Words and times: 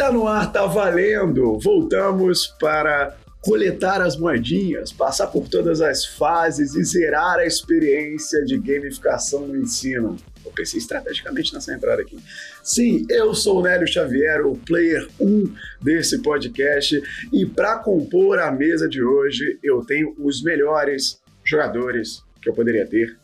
Tá 0.00 0.10
no 0.10 0.26
ar, 0.26 0.50
tá 0.50 0.64
valendo! 0.64 1.58
Voltamos 1.58 2.46
para 2.58 3.18
coletar 3.42 4.00
as 4.00 4.16
moedinhas, 4.16 4.90
passar 4.90 5.26
por 5.26 5.46
todas 5.46 5.82
as 5.82 6.06
fases 6.06 6.74
e 6.74 6.82
zerar 6.82 7.38
a 7.38 7.44
experiência 7.44 8.42
de 8.46 8.56
gamificação 8.56 9.46
no 9.46 9.58
ensino. 9.58 10.16
Eu 10.42 10.52
pensei 10.52 10.78
estrategicamente 10.78 11.52
nessa 11.52 11.74
entrada 11.74 12.00
aqui. 12.00 12.18
Sim, 12.64 13.04
eu 13.10 13.34
sou 13.34 13.58
o 13.58 13.62
Nélio 13.62 13.86
Xavier, 13.86 14.46
o 14.46 14.56
player 14.56 15.06
1 15.20 15.54
desse 15.82 16.22
podcast, 16.22 16.98
e 17.30 17.44
para 17.44 17.76
compor 17.80 18.38
a 18.38 18.50
mesa 18.50 18.88
de 18.88 19.02
hoje, 19.02 19.58
eu 19.62 19.84
tenho 19.84 20.14
os 20.18 20.42
melhores 20.42 21.20
jogadores 21.44 22.24
que 22.40 22.48
eu 22.48 22.54
poderia 22.54 22.86
ter. 22.86 23.18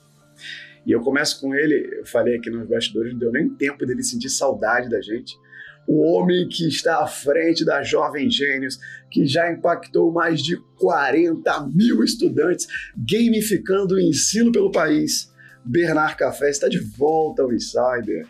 E 0.85 0.93
eu 0.93 1.01
começo 1.01 1.41
com 1.41 1.55
ele, 1.55 2.01
eu 2.01 2.05
falei 2.05 2.37
aqui 2.37 2.51
nos 2.51 2.69
bastidores, 2.69 3.13
não 3.13 3.19
deu 3.19 3.33
nem 3.33 3.49
tempo 3.49 3.87
dele 3.87 4.03
sentir 4.03 4.29
saudade 4.29 4.91
da 4.91 5.01
gente 5.01 5.39
o 5.87 6.03
homem 6.03 6.49
que 6.49 6.67
está 6.67 7.03
à 7.03 7.07
frente 7.07 7.65
da 7.65 7.83
Jovem 7.83 8.31
Gênios, 8.31 8.79
que 9.11 9.27
já 9.27 9.51
impactou 9.51 10.13
mais 10.13 10.43
de 10.43 10.57
40 10.79 11.69
mil 11.73 12.03
estudantes, 12.03 12.67
gamificando 12.97 13.95
o 13.95 14.01
ensino 14.01 14.51
pelo 14.51 14.71
país. 14.71 15.33
Bernard 15.65 16.17
Café 16.17 16.51
está 16.51 16.69
de 16.69 16.79
volta 16.79 17.43
ao 17.43 17.53
Insider. 17.53 18.27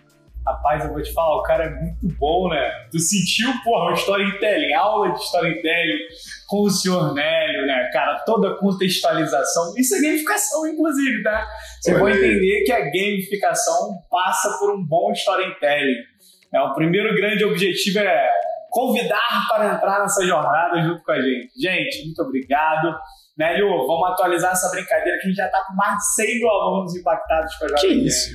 Rapaz, 0.46 0.84
eu 0.84 0.92
vou 0.92 1.02
te 1.02 1.12
falar, 1.12 1.38
o 1.38 1.42
cara 1.42 1.64
é 1.64 1.70
muito 1.70 2.16
bom, 2.20 2.48
né? 2.48 2.70
Tu 2.92 3.00
sentiu, 3.00 3.52
porra, 3.64 3.88
uma 3.88 3.94
storytelling, 3.94 4.72
aula 4.74 5.12
de 5.12 5.20
storytelling 5.20 5.98
com 6.46 6.62
o 6.62 6.70
senhor 6.70 7.12
Nélio, 7.14 7.66
né? 7.66 7.90
Cara, 7.92 8.22
toda 8.24 8.54
contextualização. 8.54 9.74
Isso 9.76 9.96
é 9.96 10.00
gamificação, 10.00 10.64
inclusive, 10.68 11.20
tá? 11.24 11.44
Você 11.80 11.94
vai 11.94 12.12
entender 12.12 12.62
que 12.64 12.70
a 12.70 12.78
gamificação 12.78 13.98
passa 14.08 14.56
por 14.60 14.72
um 14.72 14.86
bom 14.86 15.10
storytelling. 15.10 15.96
É, 16.56 16.60
o 16.62 16.72
primeiro 16.72 17.14
grande 17.14 17.44
objetivo 17.44 17.98
é 17.98 18.30
convidar 18.70 19.46
para 19.50 19.74
entrar 19.74 20.00
nessa 20.00 20.24
jornada 20.24 20.80
junto 20.80 21.02
com 21.02 21.12
a 21.12 21.20
gente. 21.20 21.50
Gente, 21.54 22.06
muito 22.06 22.22
obrigado. 22.22 22.98
Nélio, 23.36 23.68
vamos 23.86 24.10
atualizar 24.12 24.52
essa 24.52 24.70
brincadeira 24.70 25.18
que 25.18 25.26
a 25.26 25.28
gente 25.28 25.36
já 25.36 25.44
está 25.44 25.62
com 25.66 25.74
mais 25.74 25.98
de 25.98 26.14
100 26.14 26.38
mil 26.38 26.48
alunos 26.48 26.96
impactados 26.96 27.54
com 27.56 27.66
a 27.66 27.68
Jovem 27.68 27.82
Que 27.82 28.06
isso, 28.06 28.30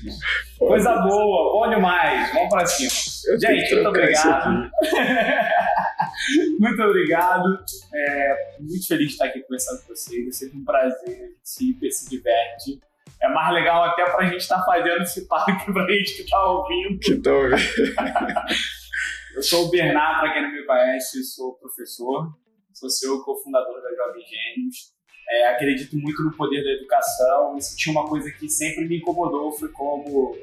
Coisa 0.60 0.98
boa, 0.98 1.54
bom 1.54 1.68
demais. 1.68 2.32
Vamos 2.32 2.50
para 2.50 2.66
cima. 2.68 3.40
Gente, 3.40 3.74
muito 3.74 3.90
obrigado. 3.90 4.70
muito 6.60 6.84
obrigado. 6.84 7.60
É, 7.96 8.36
muito 8.60 8.88
feliz 8.88 9.08
de 9.08 9.14
estar 9.14 9.26
aqui 9.26 9.42
conversando 9.42 9.82
com 9.82 9.88
vocês. 9.88 10.28
É 10.28 10.32
sempre 10.32 10.60
um 10.60 10.64
prazer. 10.64 11.18
A 11.18 11.64
gente 11.64 11.92
se 11.92 12.08
diverte 12.08 12.80
é 13.22 13.30
mais 13.30 13.54
legal 13.54 13.84
até 13.84 14.04
para 14.06 14.26
a 14.26 14.30
gente 14.30 14.42
estar 14.42 14.58
tá 14.58 14.66
fazendo 14.66 15.04
esse 15.04 15.28
parque 15.28 15.72
para 15.72 15.84
a 15.84 15.92
gente 15.92 16.16
que 16.16 16.22
está 16.24 16.44
ouvindo. 16.44 17.00
Que 17.00 17.22
tá 17.22 17.32
ouvindo. 17.32 17.58
eu 19.36 19.44
sou 19.44 19.68
o 19.68 19.70
Bernardo, 19.70 20.22
para 20.22 20.34
quem 20.34 20.42
não 20.42 20.52
me 20.52 20.66
conhece, 20.66 21.24
sou 21.24 21.54
professor, 21.60 22.34
sou 22.74 22.90
seu 22.90 23.24
cofundador 23.24 23.82
da 23.82 23.90
Jovem 23.96 24.24
Gênios. 24.24 24.92
É, 25.30 25.48
acredito 25.50 25.96
muito 25.98 26.24
no 26.24 26.36
poder 26.36 26.64
da 26.64 26.72
educação. 26.72 27.56
E 27.56 27.62
se 27.62 27.78
tinha 27.78 27.94
uma 27.94 28.10
coisa 28.10 28.30
que 28.32 28.50
sempre 28.50 28.86
me 28.86 28.98
incomodou 28.98 29.52
foi 29.52 29.70
como, 29.70 30.36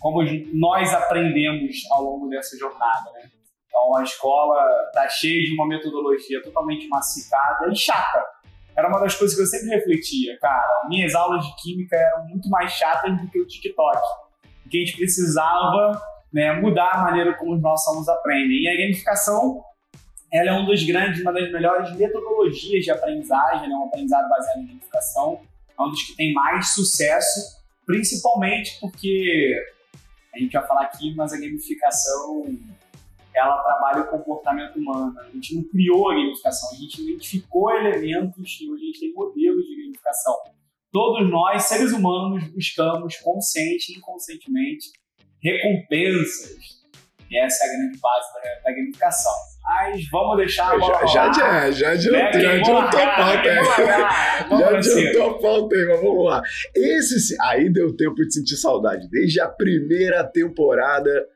como 0.00 0.22
nós 0.54 0.92
aprendemos 0.94 1.76
ao 1.92 2.02
longo 2.02 2.28
dessa 2.28 2.56
jornada. 2.56 3.12
Né? 3.12 3.30
Então 3.66 3.96
a 3.96 4.02
escola 4.02 4.56
está 4.86 5.08
cheia 5.10 5.44
de 5.44 5.52
uma 5.52 5.68
metodologia 5.68 6.42
totalmente 6.42 6.88
massificada 6.88 7.70
e 7.70 7.76
chata 7.76 8.24
era 8.78 8.88
uma 8.88 9.00
das 9.00 9.16
coisas 9.16 9.36
que 9.36 9.42
eu 9.42 9.46
sempre 9.46 9.74
refletia, 9.74 10.38
cara. 10.38 10.86
Minhas 10.88 11.12
aulas 11.12 11.44
de 11.44 11.52
química 11.56 11.96
eram 11.96 12.28
muito 12.28 12.48
mais 12.48 12.70
chatas 12.70 13.20
do 13.20 13.28
que 13.28 13.40
o 13.40 13.44
TikTok. 13.44 13.98
Porque 14.62 14.76
a 14.76 14.80
gente 14.80 14.96
precisava 14.96 16.00
né, 16.32 16.52
mudar 16.60 16.92
a 16.92 17.02
maneira 17.02 17.34
como 17.34 17.56
os 17.56 17.60
nossos 17.60 17.88
alunos 17.88 18.08
aprendem. 18.08 18.62
E 18.62 18.68
a 18.68 18.76
gamificação 18.76 19.60
ela 20.32 20.50
é 20.50 20.52
um 20.52 20.64
dos 20.64 20.84
grandes, 20.84 21.20
uma 21.22 21.32
das 21.32 21.50
melhores 21.50 21.90
metodologias 21.96 22.84
de 22.84 22.90
aprendizagem, 22.92 23.68
né, 23.68 23.74
um 23.74 23.86
aprendizado 23.86 24.28
baseado 24.28 24.58
em 24.58 24.66
gamificação. 24.68 25.40
É 25.76 25.82
um 25.82 25.90
dos 25.90 26.02
que 26.04 26.14
tem 26.14 26.32
mais 26.32 26.72
sucesso, 26.72 27.60
principalmente 27.84 28.78
porque 28.80 29.60
a 30.32 30.38
gente 30.38 30.52
vai 30.52 30.64
falar 30.68 30.82
aqui, 30.82 31.12
mas 31.16 31.32
a 31.32 31.36
gamificação 31.36 32.44
ela 33.38 33.62
trabalha 33.62 34.02
o 34.02 34.08
comportamento 34.08 34.76
humano. 34.76 35.18
A 35.18 35.30
gente 35.30 35.54
não 35.54 35.64
criou 35.64 36.10
a 36.10 36.14
gamificação, 36.14 36.70
a 36.70 36.74
gente 36.74 37.02
identificou 37.02 37.70
elementos 37.70 38.58
e 38.60 38.70
hoje 38.70 38.82
a 38.82 38.86
gente 38.86 39.00
tem 39.00 39.12
modelos 39.12 39.64
de 39.64 39.82
gamificação. 39.82 40.34
Todos 40.90 41.30
nós, 41.30 41.64
seres 41.64 41.92
humanos, 41.92 42.48
buscamos 42.48 43.16
consciente 43.18 43.92
e 43.92 43.98
inconscientemente 43.98 44.88
recompensas. 45.42 46.78
E 47.30 47.38
essa 47.38 47.64
é 47.64 47.68
a 47.68 47.72
grande 47.72 47.98
base 47.98 48.26
da, 48.34 48.62
da 48.64 48.76
gamificação. 48.76 49.32
Mas 49.62 50.08
vamos 50.10 50.38
deixar 50.38 50.74
a 50.74 50.78
bola 50.78 51.06
Já, 51.06 51.30
já, 51.30 51.70
já, 51.70 51.92
adiantou, 51.92 52.40
já 52.40 52.52
adiantou 52.52 52.78
a 52.78 53.16
pauta. 53.16 53.48
Já 54.58 54.78
adiantou 54.78 55.30
a 55.30 55.38
pauta 55.38 55.76
aí, 55.76 55.86
mas 55.86 56.00
vamos 56.00 56.24
lá. 56.24 56.42
Esse, 56.74 57.36
aí 57.42 57.70
deu 57.70 57.94
tempo 57.94 58.14
de 58.14 58.32
sentir 58.32 58.56
saudade. 58.56 59.06
Desde 59.10 59.40
a 59.40 59.48
primeira 59.48 60.24
temporada 60.24 61.26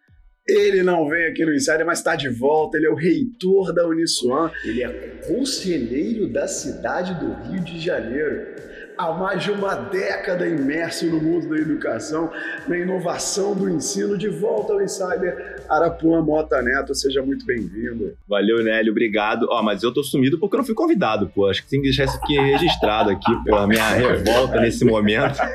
ele 0.47 0.83
não 0.83 1.09
vem 1.09 1.27
aqui 1.27 1.45
no 1.45 1.55
Insider, 1.55 1.87
mas 1.87 1.99
está 1.99 2.17
de 2.17 2.29
volta. 2.29 2.77
Ele 2.77 2.87
é 2.87 2.91
o 2.91 2.97
reitor 2.97 3.73
da 3.73 3.87
Uniswan. 3.87 4.51
Ele 4.65 4.83
é 4.83 4.89
conselheiro 5.27 6.29
da 6.29 6.49
cidade 6.49 7.15
do 7.15 7.33
Rio 7.49 7.63
de 7.63 7.79
Janeiro. 7.79 8.72
Há 8.97 9.13
mais 9.13 9.43
de 9.43 9.51
uma 9.51 9.75
década 9.75 10.47
imerso 10.47 11.07
no 11.07 11.21
mundo 11.21 11.49
da 11.49 11.57
educação, 11.57 12.31
na 12.69 12.77
inovação 12.79 13.55
do 13.55 13.69
ensino. 13.69 14.19
De 14.19 14.29
volta 14.29 14.75
ao 14.75 14.83
Insider, 14.83 15.65
Arapuã 15.69 16.21
Mota 16.23 16.61
Neto. 16.61 16.95
Seja 16.95 17.23
muito 17.23 17.47
bem-vindo. 17.47 18.17
Valeu, 18.29 18.63
Nélio. 18.63 18.93
Obrigado. 18.93 19.47
Ó, 19.51 19.63
mas 19.63 19.83
eu 19.83 19.93
tô 19.93 20.03
sumido 20.03 20.39
porque 20.39 20.57
eu 20.57 20.59
não 20.59 20.65
fui 20.65 20.75
convidado, 20.75 21.29
pô. 21.29 21.49
Acho 21.49 21.63
que 21.63 21.71
tem 21.71 21.81
que 21.81 21.89
deixar 21.89 22.05
isso 22.05 22.17
aqui 22.17 22.39
registrado 22.39 23.11
aqui, 23.11 23.45
pela 23.45 23.67
minha 23.67 23.89
revolta 23.89 24.61
nesse 24.61 24.85
momento. 24.85 25.39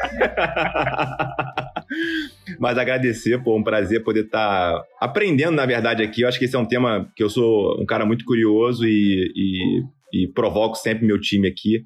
Mas 2.60 2.78
agradecer, 2.78 3.42
pô, 3.44 3.58
um 3.58 3.64
prazer 3.64 4.04
poder 4.04 4.26
estar 4.26 4.74
tá 4.74 4.84
aprendendo, 5.00 5.56
na 5.56 5.66
verdade, 5.66 6.04
aqui. 6.04 6.22
Eu 6.22 6.28
acho 6.28 6.40
que 6.40 6.46
esse 6.46 6.56
é 6.56 6.60
um 6.60 6.66
tema 6.66 7.10
que 7.16 7.24
eu 7.24 7.30
sou 7.30 7.80
um 7.80 7.86
cara 7.86 8.06
muito 8.06 8.26
curioso 8.26 8.86
e, 8.86 9.32
e, 9.36 10.24
e 10.24 10.28
provoco 10.28 10.76
sempre 10.76 11.06
meu 11.06 11.20
time 11.20 11.48
aqui 11.48 11.86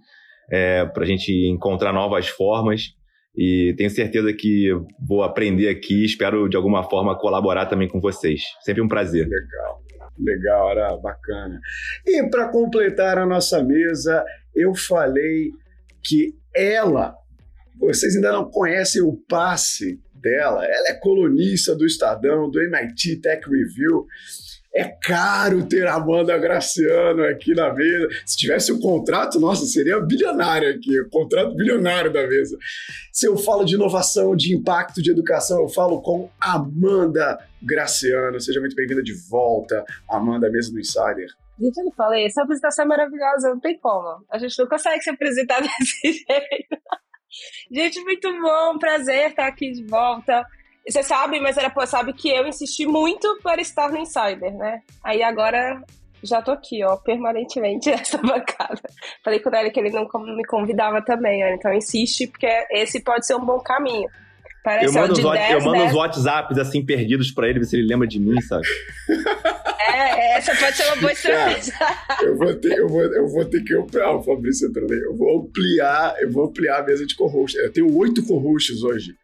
é, 0.51 0.85
para 0.85 1.03
a 1.03 1.07
gente 1.07 1.31
encontrar 1.47 1.93
novas 1.93 2.27
formas. 2.27 2.93
E 3.35 3.73
tenho 3.77 3.89
certeza 3.89 4.33
que 4.33 4.69
vou 4.99 5.23
aprender 5.23 5.69
aqui. 5.69 6.03
Espero 6.03 6.49
de 6.49 6.57
alguma 6.57 6.83
forma 6.83 7.17
colaborar 7.17 7.65
também 7.65 7.87
com 7.87 8.01
vocês. 8.01 8.41
Sempre 8.61 8.81
um 8.81 8.87
prazer. 8.87 9.27
Legal. 9.27 9.81
Legal, 10.19 10.71
era 10.71 10.97
bacana. 10.97 11.59
E 12.05 12.29
para 12.29 12.49
completar 12.49 13.17
a 13.17 13.25
nossa 13.25 13.63
mesa, 13.63 14.23
eu 14.53 14.75
falei 14.75 15.49
que 16.03 16.33
ela, 16.53 17.15
vocês 17.79 18.15
ainda 18.15 18.31
não 18.33 18.49
conhecem 18.49 19.01
o 19.01 19.17
passe 19.29 19.99
dela. 20.13 20.65
Ela 20.65 20.89
é 20.89 20.93
colunista 20.93 21.75
do 21.75 21.85
Estadão, 21.85 22.49
do 22.49 22.61
MIT 22.61 23.21
Tech 23.21 23.41
Review. 23.49 24.05
É 24.73 24.85
caro 24.85 25.67
ter 25.67 25.85
a 25.85 25.95
Amanda 25.95 26.37
Graciano 26.37 27.23
aqui 27.25 27.53
na 27.53 27.73
mesa. 27.73 28.07
Se 28.25 28.37
tivesse 28.37 28.71
um 28.71 28.79
contrato, 28.79 29.37
nossa, 29.37 29.65
seria 29.65 29.99
bilionário 29.99 30.73
aqui, 30.73 30.97
o 31.01 31.09
contrato 31.09 31.53
bilionário 31.53 32.11
da 32.11 32.25
mesa. 32.25 32.57
Se 33.11 33.27
eu 33.27 33.37
falo 33.37 33.65
de 33.65 33.75
inovação, 33.75 34.33
de 34.33 34.55
impacto, 34.55 35.01
de 35.01 35.11
educação, 35.11 35.61
eu 35.61 35.67
falo 35.67 36.01
com 36.01 36.29
Amanda 36.39 37.37
Graciano. 37.61 38.39
Seja 38.39 38.61
muito 38.61 38.75
bem-vinda 38.75 39.03
de 39.03 39.13
volta, 39.29 39.83
Amanda, 40.09 40.49
mesa 40.49 40.71
do 40.71 40.79
Insider. 40.79 41.27
Gente, 41.59 41.77
eu 41.77 41.85
não 41.85 41.91
falei, 41.91 42.25
essa 42.25 42.41
apresentação 42.41 42.85
é 42.85 42.87
maravilhosa, 42.87 43.49
não 43.49 43.59
tem 43.59 43.77
como. 43.77 44.25
A 44.31 44.37
gente 44.39 44.57
não 44.57 44.67
consegue 44.67 45.01
se 45.03 45.09
apresentar 45.09 45.61
desse 45.61 46.13
jeito. 46.13 46.81
Gente, 47.69 48.01
muito 48.03 48.31
bom, 48.41 48.79
prazer 48.79 49.29
estar 49.29 49.47
aqui 49.47 49.71
de 49.71 49.85
volta. 49.85 50.43
Você 50.87 51.03
sabe, 51.03 51.39
mas 51.39 51.57
era 51.57 51.69
pô, 51.69 51.85
sabe 51.85 52.13
que 52.13 52.29
eu 52.29 52.47
insisti 52.47 52.85
muito 52.85 53.39
para 53.43 53.61
estar 53.61 53.89
no 53.89 53.97
Insider, 53.97 54.53
né? 54.55 54.81
Aí 55.03 55.21
agora 55.21 55.81
já 56.23 56.41
tô 56.41 56.51
aqui, 56.51 56.83
ó, 56.83 56.95
permanentemente 56.97 57.89
nessa 57.91 58.17
bancada. 58.17 58.81
Falei 59.23 59.39
com 59.39 59.55
ele 59.55 59.71
que 59.71 59.79
ele 59.79 59.91
não 59.91 60.07
me 60.35 60.45
convidava 60.45 61.01
também, 61.03 61.43
ó, 61.43 61.47
então 61.49 61.73
insiste, 61.73 62.27
porque 62.27 62.47
esse 62.71 63.01
pode 63.01 63.25
ser 63.25 63.35
um 63.35 63.45
bom 63.45 63.59
caminho. 63.59 64.07
Parece, 64.63 64.95
eu 64.95 65.01
mando, 65.01 65.27
ó, 65.27 65.33
10, 65.33 65.51
eu 65.51 65.61
mando 65.61 65.77
10... 65.79 65.89
os 65.89 65.97
WhatsApps 65.97 66.57
assim 66.59 66.85
perdidos 66.85 67.31
para 67.31 67.49
ele, 67.49 67.59
ver 67.59 67.65
se 67.65 67.75
ele 67.75 67.87
lembra 67.87 68.07
de 68.07 68.19
mim, 68.19 68.39
sabe? 68.41 68.67
É, 69.93 70.37
essa 70.37 70.55
pode 70.55 70.77
ser 70.77 70.85
uma 70.85 70.95
boa 70.97 71.11
estratégia. 71.11 71.73
eu, 72.21 72.37
vou 72.37 72.53
ter, 72.53 72.77
eu, 72.77 72.87
vou, 72.87 73.01
eu 73.01 73.27
vou 73.27 73.45
ter 73.45 73.63
que 73.63 73.75
ampliar, 73.75 74.11
o 74.11 74.23
Fabrício 74.23 74.67
entrou. 74.69 74.87
Eu 74.93 75.15
vou 75.15 75.41
ampliar, 75.41 76.15
eu 76.21 76.31
vou 76.31 76.45
ampliar 76.45 76.79
a 76.79 76.83
mesa 76.83 77.05
de 77.05 77.15
co-host. 77.15 77.57
Eu 77.57 77.73
tenho 77.73 77.91
oito 77.97 78.23
co-hosts 78.25 78.83
hoje. 78.83 79.15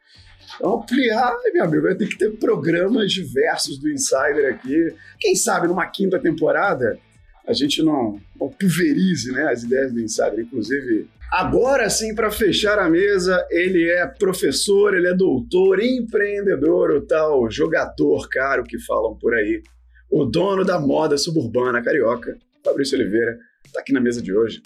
Então, 0.57 0.75
ampliar, 0.75 1.37
meu 1.53 1.63
amigo, 1.63 1.83
vai 1.83 1.95
ter 1.95 2.07
que 2.07 2.17
ter 2.17 2.31
programas 2.37 3.11
diversos 3.11 3.77
do 3.79 3.89
Insider 3.89 4.53
aqui. 4.53 4.93
Quem 5.19 5.35
sabe 5.35 5.67
numa 5.67 5.85
quinta 5.85 6.19
temporada 6.19 6.99
a 7.47 7.53
gente 7.53 7.81
não, 7.81 8.19
não 8.37 8.49
pulverize 8.49 9.31
né, 9.31 9.43
as 9.49 9.63
ideias 9.63 9.93
do 9.93 10.01
Insider. 10.01 10.39
Inclusive, 10.39 11.07
Agora 11.31 11.89
sim, 11.89 12.15
para 12.15 12.31
fechar 12.31 12.79
a 12.79 12.89
mesa, 12.89 13.45
ele 13.49 13.89
é 13.89 14.07
professor, 14.07 14.95
ele 14.95 15.07
é 15.07 15.13
doutor, 15.13 15.81
empreendedor, 15.81 16.91
o 16.91 17.01
tal 17.01 17.51
jogador 17.51 18.29
caro 18.29 18.63
que 18.63 18.79
falam 18.79 19.13
por 19.15 19.33
aí. 19.33 19.61
o 20.09 20.23
dono 20.23 20.63
da 20.63 20.79
moda 20.79 21.17
suburbana 21.17 21.83
carioca, 21.83 22.37
Fabrício 22.63 22.97
Oliveira, 22.97 23.37
está 23.65 23.81
aqui 23.81 23.91
na 23.91 23.99
mesa 23.99 24.21
de 24.21 24.33
hoje. 24.33 24.61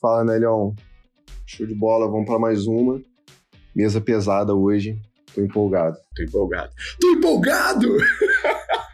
Fala, 0.00 0.24
Nelhão. 0.24 0.76
Show 1.44 1.66
de 1.66 1.74
bola, 1.74 2.08
vamos 2.08 2.26
para 2.26 2.38
mais 2.38 2.68
uma. 2.68 3.02
Mesa 3.74 4.00
pesada 4.00 4.54
hoje. 4.54 4.96
Tô 5.34 5.40
empolgado. 5.40 5.96
Tô 6.16 6.22
empolgado. 6.22 6.72
Tô 7.00 7.10
empolgado! 7.10 7.96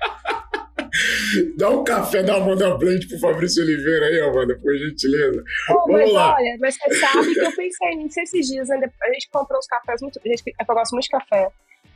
Dá 1.56 1.70
um 1.70 1.84
café 1.84 2.22
da 2.22 2.36
Amanda 2.36 2.76
Blend 2.76 3.06
pro 3.08 3.18
Fabrício 3.18 3.62
Oliveira 3.62 4.06
aí, 4.06 4.20
Amanda, 4.20 4.58
por 4.58 4.74
gentileza. 4.76 5.42
Oh, 5.70 5.92
mas 5.92 6.12
lá. 6.12 6.34
olha, 6.34 6.56
mas 6.60 6.76
você 6.76 6.94
sabe 6.94 7.34
que 7.34 7.40
eu 7.40 7.54
pensei 7.54 7.96
nisso 7.96 8.20
esses 8.20 8.46
dias, 8.46 8.68
né? 8.68 8.90
A 9.02 9.12
gente 9.12 9.28
comprou 9.30 9.58
uns 9.58 9.66
cafés 9.66 10.00
muito. 10.00 10.20
A 10.24 10.28
gente, 10.28 10.42
eu 10.46 10.74
gosto 10.74 10.92
muito 10.92 11.04
de 11.04 11.10
café. 11.10 11.48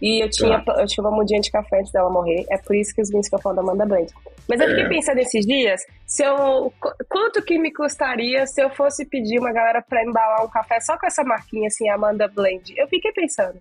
E 0.02 0.24
eu 0.24 0.30
tinha, 0.30 0.64
tá. 0.64 0.80
eu 0.80 0.86
tinha 0.86 1.04
uma 1.04 1.14
mudinha 1.14 1.40
de 1.40 1.50
café 1.50 1.78
antes 1.78 1.92
dela 1.92 2.08
morrer. 2.08 2.46
É 2.50 2.56
por 2.56 2.74
isso 2.74 2.94
que 2.94 3.02
os 3.02 3.10
vinhos 3.10 3.28
que 3.28 3.34
eu 3.34 3.40
falo 3.40 3.56
da 3.56 3.62
Amanda 3.62 3.84
Blend. 3.84 4.10
Mas 4.48 4.60
eu 4.60 4.68
fiquei 4.68 4.84
é. 4.84 4.88
pensando 4.88 5.18
esses 5.18 5.44
dias, 5.44 5.82
se 6.06 6.24
eu. 6.24 6.72
Quanto 7.08 7.42
que 7.42 7.58
me 7.58 7.72
custaria 7.72 8.46
se 8.46 8.62
eu 8.62 8.70
fosse 8.70 9.04
pedir 9.04 9.38
uma 9.38 9.52
galera 9.52 9.82
pra 9.82 10.02
embalar 10.02 10.44
um 10.44 10.48
café 10.48 10.80
só 10.80 10.98
com 10.98 11.06
essa 11.06 11.22
marquinha 11.22 11.68
assim, 11.68 11.88
Amanda 11.90 12.26
Blend? 12.28 12.72
Eu 12.76 12.88
fiquei 12.88 13.12
pensando. 13.12 13.60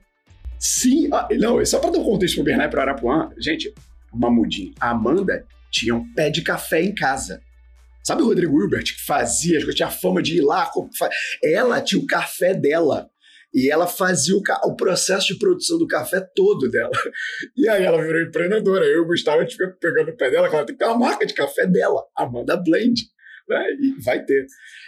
Sim, 0.59 1.09
ah, 1.13 1.27
não, 1.31 1.63
só 1.65 1.79
pra 1.79 1.89
dar 1.89 1.99
um 1.99 2.03
contexto 2.03 2.35
pro 2.35 2.43
Bernard 2.43 2.67
e 2.67 2.71
pro 2.71 2.81
Arapuã, 2.81 3.31
gente, 3.37 3.73
uma 4.13 4.29
mudinha. 4.29 4.73
A 4.79 4.89
Amanda 4.89 5.45
tinha 5.71 5.95
um 5.95 6.13
pé 6.13 6.29
de 6.29 6.41
café 6.41 6.81
em 6.81 6.93
casa. 6.93 7.41
Sabe 8.03 8.21
o 8.21 8.25
Rodrigo 8.25 8.59
Hilbert 8.59 8.83
que 8.83 9.05
fazia, 9.05 9.63
que 9.63 9.73
tinha 9.73 9.89
fama 9.89 10.21
de 10.21 10.37
ir 10.37 10.41
lá? 10.41 10.69
Ela 11.43 11.81
tinha 11.81 12.01
o 12.01 12.07
café 12.07 12.53
dela. 12.53 13.09
E 13.53 13.71
ela 13.71 13.87
fazia 13.87 14.35
o, 14.35 14.41
o, 14.65 14.75
processo 14.75 15.27
de 15.33 15.39
produção 15.39 15.79
do 15.79 15.87
café 15.87 16.19
todo 16.35 16.69
dela. 16.69 16.91
E 17.57 17.67
aí 17.67 17.83
ela 17.83 18.01
virou 18.01 18.21
empreendedora. 18.21 18.85
Eu 18.85 18.97
e 18.97 18.99
o 19.01 19.07
Gustavo, 19.07 19.39
a 19.39 19.41
gente 19.41 19.57
pegando 19.79 20.11
o 20.11 20.17
pé 20.17 20.29
dela, 20.29 20.47
ela 20.47 20.65
tem 20.65 20.75
que 20.75 20.79
ter 20.79 20.85
uma 20.85 20.97
marca 20.97 21.25
de 21.25 21.33
café 21.33 21.65
dela, 21.65 22.03
Amanda 22.15 22.55
Blend. 22.57 23.01
Né? 23.49 23.65
E 23.81 24.03
vai 24.03 24.23
ter. 24.23 24.45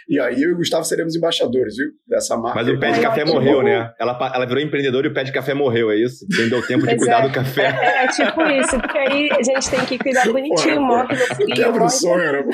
E 0.08 0.20
aí 0.20 0.40
eu 0.40 0.50
e 0.50 0.52
o 0.52 0.56
Gustavo 0.56 0.84
seremos 0.84 1.16
embaixadores, 1.16 1.76
viu? 1.76 1.88
Dessa 2.06 2.36
marca. 2.36 2.60
Mas 2.60 2.68
o 2.68 2.78
pé 2.78 2.92
de 2.92 3.00
café 3.00 3.24
morreu, 3.24 3.62
né? 3.62 3.92
Ela, 3.98 4.32
ela 4.34 4.46
virou 4.46 4.62
empreendedora 4.62 5.06
e 5.06 5.10
o 5.10 5.14
pé 5.14 5.24
de 5.24 5.32
café 5.32 5.52
morreu, 5.52 5.90
é 5.90 5.96
isso? 5.96 6.24
Quem 6.34 6.48
deu 6.48 6.64
tempo 6.64 6.86
de 6.86 6.96
cuidar 6.96 7.24
é. 7.24 7.28
do 7.28 7.34
café. 7.34 7.66
É, 7.82 8.04
é, 8.04 8.08
tipo 8.08 8.42
isso, 8.42 8.78
porque 8.78 8.98
aí 8.98 9.30
a 9.32 9.42
gente 9.42 9.70
tem 9.70 9.84
que 9.86 9.98
cuidar 9.98 10.30
bonitinho, 10.30 10.80
morre 10.80 11.14
no 11.14 11.34
frio. 11.34 11.54
Quebra 11.54 11.84
o 11.84 11.88
sonho, 11.88 12.32
né? 12.32 12.44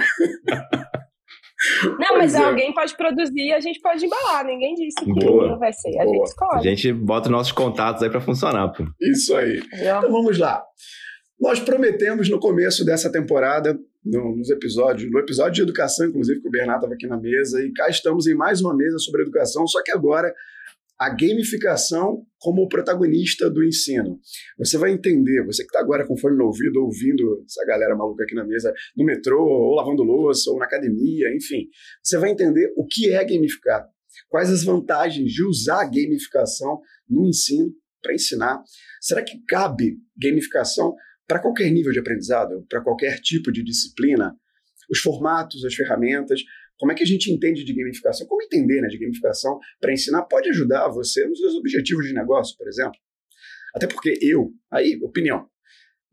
Não, 1.99 2.17
mas 2.17 2.35
é. 2.35 2.39
alguém 2.39 2.73
pode 2.73 2.97
produzir 2.97 3.49
e 3.49 3.53
a 3.53 3.61
gente 3.61 3.81
pode 3.81 4.07
embalar. 4.07 4.45
Ninguém 4.45 4.75
disse 4.75 5.05
que 5.05 5.13
Boa. 5.13 5.59
vai 5.59 5.73
ser. 5.73 5.99
A 5.99 6.05
Boa. 6.05 6.17
gente 6.17 6.27
escolhe. 6.27 6.59
A 6.59 6.63
gente 6.63 6.93
bota 6.93 7.29
nossos 7.29 7.53
contatos 7.53 8.03
aí 8.03 8.09
para 8.09 8.21
funcionar, 8.21 8.69
pô. 8.69 8.85
Isso 9.01 9.35
aí. 9.37 9.61
Então 9.75 10.11
vamos 10.11 10.39
lá. 10.39 10.63
Nós 11.41 11.61
prometemos 11.61 12.29
no 12.29 12.41
começo 12.41 12.85
dessa 12.85 13.11
temporada, 13.11 13.77
no, 14.05 14.37
nos 14.37 14.51
episódios, 14.51 15.11
no 15.11 15.19
episódio 15.19 15.55
de 15.55 15.63
educação, 15.63 16.07
inclusive, 16.07 16.41
que 16.41 16.49
o 16.49 16.51
Bernardo 16.51 16.81
estava 16.81 16.95
aqui 16.95 17.07
na 17.07 17.19
mesa, 17.19 17.63
e 17.63 17.73
cá 17.73 17.89
estamos 17.89 18.27
em 18.27 18.35
mais 18.35 18.61
uma 18.61 18.77
mesa 18.77 18.99
sobre 18.99 19.23
educação, 19.23 19.67
só 19.67 19.83
que 19.83 19.91
agora 19.91 20.33
a 20.99 21.11
gamificação 21.11 22.27
como 22.41 22.69
protagonista 22.69 23.49
do 23.49 23.65
ensino. 23.65 24.19
Você 24.59 24.77
vai 24.77 24.91
entender, 24.91 25.45
você 25.47 25.63
que 25.63 25.69
está 25.69 25.79
agora 25.79 26.05
com 26.05 26.17
fone 26.17 26.37
no 26.37 26.47
ouvido, 26.47 26.81
ouvindo 26.83 27.45
essa 27.47 27.65
galera 27.65 27.95
maluca 27.95 28.25
aqui 28.25 28.35
na 28.35 28.45
mesa, 28.45 28.73
no 28.97 29.05
metrô, 29.05 29.45
ou 29.45 29.75
lavando 29.77 30.03
louça, 30.03 30.51
ou 30.51 30.59
na 30.59 30.65
academia, 30.65 31.33
enfim, 31.37 31.69
você 32.03 32.19
vai 32.19 32.31
entender 32.31 32.73
o 32.77 32.85
que 32.85 33.11
é 33.11 33.25
gamificar, 33.25 33.87
quais 34.29 34.51
as 34.51 34.65
vantagens 34.65 35.33
de 35.33 35.45
usar 35.45 35.83
a 35.83 35.85
gamificação 35.85 36.81
no 37.09 37.29
ensino 37.29 37.73
para 38.03 38.15
ensinar. 38.15 38.63
Será 39.01 39.23
que 39.23 39.41
cabe 39.47 39.99
gamificação 40.21 40.95
para 41.29 41.39
qualquer 41.39 41.71
nível 41.71 41.93
de 41.93 42.01
aprendizado, 42.01 42.67
para 42.69 42.81
qualquer 42.81 43.21
tipo 43.21 43.53
de 43.53 43.63
disciplina? 43.63 44.35
Os 44.91 45.01
formatos, 45.01 45.65
as 45.65 45.75
ferramentas, 45.75 46.41
como 46.79 46.93
é 46.93 46.95
que 46.95 47.03
a 47.03 47.07
gente 47.07 47.31
entende 47.31 47.65
de 47.65 47.75
gamificação? 47.75 48.27
Como 48.27 48.43
entender 48.43 48.81
né, 48.81 48.89
de 48.89 48.99
gamificação 48.99 49.59
para 49.81 49.93
ensinar 49.93 50.23
pode 50.23 50.49
ajudar 50.49 50.89
você 50.89 51.27
nos 51.27 51.39
seus 51.39 51.55
objetivos 51.55 52.07
de 52.07 52.15
negócio, 52.15 52.57
por 52.57 52.67
exemplo? 52.67 52.99
Até 53.75 53.87
porque 53.87 54.19
eu, 54.23 54.53
aí, 54.71 54.99
opinião, 55.03 55.47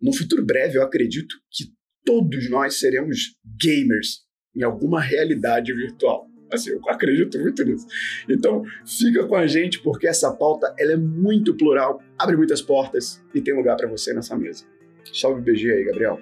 no 0.01 0.13
futuro 0.13 0.45
breve 0.45 0.77
eu 0.77 0.83
acredito 0.83 1.35
que 1.51 1.65
todos 2.03 2.49
nós 2.49 2.79
seremos 2.79 3.37
gamers 3.61 4.25
em 4.55 4.63
alguma 4.63 5.01
realidade 5.01 5.73
virtual. 5.73 6.27
Assim, 6.51 6.71
eu 6.71 6.81
acredito 6.89 7.39
muito 7.39 7.63
nisso. 7.63 7.87
Então, 8.29 8.63
fica 8.85 9.25
com 9.27 9.35
a 9.35 9.47
gente 9.47 9.81
porque 9.81 10.07
essa 10.07 10.31
pauta 10.31 10.73
ela 10.77 10.93
é 10.93 10.97
muito 10.97 11.55
plural, 11.55 12.01
abre 12.17 12.35
muitas 12.35 12.61
portas 12.61 13.23
e 13.33 13.41
tem 13.41 13.55
lugar 13.55 13.75
para 13.77 13.87
você 13.87 14.13
nessa 14.13 14.37
mesa. 14.37 14.65
Salve 15.13 15.41
BG 15.41 15.71
aí, 15.71 15.83
Gabriel. 15.85 16.19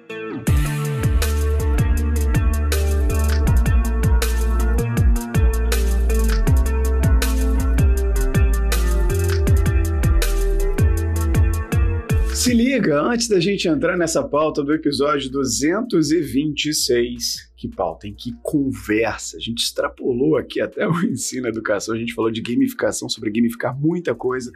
Se 12.44 12.52
liga, 12.52 13.00
antes 13.00 13.26
da 13.26 13.40
gente 13.40 13.66
entrar 13.66 13.96
nessa 13.96 14.22
pauta 14.22 14.62
do 14.62 14.74
episódio 14.74 15.30
226, 15.30 17.50
que 17.56 17.66
pauta, 17.66 18.06
em 18.06 18.12
que 18.12 18.34
conversa, 18.42 19.38
a 19.38 19.40
gente 19.40 19.62
extrapolou 19.62 20.36
aqui 20.36 20.60
até 20.60 20.86
o 20.86 20.92
ensino 21.08 21.48
educação, 21.48 21.94
a 21.94 21.98
gente 21.98 22.12
falou 22.12 22.30
de 22.30 22.42
gamificação, 22.42 23.08
sobre 23.08 23.30
gamificar 23.30 23.74
muita 23.74 24.14
coisa. 24.14 24.52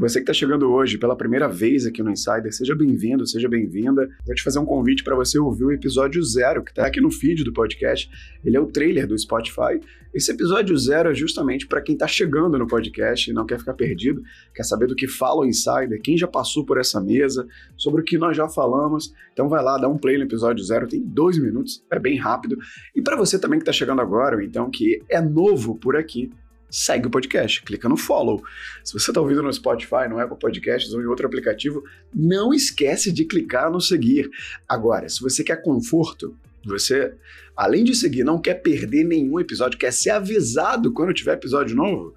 Você 0.00 0.18
que 0.18 0.22
está 0.22 0.32
chegando 0.32 0.72
hoje 0.72 0.96
pela 0.96 1.14
primeira 1.14 1.46
vez 1.46 1.84
aqui 1.84 2.02
no 2.02 2.10
Insider, 2.10 2.50
seja 2.54 2.74
bem-vindo, 2.74 3.26
seja 3.26 3.46
bem-vinda. 3.50 4.08
Vou 4.24 4.34
te 4.34 4.42
fazer 4.42 4.58
um 4.58 4.64
convite 4.64 5.04
para 5.04 5.14
você 5.14 5.38
ouvir 5.38 5.64
o 5.64 5.70
episódio 5.70 6.22
zero, 6.22 6.64
que 6.64 6.70
está 6.70 6.86
aqui 6.86 7.02
no 7.02 7.10
feed 7.10 7.44
do 7.44 7.52
podcast. 7.52 8.10
Ele 8.42 8.56
é 8.56 8.60
o 8.60 8.64
trailer 8.64 9.06
do 9.06 9.18
Spotify. 9.18 9.78
Esse 10.14 10.30
episódio 10.30 10.74
zero 10.78 11.10
é 11.10 11.14
justamente 11.14 11.66
para 11.66 11.82
quem 11.82 11.92
está 11.92 12.06
chegando 12.06 12.58
no 12.58 12.66
podcast 12.66 13.30
e 13.30 13.34
não 13.34 13.44
quer 13.44 13.58
ficar 13.58 13.74
perdido, 13.74 14.22
quer 14.54 14.62
saber 14.62 14.86
do 14.86 14.96
que 14.96 15.06
fala 15.06 15.42
o 15.42 15.44
Insider, 15.44 16.00
quem 16.02 16.16
já 16.16 16.26
passou 16.26 16.64
por 16.64 16.80
essa 16.80 16.98
mesa, 16.98 17.46
sobre 17.76 18.00
o 18.00 18.04
que 18.04 18.16
nós 18.16 18.34
já 18.34 18.48
falamos. 18.48 19.12
Então 19.34 19.50
vai 19.50 19.62
lá, 19.62 19.76
dá 19.76 19.86
um 19.86 19.98
play 19.98 20.16
no 20.16 20.24
episódio 20.24 20.64
zero, 20.64 20.88
tem 20.88 21.02
dois 21.02 21.36
minutos, 21.36 21.84
é 21.90 21.98
bem 21.98 22.16
rápido. 22.16 22.56
E 22.96 23.02
para 23.02 23.16
você 23.16 23.38
também 23.38 23.58
que 23.58 23.64
está 23.64 23.72
chegando 23.72 24.00
agora, 24.00 24.42
então 24.42 24.70
que 24.70 25.02
é 25.10 25.20
novo 25.20 25.74
por 25.74 25.94
aqui, 25.94 26.30
segue 26.70 27.08
o 27.08 27.10
podcast, 27.10 27.62
clica 27.62 27.88
no 27.88 27.96
follow. 27.96 28.42
Se 28.84 28.92
você 28.92 29.10
está 29.10 29.20
ouvindo 29.20 29.42
no 29.42 29.52
Spotify, 29.52 30.08
no 30.08 30.18
Apple 30.18 30.38
Podcasts 30.38 30.92
ou 30.92 31.02
em 31.02 31.06
outro 31.06 31.26
aplicativo, 31.26 31.82
não 32.14 32.54
esquece 32.54 33.10
de 33.10 33.24
clicar 33.24 33.70
no 33.70 33.80
seguir. 33.80 34.30
Agora, 34.68 35.08
se 35.08 35.20
você 35.20 35.42
quer 35.42 35.62
conforto, 35.62 36.36
você, 36.64 37.14
além 37.56 37.84
de 37.84 37.94
seguir, 37.94 38.24
não 38.24 38.40
quer 38.40 38.54
perder 38.54 39.04
nenhum 39.04 39.40
episódio, 39.40 39.78
quer 39.78 39.92
ser 39.92 40.10
avisado 40.10 40.92
quando 40.92 41.14
tiver 41.14 41.34
episódio 41.34 41.74
novo, 41.74 42.14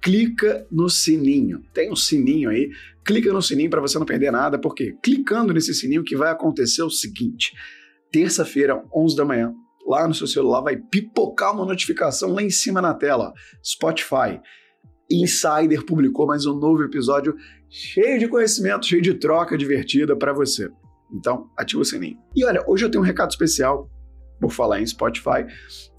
clica 0.00 0.66
no 0.70 0.88
sininho. 0.88 1.62
Tem 1.72 1.90
um 1.90 1.96
sininho 1.96 2.50
aí, 2.50 2.70
clica 3.04 3.32
no 3.32 3.42
sininho 3.42 3.70
para 3.70 3.80
você 3.80 3.98
não 3.98 4.06
perder 4.06 4.30
nada, 4.30 4.58
porque 4.58 4.96
clicando 5.02 5.52
nesse 5.52 5.74
sininho 5.74 6.04
que 6.04 6.16
vai 6.16 6.30
acontecer 6.30 6.82
o 6.82 6.90
seguinte: 6.90 7.52
terça-feira, 8.10 8.82
11 8.94 9.16
da 9.16 9.24
manhã, 9.24 9.54
lá 9.90 10.06
no 10.06 10.14
seu 10.14 10.26
celular, 10.26 10.60
vai 10.60 10.76
pipocar 10.76 11.52
uma 11.52 11.66
notificação 11.66 12.32
lá 12.32 12.42
em 12.42 12.50
cima 12.50 12.80
na 12.80 12.94
tela. 12.94 13.32
Spotify. 13.62 14.40
Insider 15.10 15.84
publicou 15.84 16.28
mais 16.28 16.46
um 16.46 16.54
novo 16.54 16.84
episódio 16.84 17.34
cheio 17.68 18.16
de 18.16 18.28
conhecimento, 18.28 18.86
cheio 18.86 19.02
de 19.02 19.14
troca 19.14 19.58
divertida 19.58 20.14
para 20.14 20.32
você. 20.32 20.70
Então, 21.12 21.50
ativa 21.58 21.82
o 21.82 21.84
sininho. 21.84 22.16
E 22.36 22.44
olha, 22.44 22.64
hoje 22.68 22.84
eu 22.84 22.90
tenho 22.90 23.02
um 23.02 23.06
recado 23.06 23.30
especial 23.30 23.90
por 24.40 24.52
falar 24.52 24.80
em 24.80 24.86
Spotify. 24.86 25.44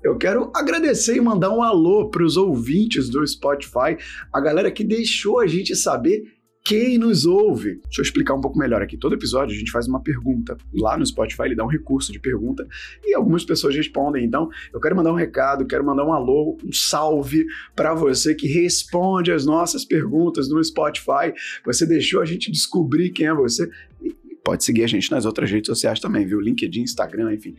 Eu 0.02 0.18
quero 0.18 0.50
agradecer 0.56 1.18
e 1.18 1.22
mandar 1.22 1.52
um 1.52 1.62
alô 1.62 2.10
para 2.10 2.24
os 2.24 2.38
ouvintes 2.38 3.10
do 3.10 3.28
Spotify, 3.28 3.98
a 4.34 4.40
galera 4.40 4.72
que 4.72 4.86
deixou 4.86 5.42
a 5.42 5.48
gente 5.48 5.76
saber 5.76 6.24
quem 6.64 6.98
nos 6.98 7.26
ouve. 7.26 7.80
Deixa 7.84 8.02
eu 8.02 8.04
explicar 8.04 8.36
um 8.36 8.42
pouco 8.42 8.58
melhor 8.58 8.82
aqui. 8.82 8.96
Todo 8.96 9.16
episódio 9.16 9.56
a 9.56 9.58
gente 9.58 9.72
faz 9.72 9.88
uma 9.88 10.02
pergunta. 10.02 10.56
Lá 10.74 10.98
no 10.98 11.06
Spotify 11.06 11.44
ele 11.44 11.56
dá 11.56 11.64
um 11.64 11.68
recurso 11.70 12.12
de 12.12 12.20
pergunta 12.20 12.68
e 13.04 13.16
algumas 13.16 13.44
pessoas 13.44 13.76
respondem. 13.76 14.24
Então, 14.24 14.50
eu 14.74 14.80
quero 14.80 14.96
mandar 14.96 15.12
um 15.12 15.16
recado, 15.16 15.66
quero 15.66 15.84
mandar 15.84 16.06
um 16.06 16.14
alô, 16.14 16.58
um 16.64 16.72
salve 16.72 17.46
para 17.76 17.94
você 17.94 18.36
que 18.36 18.48
responde 18.48 19.32
as 19.32 19.46
nossas 19.46 19.84
perguntas 19.84 20.50
no 20.50 20.64
Spotify. 20.64 21.34
Você 21.66 21.86
deixou 21.86 22.22
a 22.22 22.26
gente 22.26 22.52
descobrir 22.52 23.10
quem 23.10 23.28
é 23.28 23.34
você. 23.34 23.70
E 24.04 24.36
pode 24.44 24.64
seguir 24.64 24.84
a 24.84 24.88
gente 24.88 25.10
nas 25.12 25.26
outras 25.26 25.50
redes 25.50 25.68
sociais 25.68 26.00
também, 26.00 26.26
viu? 26.26 26.40
LinkedIn, 26.40 26.82
Instagram, 26.82 27.34
enfim. 27.34 27.56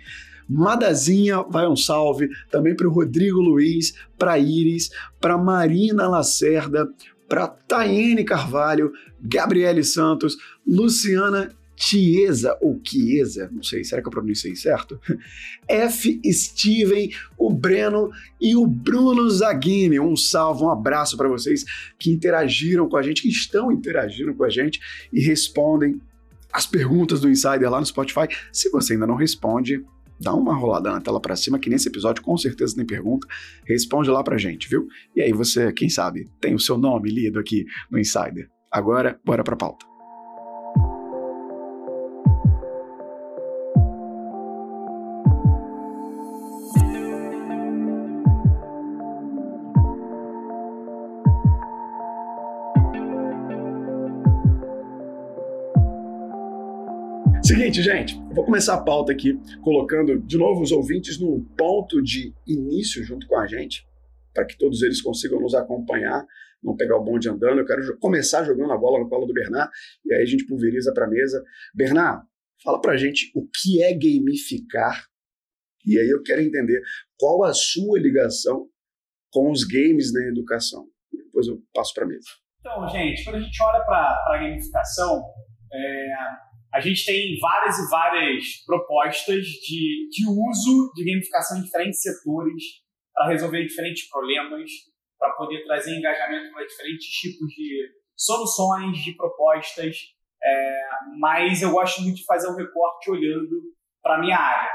Madazinha, 0.48 1.42
vai 1.42 1.66
um 1.68 1.76
salve 1.76 2.28
também 2.50 2.74
para 2.74 2.86
o 2.86 2.92
Rodrigo 2.92 3.40
Luiz, 3.40 3.94
para 4.18 4.38
Iris, 4.38 4.90
para 5.20 5.38
Marina 5.38 6.08
Lacerda, 6.08 6.88
para 7.32 7.48
Taiane 7.48 8.24
Carvalho, 8.24 8.92
Gabriele 9.18 9.82
Santos, 9.82 10.36
Luciana 10.66 11.50
Chiesa, 11.74 12.58
ou 12.60 12.78
Chiesa, 12.84 13.48
não 13.50 13.62
sei, 13.62 13.82
será 13.84 14.02
que 14.02 14.08
eu 14.08 14.12
pronunciei 14.12 14.54
certo? 14.54 15.00
F. 15.66 16.20
Steven, 16.30 17.10
o 17.38 17.50
Breno 17.50 18.10
e 18.38 18.54
o 18.54 18.66
Bruno 18.66 19.30
Zaghini. 19.30 19.98
Um 19.98 20.14
salve, 20.14 20.62
um 20.62 20.70
abraço 20.70 21.16
para 21.16 21.26
vocês 21.26 21.64
que 21.98 22.10
interagiram 22.10 22.86
com 22.86 22.98
a 22.98 23.02
gente, 23.02 23.22
que 23.22 23.30
estão 23.30 23.72
interagindo 23.72 24.34
com 24.34 24.44
a 24.44 24.50
gente 24.50 24.78
e 25.10 25.22
respondem 25.22 26.02
as 26.52 26.66
perguntas 26.66 27.22
do 27.22 27.30
Insider 27.30 27.70
lá 27.70 27.80
no 27.80 27.86
Spotify. 27.86 28.28
Se 28.52 28.68
você 28.68 28.92
ainda 28.92 29.06
não 29.06 29.16
responde, 29.16 29.82
dá 30.22 30.34
uma 30.34 30.54
rolada 30.54 30.90
na 30.90 31.00
tela 31.00 31.20
para 31.20 31.36
cima, 31.36 31.58
que 31.58 31.68
nesse 31.68 31.88
episódio 31.88 32.22
com 32.22 32.36
certeza 32.36 32.76
tem 32.76 32.86
pergunta. 32.86 33.26
Responde 33.66 34.10
lá 34.10 34.22
pra 34.22 34.38
gente, 34.38 34.68
viu? 34.68 34.86
E 35.14 35.20
aí 35.20 35.32
você, 35.32 35.72
quem 35.72 35.88
sabe, 35.88 36.30
tem 36.40 36.54
o 36.54 36.60
seu 36.60 36.78
nome 36.78 37.10
lido 37.10 37.38
aqui 37.38 37.64
no 37.90 37.98
Insider. 37.98 38.48
Agora, 38.70 39.20
bora 39.24 39.44
pra 39.44 39.56
pauta. 39.56 39.91
Seguinte, 57.72 57.82
gente, 57.82 58.16
eu 58.16 58.34
vou 58.34 58.44
começar 58.44 58.74
a 58.74 58.84
pauta 58.84 59.12
aqui 59.12 59.40
colocando 59.62 60.20
de 60.20 60.36
novo 60.36 60.60
os 60.60 60.70
ouvintes 60.72 61.18
no 61.18 61.42
ponto 61.56 62.02
de 62.02 62.34
início 62.46 63.02
junto 63.02 63.26
com 63.26 63.38
a 63.38 63.46
gente, 63.46 63.88
para 64.34 64.44
que 64.44 64.58
todos 64.58 64.82
eles 64.82 65.00
consigam 65.00 65.40
nos 65.40 65.54
acompanhar, 65.54 66.22
não 66.62 66.76
pegar 66.76 66.98
o 66.98 67.02
bonde 67.02 67.30
andando. 67.30 67.60
Eu 67.60 67.64
quero 67.64 67.98
começar 67.98 68.44
jogando 68.44 68.70
a 68.74 68.76
bola 68.76 68.98
no 68.98 69.08
colo 69.08 69.24
do 69.24 69.32
Bernard 69.32 69.70
e 70.04 70.12
aí 70.12 70.20
a 70.20 70.26
gente 70.26 70.44
pulveriza 70.44 70.92
para 70.92 71.06
a 71.06 71.08
mesa. 71.08 71.42
Bernard, 71.74 72.26
fala 72.62 72.78
para 72.78 72.92
a 72.92 72.96
gente 72.98 73.32
o 73.34 73.48
que 73.48 73.82
é 73.82 73.94
gamificar 73.94 75.06
e 75.86 75.98
aí 75.98 76.10
eu 76.10 76.22
quero 76.22 76.42
entender 76.42 76.78
qual 77.18 77.42
a 77.42 77.54
sua 77.54 77.98
ligação 77.98 78.68
com 79.30 79.50
os 79.50 79.64
games 79.64 80.12
na 80.12 80.20
educação. 80.28 80.84
Depois 81.10 81.46
eu 81.46 81.58
passo 81.72 81.94
para 81.94 82.04
a 82.04 82.08
mesa. 82.08 82.28
Então, 82.60 82.86
gente, 82.90 83.24
quando 83.24 83.36
a 83.36 83.40
gente 83.40 83.62
olha 83.62 83.82
para 83.82 84.24
a 84.26 84.38
gamificação, 84.42 85.22
é, 85.72 86.06
a 86.72 86.80
gente 86.80 87.04
tem 87.04 87.38
várias 87.38 87.78
e 87.78 87.90
várias 87.90 88.44
propostas 88.64 89.44
de, 89.44 90.08
de 90.10 90.26
uso 90.26 90.92
de 90.94 91.04
gamificação 91.04 91.58
em 91.58 91.62
diferentes 91.62 92.00
setores 92.00 92.62
para 93.12 93.28
resolver 93.28 93.62
diferentes 93.62 94.08
problemas, 94.08 94.70
para 95.18 95.32
poder 95.34 95.62
trazer 95.64 95.96
engajamento 95.96 96.50
para 96.50 96.66
diferentes 96.66 97.06
tipos 97.08 97.48
de 97.50 97.90
soluções, 98.16 98.98
de 98.98 99.12
propostas. 99.14 99.96
É, 100.42 100.88
mas 101.18 101.60
eu 101.60 101.72
gosto 101.72 102.00
muito 102.02 102.16
de 102.16 102.24
fazer 102.24 102.48
um 102.48 102.56
recorte 102.56 103.10
olhando 103.10 103.60
para 104.02 104.16
a 104.16 104.20
minha 104.20 104.38
área. 104.38 104.70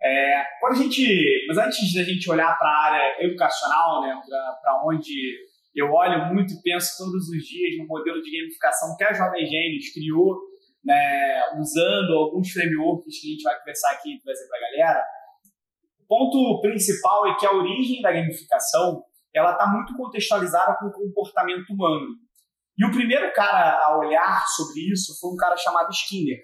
É, 0.00 0.44
quando 0.60 0.72
a 0.74 0.82
gente, 0.82 1.44
mas 1.46 1.58
antes 1.58 1.92
da 1.92 2.04
gente 2.04 2.30
olhar 2.30 2.56
para 2.58 2.68
a 2.68 2.84
área 2.86 3.24
educacional, 3.26 4.00
né, 4.02 4.18
para 4.62 4.82
onde 4.86 5.36
eu 5.74 5.92
olho 5.92 6.32
muito 6.32 6.54
e 6.54 6.62
penso 6.62 6.96
todos 6.96 7.28
os 7.28 7.44
dias 7.44 7.76
no 7.78 7.86
modelo 7.86 8.22
de 8.22 8.36
gamificação 8.36 8.96
que 8.96 9.04
a 9.04 9.12
Jovem 9.12 9.44
Gênios 9.44 9.92
criou 9.92 10.47
né, 10.88 11.42
usando 11.60 12.14
alguns 12.14 12.50
frameworks 12.50 13.20
que 13.20 13.28
a 13.28 13.30
gente 13.32 13.42
vai 13.42 13.58
conversar 13.58 13.92
aqui 13.92 14.14
e 14.14 14.22
trazer 14.22 14.48
para 14.48 14.56
a 14.56 14.60
galera, 14.62 15.04
o 16.00 16.06
ponto 16.06 16.62
principal 16.62 17.26
é 17.26 17.34
que 17.36 17.44
a 17.44 17.52
origem 17.52 18.00
da 18.00 18.10
gamificação 18.10 19.04
ela 19.34 19.52
está 19.52 19.66
muito 19.66 19.94
contextualizada 19.94 20.78
com 20.78 20.86
o 20.86 20.92
comportamento 20.92 21.68
humano. 21.74 22.16
E 22.78 22.86
o 22.86 22.90
primeiro 22.90 23.30
cara 23.34 23.78
a 23.84 23.98
olhar 23.98 24.42
sobre 24.56 24.80
isso 24.90 25.12
foi 25.20 25.30
um 25.30 25.36
cara 25.36 25.54
chamado 25.58 25.90
Skinner. 25.90 26.38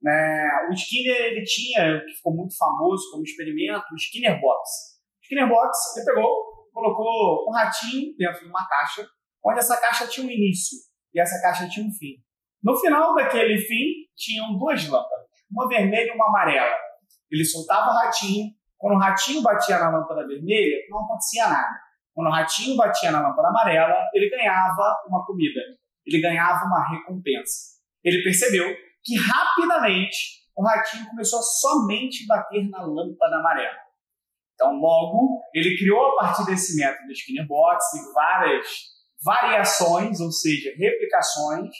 Né? 0.00 0.68
O 0.70 0.72
Skinner 0.72 1.32
ele 1.32 1.42
tinha, 1.42 2.00
que 2.06 2.12
ficou 2.12 2.32
muito 2.32 2.56
famoso 2.56 3.10
como 3.10 3.24
experimento, 3.24 3.84
o 3.92 3.96
Skinner 3.96 4.40
Box. 4.40 5.00
O 5.18 5.22
Skinner 5.24 5.48
Box 5.48 5.96
ele 5.96 6.06
pegou, 6.06 6.70
colocou 6.72 7.48
um 7.48 7.52
ratinho 7.52 8.14
dentro 8.16 8.44
de 8.44 8.48
uma 8.48 8.64
caixa, 8.68 9.04
onde 9.44 9.58
essa 9.58 9.80
caixa 9.80 10.06
tinha 10.06 10.24
um 10.24 10.30
início 10.30 10.78
e 11.12 11.20
essa 11.20 11.42
caixa 11.42 11.68
tinha 11.68 11.84
um 11.84 11.92
fim. 11.92 12.22
No 12.62 12.76
final 12.78 13.14
daquele 13.14 13.58
fim, 13.58 14.06
tinham 14.16 14.56
duas 14.58 14.86
lâmpadas, 14.86 15.26
uma 15.50 15.66
vermelha 15.68 16.08
e 16.08 16.14
uma 16.14 16.28
amarela. 16.28 16.76
Ele 17.30 17.44
soltava 17.44 17.90
o 17.90 17.94
ratinho, 17.94 18.52
quando 18.76 18.96
o 18.96 18.98
ratinho 18.98 19.42
batia 19.42 19.78
na 19.78 19.90
lâmpada 19.90 20.26
vermelha, 20.26 20.76
não 20.88 21.04
acontecia 21.04 21.48
nada. 21.48 21.80
Quando 22.14 22.28
o 22.28 22.30
ratinho 22.30 22.76
batia 22.76 23.10
na 23.10 23.20
lâmpada 23.20 23.48
amarela, 23.48 23.94
ele 24.14 24.28
ganhava 24.28 24.96
uma 25.06 25.24
comida, 25.24 25.60
ele 26.04 26.20
ganhava 26.20 26.64
uma 26.66 26.86
recompensa. 26.88 27.78
Ele 28.04 28.22
percebeu 28.22 28.66
que 29.02 29.16
rapidamente 29.16 30.40
o 30.56 30.62
ratinho 30.62 31.06
começou 31.06 31.38
a 31.38 31.42
somente 31.42 32.26
bater 32.26 32.68
na 32.68 32.84
lâmpada 32.84 33.36
amarela. 33.36 33.78
Então, 34.54 34.78
logo, 34.78 35.42
ele 35.54 35.76
criou 35.78 36.10
a 36.10 36.16
partir 36.16 36.44
desse 36.44 36.76
método 36.76 37.10
Skinner 37.12 37.46
Box 37.46 37.82
várias 38.12 38.66
variações, 39.24 40.20
ou 40.20 40.30
seja, 40.30 40.70
replicações, 40.76 41.70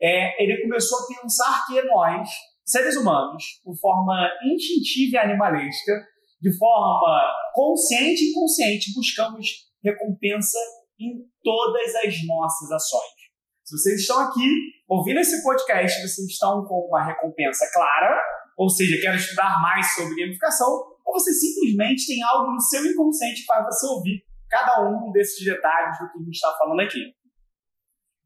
é, 0.00 0.42
ele 0.42 0.62
começou 0.62 0.98
a 0.98 1.20
pensar 1.20 1.66
que 1.66 1.80
nós, 1.82 2.28
seres 2.64 2.96
humanos, 2.96 3.42
de 3.64 3.80
forma 3.80 4.28
instintiva 4.52 5.16
e 5.16 5.18
animalesca, 5.18 5.92
de 6.40 6.56
forma 6.56 7.32
consciente 7.54 8.24
e 8.24 8.30
inconsciente, 8.30 8.92
buscamos 8.94 9.66
recompensa 9.82 10.58
em 11.00 11.24
todas 11.42 11.94
as 11.96 12.26
nossas 12.26 12.70
ações. 12.72 13.16
Se 13.64 13.76
vocês 13.76 14.00
estão 14.00 14.20
aqui 14.20 14.48
ouvindo 14.88 15.20
esse 15.20 15.42
podcast, 15.42 16.00
vocês 16.00 16.28
estão 16.28 16.64
com 16.64 16.86
uma 16.88 17.04
recompensa 17.04 17.64
clara, 17.72 18.20
ou 18.56 18.68
seja, 18.68 19.00
querem 19.00 19.18
estudar 19.18 19.60
mais 19.60 19.94
sobre 19.94 20.14
gamificação, 20.14 20.68
ou 21.04 21.12
você 21.14 21.32
simplesmente 21.32 22.06
tem 22.06 22.22
algo 22.22 22.52
no 22.52 22.60
seu 22.60 22.84
inconsciente 22.84 23.44
faz 23.44 23.64
você 23.64 23.86
ouvir 23.86 24.24
cada 24.48 24.88
um 24.88 25.10
desses 25.12 25.44
detalhes 25.44 25.98
do 25.98 26.10
que 26.10 26.18
a 26.18 26.22
gente 26.22 26.34
está 26.34 26.52
falando 26.58 26.80
aqui. 26.80 27.00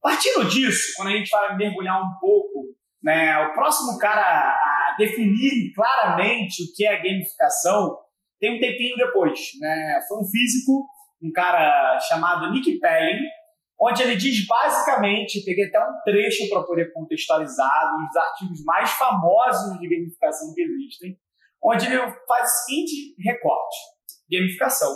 Partindo 0.01 0.49
disso, 0.49 0.95
quando 0.97 1.09
a 1.09 1.13
gente 1.13 1.29
vai 1.31 1.57
mergulhar 1.57 2.01
um 2.01 2.19
pouco, 2.19 2.75
né, 3.03 3.37
o 3.47 3.53
próximo 3.53 3.99
cara 3.99 4.21
a 4.21 4.97
definir 4.99 5.73
claramente 5.75 6.63
o 6.63 6.75
que 6.75 6.87
é 6.87 6.97
gamificação 6.97 7.99
tem 8.41 8.57
um 8.57 8.61
tempinho 8.61 8.97
depois. 8.97 9.39
Né? 9.61 10.01
Foi 10.09 10.19
um 10.19 10.25
físico, 10.25 10.87
um 11.23 11.31
cara 11.31 11.99
chamado 12.01 12.51
Nick 12.51 12.79
Pelling, 12.79 13.21
onde 13.79 14.03
ele 14.03 14.17
diz 14.17 14.47
basicamente, 14.47 15.45
peguei 15.45 15.67
até 15.67 15.79
um 15.79 16.01
trecho 16.05 16.49
para 16.49 16.63
poder 16.63 16.93
contextualizar, 16.93 17.95
um 17.95 18.07
dos 18.07 18.17
artigos 18.17 18.65
mais 18.65 18.91
famosos 18.93 19.79
de 19.79 19.89
gamificação 19.89 20.53
que 20.55 20.63
existem, 20.63 21.19
onde 21.63 21.87
ele 21.87 21.99
faz 22.27 22.51
o 22.51 22.65
seguinte 22.65 23.15
recorte: 23.23 23.77
gamificação 24.31 24.91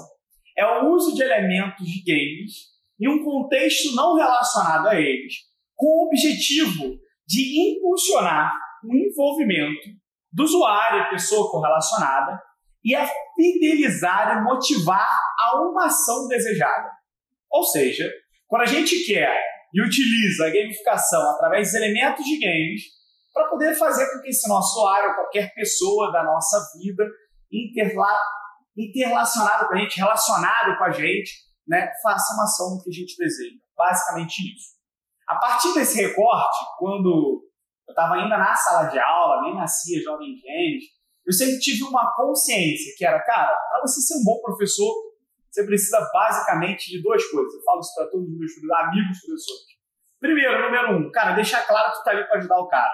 é 0.56 0.66
o 0.66 0.90
uso 0.90 1.14
de 1.14 1.22
elementos 1.22 1.84
de 1.86 2.02
games 2.02 2.73
em 3.04 3.08
um 3.08 3.22
contexto 3.22 3.94
não 3.94 4.14
relacionado 4.14 4.88
a 4.88 4.98
eles, 4.98 5.34
com 5.76 5.86
o 5.86 6.06
objetivo 6.06 6.96
de 7.26 7.76
impulsionar 7.76 8.58
o 8.82 8.96
envolvimento 8.96 9.90
do 10.32 10.44
usuário, 10.44 11.10
pessoa 11.10 11.50
correlacionada, 11.50 12.40
e 12.82 12.94
a 12.94 13.06
fidelizar 13.36 14.38
e 14.38 14.42
motivar 14.42 15.08
a 15.38 15.62
uma 15.62 15.86
ação 15.86 16.28
desejada. 16.28 16.90
Ou 17.50 17.62
seja, 17.62 18.10
quando 18.46 18.62
a 18.62 18.66
gente 18.66 19.04
quer 19.04 19.38
e 19.72 19.82
utiliza 19.82 20.46
a 20.46 20.50
gamificação 20.50 21.30
através 21.30 21.68
dos 21.68 21.74
elementos 21.74 22.24
de 22.24 22.38
games 22.38 22.82
para 23.32 23.48
poder 23.48 23.74
fazer 23.74 24.10
com 24.12 24.22
que 24.22 24.28
esse 24.28 24.48
nosso 24.48 24.78
usuário, 24.78 25.14
qualquer 25.14 25.52
pessoa 25.54 26.10
da 26.12 26.22
nossa 26.22 26.58
vida, 26.78 27.04
interla 27.52 28.18
com 29.68 29.74
a 29.74 29.78
gente, 29.78 29.96
relacionado 29.96 30.78
com 30.78 30.84
a 30.84 30.90
gente, 30.90 31.32
né, 31.66 31.90
faça 32.02 32.34
uma 32.34 32.44
ação 32.44 32.80
que 32.82 32.90
a 32.90 32.92
gente 32.92 33.16
deseja. 33.16 33.56
Basicamente 33.76 34.54
isso. 34.54 34.74
A 35.26 35.36
partir 35.36 35.72
desse 35.74 36.00
recorte, 36.00 36.58
quando 36.78 37.42
eu 37.86 37.92
estava 37.92 38.14
ainda 38.14 38.36
na 38.36 38.54
sala 38.54 38.88
de 38.88 38.98
aula, 38.98 39.42
nem 39.42 39.54
nascia 39.54 40.02
jovem 40.02 40.36
gênios, 40.36 40.84
eu 41.26 41.32
sempre 41.32 41.58
tive 41.58 41.84
uma 41.84 42.14
consciência 42.14 42.94
que 42.96 43.04
era, 43.04 43.18
cara, 43.22 43.54
para 43.70 43.80
você 43.80 44.00
ser 44.00 44.18
um 44.18 44.24
bom 44.24 44.40
professor, 44.42 44.92
você 45.50 45.64
precisa 45.64 46.06
basicamente 46.12 46.90
de 46.90 47.02
duas 47.02 47.24
coisas. 47.30 47.54
Eu 47.54 47.62
falo 47.62 47.80
isso 47.80 47.94
para 47.94 48.10
todos 48.10 48.28
os 48.28 48.38
meus 48.38 48.78
amigos 48.80 49.20
professores. 49.20 49.74
Primeiro, 50.20 50.62
número 50.62 50.96
um, 50.98 51.10
cara, 51.10 51.34
deixar 51.34 51.66
claro 51.66 51.92
que 51.92 51.98
tu 51.98 52.04
tá 52.04 52.10
ali 52.10 52.24
para 52.24 52.38
ajudar 52.38 52.58
o 52.58 52.68
cara. 52.68 52.92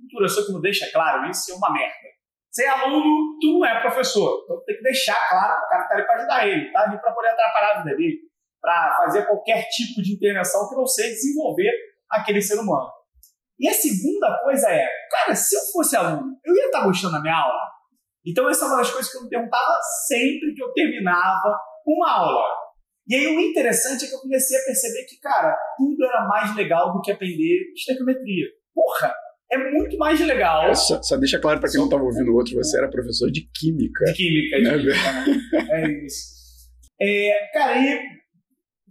Um 0.00 0.08
professor 0.08 0.46
que 0.46 0.52
não 0.52 0.60
deixa 0.60 0.90
claro 0.90 1.28
isso 1.30 1.52
é 1.52 1.54
uma 1.54 1.72
merda. 1.72 2.15
Sem 2.56 2.66
aluno, 2.66 3.36
tu 3.38 3.58
não 3.58 3.66
é 3.66 3.82
professor. 3.82 4.40
Então 4.44 4.64
tem 4.64 4.78
que 4.78 4.82
deixar 4.82 5.28
claro 5.28 5.60
que 5.60 5.66
o 5.66 5.68
cara 5.68 5.82
está 5.82 5.94
ali 5.94 6.06
para 6.06 6.16
ajudar 6.16 6.48
ele, 6.48 6.72
tá 6.72 6.80
ali 6.84 6.98
para 6.98 7.12
poder 7.12 7.28
atrapalhar 7.28 7.72
a 7.72 7.82
vida 7.82 7.96
dele, 7.96 8.18
para 8.62 8.96
fazer 8.96 9.26
qualquer 9.26 9.68
tipo 9.68 10.00
de 10.00 10.14
intervenção 10.14 10.66
que 10.66 10.74
não 10.74 10.86
seja 10.86 11.10
desenvolver 11.10 11.70
aquele 12.10 12.40
ser 12.40 12.58
humano. 12.58 12.90
E 13.60 13.68
a 13.68 13.74
segunda 13.74 14.40
coisa 14.42 14.70
é, 14.70 14.88
cara, 15.10 15.34
se 15.34 15.54
eu 15.54 15.60
fosse 15.70 15.96
aluno, 15.96 16.32
eu 16.42 16.54
ia 16.54 16.64
estar 16.64 16.78
tá 16.78 16.86
gostando 16.86 17.12
da 17.12 17.20
minha 17.20 17.36
aula? 17.36 17.60
Então 18.26 18.48
essa 18.48 18.64
é 18.64 18.68
uma 18.68 18.78
das 18.78 18.90
coisas 18.90 19.12
que 19.12 19.18
eu 19.18 19.24
me 19.24 19.28
perguntava 19.28 19.78
sempre 20.08 20.54
que 20.54 20.62
eu 20.62 20.72
terminava 20.72 21.58
uma 21.86 22.10
aula. 22.10 22.56
E 23.06 23.16
aí 23.16 23.36
o 23.36 23.38
interessante 23.38 24.06
é 24.06 24.08
que 24.08 24.14
eu 24.14 24.20
comecei 24.20 24.58
a 24.58 24.64
perceber 24.64 25.04
que, 25.04 25.20
cara, 25.20 25.54
tudo 25.76 26.06
era 26.06 26.26
mais 26.26 26.56
legal 26.56 26.90
do 26.94 27.02
que 27.02 27.12
aprender 27.12 27.70
estequiometria. 27.74 28.46
Porra, 28.74 29.14
é 29.50 29.70
muito 29.70 29.96
mais 29.98 30.20
legal. 30.20 30.64
É, 30.70 30.74
só, 30.74 31.02
só, 31.02 31.16
deixa 31.16 31.38
claro 31.38 31.60
para 31.60 31.70
quem 31.70 31.78
não 31.78 31.86
estava 31.86 32.02
ouvindo 32.02 32.32
o 32.32 32.36
outro, 32.36 32.54
você 32.54 32.78
era 32.78 32.90
professor 32.90 33.30
de 33.30 33.48
química. 33.54 34.04
De 34.04 34.14
química, 34.14 34.60
de 34.60 34.66
é, 34.66 34.78
química, 34.78 35.12
né? 35.12 35.66
é 35.70 36.04
isso. 36.04 36.36
É, 37.00 37.50
cara, 37.52 37.78
e 37.78 38.00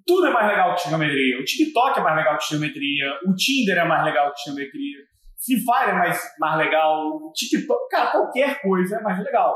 tudo 0.06 0.28
é 0.28 0.32
mais 0.32 0.48
legal 0.48 0.76
que 0.76 0.88
geometria. 0.88 1.40
O 1.40 1.44
TikTok 1.44 2.00
é 2.00 2.04
mais 2.04 2.16
legal 2.16 2.38
que 2.38 2.50
geometria. 2.50 3.06
O 3.28 3.34
Tinder 3.34 3.78
é 3.78 3.86
mais 3.86 4.06
legal 4.06 4.32
que 4.34 4.44
geometria. 4.44 5.00
Free 5.44 5.58
Fire 5.58 5.92
é 5.92 5.94
mais, 5.94 6.20
mais 6.40 6.58
legal, 6.58 7.32
TikTok, 7.34 7.90
cara, 7.90 8.12
qualquer 8.12 8.62
coisa 8.62 8.98
é 8.98 9.02
mais 9.02 9.24
legal. 9.24 9.56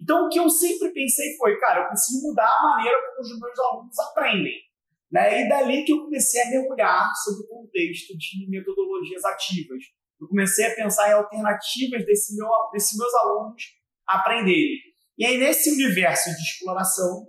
Então, 0.00 0.26
o 0.26 0.28
que 0.28 0.38
eu 0.38 0.48
sempre 0.48 0.92
pensei 0.92 1.36
foi, 1.36 1.58
cara, 1.58 1.82
eu 1.82 1.88
preciso 1.88 2.26
mudar 2.26 2.48
a 2.48 2.62
maneira 2.62 2.96
como 3.02 3.20
os 3.20 3.40
meus 3.40 3.58
alunos 3.58 3.98
aprendem. 3.98 4.54
Né? 5.10 5.42
E 5.42 5.48
dali 5.48 5.84
que 5.84 5.92
eu 5.92 6.04
comecei 6.04 6.42
a 6.42 6.50
mergulhar 6.50 7.10
sobre 7.24 7.44
o 7.44 7.48
contexto 7.48 8.16
de 8.16 8.48
metodologias 8.48 9.24
ativas. 9.24 9.82
Eu 10.20 10.28
comecei 10.28 10.66
a 10.66 10.74
pensar 10.74 11.10
em 11.10 11.12
alternativas 11.12 12.04
desse 12.06 12.36
meu, 12.36 12.48
desses 12.72 12.96
meus 12.96 13.14
alunos 13.14 13.62
aprenderem. 14.06 14.78
E 15.18 15.24
aí, 15.24 15.38
nesse 15.38 15.72
universo 15.72 16.30
de 16.30 16.42
exploração, 16.42 17.26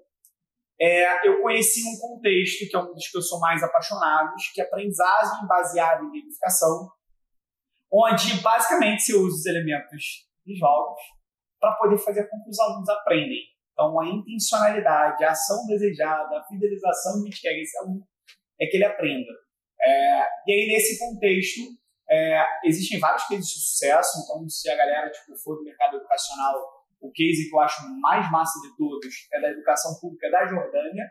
é, 0.80 1.28
eu 1.28 1.42
conheci 1.42 1.82
um 1.88 1.98
contexto 2.00 2.70
que 2.70 2.76
é 2.76 2.80
um 2.80 2.94
dos 2.94 3.08
que 3.08 3.18
eu 3.18 3.22
sou 3.22 3.40
mais 3.40 3.64
apaixonado, 3.64 4.36
que 4.54 4.62
é 4.62 4.64
aprendizagem 4.64 5.48
baseada 5.48 6.04
em 6.04 6.12
gamificação, 6.12 6.90
onde 7.92 8.42
basicamente 8.42 9.04
se 9.04 9.16
usa 9.16 9.36
os 9.36 9.46
elementos 9.46 10.28
de 10.46 10.56
jogos 10.56 11.00
para 11.60 11.76
poder 11.76 11.98
fazer 11.98 12.30
com 12.30 12.44
que 12.44 12.50
os 12.50 12.60
alunos 12.60 12.88
aprendem. 12.90 13.40
Então, 13.72 14.00
a 14.00 14.08
intencionalidade, 14.08 15.24
a 15.24 15.32
ação 15.32 15.66
desejada, 15.68 16.38
a 16.38 16.44
fidelização 16.46 17.22
que 17.22 17.28
a 17.28 17.32
gente 17.32 17.42
quer 17.42 17.54
que 17.54 17.62
esse 17.62 17.78
aluno 17.80 18.08
é 18.60 18.66
que 18.68 18.78
ele 18.78 18.86
aprenda. 18.86 19.32
É, 19.82 20.22
e 20.48 20.52
aí, 20.52 20.68
nesse 20.68 21.00
contexto, 21.00 21.62
é, 22.10 22.46
existem 22.66 23.00
vários 23.00 23.24
cases 23.28 23.48
de 23.48 23.60
sucesso. 23.60 24.24
Então, 24.24 24.48
se 24.48 24.70
a 24.70 24.76
galera 24.76 25.10
tipo, 25.10 25.38
for 25.38 25.58
do 25.58 25.64
mercado 25.64 25.98
educacional, 25.98 26.56
o 27.02 27.12
case 27.12 27.50
que 27.50 27.56
eu 27.56 27.60
acho 27.60 27.82
mais 28.02 28.30
massa 28.32 28.60
de 28.62 28.76
todos 28.76 29.14
é 29.34 29.42
da 29.42 29.50
educação 29.50 29.92
pública 30.00 30.30
da 30.32 30.46
Jordânia. 30.46 31.06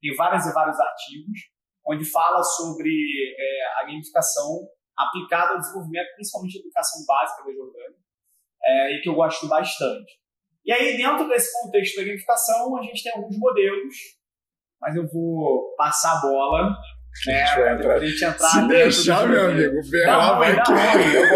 Tem 0.00 0.14
vários 0.14 0.46
e 0.46 0.52
vários 0.52 0.78
artigos 0.78 1.52
onde 1.86 2.04
fala 2.04 2.42
sobre 2.42 2.90
é, 3.38 3.80
a 3.80 3.86
gamificação 3.86 4.68
aplicada 4.96 5.54
ao 5.54 5.58
desenvolvimento, 5.58 6.14
principalmente 6.14 6.54
da 6.54 6.60
educação 6.60 7.04
básica 7.06 7.44
da 7.44 7.52
Jordânia, 7.52 7.98
é, 8.62 8.92
e 8.92 9.00
que 9.00 9.08
eu 9.08 9.14
gosto 9.14 9.48
bastante. 9.48 10.20
E 10.64 10.72
aí, 10.72 10.96
dentro 10.96 11.28
desse 11.28 11.52
contexto 11.60 11.96
da 11.96 12.04
gamificação, 12.04 12.76
a 12.76 12.82
gente 12.82 13.02
tem 13.02 13.12
alguns 13.12 13.36
modelos, 13.36 13.96
mas 14.80 14.94
eu 14.94 15.08
vou 15.08 15.74
passar 15.76 16.18
a 16.18 16.20
bola 16.20 16.76
para 17.82 17.94
a 17.94 18.06
gente 18.06 18.24
entrar 18.24 18.48
Se 18.48 18.68
deixar, 18.68 19.26
meu 19.26 19.50
amigo, 19.50 19.78
o 19.78 19.84
Ferrar 19.84 20.38
vai 20.38 20.52
aqui. 20.52 20.72
Eu 21.14 21.28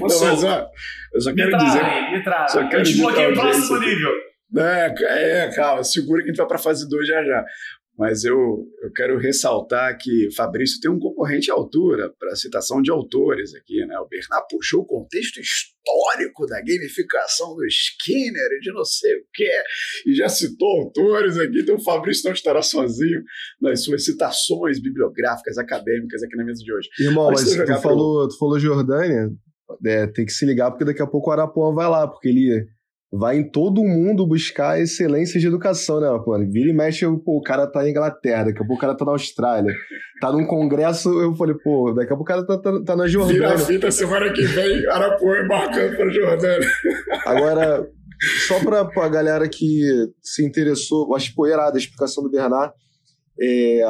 gosto. 0.00 0.20
Não, 0.22 0.30
mas, 0.30 0.44
ó, 0.44 0.66
eu 1.14 1.20
só 1.20 1.34
quero 1.34 1.50
me 1.52 1.64
dizer. 1.64 2.10
Me 2.10 2.22
trai. 2.22 2.48
Só 2.48 2.68
quero 2.68 2.82
desbloqueei 2.82 3.32
o 3.32 3.34
próximo 3.34 3.80
nível. 3.80 4.12
É, 4.56 4.94
é, 5.46 5.50
calma, 5.54 5.82
segura 5.82 6.22
que 6.22 6.28
a 6.28 6.32
gente 6.32 6.36
vai 6.36 6.46
para 6.46 6.56
a 6.56 6.60
fase 6.60 6.88
2 6.88 7.08
já 7.08 7.24
já. 7.24 7.44
Mas 7.96 8.24
eu, 8.24 8.34
eu 8.82 8.92
quero 8.92 9.18
ressaltar 9.18 9.96
que 9.98 10.28
Fabrício 10.34 10.80
tem 10.80 10.90
um 10.90 10.98
concorrente 10.98 11.50
à 11.50 11.54
altura 11.54 12.12
para 12.18 12.34
citação 12.34 12.82
de 12.82 12.90
autores 12.90 13.54
aqui, 13.54 13.86
né? 13.86 13.96
O 14.00 14.08
Bernard 14.08 14.46
puxou 14.50 14.80
o 14.82 14.86
contexto 14.86 15.38
histórico 15.38 16.44
da 16.46 16.60
gamificação 16.60 17.54
do 17.54 17.64
Skinner 17.66 18.48
e 18.52 18.60
de 18.60 18.72
não 18.72 18.84
sei 18.84 19.14
o 19.14 19.24
que, 19.32 19.50
e 20.06 20.14
já 20.14 20.28
citou 20.28 20.68
autores 20.80 21.38
aqui, 21.38 21.60
então 21.60 21.76
o 21.76 21.82
Fabrício 21.82 22.24
não 22.26 22.32
estará 22.32 22.62
sozinho 22.62 23.22
nas 23.60 23.84
suas 23.84 24.04
citações 24.04 24.80
bibliográficas, 24.80 25.56
acadêmicas 25.56 26.22
aqui 26.22 26.36
na 26.36 26.44
mesa 26.44 26.62
de 26.64 26.72
hoje. 26.72 26.88
Irmão, 26.98 27.30
mas 27.30 27.44
tu 27.44 27.80
falou, 27.80 28.28
tu 28.28 28.38
falou 28.38 28.58
Jordânia, 28.58 29.30
é, 29.86 30.06
tem 30.08 30.24
que 30.24 30.32
se 30.32 30.44
ligar 30.44 30.70
porque 30.70 30.84
daqui 30.84 31.02
a 31.02 31.06
pouco 31.06 31.30
o 31.30 31.32
Arapuã 31.32 31.72
vai 31.72 31.88
lá, 31.88 32.08
porque 32.08 32.28
ele 32.28 32.66
vai 33.16 33.38
em 33.38 33.48
todo 33.48 33.84
mundo 33.84 34.26
buscar 34.26 34.80
excelência 34.80 35.38
de 35.38 35.46
educação, 35.46 36.00
né, 36.00 36.08
mano? 36.26 36.50
Vira 36.50 36.70
e 36.70 36.72
mexe, 36.72 37.06
pô, 37.24 37.38
o 37.38 37.42
cara 37.42 37.66
tá 37.66 37.82
na 37.82 37.88
Inglaterra, 37.88 38.44
daqui 38.44 38.58
a 38.58 38.66
pouco 38.66 38.74
o 38.74 38.78
cara 38.78 38.96
tá 38.96 39.04
na 39.04 39.12
Austrália. 39.12 39.72
Tá 40.20 40.32
num 40.32 40.46
congresso, 40.46 41.08
eu 41.20 41.34
falei, 41.34 41.54
pô, 41.62 41.92
daqui 41.92 42.12
a 42.12 42.16
pouco 42.16 42.22
o 42.22 42.26
cara 42.26 42.44
tá, 42.44 42.58
tá, 42.58 42.82
tá 42.84 42.96
na 42.96 43.06
Jordânia. 43.06 43.40
Vira 43.40 43.54
a 43.54 43.58
fita 43.58 43.90
semana 43.90 44.32
que 44.32 44.42
vem, 44.42 44.84
Arapuã 44.86 45.44
embarcando 45.44 45.96
pra 45.96 46.10
Jordânia. 46.10 46.68
Agora, 47.24 47.88
só 48.48 48.58
pra, 48.60 48.84
pra 48.84 49.08
galera 49.08 49.48
que 49.48 49.80
se 50.20 50.44
interessou, 50.44 51.14
acho 51.14 51.32
que 51.32 51.48
irado 51.48 51.76
a 51.76 51.78
explicação 51.78 52.24
do 52.24 52.30
Bernard, 52.30 52.72
é, 53.40 53.80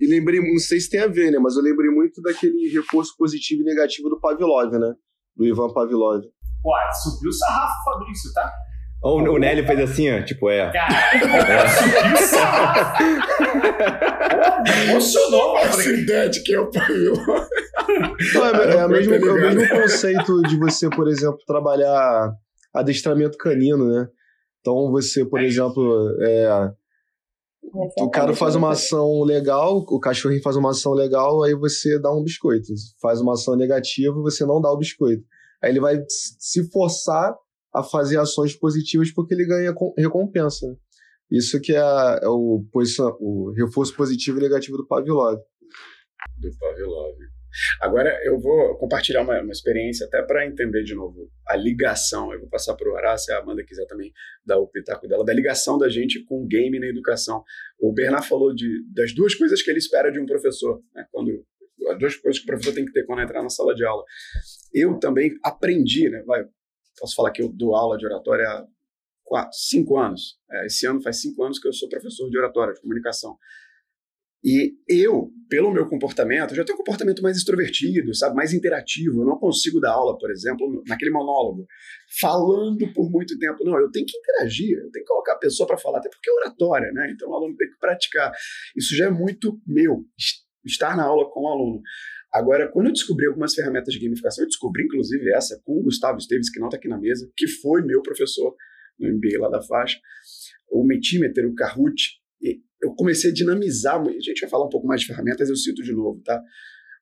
e 0.00 0.06
lembrei, 0.08 0.40
não 0.40 0.58
sei 0.58 0.80
se 0.80 0.90
tem 0.90 1.00
a 1.00 1.06
ver, 1.06 1.30
né, 1.30 1.38
mas 1.38 1.56
eu 1.56 1.62
lembrei 1.62 1.90
muito 1.90 2.20
daquele 2.22 2.68
reforço 2.72 3.14
positivo 3.16 3.62
e 3.62 3.64
negativo 3.64 4.08
do 4.08 4.18
Pavlov, 4.18 4.72
né? 4.72 4.94
Do 5.36 5.44
Ivan 5.46 5.72
Pavlov. 5.72 6.22
Pô, 6.62 6.72
subiu 7.02 7.28
o 7.28 7.32
sarrafo, 7.32 7.84
Fabrício, 7.84 8.32
tá? 8.32 8.50
O, 9.04 9.18
o 9.18 9.38
Nelly 9.38 9.66
fez 9.66 9.80
assim, 9.80 10.10
ó, 10.10 10.22
tipo, 10.22 10.48
é. 10.48 10.72
Cara, 10.72 11.66
o 12.14 12.16
sarrafo. 12.16 13.04
Emocionou, 14.88 15.58
Essa 15.58 15.90
ideia 15.90 16.30
de 16.30 16.42
que 16.42 16.54
é 16.54 16.60
o 16.60 16.70
pavilhão. 16.70 17.14
É, 17.86 18.76
é, 18.76 18.88
mesmo, 18.88 19.14
é 19.14 19.18
o 19.18 19.34
mesmo 19.34 19.68
conceito 19.68 20.40
de 20.44 20.58
você, 20.58 20.88
por 20.88 21.06
exemplo, 21.06 21.38
trabalhar 21.46 22.32
adestramento 22.72 23.36
canino, 23.36 23.92
né? 23.92 24.08
Então 24.60 24.90
você, 24.90 25.22
por 25.22 25.38
é. 25.38 25.44
exemplo, 25.44 26.16
é, 26.22 26.70
o 27.98 28.08
cara 28.08 28.34
faz 28.34 28.56
uma 28.56 28.70
ação 28.70 29.22
legal, 29.22 29.84
o 29.86 30.00
cachorrinho 30.00 30.40
faz 30.40 30.56
uma 30.56 30.70
ação 30.70 30.94
legal, 30.94 31.42
aí 31.42 31.54
você 31.54 31.98
dá 31.98 32.10
um 32.10 32.22
biscoito. 32.22 32.68
Faz 33.02 33.20
uma 33.20 33.34
ação 33.34 33.54
negativa, 33.54 34.14
você 34.14 34.46
não 34.46 34.62
dá 34.62 34.72
o 34.72 34.78
biscoito. 34.78 35.22
Aí 35.62 35.70
ele 35.70 35.80
vai 35.80 36.02
se 36.08 36.70
forçar 36.70 37.34
a 37.74 37.82
fazer 37.82 38.18
ações 38.18 38.54
positivas 38.54 39.10
porque 39.12 39.34
ele 39.34 39.46
ganha 39.46 39.74
recompensa. 39.96 40.66
Isso 41.30 41.60
que 41.60 41.72
é, 41.72 41.78
é 41.78 42.28
o, 42.28 42.64
o 43.20 43.52
reforço 43.52 43.96
positivo 43.96 44.38
e 44.38 44.42
negativo 44.42 44.76
do 44.76 44.86
Pavlov. 44.86 45.38
Do 46.38 46.50
Pavlov. 46.58 47.16
Agora 47.80 48.20
eu 48.24 48.38
vou 48.38 48.76
compartilhar 48.78 49.22
uma, 49.22 49.40
uma 49.40 49.52
experiência 49.52 50.06
até 50.06 50.22
para 50.22 50.46
entender 50.46 50.82
de 50.82 50.94
novo 50.94 51.30
a 51.46 51.56
ligação. 51.56 52.32
Eu 52.32 52.40
vou 52.40 52.48
passar 52.48 52.74
para 52.74 52.88
o 52.88 52.92
Horácio, 52.92 53.26
se 53.26 53.32
a 53.32 53.38
Amanda 53.38 53.64
quiser 53.64 53.86
também 53.86 54.12
dar 54.44 54.58
o 54.58 54.66
pitaco 54.66 55.06
dela, 55.06 55.24
da 55.24 55.32
ligação 55.32 55.78
da 55.78 55.88
gente 55.88 56.24
com 56.24 56.42
o 56.42 56.46
game 56.46 56.78
na 56.80 56.86
educação. 56.86 57.44
O 57.78 57.92
Bernard 57.92 58.26
falou 58.26 58.54
de, 58.54 58.84
das 58.92 59.14
duas 59.14 59.34
coisas 59.34 59.62
que 59.62 59.70
ele 59.70 59.78
espera 59.78 60.10
de 60.10 60.18
um 60.18 60.26
professor, 60.26 60.82
né, 60.94 61.06
quando 61.12 61.44
as 61.90 61.98
duas 61.98 62.16
coisas 62.16 62.40
que 62.40 62.44
o 62.44 62.48
professor 62.48 62.74
tem 62.74 62.84
que 62.84 62.92
ter 62.92 63.04
quando 63.04 63.22
entrar 63.22 63.42
na 63.42 63.50
sala 63.50 63.74
de 63.74 63.84
aula. 63.84 64.02
Eu 64.72 64.98
também 64.98 65.36
aprendi, 65.42 66.08
né? 66.08 66.22
Vai, 66.26 66.44
posso 66.98 67.14
falar 67.14 67.30
que 67.30 67.42
eu 67.42 67.48
dou 67.48 67.74
aula 67.74 67.96
de 67.96 68.06
oratória 68.06 68.46
há 68.46 68.66
quatro, 69.24 69.56
cinco 69.56 69.98
anos. 69.98 70.38
É, 70.50 70.66
esse 70.66 70.86
ano 70.86 71.02
faz 71.02 71.20
cinco 71.20 71.42
anos 71.42 71.58
que 71.58 71.66
eu 71.66 71.72
sou 71.72 71.88
professor 71.88 72.28
de 72.28 72.38
oratória, 72.38 72.74
de 72.74 72.80
comunicação. 72.80 73.36
E 74.46 74.74
eu, 74.86 75.30
pelo 75.48 75.72
meu 75.72 75.88
comportamento, 75.88 76.54
já 76.54 76.62
tenho 76.62 76.76
um 76.76 76.84
comportamento 76.84 77.22
mais 77.22 77.34
extrovertido, 77.34 78.14
sabe, 78.14 78.36
mais 78.36 78.52
interativo. 78.52 79.22
Eu 79.22 79.24
não 79.24 79.38
consigo 79.38 79.80
dar 79.80 79.92
aula, 79.92 80.18
por 80.18 80.30
exemplo, 80.30 80.82
naquele 80.86 81.10
monólogo, 81.10 81.66
falando 82.20 82.92
por 82.92 83.10
muito 83.10 83.38
tempo. 83.38 83.64
Não, 83.64 83.78
eu 83.80 83.90
tenho 83.90 84.04
que 84.04 84.18
interagir, 84.18 84.76
eu 84.76 84.90
tenho 84.90 85.02
que 85.02 85.08
colocar 85.08 85.32
a 85.32 85.38
pessoa 85.38 85.66
para 85.66 85.78
falar, 85.78 85.98
até 85.98 86.10
porque 86.10 86.28
é 86.28 86.32
oratória, 86.34 86.92
né? 86.92 87.10
Então 87.10 87.30
o 87.30 87.34
aluno 87.34 87.56
tem 87.56 87.70
que 87.70 87.78
praticar. 87.78 88.30
Isso 88.76 88.94
já 88.94 89.06
é 89.06 89.10
muito 89.10 89.58
meu, 89.66 90.04
estar 90.62 90.94
na 90.94 91.04
aula 91.04 91.30
com 91.30 91.44
o 91.44 91.48
aluno. 91.48 91.80
Agora, 92.34 92.68
quando 92.68 92.86
eu 92.86 92.92
descobri 92.92 93.26
algumas 93.26 93.54
ferramentas 93.54 93.94
de 93.94 94.00
gamificação, 94.00 94.42
eu 94.42 94.48
descobri 94.48 94.84
inclusive 94.84 95.32
essa 95.32 95.60
com 95.64 95.78
o 95.78 95.82
Gustavo 95.84 96.18
Esteves, 96.18 96.50
que 96.50 96.58
não 96.58 96.66
está 96.66 96.76
aqui 96.76 96.88
na 96.88 96.98
mesa, 96.98 97.30
que 97.36 97.46
foi 97.46 97.80
meu 97.82 98.02
professor 98.02 98.56
no 98.98 99.08
MBA 99.08 99.38
lá 99.38 99.48
da 99.48 99.62
faixa, 99.62 100.00
o 100.68 100.84
Metimeter, 100.84 101.46
o 101.46 101.54
Kahoot, 101.54 102.20
eu 102.82 102.94
comecei 102.96 103.30
a 103.30 103.32
dinamizar, 103.32 104.00
a 104.00 104.20
gente 104.20 104.40
vai 104.40 104.50
falar 104.50 104.66
um 104.66 104.68
pouco 104.68 104.86
mais 104.86 105.00
de 105.00 105.06
ferramentas, 105.06 105.48
eu 105.48 105.56
cito 105.56 105.82
de 105.82 105.92
novo, 105.92 106.20
tá? 106.22 106.42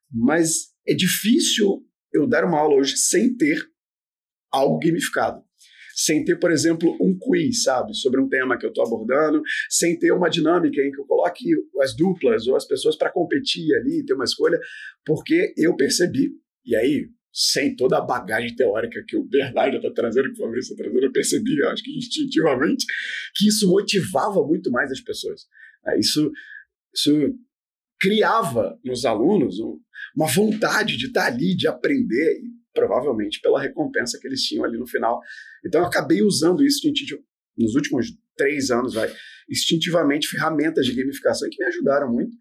Mas 0.09 0.71
é 0.87 0.93
difícil 0.93 1.83
eu 2.13 2.27
dar 2.27 2.45
uma 2.45 2.59
aula 2.59 2.75
hoje 2.75 2.95
sem 2.95 3.35
ter 3.35 3.57
algo 4.51 4.79
gamificado 4.79 5.43
sem 5.93 6.25
ter, 6.25 6.37
por 6.37 6.51
exemplo, 6.51 6.97
um 6.99 7.17
quiz, 7.17 7.63
sabe, 7.63 7.95
sobre 7.95 8.19
um 8.19 8.27
tema 8.27 8.57
que 8.57 8.65
eu 8.65 8.69
estou 8.69 8.85
abordando, 8.85 9.41
sem 9.69 9.97
ter 9.97 10.11
uma 10.11 10.29
dinâmica 10.29 10.81
em 10.81 10.91
que 10.91 10.99
eu 10.99 11.05
coloque 11.05 11.45
as 11.81 11.95
duplas 11.95 12.47
ou 12.47 12.55
as 12.55 12.65
pessoas 12.65 12.95
para 12.95 13.11
competir 13.11 13.73
ali, 13.75 14.03
ter 14.05 14.13
uma 14.13 14.23
escolha, 14.23 14.59
porque 15.05 15.53
eu 15.55 15.75
percebi, 15.75 16.31
e 16.65 16.75
aí, 16.75 17.07
sem 17.31 17.75
toda 17.75 17.97
a 17.97 18.01
bagagem 18.01 18.55
teórica 18.55 19.03
que 19.07 19.17
o 19.17 19.23
Bernardo 19.23 19.77
está 19.77 19.91
trazendo, 19.91 20.31
que 20.33 20.41
o 20.41 20.45
Fabrício 20.45 20.73
está 20.73 20.83
trazendo, 20.83 21.05
eu 21.05 21.11
percebi, 21.11 21.57
eu 21.57 21.69
acho 21.69 21.83
que 21.83 21.97
instintivamente, 21.97 22.85
que 23.35 23.47
isso 23.47 23.67
motivava 23.69 24.45
muito 24.45 24.71
mais 24.71 24.91
as 24.91 24.99
pessoas. 24.99 25.45
É, 25.87 25.99
isso, 25.99 26.31
isso 26.93 27.35
criava 27.99 28.79
nos 28.83 29.05
alunos 29.05 29.59
uma 30.15 30.27
vontade 30.27 30.97
de 30.97 31.07
estar 31.07 31.25
ali, 31.25 31.55
de 31.55 31.67
aprender, 31.67 32.41
provavelmente 32.73 33.39
pela 33.41 33.61
recompensa 33.61 34.17
que 34.19 34.27
eles 34.27 34.41
tinham 34.41 34.63
ali 34.63 34.77
no 34.77 34.87
final. 34.87 35.19
Então 35.65 35.81
eu 35.81 35.87
acabei 35.87 36.21
usando 36.21 36.65
isso 36.65 36.81
nos 37.57 37.75
últimos 37.75 38.07
três 38.35 38.71
anos, 38.71 38.93
vai, 38.93 39.13
instintivamente, 39.49 40.27
ferramentas 40.27 40.85
de 40.85 40.95
gamificação 40.95 41.47
que 41.49 41.61
me 41.61 41.67
ajudaram 41.67 42.11
muito 42.11 42.35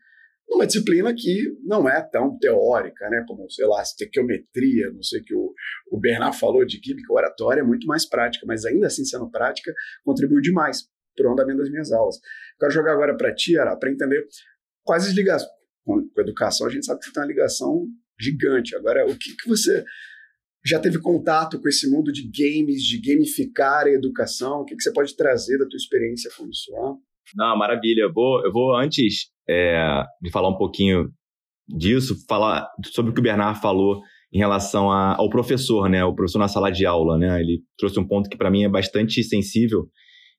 numa 0.49 0.67
disciplina 0.67 1.15
que 1.15 1.57
não 1.65 1.89
é 1.89 2.01
tão 2.03 2.37
teórica, 2.39 3.09
né, 3.09 3.25
como, 3.27 3.51
sei 3.51 3.67
lá, 3.67 3.83
estequiometria, 3.83 4.91
não 4.91 5.03
sei 5.03 5.21
o 5.21 5.25
que 5.25 5.35
o, 5.35 5.53
o 5.91 5.99
Bernard 5.99 6.39
falou 6.39 6.65
de 6.65 6.79
química 6.79 7.13
oratória, 7.13 7.61
é 7.61 7.65
muito 7.65 7.87
mais 7.87 8.07
prática, 8.07 8.45
mas 8.47 8.65
ainda 8.65 8.87
assim, 8.87 9.05
sendo 9.05 9.31
prática, 9.31 9.73
contribuiu 10.05 10.41
demais 10.41 10.89
para 11.17 11.29
o 11.29 11.33
andamento 11.33 11.59
das 11.59 11.71
minhas 11.71 11.93
aulas. 11.93 12.17
Quero 12.59 12.73
jogar 12.73 12.93
agora 12.93 13.17
para 13.17 13.35
ti, 13.35 13.55
para 13.81 13.91
entender 13.91 14.27
quais 14.85 15.07
as 15.07 15.13
ligações. 15.13 15.51
Com, 15.85 16.09
com 16.09 16.21
educação, 16.21 16.67
a 16.67 16.71
gente 16.71 16.87
sabe 16.87 17.01
que 17.01 17.13
tem 17.13 17.23
uma 17.23 17.27
ligação 17.27 17.89
gigante. 18.19 18.77
Agora, 18.77 19.05
o 19.05 19.19
que, 19.19 19.35
que 19.35 19.49
você 19.49 19.85
já 20.65 20.79
teve 20.79 21.01
contato 21.01 21.61
com 21.61 21.69
esse 21.69 21.91
mundo 21.91 22.13
de 22.13 22.23
games, 22.23 22.83
de 22.83 23.01
gamificar 23.01 23.87
a 23.87 23.91
educação? 23.91 24.61
O 24.61 24.65
que, 24.65 24.77
que 24.77 24.83
você 24.83 24.93
pode 24.93 25.17
trazer 25.17 25.59
da 25.59 25.67
tua 25.67 25.77
experiência 25.77 26.31
com 26.37 26.49
isso? 26.49 26.71
Não, 27.35 27.57
maravilha. 27.57 28.03
Eu 28.03 28.13
vou, 28.13 28.45
eu 28.45 28.53
vou 28.53 28.77
antes 28.77 29.31
é, 29.49 30.03
de 30.21 30.31
falar 30.31 30.49
um 30.49 30.57
pouquinho 30.57 31.11
disso, 31.69 32.15
falar 32.29 32.69
sobre 32.93 33.11
o 33.11 33.15
que 33.15 33.21
o 33.21 33.23
Bernard 33.23 33.61
falou 33.61 34.01
em 34.33 34.39
relação 34.39 34.91
a, 34.91 35.17
ao 35.17 35.29
professor, 35.29 35.89
né? 35.89 36.05
O 36.05 36.15
professor 36.15 36.39
na 36.39 36.49
sala 36.49 36.71
de 36.71 36.87
aula, 36.87 37.19
né? 37.19 37.41
Ele 37.41 37.61
trouxe 37.77 37.99
um 37.99 38.07
ponto 38.07 38.31
que 38.31 38.37
para 38.37 38.51
mim 38.51 38.65
é 38.65 38.69
bastante 38.69 39.23
sensível 39.23 39.89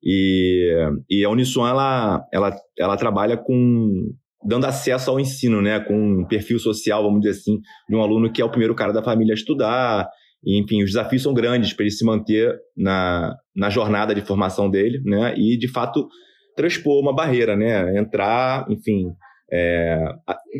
e, 0.03 0.75
e 1.09 1.23
a 1.23 1.29
Uniswan 1.29 1.69
ela, 1.69 2.27
ela, 2.33 2.55
ela 2.77 2.97
trabalha 2.97 3.37
com 3.37 4.11
dando 4.45 4.65
acesso 4.65 5.09
ao 5.09 5.19
ensino, 5.19 5.61
né? 5.61 5.79
Com 5.79 6.21
um 6.21 6.27
perfil 6.27 6.59
social, 6.59 7.03
vamos 7.03 7.21
dizer 7.21 7.39
assim, 7.39 7.59
de 7.89 7.95
um 7.95 8.01
aluno 8.01 8.31
que 8.31 8.41
é 8.41 8.45
o 8.45 8.49
primeiro 8.49 8.75
cara 8.75 8.93
da 8.93 9.03
família 9.03 9.33
a 9.33 9.35
estudar. 9.35 10.07
E, 10.43 10.59
enfim, 10.59 10.83
os 10.83 10.91
desafios 10.91 11.23
são 11.23 11.33
grandes 11.33 11.73
para 11.73 11.83
ele 11.83 11.91
se 11.91 12.05
manter 12.05 12.53
na, 12.75 13.33
na 13.55 13.69
jornada 13.69 14.13
de 14.13 14.21
formação 14.21 14.69
dele, 14.69 15.01
né? 15.05 15.33
E 15.37 15.57
de 15.57 15.67
fato 15.67 16.07
transpor 16.55 17.01
uma 17.01 17.15
barreira, 17.15 17.55
né? 17.55 17.97
Entrar, 17.97 18.65
enfim, 18.69 19.07
é, 19.51 20.03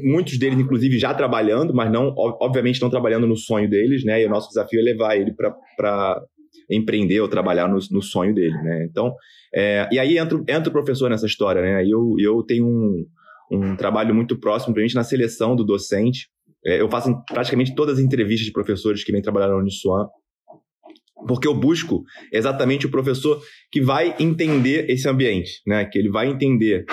muitos 0.03 0.37
deles, 0.37 0.59
inclusive, 0.59 0.99
já 0.99 1.13
trabalhando, 1.13 1.73
mas 1.73 1.91
não, 1.91 2.13
obviamente, 2.15 2.81
não 2.81 2.91
trabalhando 2.91 3.25
no 3.25 3.35
sonho 3.35 3.69
deles, 3.69 4.03
né? 4.03 4.21
E 4.21 4.25
o 4.25 4.29
nosso 4.29 4.49
desafio 4.49 4.79
é 4.79 4.83
levar 4.83 5.17
ele 5.17 5.33
para 5.33 6.21
empreender 6.69 7.19
ou 7.19 7.27
trabalhar 7.27 7.67
no, 7.67 7.79
no, 7.91 8.01
sonho 8.01 8.33
dele, 8.33 8.55
né? 8.61 8.87
Então, 8.89 9.13
é, 9.53 9.89
e 9.91 9.97
aí 9.97 10.17
entra, 10.17 10.37
entra 10.47 10.69
o 10.69 10.71
professor 10.71 11.09
nessa 11.09 11.25
história, 11.25 11.61
né? 11.61 11.83
Eu, 11.85 12.15
eu 12.19 12.43
tenho 12.43 12.67
um, 12.67 13.05
um 13.51 13.75
trabalho 13.75 14.13
muito 14.13 14.39
próximo, 14.39 14.73
principalmente 14.73 14.95
na 14.95 15.03
seleção 15.03 15.55
do 15.55 15.63
docente. 15.63 16.27
É, 16.65 16.81
eu 16.81 16.89
faço 16.89 17.13
praticamente 17.27 17.75
todas 17.75 17.97
as 17.97 18.03
entrevistas 18.03 18.45
de 18.45 18.51
professores 18.51 19.03
que 19.03 19.11
vêm 19.11 19.21
trabalhar 19.21 19.49
na 19.49 19.57
Uniswan, 19.57 20.07
porque 21.27 21.47
eu 21.47 21.53
busco 21.53 22.03
exatamente 22.31 22.85
o 22.85 22.91
professor 22.91 23.41
que 23.71 23.81
vai 23.81 24.15
entender 24.19 24.89
esse 24.89 25.07
ambiente, 25.07 25.61
né? 25.65 25.85
Que 25.85 25.99
ele 25.99 26.09
vai 26.09 26.27
entender 26.27 26.85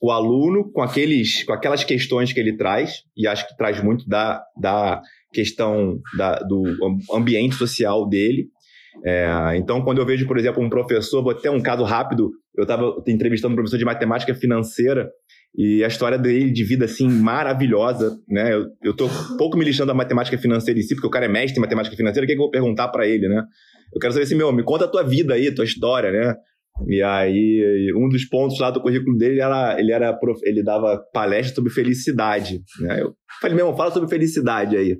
o 0.00 0.10
aluno 0.10 0.70
com, 0.70 0.82
aqueles, 0.82 1.44
com 1.44 1.52
aquelas 1.52 1.82
questões 1.82 2.32
que 2.32 2.38
ele 2.38 2.56
traz, 2.56 3.02
e 3.16 3.26
acho 3.26 3.48
que 3.48 3.56
traz 3.56 3.82
muito 3.82 4.06
da, 4.06 4.42
da 4.60 5.00
questão 5.32 5.98
da, 6.16 6.40
do 6.40 6.62
ambiente 7.10 7.54
social 7.54 8.06
dele. 8.06 8.48
É, 9.04 9.56
então, 9.56 9.82
quando 9.82 9.98
eu 9.98 10.06
vejo, 10.06 10.26
por 10.26 10.38
exemplo, 10.38 10.62
um 10.62 10.68
professor, 10.68 11.22
vou 11.22 11.34
ter 11.34 11.48
um 11.48 11.60
caso 11.60 11.82
rápido, 11.84 12.30
eu 12.56 12.62
estava 12.62 13.02
entrevistando 13.08 13.52
um 13.52 13.56
professor 13.56 13.78
de 13.78 13.84
matemática 13.84 14.34
financeira, 14.34 15.10
e 15.56 15.84
a 15.84 15.86
história 15.86 16.18
dele 16.18 16.50
de 16.50 16.64
vida, 16.64 16.84
assim, 16.84 17.08
maravilhosa, 17.08 18.18
né? 18.28 18.52
Eu, 18.52 18.66
eu 18.82 18.96
tô 18.96 19.08
pouco 19.38 19.56
me 19.56 19.64
lixando 19.64 19.86
da 19.86 19.94
matemática 19.94 20.36
financeira 20.36 20.80
em 20.80 20.82
si, 20.82 20.94
porque 20.94 21.06
o 21.06 21.10
cara 21.10 21.26
é 21.26 21.28
mestre 21.28 21.58
em 21.58 21.60
matemática 21.60 21.96
financeira, 21.96 22.24
o 22.24 22.26
que, 22.26 22.32
é 22.32 22.34
que 22.34 22.40
eu 22.40 22.44
vou 22.44 22.50
perguntar 22.50 22.88
para 22.88 23.06
ele, 23.06 23.28
né? 23.28 23.42
Eu 23.94 24.00
quero 24.00 24.12
saber 24.12 24.24
assim, 24.24 24.34
meu, 24.34 24.52
me 24.52 24.64
conta 24.64 24.86
a 24.86 24.88
tua 24.88 25.04
vida 25.04 25.34
aí, 25.34 25.54
tua 25.54 25.64
história, 25.64 26.10
né? 26.10 26.34
E 26.88 27.00
aí, 27.02 27.92
um 27.96 28.08
dos 28.08 28.24
pontos 28.24 28.58
lá 28.58 28.70
do 28.70 28.80
currículo 28.80 29.16
dele 29.16 29.40
era 29.40 29.78
ele 29.78 29.92
era 29.92 30.18
ele 30.42 30.62
dava 30.62 31.00
palestra 31.12 31.54
sobre 31.54 31.70
felicidade. 31.70 32.60
Né? 32.80 33.02
Eu 33.02 33.14
falei, 33.40 33.56
meu, 33.56 33.76
fala 33.76 33.92
sobre 33.92 34.08
felicidade 34.08 34.76
aí. 34.76 34.96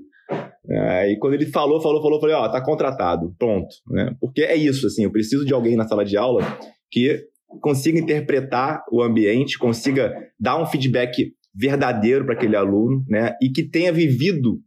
É, 0.67 1.11
e 1.11 1.19
quando 1.19 1.33
ele 1.33 1.45
falou, 1.47 1.81
falou, 1.81 2.01
falou, 2.01 2.19
falei, 2.19 2.35
ó, 2.35 2.47
tá 2.47 2.63
contratado, 2.63 3.35
pronto. 3.37 3.67
Né? 3.89 4.15
Porque 4.21 4.41
é 4.41 4.55
isso, 4.55 4.87
assim, 4.87 5.03
eu 5.03 5.11
preciso 5.11 5.45
de 5.45 5.53
alguém 5.53 5.75
na 5.75 5.85
sala 5.85 6.05
de 6.05 6.15
aula 6.15 6.41
que 6.89 7.25
consiga 7.61 7.99
interpretar 7.99 8.83
o 8.91 9.01
ambiente, 9.01 9.57
consiga 9.57 10.13
dar 10.39 10.61
um 10.61 10.65
feedback 10.65 11.33
verdadeiro 11.53 12.25
para 12.25 12.33
aquele 12.33 12.55
aluno, 12.55 13.03
né? 13.07 13.33
E 13.41 13.49
que 13.49 13.63
tenha 13.63 13.91
vivido 13.91 14.59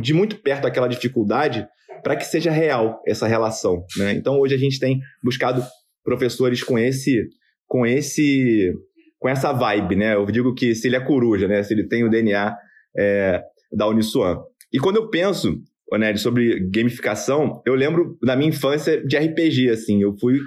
de 0.00 0.14
muito 0.14 0.36
perto 0.36 0.66
aquela 0.66 0.88
dificuldade 0.88 1.66
para 2.02 2.16
que 2.16 2.24
seja 2.24 2.50
real 2.50 3.02
essa 3.06 3.26
relação, 3.26 3.84
né? 3.96 4.12
Então 4.12 4.38
hoje 4.38 4.54
a 4.54 4.58
gente 4.58 4.78
tem 4.78 5.00
buscado 5.22 5.62
professores 6.04 6.62
com 6.62 6.78
esse 6.78 7.26
com 7.66 7.86
esse 7.86 8.72
com 9.18 9.28
essa 9.28 9.52
vibe, 9.52 9.96
né? 9.96 10.14
Eu 10.14 10.26
digo 10.26 10.54
que 10.54 10.74
se 10.74 10.88
ele 10.88 10.96
é 10.96 11.00
coruja, 11.00 11.46
né? 11.46 11.62
Se 11.62 11.74
ele 11.74 11.86
tem 11.86 12.04
o 12.04 12.10
DNA 12.10 12.56
é, 12.96 13.42
da 13.72 13.86
Uniswan. 13.86 14.38
E 14.72 14.78
quando 14.78 14.96
eu 14.96 15.10
penso, 15.10 15.60
né, 15.98 16.14
sobre 16.16 16.68
gamificação, 16.70 17.60
eu 17.66 17.74
lembro 17.74 18.16
da 18.22 18.36
minha 18.36 18.48
infância 18.48 19.04
de 19.04 19.16
RPG, 19.16 19.70
assim. 19.70 20.02
Eu 20.02 20.16
fui 20.18 20.38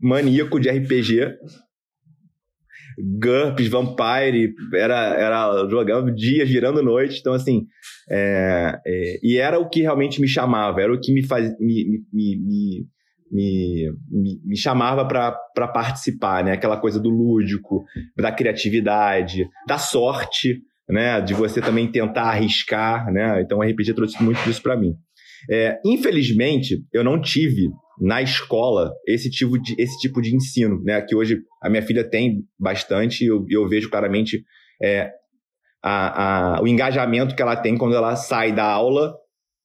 maníaco 0.00 0.60
de 0.60 0.68
RPG. 0.68 1.36
GURPS, 2.98 3.68
Vampire, 3.68 4.54
era, 4.74 5.14
era 5.14 5.68
jogando 5.68 6.14
dias, 6.14 6.48
virando 6.48 6.82
noite. 6.82 7.18
Então, 7.20 7.34
assim, 7.34 7.66
é, 8.10 8.78
é, 8.86 9.18
e 9.22 9.36
era 9.36 9.58
o 9.58 9.68
que 9.68 9.82
realmente 9.82 10.20
me 10.20 10.28
chamava, 10.28 10.80
era 10.80 10.92
o 10.92 11.00
que 11.00 11.12
me, 11.12 11.22
faz, 11.22 11.54
me, 11.60 11.84
me, 12.12 12.36
me, 12.38 12.86
me, 13.30 13.92
me, 14.10 14.40
me 14.44 14.56
chamava 14.56 15.06
para 15.06 15.68
participar, 15.68 16.42
né? 16.42 16.52
Aquela 16.52 16.78
coisa 16.78 16.98
do 16.98 17.10
lúdico, 17.10 17.84
da 18.16 18.32
criatividade, 18.32 19.46
da 19.66 19.76
sorte, 19.76 20.62
né? 20.88 21.20
De 21.20 21.34
você 21.34 21.60
também 21.60 21.90
tentar 21.90 22.30
arriscar, 22.30 23.12
né? 23.12 23.42
Então, 23.42 23.58
o 23.58 23.62
RPG 23.62 23.92
trouxe 23.92 24.22
muito 24.22 24.42
disso 24.44 24.62
para 24.62 24.76
mim. 24.76 24.94
É, 25.50 25.78
infelizmente, 25.84 26.82
eu 26.92 27.04
não 27.04 27.20
tive 27.20 27.68
na 28.00 28.20
escola 28.20 28.92
esse 29.06 29.30
tipo 29.30 29.58
de, 29.58 29.74
esse 29.78 29.98
tipo 29.98 30.20
de 30.20 30.34
ensino, 30.34 30.82
né? 30.82 31.00
Que 31.00 31.14
hoje 31.14 31.38
a 31.62 31.70
minha 31.70 31.82
filha 31.82 32.08
tem 32.08 32.44
bastante 32.58 33.24
e 33.24 33.28
eu, 33.28 33.44
eu 33.48 33.68
vejo 33.68 33.90
claramente 33.90 34.44
é, 34.82 35.10
a, 35.82 36.56
a, 36.56 36.62
o 36.62 36.66
engajamento 36.66 37.34
que 37.34 37.42
ela 37.42 37.56
tem 37.56 37.76
quando 37.76 37.94
ela 37.94 38.16
sai 38.16 38.52
da 38.52 38.64
aula 38.64 39.14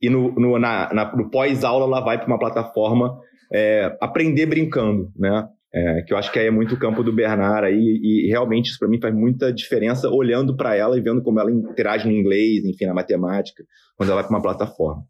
e 0.02 0.10
no, 0.10 0.32
no, 0.34 0.58
na, 0.58 0.94
na, 0.94 1.16
no 1.16 1.30
pós-aula 1.30 1.86
ela 1.86 2.00
vai 2.00 2.18
para 2.18 2.28
uma 2.28 2.40
plataforma 2.40 3.20
é, 3.54 3.96
aprender 4.02 4.46
brincando, 4.46 5.12
né? 5.18 5.48
É, 5.74 6.02
que 6.02 6.14
eu 6.14 6.18
acho 6.18 6.30
que 6.34 6.38
aí 6.38 6.48
é 6.48 6.52
muito 6.52 6.76
o 6.76 6.80
campo 6.80 7.02
do 7.02 7.14
Bernard 7.14 7.66
aí, 7.66 7.78
e 8.04 8.28
realmente 8.28 8.72
isso 8.72 8.80
para 8.80 8.90
mim 8.90 9.00
faz 9.00 9.16
muita 9.16 9.54
diferença 9.54 10.10
olhando 10.10 10.56
para 10.56 10.76
ela 10.76 10.98
e 10.98 11.02
vendo 11.02 11.24
como 11.24 11.40
ela 11.40 11.50
interage 11.50 12.06
no 12.06 12.12
inglês, 12.12 12.66
enfim, 12.66 12.88
na 12.88 12.94
matemática, 12.94 13.64
quando 13.96 14.10
ela 14.10 14.20
vai 14.20 14.28
para 14.28 14.36
uma 14.36 14.44
plataforma. 14.44 15.02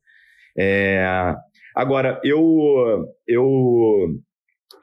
É, 0.55 1.36
agora, 1.75 2.19
eu, 2.23 2.41
eu, 3.27 3.45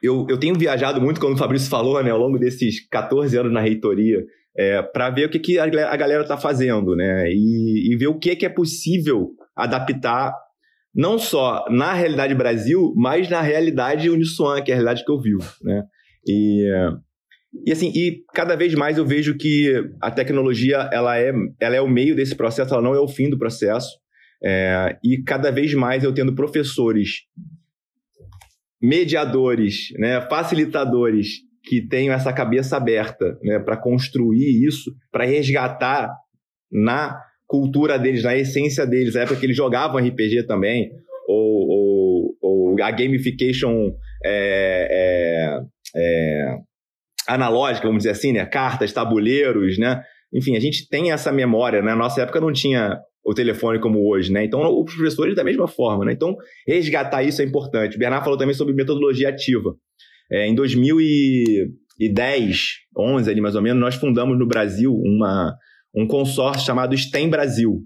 eu, 0.03 0.27
eu 0.29 0.39
tenho 0.39 0.59
viajado 0.59 1.01
muito, 1.01 1.21
como 1.21 1.35
o 1.35 1.39
Fabrício 1.39 1.69
falou, 1.69 2.03
né, 2.03 2.11
ao 2.11 2.19
longo 2.19 2.39
desses 2.39 2.87
14 2.89 3.37
anos 3.37 3.53
na 3.53 3.61
reitoria, 3.61 4.25
é, 4.57 4.83
para 4.83 5.11
ver 5.11 5.27
o 5.27 5.31
que, 5.31 5.39
que 5.39 5.59
a, 5.59 5.67
galera 5.67 6.23
está 6.23 6.37
fazendo, 6.37 6.97
né, 6.97 7.31
e, 7.31 7.93
e 7.93 7.97
ver 7.97 8.09
o 8.09 8.19
que, 8.19 8.35
que 8.37 8.47
é 8.47 8.49
possível 8.49 9.31
adaptar 9.57 10.33
não 10.95 11.19
só 11.19 11.65
na 11.71 11.93
realidade 11.93 12.35
Brasil, 12.35 12.93
mas 12.97 13.29
na 13.29 13.41
realidade 13.41 14.11
Uniswan, 14.11 14.63
que 14.63 14.71
é 14.71 14.75
a 14.75 14.77
realidade 14.79 15.05
que 15.05 15.13
eu 15.13 15.21
vivo, 15.21 15.45
né? 15.63 15.85
E, 16.27 16.67
e 17.67 17.73
assim, 17.73 17.93
e 17.95 18.25
cada 18.35 18.57
vez 18.57 18.75
mais 18.75 18.99
eu 18.99 19.07
vejo 19.07 19.37
que 19.37 19.73
a 20.01 20.11
tecnologia 20.11 20.89
ela 20.93 21.19
é, 21.19 21.33
ela 21.61 21.77
é 21.77 21.81
o 21.81 21.89
meio 21.89 22.17
desse 22.17 22.35
processo, 22.35 22.75
ela 22.75 22.83
não 22.83 22.95
é 22.95 23.01
o 23.01 23.09
fim 23.09 23.31
do 23.31 23.39
processo. 23.39 23.89
É, 24.43 24.97
e 25.03 25.23
cada 25.23 25.51
vez 25.51 25.75
mais 25.75 26.05
eu 26.05 26.15
tendo 26.15 26.35
professores, 26.35 27.25
mediadores, 28.81 29.89
né, 29.99 30.21
facilitadores 30.29 31.41
que 31.65 31.83
tenham 31.87 32.15
essa 32.15 32.33
cabeça 32.33 32.77
aberta 32.77 33.39
né, 33.43 33.59
para 33.59 33.77
construir 33.77 34.65
isso, 34.65 34.95
para 35.11 35.25
resgatar 35.25 36.15
na 36.71 37.21
cultura 37.47 37.99
deles, 37.99 38.23
na 38.23 38.37
essência 38.37 38.87
deles, 38.87 39.17
a 39.17 39.23
época 39.23 39.41
que 39.41 39.47
eles 39.47 39.57
jogavam 39.57 39.99
RPG 39.99 40.47
também, 40.47 40.91
ou, 41.27 41.69
ou, 41.69 42.37
ou 42.41 42.83
a 42.83 42.91
gamification 42.91 43.93
é, 44.25 44.89
é, 44.91 45.61
é, 45.97 46.57
analógica, 47.27 47.87
vamos 47.87 48.01
dizer 48.01 48.11
assim, 48.11 48.33
né? 48.33 48.45
Cartas, 48.47 48.93
tabuleiros, 48.93 49.79
né? 49.79 50.03
Enfim, 50.33 50.57
a 50.57 50.61
gente 50.61 50.89
tem 50.89 51.11
essa 51.11 51.33
memória, 51.33 51.81
né? 51.81 51.91
Na 51.91 51.97
nossa 51.97 52.23
época 52.23 52.41
não 52.41 52.53
tinha 52.53 52.99
o 53.29 53.35
telefone 53.35 53.79
como 53.79 54.09
hoje, 54.09 54.33
né? 54.33 54.43
Então, 54.43 54.63
os 54.81 54.95
professores 54.95 55.37
da 55.37 55.45
mesma 55.45 55.69
forma, 55.69 56.07
né? 56.07 56.13
Então, 56.13 56.35
resgatar 56.67 57.23
isso 57.23 57.43
é 57.43 57.45
importante. 57.45 57.97
O 57.97 57.99
Bernard 57.99 58.25
falou 58.25 58.39
também 58.39 58.55
sobre 58.55 58.73
metodologia 58.73 59.29
ativa. 59.29 59.77
É, 60.31 60.49
em 60.49 60.55
2010, 60.55 62.59
11 62.97 63.31
ali 63.31 63.43
mais 63.43 63.55
ou 63.55 63.61
menos, 63.61 63.79
nós 63.79 63.97
fundamos 63.97 64.39
no 64.39 64.47
Brasil 64.47 64.95
uma, 64.95 65.55
um 65.95 66.07
consórcio 66.07 66.65
chamado 66.65 66.97
STEM 66.97 67.29
Brasil. 67.29 67.83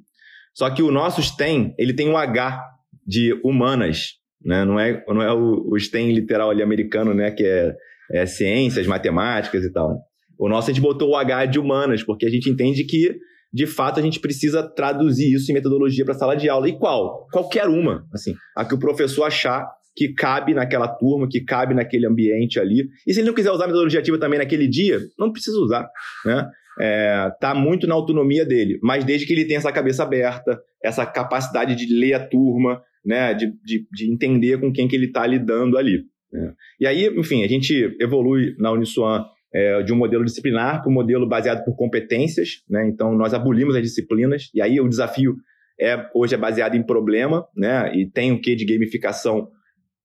Só 0.54 0.70
que 0.70 0.80
o 0.80 0.92
nosso 0.92 1.20
STEM, 1.20 1.74
ele 1.76 1.92
tem 1.92 2.08
um 2.08 2.16
H 2.16 2.64
de 3.04 3.32
humanas, 3.42 4.12
né? 4.44 4.64
Não 4.64 4.78
é, 4.78 5.04
não 5.08 5.22
é 5.22 5.32
o, 5.32 5.70
o 5.72 5.78
STEM 5.78 6.12
literal 6.12 6.50
ali 6.50 6.62
americano, 6.62 7.12
né? 7.14 7.32
Que 7.32 7.44
é, 7.44 7.74
é 8.12 8.26
ciências, 8.26 8.86
matemáticas 8.86 9.64
e 9.64 9.72
tal. 9.72 9.98
O 10.38 10.48
nosso 10.48 10.70
a 10.70 10.72
gente 10.72 10.82
botou 10.82 11.10
o 11.10 11.16
H 11.16 11.46
de 11.46 11.58
humanas, 11.58 12.04
porque 12.04 12.26
a 12.26 12.30
gente 12.30 12.48
entende 12.48 12.84
que, 12.84 13.12
de 13.52 13.66
fato, 13.66 14.00
a 14.00 14.02
gente 14.02 14.18
precisa 14.18 14.62
traduzir 14.62 15.34
isso 15.34 15.50
em 15.50 15.54
metodologia 15.54 16.04
para 16.04 16.14
sala 16.14 16.34
de 16.34 16.48
aula. 16.48 16.68
E 16.68 16.78
qual? 16.78 17.26
Qualquer 17.30 17.68
uma, 17.68 18.06
assim, 18.12 18.34
a 18.56 18.64
que 18.64 18.74
o 18.74 18.78
professor 18.78 19.24
achar 19.24 19.66
que 19.94 20.14
cabe 20.14 20.54
naquela 20.54 20.88
turma, 20.88 21.28
que 21.28 21.42
cabe 21.42 21.74
naquele 21.74 22.06
ambiente 22.06 22.58
ali. 22.58 22.88
E 23.06 23.12
se 23.12 23.20
ele 23.20 23.26
não 23.26 23.34
quiser 23.34 23.50
usar 23.50 23.64
a 23.64 23.66
metodologia 23.66 24.00
ativa 24.00 24.18
também 24.18 24.38
naquele 24.38 24.66
dia, 24.66 24.98
não 25.18 25.30
precisa 25.30 25.58
usar, 25.58 25.86
né? 26.24 26.48
É, 26.80 27.30
tá 27.38 27.54
muito 27.54 27.86
na 27.86 27.94
autonomia 27.94 28.46
dele, 28.46 28.78
mas 28.82 29.04
desde 29.04 29.26
que 29.26 29.34
ele 29.34 29.44
tenha 29.44 29.58
essa 29.58 29.70
cabeça 29.70 30.04
aberta, 30.04 30.58
essa 30.82 31.04
capacidade 31.04 31.74
de 31.74 31.94
ler 31.94 32.14
a 32.14 32.26
turma, 32.26 32.80
né, 33.04 33.34
de, 33.34 33.52
de, 33.62 33.86
de 33.92 34.10
entender 34.10 34.58
com 34.58 34.72
quem 34.72 34.88
que 34.88 34.96
ele 34.96 35.04
está 35.06 35.26
lidando 35.26 35.76
ali. 35.76 36.04
Né? 36.32 36.54
E 36.80 36.86
aí, 36.86 37.08
enfim, 37.14 37.44
a 37.44 37.46
gente 37.46 37.94
evolui 38.00 38.54
na 38.58 38.72
Uniswan 38.72 39.22
é, 39.54 39.82
de 39.82 39.92
um 39.92 39.96
modelo 39.96 40.24
disciplinar 40.24 40.80
para 40.80 40.90
um 40.90 40.94
modelo 40.94 41.28
baseado 41.28 41.64
por 41.64 41.76
competências, 41.76 42.62
né? 42.68 42.86
Então 42.88 43.12
nós 43.14 43.34
abolimos 43.34 43.76
as 43.76 43.82
disciplinas 43.82 44.50
e 44.54 44.62
aí 44.62 44.80
o 44.80 44.88
desafio 44.88 45.36
é 45.80 46.08
hoje 46.14 46.34
é 46.34 46.38
baseado 46.38 46.74
em 46.74 46.82
problema, 46.82 47.46
né? 47.56 47.92
E 47.94 48.10
tem 48.10 48.32
o 48.32 48.40
que 48.40 48.54
de 48.54 48.64
gamificação 48.64 49.48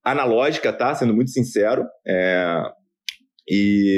analógica, 0.03 0.71
tá? 0.73 0.93
Sendo 0.95 1.13
muito 1.13 1.31
sincero, 1.31 1.85
é, 2.05 2.61
e, 3.49 3.95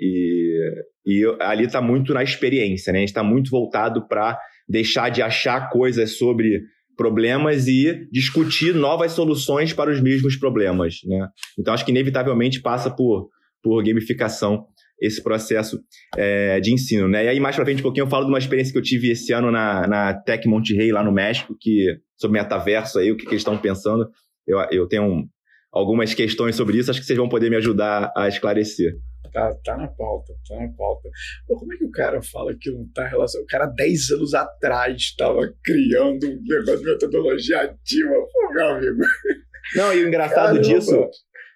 e, 0.00 0.74
e 1.06 1.36
ali 1.40 1.64
está 1.64 1.80
muito 1.80 2.12
na 2.12 2.22
experiência, 2.22 2.92
né? 2.92 2.98
A 2.98 3.00
gente 3.00 3.10
está 3.10 3.22
muito 3.22 3.50
voltado 3.50 4.06
para 4.08 4.38
deixar 4.68 5.08
de 5.10 5.22
achar 5.22 5.70
coisas 5.70 6.16
sobre 6.18 6.62
problemas 6.96 7.66
e 7.66 8.06
discutir 8.10 8.74
novas 8.74 9.12
soluções 9.12 9.72
para 9.72 9.90
os 9.90 10.00
mesmos 10.00 10.36
problemas, 10.36 10.98
né? 11.04 11.28
Então 11.58 11.72
acho 11.72 11.84
que 11.84 11.90
inevitavelmente 11.90 12.60
passa 12.60 12.90
por, 12.90 13.28
por 13.62 13.82
gamificação 13.84 14.66
esse 15.00 15.22
processo 15.22 15.80
é, 16.16 16.60
de 16.60 16.74
ensino, 16.74 17.08
né? 17.08 17.24
E 17.24 17.28
aí 17.28 17.40
mais 17.40 17.56
para 17.56 17.64
frente 17.64 17.80
um 17.80 17.82
pouquinho 17.82 18.04
eu 18.04 18.10
falo 18.10 18.24
de 18.24 18.30
uma 18.30 18.38
experiência 18.38 18.72
que 18.72 18.78
eu 18.78 18.82
tive 18.82 19.10
esse 19.10 19.32
ano 19.32 19.50
na, 19.50 19.86
na 19.86 20.14
Tec 20.14 20.46
Monterrey 20.46 20.92
lá 20.92 21.02
no 21.02 21.12
México, 21.12 21.56
que 21.58 21.98
sobre 22.16 22.40
metaverso 22.40 22.98
aí, 22.98 23.10
o 23.10 23.16
que, 23.16 23.24
que 23.24 23.30
eles 23.30 23.40
estão 23.40 23.56
pensando. 23.56 24.08
Eu, 24.46 24.58
eu 24.70 24.86
tenho 24.86 25.04
um, 25.04 25.26
algumas 25.72 26.12
questões 26.12 26.54
sobre 26.54 26.78
isso, 26.78 26.90
acho 26.90 27.00
que 27.00 27.06
vocês 27.06 27.18
vão 27.18 27.28
poder 27.28 27.48
me 27.48 27.56
ajudar 27.56 28.12
a 28.16 28.28
esclarecer. 28.28 28.92
Tá, 29.32 29.54
tá 29.64 29.76
na 29.76 29.86
pauta, 29.86 30.32
tá 30.48 30.56
na 30.56 30.68
pauta. 30.76 31.08
Pô, 31.46 31.56
como 31.56 31.72
é 31.72 31.76
que 31.76 31.84
o 31.84 31.90
cara 31.90 32.20
fala 32.20 32.52
que 32.58 32.68
não 32.70 32.84
tá 32.92 33.06
relacionado? 33.06 33.44
O 33.44 33.46
cara, 33.46 33.66
10 33.66 34.10
anos 34.10 34.34
atrás, 34.34 34.96
estava 34.96 35.40
criando 35.62 36.26
um 36.26 36.42
negócio 36.42 36.78
de 36.78 36.84
metodologia 36.84 37.62
ativa. 37.62 38.10
Pô, 38.10 38.52
meu 38.52 38.68
amigo. 38.70 38.98
Não, 39.76 39.94
e 39.94 40.04
o 40.04 40.08
engraçado 40.08 40.56
Caramba. 40.56 40.62
disso. 40.62 41.10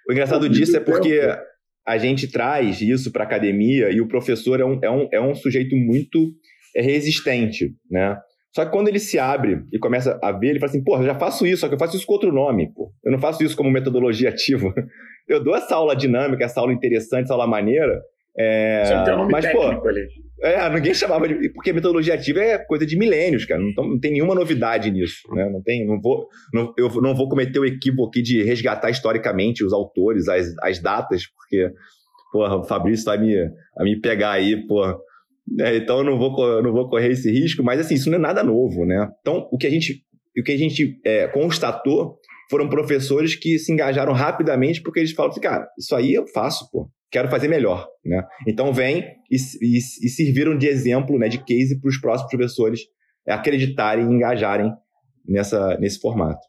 O 0.09 0.13
engraçado 0.13 0.49
disso 0.49 0.77
é 0.77 0.81
porque 0.81 1.19
tempo. 1.19 1.43
A 1.87 1.99
gente 1.99 2.31
traz 2.31 2.81
isso 2.81 3.13
para 3.13 3.25
academia 3.25 3.91
e 3.91 4.01
o 4.01 4.09
professor 4.09 4.61
é 4.61 4.65
um, 4.65 4.79
é 4.83 4.91
um, 4.91 5.09
é 5.13 5.21
um 5.21 5.35
sujeito 5.35 5.77
muito 5.77 6.33
resistente, 6.75 7.75
né? 7.91 8.17
Só 8.55 8.65
que 8.65 8.71
quando 8.71 8.87
ele 8.89 9.01
se 9.01 9.19
abre 9.19 9.65
e 9.73 9.79
começa 9.79 10.19
a 10.23 10.31
ver, 10.31 10.51
ele 10.51 10.61
fala 10.61 10.71
assim, 10.71 10.85
pô, 10.85 10.97
eu 10.97 11.05
já 11.05 11.19
faço 11.19 11.45
isso, 11.45 11.61
só 11.61 11.69
que 11.69 11.75
eu 11.75 11.79
faço 11.79 11.97
isso 11.97 12.07
com 12.07 12.13
outro 12.13 12.33
nome, 12.33 12.73
pô. 12.73 12.93
Eu 13.05 13.11
não 13.11 13.19
faço 13.19 13.43
isso 13.43 13.57
como 13.57 13.71
metodologia 13.71 14.29
ativa. 14.29 14.73
Eu 15.27 15.43
dou 15.43 15.57
essa 15.57 15.75
aula 15.75 15.97
dinâmica, 15.97 16.45
essa 16.45 16.61
aula 16.61 16.73
interessante, 16.73 17.25
essa 17.25 17.33
aula 17.33 17.47
maneira. 17.47 17.99
É... 18.37 18.85
Só 18.87 19.05
tem 19.05 19.15
um 19.15 19.19
nome 19.19 19.33
mas, 19.33 19.45
técnico 19.45 19.83
pô, 19.83 19.89
ali. 19.89 20.07
É, 20.43 20.69
ninguém 20.69 20.93
chamava 20.93 21.29
de. 21.29 21.49
Porque 21.51 21.73
metodologia 21.73 22.15
ativa 22.15 22.41
é 22.41 22.59
coisa 22.59 22.85
de 22.85 22.99
milênios, 22.99 23.45
cara. 23.45 23.61
Não, 23.61 23.89
não 23.89 23.99
tem 23.99 24.13
nenhuma 24.13 24.35
novidade 24.35 24.91
nisso. 24.91 25.23
Né? 25.33 25.49
Não 25.49 25.63
tem. 25.63 25.87
Não 25.87 26.01
vou, 26.01 26.29
não, 26.53 26.75
eu 26.77 26.89
não 27.01 27.15
vou 27.15 27.29
cometer 27.29 27.59
o 27.59 27.65
equívoco 27.65 28.09
aqui 28.09 28.21
de 28.21 28.43
resgatar 28.43 28.91
historicamente 28.91 29.65
os 29.65 29.73
autores, 29.73 30.29
as, 30.29 30.53
as 30.61 30.81
datas, 30.81 31.23
porque, 31.27 31.71
porra, 32.33 32.57
o 32.57 32.65
Fabrício 32.65 33.05
vai 33.05 33.19
me, 33.19 33.35
vai 33.77 33.85
me 33.85 34.01
pegar 34.01 34.33
aí, 34.33 34.67
porra 34.67 34.97
é, 35.61 35.77
então 35.77 35.99
eu 35.99 36.05
não 36.05 36.19
vou, 36.19 36.63
não 36.63 36.73
vou 36.73 36.89
correr 36.89 37.11
esse 37.11 37.31
risco, 37.31 37.63
mas 37.63 37.79
assim, 37.79 37.95
isso 37.95 38.09
não 38.09 38.17
é 38.17 38.21
nada 38.21 38.43
novo, 38.43 38.85
né? 38.87 39.09
Então, 39.21 39.49
o 39.53 39.59
que 39.59 39.67
a 39.67 39.71
gente, 39.71 40.03
o 40.39 40.43
que 40.43 40.53
a 40.53 40.59
gente 40.59 40.99
é, 41.05 41.29
constatou 41.29 42.19
foram 42.51 42.69
professores 42.69 43.35
que 43.35 43.59
se 43.59 43.73
engajaram 43.73 44.13
rapidamente 44.13 44.83
porque 44.83 45.01
eles 45.01 45.13
falam 45.13 45.31
assim, 45.31 45.41
cara, 45.41 45.69
isso 45.79 45.95
aí 45.95 46.15
eu 46.15 46.27
faço, 46.29 46.69
pô, 46.71 46.89
quero 47.11 47.29
fazer 47.29 47.49
melhor, 47.49 47.87
né? 48.05 48.23
Então 48.47 48.73
vem 48.73 49.05
e, 49.31 49.37
e, 49.61 49.79
e 49.79 50.09
serviram 50.09 50.57
de 50.57 50.67
exemplo, 50.67 51.19
né, 51.19 51.29
de 51.29 51.43
case 51.45 51.81
para 51.81 51.89
os 51.89 51.99
próximos 51.99 52.31
professores 52.31 52.81
acreditarem 53.27 54.05
e 54.05 54.15
engajarem 54.15 54.73
nessa, 55.27 55.79
nesse 55.79 56.01
formato. 56.01 56.41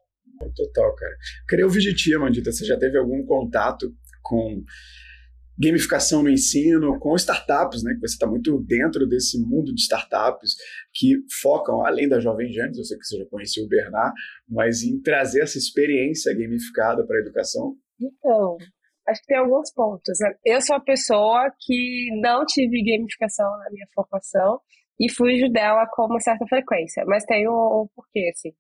Total, 0.55 0.93
cara. 0.95 1.15
Queria 1.47 1.65
ouvir 1.65 1.79
de 1.79 1.95
ti, 1.95 2.15
Mandita, 2.17 2.51
você 2.51 2.65
já 2.65 2.77
teve 2.77 2.97
algum 2.97 3.23
contato 3.25 3.93
com 4.21 4.63
gamificação 5.57 6.21
no 6.21 6.29
ensino, 6.29 6.99
com 6.99 7.15
startups, 7.15 7.81
né, 7.83 7.93
que 7.93 7.99
você 8.01 8.15
está 8.15 8.27
muito 8.27 8.61
dentro 8.67 9.07
desse 9.07 9.39
mundo 9.39 9.73
de 9.73 9.81
startups 9.81 10.55
que 10.93 11.15
focam, 11.41 11.85
além 11.85 12.09
da 12.09 12.19
Jovem 12.19 12.51
Gênesis, 12.51 12.77
eu 12.77 12.83
sei 12.83 12.97
que 12.97 13.05
você 13.05 13.17
já 13.19 13.25
conhecia 13.27 13.63
o 13.63 13.67
Bernard, 13.67 14.13
mas 14.49 14.83
em 14.83 14.99
trazer 15.01 15.41
essa 15.41 15.57
experiência 15.57 16.33
gamificada 16.33 17.05
para 17.05 17.17
a 17.17 17.21
educação? 17.21 17.75
Então, 17.99 18.57
acho 19.07 19.21
que 19.21 19.27
tem 19.27 19.37
alguns 19.37 19.71
pontos. 19.73 20.17
Né? 20.19 20.33
Eu 20.43 20.61
sou 20.61 20.75
a 20.75 20.79
pessoa 20.79 21.51
que 21.59 22.09
não 22.21 22.45
tive 22.45 22.83
gamificação 22.83 23.49
na 23.59 23.69
minha 23.71 23.87
formação 23.93 24.59
e 24.99 25.11
fujo 25.11 25.49
dela 25.49 25.85
com 25.91 26.05
uma 26.05 26.19
certa 26.19 26.45
frequência, 26.47 27.03
mas 27.05 27.25
tem 27.25 27.47
um 27.49 27.87
porquê, 27.95 28.31
assim. 28.33 28.53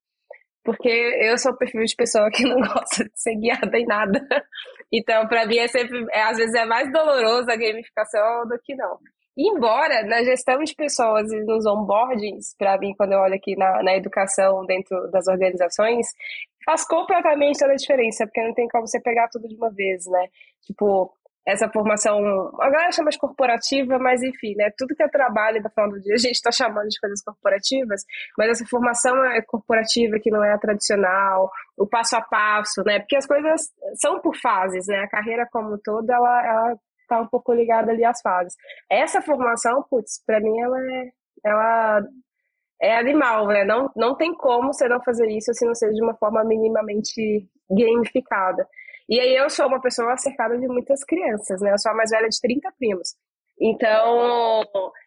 Porque 0.63 0.89
eu 0.89 1.37
sou 1.37 1.51
o 1.51 1.57
perfil 1.57 1.83
de 1.83 1.95
pessoa 1.95 2.29
que 2.31 2.43
não 2.47 2.57
gosta 2.57 3.03
de 3.03 3.11
ser 3.13 3.35
guiada 3.35 3.77
em 3.77 3.85
nada. 3.85 4.19
Então, 4.91 5.27
para 5.27 5.45
mim, 5.45 5.57
é 5.57 5.67
sempre, 5.67 6.05
é, 6.11 6.23
às 6.23 6.37
vezes 6.37 6.55
é 6.55 6.65
mais 6.65 6.91
doloroso 6.91 7.49
a 7.49 7.55
gamificação 7.55 8.47
do 8.47 8.59
que 8.63 8.75
não. 8.75 8.97
Embora 9.37 10.03
na 10.03 10.23
gestão 10.23 10.63
de 10.63 10.73
pessoas 10.73 11.31
e 11.31 11.43
nos 11.43 11.65
onboardings, 11.65 12.55
para 12.57 12.77
mim, 12.77 12.93
quando 12.95 13.11
eu 13.13 13.19
olho 13.19 13.35
aqui 13.35 13.55
na, 13.57 13.83
na 13.83 13.95
educação 13.95 14.65
dentro 14.65 15.09
das 15.11 15.27
organizações, 15.27 16.07
faz 16.65 16.87
completamente 16.87 17.59
toda 17.59 17.73
a 17.73 17.75
diferença, 17.75 18.25
porque 18.25 18.41
não 18.41 18.53
tem 18.53 18.67
como 18.67 18.87
você 18.87 18.99
pegar 19.01 19.27
tudo 19.29 19.47
de 19.47 19.55
uma 19.55 19.69
vez, 19.69 20.05
né? 20.07 20.27
Tipo, 20.65 21.13
essa 21.45 21.69
formação, 21.69 22.17
a 22.59 22.69
galera 22.69 22.91
chama 22.91 23.11
de 23.11 23.19
corporativa, 23.19 23.99
mas 23.99 24.23
enfim, 24.23 24.55
né? 24.55 24.71
Tudo 24.75 24.95
que 24.95 25.03
é 25.03 25.07
trabalho 25.07 25.61
no 25.61 25.69
final 25.69 25.89
do 25.91 26.01
dia 26.01 26.15
a 26.15 26.17
gente 26.17 26.33
está 26.35 26.51
chamando 26.51 26.87
de 26.87 26.99
coisas 26.99 27.21
corporativas, 27.21 28.03
mas 28.37 28.49
essa 28.49 28.65
formação 28.65 29.23
é 29.25 29.41
corporativa 29.43 30.17
que 30.19 30.31
não 30.31 30.43
é 30.43 30.53
a 30.53 30.57
tradicional, 30.57 31.51
o 31.77 31.85
passo 31.85 32.15
a 32.15 32.21
passo, 32.21 32.83
né? 32.83 32.99
Porque 32.99 33.15
as 33.15 33.27
coisas 33.27 33.61
são 34.01 34.19
por 34.21 34.35
fases, 34.37 34.87
né? 34.87 34.99
A 34.99 35.09
carreira 35.09 35.47
como 35.51 35.77
toda, 35.77 36.15
ela, 36.15 36.45
ela 36.47 36.79
tá 37.07 37.21
um 37.21 37.27
pouco 37.27 37.53
ligada 37.53 37.91
ali 37.91 38.03
às 38.03 38.21
fases. 38.21 38.55
Essa 38.89 39.21
formação, 39.21 39.83
putz, 39.89 40.23
para 40.25 40.39
mim 40.39 40.59
ela 40.59 40.79
é, 40.79 41.11
ela 41.45 42.03
é 42.81 42.97
animal, 42.97 43.47
né? 43.47 43.63
Não, 43.63 43.89
não 43.95 44.15
tem 44.15 44.33
como 44.35 44.73
você 44.73 44.87
não 44.87 45.01
fazer 45.03 45.27
isso 45.29 45.53
se 45.53 45.65
não 45.65 45.75
seja 45.75 45.93
de 45.93 46.03
uma 46.03 46.15
forma 46.15 46.43
minimamente 46.43 47.47
gamificada. 47.69 48.67
E 49.07 49.19
aí 49.19 49.35
eu 49.35 49.49
sou 49.49 49.67
uma 49.67 49.81
pessoa 49.81 50.17
cercada 50.17 50.57
de 50.57 50.67
muitas 50.67 51.03
crianças, 51.03 51.61
né? 51.61 51.71
Eu 51.71 51.79
sou 51.79 51.91
a 51.91 51.95
mais 51.95 52.09
velha 52.09 52.27
de 52.27 52.39
30 52.41 52.71
primos. 52.77 53.15
Então, 53.59 54.63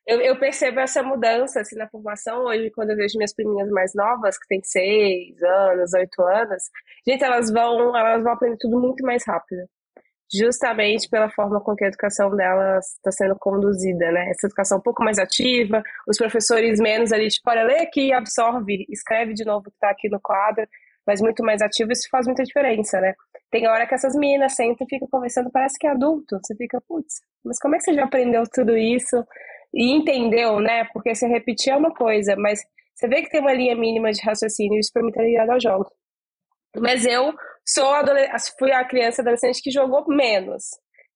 eu, 0.07 0.21
eu, 0.23 0.39
percebo 0.39 0.81
essa 0.81 1.03
mudança 1.03 1.61
assim, 1.61 1.77
na 1.77 1.89
formação 1.89 2.45
hoje, 2.45 2.71
quando 2.71 2.91
eu 2.91 2.97
vejo 2.97 3.19
minhas 3.19 3.35
priminhas 3.35 3.69
mais 3.71 3.93
novas, 3.95 4.39
que 4.39 4.47
têm 4.49 4.63
6 4.63 5.43
anos, 5.43 5.93
8 5.93 6.23
anos. 6.23 6.63
Gente, 7.07 7.23
elas 7.25 7.51
vão, 7.51 7.95
elas 7.97 8.23
vão 8.23 8.33
aprender 8.33 8.57
tudo 8.59 8.81
muito 8.81 9.05
mais 9.05 9.23
rápido. 9.27 9.69
Justamente 10.33 11.09
pela 11.09 11.31
forma 11.31 11.61
com 11.61 11.75
que 11.75 11.85
a 11.85 11.89
educação 11.89 12.35
delas 12.35 12.85
está 12.97 13.11
sendo 13.11 13.37
conduzida, 13.39 14.11
né? 14.13 14.31
Essa 14.31 14.47
educação 14.47 14.79
um 14.79 14.83
pouco 14.83 15.03
mais 15.03 15.19
ativa, 15.19 15.83
os 16.07 16.19
professores 16.19 16.79
menos 16.79 17.13
ali, 17.13 17.29
tipo, 17.29 17.49
olha, 17.51 17.63
lê 17.65 17.81
aqui, 17.81 18.13
absorve, 18.13 18.85
escreve 18.91 19.33
de 19.33 19.45
novo 19.45 19.61
o 19.61 19.71
que 19.71 19.77
está 19.77 19.91
aqui 19.91 20.09
no 20.09 20.21
quadro, 20.21 20.67
mas 21.07 21.23
muito 21.23 21.43
mais 21.43 21.63
ativo, 21.63 21.91
isso 21.91 22.09
faz 22.11 22.27
muita 22.27 22.43
diferença, 22.43 23.01
né? 23.01 23.15
Tem 23.51 23.67
hora 23.67 23.87
que 23.87 23.95
essas 23.95 24.15
meninas 24.15 24.55
sentam 24.55 24.87
e 24.87 24.91
ficam 24.91 25.09
conversando, 25.11 25.51
parece 25.51 25.79
que 25.79 25.87
é 25.87 25.91
adulto. 25.91 26.39
Você 26.43 26.55
fica, 26.55 26.79
putz, 26.87 27.21
mas 27.43 27.59
como 27.59 27.75
é 27.75 27.79
que 27.79 27.85
você 27.85 27.95
já 27.95 28.05
aprendeu 28.05 28.43
tudo 28.53 28.77
isso? 28.77 29.25
E 29.73 29.93
entendeu, 29.93 30.61
né? 30.61 30.85
Porque 30.93 31.15
você 31.15 31.27
repetir 31.27 31.73
é 31.73 31.77
uma 31.77 31.95
coisa, 31.95 32.37
mas 32.37 32.61
você 32.95 33.09
vê 33.09 33.23
que 33.23 33.31
tem 33.31 33.41
uma 33.41 33.55
linha 33.55 33.75
mínima 33.75 34.13
de 34.13 34.21
raciocínio, 34.23 34.79
isso 34.79 34.93
para 34.93 35.03
mim 35.03 35.13
tá 35.13 35.23
ligado 35.23 35.51
ao 35.51 35.61
jogo. 35.61 35.91
Mas 36.77 37.05
eu 37.05 37.35
sou 37.67 37.87
fui 38.59 38.73
a 38.73 38.85
criança 38.85 39.23
adolescente 39.23 39.63
que 39.63 39.71
jogou 39.71 40.05
menos. 40.09 40.65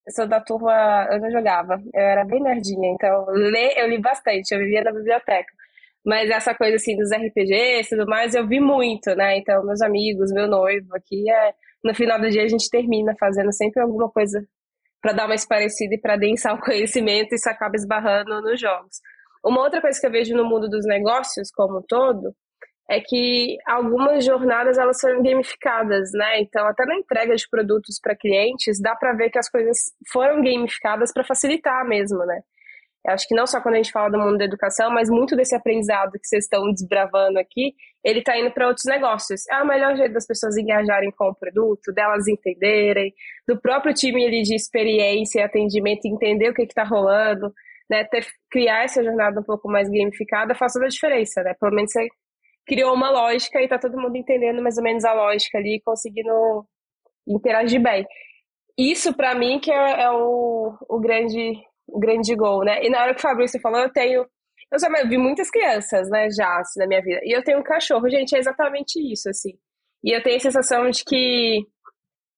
Eu 0.07 0.13
sou 0.13 0.27
da 0.27 0.41
turma, 0.41 1.09
eu 1.13 1.21
não 1.21 1.31
jogava, 1.31 1.81
eu 1.95 2.01
era 2.01 2.25
bem 2.25 2.43
nerdinha, 2.43 2.91
então 2.93 3.25
ler, 3.29 3.75
eu 3.79 3.89
li 3.89 4.01
bastante, 4.01 4.53
eu 4.53 4.59
vivia 4.59 4.83
na 4.83 4.93
biblioteca. 4.93 5.53
Mas 6.05 6.29
essa 6.31 6.55
coisa 6.55 6.77
assim 6.77 6.97
dos 6.97 7.11
RPGs 7.13 7.87
e 7.87 7.97
tudo 7.97 8.07
mais, 8.09 8.35
eu 8.35 8.47
vi 8.47 8.59
muito, 8.59 9.15
né? 9.15 9.39
Então, 9.39 9.65
meus 9.65 9.81
amigos, 9.81 10.33
meu 10.33 10.49
noivo 10.49 10.89
aqui, 10.97 11.31
é... 11.31 11.55
no 11.85 11.95
final 11.95 12.21
do 12.21 12.29
dia 12.29 12.43
a 12.43 12.49
gente 12.49 12.69
termina 12.69 13.15
fazendo 13.19 13.53
sempre 13.53 13.81
alguma 13.81 14.11
coisa 14.11 14.45
para 15.01 15.13
dar 15.13 15.29
mais 15.29 15.47
parecida 15.47 15.95
e 15.95 16.01
para 16.01 16.17
densar 16.17 16.55
o 16.55 16.59
conhecimento, 16.63 17.33
e 17.33 17.37
isso 17.37 17.49
acaba 17.49 17.77
esbarrando 17.77 18.41
nos 18.43 18.61
jogos. 18.61 18.97
Uma 19.45 19.63
outra 19.63 19.81
coisa 19.81 20.01
que 20.01 20.07
eu 20.07 20.11
vejo 20.11 20.37
no 20.37 20.45
mundo 20.45 20.69
dos 20.69 20.85
negócios 20.87 21.51
como 21.53 21.79
um 21.79 21.83
todo 21.83 22.35
é 22.91 23.01
que 23.01 23.57
algumas 23.67 24.25
jornadas 24.25 24.79
elas 24.79 24.99
são 24.99 25.23
gamificadas, 25.23 26.11
né? 26.13 26.41
Então, 26.41 26.67
até 26.67 26.85
na 26.85 26.97
entrega 26.97 27.35
de 27.35 27.49
produtos 27.49 27.99
para 28.01 28.17
clientes, 28.17 28.81
dá 28.81 28.95
para 28.95 29.15
ver 29.15 29.31
que 29.31 29.39
as 29.39 29.49
coisas 29.49 29.93
foram 30.13 30.43
gamificadas 30.43 31.13
para 31.13 31.25
facilitar 31.25 31.87
mesmo, 31.87 32.19
né? 32.27 32.41
Eu 33.05 33.15
acho 33.15 33.27
que 33.27 33.35
não 33.35 33.47
só 33.47 33.61
quando 33.61 33.75
a 33.75 33.79
gente 33.79 33.91
fala 33.91 34.11
do 34.11 34.19
mundo 34.19 34.39
da 34.39 34.45
educação, 34.45 34.89
mas 34.91 35.11
muito 35.11 35.35
desse 35.35 35.57
aprendizado 35.57 36.13
que 36.13 36.27
vocês 36.27 36.45
estão 36.45 36.71
desbravando 36.71 37.37
aqui, 37.39 37.75
ele 38.05 38.21
está 38.21 38.39
indo 38.39 38.53
para 38.53 38.69
outros 38.69 38.85
negócios. 38.87 39.43
É 39.49 39.61
o 39.61 39.67
melhor 39.67 39.97
jeito 39.97 40.13
das 40.13 40.27
pessoas 40.27 40.57
engajarem 40.57 41.11
com 41.11 41.29
o 41.31 41.35
produto, 41.35 41.93
delas 41.93 42.29
entenderem, 42.29 43.13
do 43.47 43.61
próprio 43.61 43.93
time 43.93 44.25
ali 44.25 44.43
de 44.43 44.55
experiência 44.55 45.41
e 45.41 45.43
atendimento 45.43 46.07
entender 46.07 46.51
o 46.51 46.55
que 46.55 46.63
está 46.63 46.85
rolando, 46.85 47.53
né? 47.91 48.05
Ter, 48.05 48.25
criar 48.49 48.85
essa 48.85 49.03
jornada 49.03 49.41
um 49.41 49.45
pouco 49.45 49.69
mais 49.69 49.89
gamificada 49.89 50.55
faz 50.55 50.73
toda 50.73 50.87
a 50.87 50.89
diferença, 50.89 51.43
né? 51.43 51.55
Pelo 51.59 51.75
menos 51.75 51.91
você 51.91 52.07
criou 52.67 52.95
uma 52.95 53.11
lógica 53.11 53.61
e 53.61 53.65
está 53.65 53.79
todo 53.79 54.01
mundo 54.01 54.17
entendendo 54.17 54.63
mais 54.63 54.77
ou 54.79 54.85
menos 54.85 55.05
a 55.05 55.13
lógica 55.13 55.59
ali, 55.59 55.81
conseguindo 55.85 56.67
interagir 57.27 57.81
bem. 57.81 58.07
Isso, 58.79 59.15
para 59.15 59.35
mim, 59.35 59.61
que 59.61 59.71
é, 59.71 60.03
é 60.03 60.11
o, 60.11 60.77
o 60.89 61.01
grande 61.01 61.63
o 61.93 61.99
grande 61.99 62.35
gol, 62.35 62.65
né? 62.65 62.85
E 62.85 62.91
na 62.91 63.03
hora 63.03 63.15
que 63.15 63.19
o 63.19 63.23
Fabrício 63.23 63.61
falou, 63.61 63.81
eu 63.81 63.93
tenho. 63.93 64.27
Eu 64.71 64.79
já 64.79 64.89
vi 65.07 65.19
muitas 65.19 65.51
crianças, 65.51 66.09
né, 66.09 66.31
já, 66.31 66.59
assim, 66.59 66.81
na 66.81 66.87
minha 66.87 67.03
vida. 67.03 67.21
E 67.25 67.37
eu 67.37 67.45
tenho 67.45 67.59
um 67.59 67.63
cachorro, 67.63 68.09
gente, 68.09 68.35
é 68.35 68.39
exatamente 68.39 68.99
isso, 69.13 69.29
assim. 69.29 69.53
E 70.03 70.17
eu 70.17 70.23
tenho 70.23 70.37
a 70.37 70.41
sensação 70.41 70.89
de 70.89 71.05
que, 71.05 71.67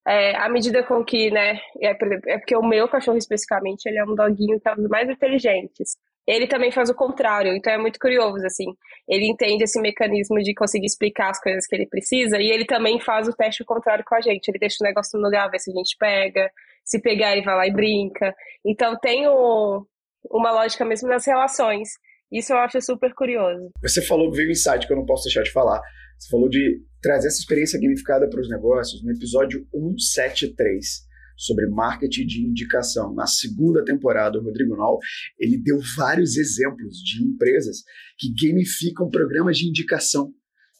é, 0.06 0.36
à 0.36 0.48
medida 0.48 0.82
com 0.82 1.04
que, 1.04 1.30
né, 1.30 1.60
é, 1.80 1.90
é 2.26 2.38
porque 2.38 2.56
o 2.56 2.62
meu 2.62 2.88
cachorro 2.88 3.16
especificamente, 3.18 3.86
ele 3.86 3.98
é 3.98 4.04
um 4.04 4.16
doguinho 4.16 4.60
que 4.60 4.68
é 4.68 4.72
um 4.72 4.76
dos 4.76 4.88
mais 4.88 5.08
inteligentes. 5.08 5.96
Ele 6.26 6.46
também 6.46 6.72
faz 6.72 6.88
o 6.88 6.94
contrário, 6.94 7.54
então 7.54 7.72
é 7.72 7.78
muito 7.78 7.98
curioso, 7.98 8.44
assim. 8.46 8.64
Ele 9.06 9.26
entende 9.26 9.64
esse 9.64 9.80
mecanismo 9.80 10.38
de 10.38 10.54
conseguir 10.54 10.86
explicar 10.86 11.30
as 11.30 11.40
coisas 11.40 11.66
que 11.66 11.74
ele 11.74 11.86
precisa 11.86 12.38
e 12.40 12.50
ele 12.50 12.64
também 12.64 12.98
faz 12.98 13.28
o 13.28 13.32
teste 13.32 13.62
contrário 13.64 14.04
com 14.06 14.14
a 14.14 14.20
gente. 14.20 14.48
Ele 14.48 14.58
deixa 14.58 14.78
o 14.80 14.84
negócio 14.84 15.18
no 15.18 15.24
lugar, 15.24 15.50
vê 15.50 15.58
se 15.58 15.70
a 15.70 15.74
gente 15.74 15.96
pega, 15.98 16.50
se 16.82 17.00
pegar, 17.00 17.32
ele 17.32 17.44
vai 17.44 17.54
lá 17.54 17.66
e 17.66 17.72
brinca. 17.72 18.34
Então 18.64 18.98
tem 18.98 19.26
o, 19.28 19.86
uma 20.30 20.50
lógica 20.50 20.84
mesmo 20.84 21.08
nas 21.08 21.26
relações. 21.26 21.90
Isso 22.32 22.52
eu 22.52 22.58
acho 22.58 22.80
super 22.80 23.14
curioso. 23.14 23.70
Você 23.82 24.00
falou, 24.00 24.32
veio 24.32 24.48
um 24.48 24.52
insight 24.52 24.86
que 24.86 24.92
eu 24.92 24.96
não 24.96 25.04
posso 25.04 25.24
deixar 25.24 25.42
de 25.42 25.52
falar. 25.52 25.80
Você 26.18 26.30
falou 26.30 26.48
de 26.48 26.80
trazer 27.02 27.28
essa 27.28 27.38
experiência 27.38 27.78
gamificada 27.78 28.28
para 28.30 28.40
os 28.40 28.48
negócios 28.48 29.04
no 29.04 29.12
episódio 29.12 29.66
173 29.72 31.12
sobre 31.36 31.66
marketing 31.66 32.26
de 32.26 32.40
indicação. 32.40 33.14
Na 33.14 33.26
segunda 33.26 33.84
temporada, 33.84 34.38
o 34.38 34.42
Rodrigo 34.42 34.76
Nol, 34.76 34.98
ele 35.38 35.58
deu 35.58 35.80
vários 35.96 36.36
exemplos 36.36 36.98
de 36.98 37.22
empresas 37.22 37.82
que 38.18 38.32
gamificam 38.32 39.10
programas 39.10 39.58
de 39.58 39.68
indicação 39.68 40.32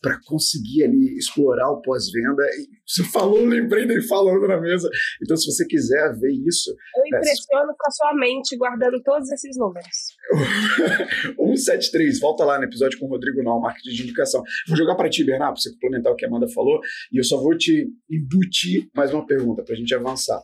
para 0.05 0.21
conseguir 0.27 0.85
ali 0.85 1.17
explorar 1.17 1.71
o 1.71 1.81
pós-venda. 1.81 2.43
Você 2.87 3.03
falou, 3.05 3.43
lembrei 3.43 3.87
dele 3.87 4.03
falando 4.03 4.47
na 4.47 4.61
mesa. 4.61 4.87
Então, 5.23 5.35
se 5.35 5.51
você 5.51 5.67
quiser 5.67 6.13
ver 6.21 6.31
isso. 6.31 6.71
Eu 6.95 7.07
impressiono 7.07 7.69
né, 7.69 7.75
com 7.79 7.89
a 7.89 7.91
sua 7.91 8.15
mente 8.15 8.55
guardando 8.59 9.03
todos 9.03 9.33
esses 9.33 9.57
números. 9.57 9.89
173, 11.57 12.21
volta 12.21 12.45
lá 12.45 12.59
no 12.59 12.65
episódio 12.65 12.99
com 12.99 13.07
o 13.07 13.09
Rodrigo 13.09 13.43
Nal, 13.43 13.59
marketing 13.63 13.97
de 13.97 14.03
indicação. 14.03 14.43
Vou 14.69 14.77
jogar 14.77 14.95
para 14.95 15.09
ti, 15.09 15.25
Bernardo, 15.25 15.55
para 15.55 15.63
você 15.63 15.73
complementar 15.73 16.13
o 16.13 16.17
que 16.17 16.27
a 16.27 16.29
Amanda 16.29 16.49
falou, 16.49 16.81
e 17.11 17.19
eu 17.19 17.25
só 17.25 17.41
vou 17.41 17.57
te 17.57 17.89
embutir 18.11 18.91
mais 18.95 19.11
uma 19.11 19.27
pergunta 19.27 19.63
para 19.65 19.73
a 19.73 19.77
gente 19.77 19.95
avançar. 19.95 20.43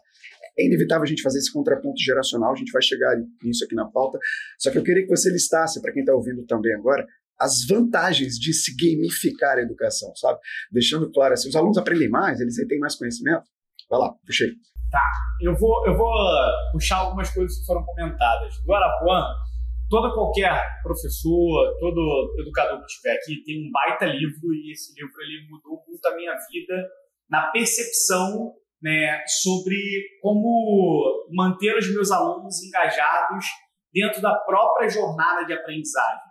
É 0.58 0.66
inevitável 0.66 1.04
a 1.04 1.06
gente 1.06 1.22
fazer 1.22 1.38
esse 1.38 1.52
contraponto 1.52 2.00
geracional, 2.02 2.52
a 2.52 2.56
gente 2.56 2.72
vai 2.72 2.82
chegar 2.82 3.16
nisso 3.42 3.64
aqui 3.64 3.74
na 3.74 3.86
pauta. 3.86 4.18
Só 4.58 4.70
que 4.70 4.78
eu 4.78 4.82
queria 4.82 5.02
que 5.02 5.08
você 5.08 5.30
listasse, 5.30 5.80
para 5.80 5.92
quem 5.92 6.00
está 6.00 6.14
ouvindo 6.14 6.44
também 6.46 6.74
agora, 6.74 7.06
as 7.40 7.66
vantagens 7.66 8.34
de 8.34 8.52
se 8.52 8.76
gamificar 8.76 9.56
a 9.56 9.62
educação, 9.62 10.14
sabe? 10.16 10.38
Deixando 10.70 11.10
claro 11.10 11.32
assim, 11.32 11.48
os 11.48 11.56
alunos 11.56 11.78
aprendem 11.78 12.08
mais, 12.08 12.40
eles 12.40 12.54
têm 12.68 12.78
mais 12.78 12.96
conhecimento. 12.96 13.44
Vai 13.88 13.98
lá, 13.98 14.12
puxei. 14.26 14.50
Tá, 14.90 15.02
eu 15.40 15.56
vou, 15.56 15.86
eu 15.86 15.96
vou 15.96 16.12
puxar 16.72 16.96
algumas 16.96 17.30
coisas 17.30 17.58
que 17.58 17.66
foram 17.66 17.84
comentadas. 17.84 18.54
Do 18.64 18.74
Arapuã, 18.74 19.24
todo 19.88 20.14
qualquer 20.14 20.62
professor, 20.82 21.76
todo 21.78 22.34
educador 22.40 22.78
que 22.80 22.86
estiver 22.86 23.14
aqui 23.14 23.42
tem 23.44 23.66
um 23.66 23.70
baita 23.70 24.06
livro 24.06 24.52
e 24.52 24.72
esse 24.72 24.92
livro 25.00 25.14
ele 25.22 25.48
mudou 25.48 25.82
muito 25.86 26.04
a 26.06 26.16
minha 26.16 26.34
vida 26.50 26.88
na 27.28 27.50
percepção 27.50 28.52
né, 28.82 29.22
sobre 29.42 29.76
como 30.22 31.26
manter 31.30 31.76
os 31.76 31.92
meus 31.92 32.10
alunos 32.10 32.62
engajados 32.62 33.46
dentro 33.92 34.22
da 34.22 34.34
própria 34.34 34.88
jornada 34.88 35.44
de 35.44 35.52
aprendizagem. 35.52 36.29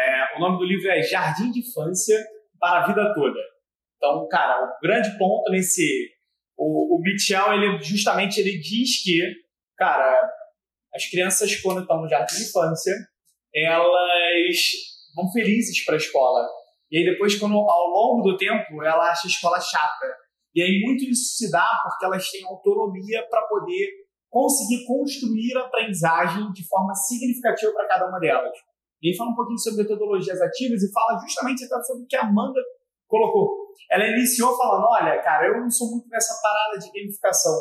É, 0.00 0.36
o 0.36 0.40
nome 0.40 0.58
do 0.58 0.64
livro 0.64 0.90
é 0.90 1.02
Jardim 1.02 1.50
de 1.50 1.60
Infância 1.60 2.18
para 2.58 2.84
a 2.84 2.86
Vida 2.86 3.12
Toda. 3.14 3.38
Então, 3.96 4.26
cara, 4.28 4.64
o 4.64 4.80
grande 4.82 5.16
ponto 5.18 5.50
nesse. 5.50 6.08
O, 6.56 6.96
o 6.96 7.00
Mitchell, 7.02 7.52
ele 7.52 7.82
justamente 7.82 8.40
ele 8.40 8.58
diz 8.58 9.02
que, 9.02 9.20
cara, 9.76 10.30
as 10.94 11.06
crianças, 11.08 11.54
quando 11.60 11.82
estão 11.82 12.00
no 12.00 12.08
jardim 12.08 12.36
de 12.36 12.42
infância, 12.44 12.94
elas 13.54 14.56
vão 15.14 15.30
felizes 15.32 15.84
para 15.84 15.94
a 15.94 15.98
escola. 15.98 16.46
E 16.90 16.98
aí, 16.98 17.04
depois, 17.04 17.38
quando 17.38 17.54
ao 17.54 17.88
longo 17.88 18.22
do 18.22 18.36
tempo, 18.36 18.82
ela 18.82 19.10
acha 19.10 19.26
a 19.26 19.30
escola 19.30 19.60
chata. 19.60 20.06
E 20.54 20.62
aí, 20.62 20.80
muito 20.84 21.04
isso 21.04 21.36
se 21.36 21.50
dá 21.50 21.80
porque 21.82 22.04
elas 22.04 22.28
têm 22.30 22.44
autonomia 22.44 23.26
para 23.30 23.42
poder 23.42 23.88
conseguir 24.28 24.84
construir 24.86 25.56
a 25.56 25.66
aprendizagem 25.66 26.50
de 26.52 26.66
forma 26.66 26.94
significativa 26.94 27.72
para 27.72 27.88
cada 27.88 28.08
uma 28.08 28.18
delas. 28.18 28.56
E 29.02 29.08
aí 29.08 29.16
fala 29.16 29.30
um 29.30 29.34
pouquinho 29.34 29.58
sobre 29.58 29.82
metodologias 29.82 30.40
ativas 30.40 30.82
e 30.82 30.92
fala 30.92 31.18
justamente 31.20 31.66
sobre 31.66 32.04
o 32.04 32.06
que 32.06 32.16
a 32.16 32.22
Amanda 32.22 32.60
colocou. 33.08 33.68
Ela 33.90 34.06
iniciou 34.06 34.56
falando, 34.56 34.86
olha, 34.88 35.20
cara, 35.22 35.48
eu 35.48 35.60
não 35.60 35.70
sou 35.70 35.90
muito 35.90 36.08
nessa 36.08 36.40
parada 36.42 36.78
de 36.78 36.90
gamificação. 36.92 37.54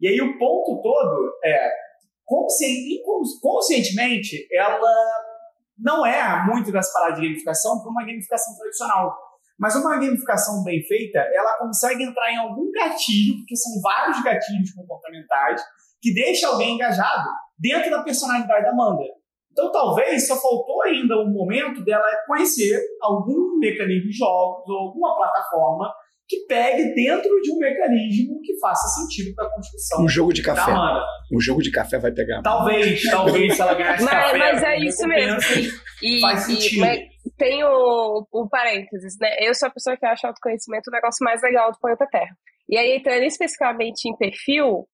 E 0.00 0.08
aí 0.08 0.20
o 0.20 0.38
ponto 0.38 0.80
todo 0.82 1.32
é, 1.44 1.70
conscientemente, 3.40 4.46
ela 4.52 4.92
não 5.78 6.04
é 6.06 6.44
muito 6.46 6.72
dessa 6.72 6.92
parada 6.92 7.20
de 7.20 7.26
gamificação 7.26 7.80
para 7.80 7.90
uma 7.90 8.04
gamificação 8.04 8.56
tradicional. 8.56 9.16
Mas 9.58 9.74
uma 9.74 9.98
gamificação 9.98 10.62
bem 10.62 10.82
feita, 10.82 11.18
ela 11.18 11.58
consegue 11.58 12.04
entrar 12.04 12.30
em 12.30 12.36
algum 12.36 12.70
gatilho, 12.70 13.38
porque 13.38 13.56
são 13.56 13.80
vários 13.80 14.22
gatilhos 14.22 14.70
comportamentais, 14.72 15.62
que 16.00 16.12
deixa 16.12 16.48
alguém 16.48 16.74
engajado 16.74 17.30
dentro 17.58 17.90
da 17.90 18.02
personalidade 18.02 18.64
da 18.64 18.70
Amanda. 18.70 19.02
Então, 19.56 19.72
talvez 19.72 20.26
só 20.26 20.36
faltou 20.36 20.82
ainda 20.82 21.16
um 21.16 21.32
momento 21.32 21.82
dela 21.82 22.04
conhecer 22.26 22.78
algum 23.00 23.58
mecanismo 23.58 24.10
de 24.10 24.12
jogos 24.18 24.68
ou 24.68 24.88
alguma 24.88 25.16
plataforma 25.16 25.90
que 26.28 26.44
pegue 26.46 26.92
dentro 26.94 27.40
de 27.40 27.52
um 27.52 27.58
mecanismo 27.58 28.38
que 28.42 28.58
faça 28.58 28.86
sentido 29.00 29.34
para 29.34 29.46
a 29.46 29.50
construção. 29.50 30.04
Um 30.04 30.08
jogo 30.08 30.34
de 30.34 30.42
café. 30.42 30.72
Um 31.32 31.40
jogo 31.40 31.62
de 31.62 31.70
café 31.70 31.98
vai 31.98 32.12
pegar. 32.12 32.42
Talvez, 32.42 33.02
talvez 33.04 33.54
se 33.54 33.62
ela 33.62 33.72
ganhasse 33.72 34.04
mas, 34.04 34.12
café. 34.12 34.38
Mas 34.38 34.62
é 34.62 34.78
isso 34.78 35.08
mesmo. 35.08 35.38
E, 36.02 36.20
faz 36.20 36.40
sentido. 36.40 36.84
E, 36.84 37.08
tem 37.38 37.64
o, 37.64 38.26
o 38.30 38.48
parênteses, 38.50 39.16
né? 39.18 39.36
Eu 39.40 39.54
sou 39.54 39.68
a 39.68 39.72
pessoa 39.72 39.96
que 39.96 40.04
acha 40.04 40.28
autoconhecimento 40.28 40.90
o 40.90 40.92
negócio 40.92 41.24
mais 41.24 41.40
legal 41.40 41.72
do 41.72 41.78
planeta 41.78 42.06
Terra. 42.10 42.36
E 42.68 42.76
aí, 42.76 42.96
entrando 42.96 43.22
especificamente 43.22 44.06
em 44.06 44.16
perfil, 44.16 44.86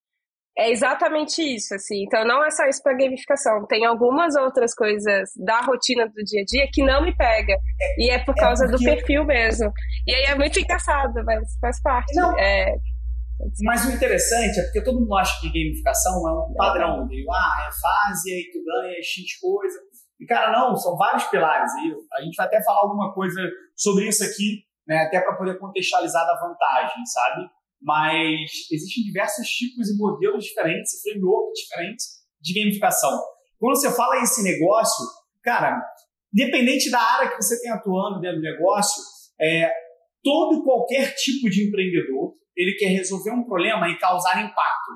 é 0.57 0.71
exatamente 0.71 1.43
isso, 1.43 1.75
assim. 1.75 2.05
Então 2.05 2.25
não 2.27 2.45
é 2.45 2.51
só 2.51 2.65
isso 2.67 2.83
para 2.83 2.97
gamificação. 2.97 3.67
Tem 3.67 3.85
algumas 3.87 4.37
outras 4.37 4.75
coisas 4.75 5.31
da 5.37 5.61
rotina 5.61 6.07
do 6.07 6.23
dia 6.25 6.43
a 6.43 6.45
dia 6.45 6.69
que 6.73 6.85
não 6.85 7.03
me 7.03 7.17
pega. 7.17 7.57
E 7.99 8.11
é 8.11 8.19
por 8.19 8.35
é 8.37 8.41
causa 8.41 8.65
é 8.65 8.69
porque... 8.69 8.85
do 8.85 8.91
perfil 8.91 9.25
mesmo. 9.25 9.73
E 10.07 10.15
aí 10.15 10.25
é 10.25 10.35
muito 10.35 10.59
engraçado, 10.61 11.15
mas 11.25 11.57
faz 11.61 11.81
parte. 11.81 12.15
Não. 12.15 12.39
É... 12.39 12.75
Mas 13.65 13.85
o 13.87 13.91
interessante 13.91 14.61
é 14.61 14.63
porque 14.65 14.85
todo 14.85 15.01
mundo 15.01 15.17
acha 15.17 15.41
que 15.41 15.49
gamificação 15.49 16.29
é 16.29 16.33
um 16.33 16.55
padrão. 16.55 17.09
De, 17.09 17.25
ah, 17.29 17.69
é 17.69 17.71
fase, 17.73 18.33
aí 18.33 18.45
tu 18.53 18.63
ganha 18.65 19.03
X 19.03 19.41
coisa. 19.41 19.79
E, 20.21 20.27
cara, 20.27 20.53
não, 20.53 20.77
são 20.77 20.97
vários 20.97 21.25
pilares. 21.25 21.73
E 21.73 21.93
a 22.15 22.23
gente 22.23 22.37
vai 22.37 22.47
até 22.47 22.63
falar 22.63 22.81
alguma 22.83 23.13
coisa 23.13 23.41
sobre 23.75 24.07
isso 24.07 24.23
aqui, 24.23 24.63
né, 24.87 24.99
até 25.07 25.21
para 25.21 25.35
poder 25.35 25.59
contextualizar 25.59 26.25
da 26.25 26.39
vantagem, 26.39 27.05
sabe? 27.07 27.51
Mas 27.83 28.51
existem 28.71 29.05
diversos 29.05 29.47
tipos 29.49 29.91
e 29.91 29.97
modelos 29.97 30.45
diferentes, 30.45 31.01
frameworks 31.03 31.61
diferentes 31.61 32.07
de 32.41 32.61
gamificação. 32.61 33.21
Quando 33.59 33.77
você 33.77 33.95
fala 33.95 34.23
esse 34.23 34.43
negócio, 34.43 35.05
cara, 35.43 35.81
independente 36.33 36.91
da 36.91 37.01
área 37.01 37.31
que 37.31 37.43
você 37.43 37.61
tem 37.61 37.71
atuando 37.71 38.21
dentro 38.21 38.39
do 38.39 38.43
negócio, 38.43 39.03
é, 39.41 39.71
todo 40.23 40.61
e 40.61 40.65
qualquer 40.65 41.15
tipo 41.15 41.51
de 41.51 41.69
empreendedor, 41.69 42.35
ele 42.57 42.77
quer 42.77 42.89
resolver 42.89 43.31
um 43.31 43.45
problema 43.45 43.89
e 43.89 43.99
causar 43.99 44.43
impacto. 44.43 44.93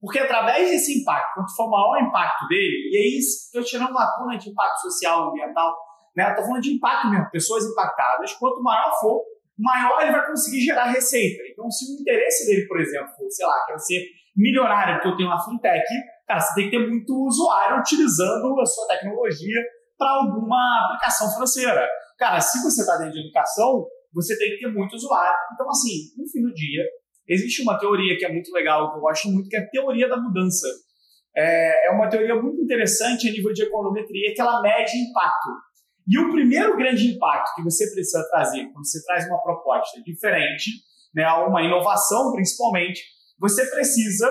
Porque 0.00 0.18
através 0.18 0.70
desse 0.70 1.02
impacto, 1.02 1.34
quanto 1.34 1.54
for 1.54 1.68
maior 1.68 1.96
o 1.96 2.08
impacto 2.08 2.46
dele, 2.48 2.90
e 2.90 2.96
aí 2.96 3.18
estou 3.18 3.62
tirando 3.62 3.92
lacuna 3.92 4.38
de 4.38 4.48
impacto 4.48 4.80
social, 4.80 5.28
ambiental, 5.28 5.76
né? 6.16 6.30
Estou 6.30 6.46
falando 6.46 6.62
de 6.62 6.72
impacto 6.72 7.10
mesmo, 7.10 7.30
pessoas 7.30 7.66
impactadas, 7.66 8.32
quanto 8.34 8.62
maior 8.62 8.98
for, 8.98 9.22
maior 9.60 10.00
ele 10.02 10.12
vai 10.12 10.26
conseguir 10.26 10.60
gerar 10.60 10.86
receita. 10.86 11.42
Então, 11.52 11.70
se 11.70 11.84
o 11.84 12.00
interesse 12.00 12.46
dele, 12.46 12.66
por 12.66 12.80
exemplo, 12.80 13.08
for, 13.16 13.30
sei 13.30 13.46
lá, 13.46 13.66
quer 13.66 13.78
ser 13.78 14.02
milionário 14.36 14.94
porque 14.94 15.08
eu 15.08 15.16
tenho 15.16 15.28
uma 15.28 15.44
fintech, 15.44 15.84
cara, 16.26 16.40
você 16.40 16.54
tem 16.54 16.70
que 16.70 16.76
ter 16.76 16.88
muito 16.88 17.12
usuário 17.26 17.78
utilizando 17.78 18.60
a 18.60 18.66
sua 18.66 18.86
tecnologia 18.88 19.60
para 19.98 20.10
alguma 20.10 20.86
aplicação 20.86 21.30
financeira. 21.32 21.86
Cara, 22.18 22.40
se 22.40 22.62
você 22.62 22.80
está 22.80 22.96
dentro 22.96 23.12
de 23.12 23.20
educação, 23.20 23.86
você 24.14 24.38
tem 24.38 24.50
que 24.50 24.60
ter 24.60 24.72
muito 24.72 24.94
usuário. 24.94 25.36
Então, 25.54 25.68
assim, 25.68 26.10
no 26.16 26.26
fim 26.28 26.42
do 26.42 26.54
dia, 26.54 26.84
existe 27.28 27.62
uma 27.62 27.78
teoria 27.78 28.16
que 28.16 28.24
é 28.24 28.32
muito 28.32 28.50
legal, 28.52 28.90
que 28.90 28.96
eu 28.96 29.00
gosto 29.00 29.28
muito, 29.28 29.48
que 29.48 29.56
é 29.56 29.60
a 29.60 29.68
teoria 29.68 30.08
da 30.08 30.16
mudança. 30.16 30.66
é, 31.36 31.88
é 31.88 31.90
uma 31.90 32.08
teoria 32.08 32.34
muito 32.34 32.60
interessante 32.62 33.28
a 33.28 33.32
nível 33.32 33.52
de 33.52 33.62
econometria 33.62 34.34
que 34.34 34.40
ela 34.40 34.60
mede 34.60 34.96
impacto. 34.96 35.50
E 36.10 36.18
o 36.18 36.32
primeiro 36.32 36.76
grande 36.76 37.06
impacto 37.06 37.54
que 37.54 37.62
você 37.62 37.88
precisa 37.92 38.28
trazer 38.30 38.64
quando 38.72 38.84
você 38.84 39.00
traz 39.04 39.28
uma 39.28 39.40
proposta 39.40 40.02
diferente, 40.02 40.70
né, 41.14 41.24
uma 41.46 41.62
inovação 41.62 42.32
principalmente, 42.32 43.00
você 43.38 43.64
precisa, 43.70 44.28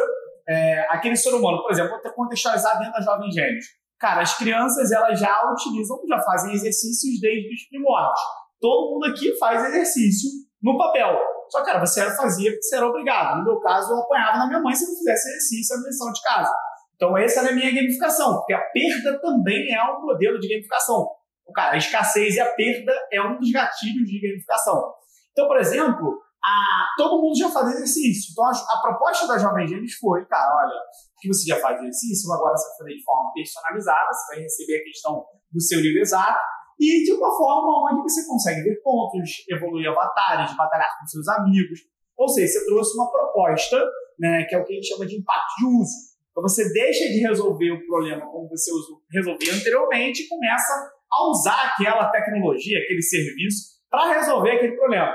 é, 0.48 0.82
aquele 0.90 1.16
ser 1.16 1.34
humano, 1.34 1.62
por 1.62 1.72
exemplo, 1.72 1.98
vou 2.04 2.14
contextualizar 2.14 2.78
dentro 2.78 2.92
da 2.92 3.02
Jovem 3.02 3.32
Gênios. 3.32 3.66
Cara, 3.98 4.22
as 4.22 4.38
crianças 4.38 4.92
elas 4.92 5.18
já 5.18 5.34
utilizam, 5.52 5.98
já 6.08 6.20
fazem 6.22 6.54
exercícios 6.54 7.20
desde 7.22 7.54
os 7.54 7.70
primórdios. 7.70 8.20
Todo 8.60 8.92
mundo 8.92 9.06
aqui 9.06 9.38
faz 9.38 9.64
exercício 9.64 10.30
no 10.62 10.78
papel. 10.78 11.18
Só, 11.50 11.64
cara, 11.64 11.80
você 11.80 12.04
fazia 12.16 12.52
porque 12.52 12.64
você 12.64 12.76
era 12.76 12.88
obrigado. 12.88 13.40
No 13.40 13.46
meu 13.46 13.60
caso, 13.62 13.92
eu 13.94 14.00
apanhava 14.00 14.38
na 14.38 14.48
minha 14.48 14.60
mãe 14.60 14.76
se 14.76 14.84
eu 14.84 14.90
não 14.90 14.98
fizesse 14.98 15.30
exercício, 15.30 15.76
a 15.76 15.80
lição 15.80 16.12
de 16.12 16.22
casa. 16.22 16.54
Então, 16.96 17.18
essa 17.18 17.42
é 17.42 17.50
a 17.50 17.56
minha 17.56 17.74
gamificação, 17.74 18.36
porque 18.36 18.54
a 18.54 18.60
perda 18.60 19.20
também 19.22 19.74
é 19.74 19.84
um 19.92 20.02
modelo 20.02 20.38
de 20.40 20.50
gamificação. 20.50 21.08
Cara, 21.52 21.74
a 21.74 21.78
escassez 21.78 22.36
e 22.36 22.39
a 22.39 22.52
perda 22.54 22.93
é 23.12 23.22
um 23.22 23.38
dos 23.38 23.52
gatilhos 23.52 24.08
de 24.08 24.20
gamificação. 24.22 24.93
Então, 25.32 25.47
por 25.47 25.58
exemplo, 25.58 26.20
a, 26.43 26.88
todo 26.97 27.22
mundo 27.22 27.38
já 27.38 27.50
faz 27.50 27.74
exercício. 27.76 28.32
Então, 28.32 28.45
a, 28.45 28.52
a 28.52 28.82
proposta 28.82 29.28
da 29.28 29.38
Jovem 29.38 29.68
Gênesis 29.68 29.97
foi, 29.97 30.26
cara, 30.26 30.50
olha, 30.56 30.80
que 31.20 31.28
você 31.28 31.45
já 31.47 31.60
faz 31.60 31.80
exercício, 31.80 32.32
agora 32.32 32.56
você 32.56 32.68
vai 32.70 32.78
fazer 32.78 32.93
de 32.95 33.04
forma 33.04 33.32
personalizada, 33.34 34.14
você 34.14 34.36
vai 34.36 34.43
receber 34.43 34.78
a 34.78 34.84
questão 34.84 35.26
do 35.52 35.62
seu 35.62 35.82
nível 35.82 36.02
exato, 36.02 36.39
e 36.80 37.04
de 37.04 37.12
uma 37.12 37.30
forma 37.36 37.91
onde 37.91 38.02
você 38.02 38.26
consegue 38.26 38.64
ver 38.64 38.82
pontos, 38.82 39.43
evoluir 39.50 39.89
avatares, 39.89 40.56
batalhar 40.56 40.89
com 41.00 41.08
seus 41.08 41.28
amigos. 41.28 41.80
Ou 42.18 42.28
seja, 42.30 42.47
você 42.47 42.66
trouxe 42.66 42.95
uma 42.95 43.12
proposta, 43.12 43.84
né, 44.18 44.45
que 44.45 44.56
é 44.56 44.58
o 44.58 44.64
que 44.64 44.74
a 44.74 44.76
gente 44.76 44.88
chama 44.88 45.06
de 45.06 45.18
impacto 45.18 45.56
de 45.60 45.66
uso. 45.66 46.10
Então 46.32 46.41
você 46.41 46.72
deixa 46.72 47.06
de 47.10 47.20
resolver 47.20 47.72
o 47.72 47.86
problema 47.86 48.26
como 48.32 48.47
você 48.47 48.72
resolvia 49.12 49.54
anteriormente 49.54 50.24
e 50.24 50.28
começa 50.30 50.91
a 51.12 51.30
usar 51.30 51.74
aquela 51.74 52.10
tecnologia, 52.10 52.80
aquele 52.80 53.01
serviço, 53.01 53.80
para 53.89 54.14
resolver 54.14 54.51
aquele 54.51 54.76
problema. 54.76 55.14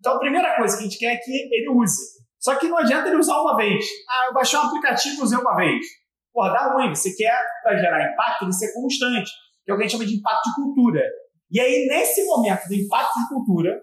Então 0.00 0.14
a 0.14 0.18
primeira 0.18 0.56
coisa 0.56 0.76
que 0.76 0.82
a 0.82 0.86
gente 0.86 0.98
quer 0.98 1.14
é 1.14 1.16
que 1.16 1.30
ele 1.30 1.68
use. 1.70 2.18
Só 2.40 2.54
que 2.54 2.68
não 2.68 2.78
adianta 2.78 3.08
ele 3.08 3.16
usar 3.16 3.40
uma 3.40 3.56
vez. 3.56 3.84
Ah, 4.08 4.26
eu 4.28 4.34
baixei 4.34 4.58
um 4.58 4.62
aplicativo 4.62 5.16
e 5.16 5.22
usei 5.22 5.38
uma 5.38 5.56
vez. 5.56 5.84
Pô, 6.32 6.42
dá 6.48 6.72
ruim. 6.72 6.94
Você 6.94 7.14
quer, 7.16 7.36
para 7.62 7.76
gerar 7.76 8.12
impacto, 8.12 8.44
ele 8.44 8.52
ser 8.52 8.72
constante, 8.72 9.30
que 9.64 9.70
é 9.70 9.74
o 9.74 9.76
que 9.76 9.82
a 9.82 9.86
gente 9.86 9.92
chama 9.92 10.06
de 10.06 10.16
impacto 10.16 10.48
de 10.48 10.54
cultura. 10.54 11.02
E 11.50 11.60
aí, 11.60 11.86
nesse 11.86 12.24
momento 12.26 12.68
do 12.68 12.74
impacto 12.74 13.18
de 13.18 13.28
cultura, 13.28 13.82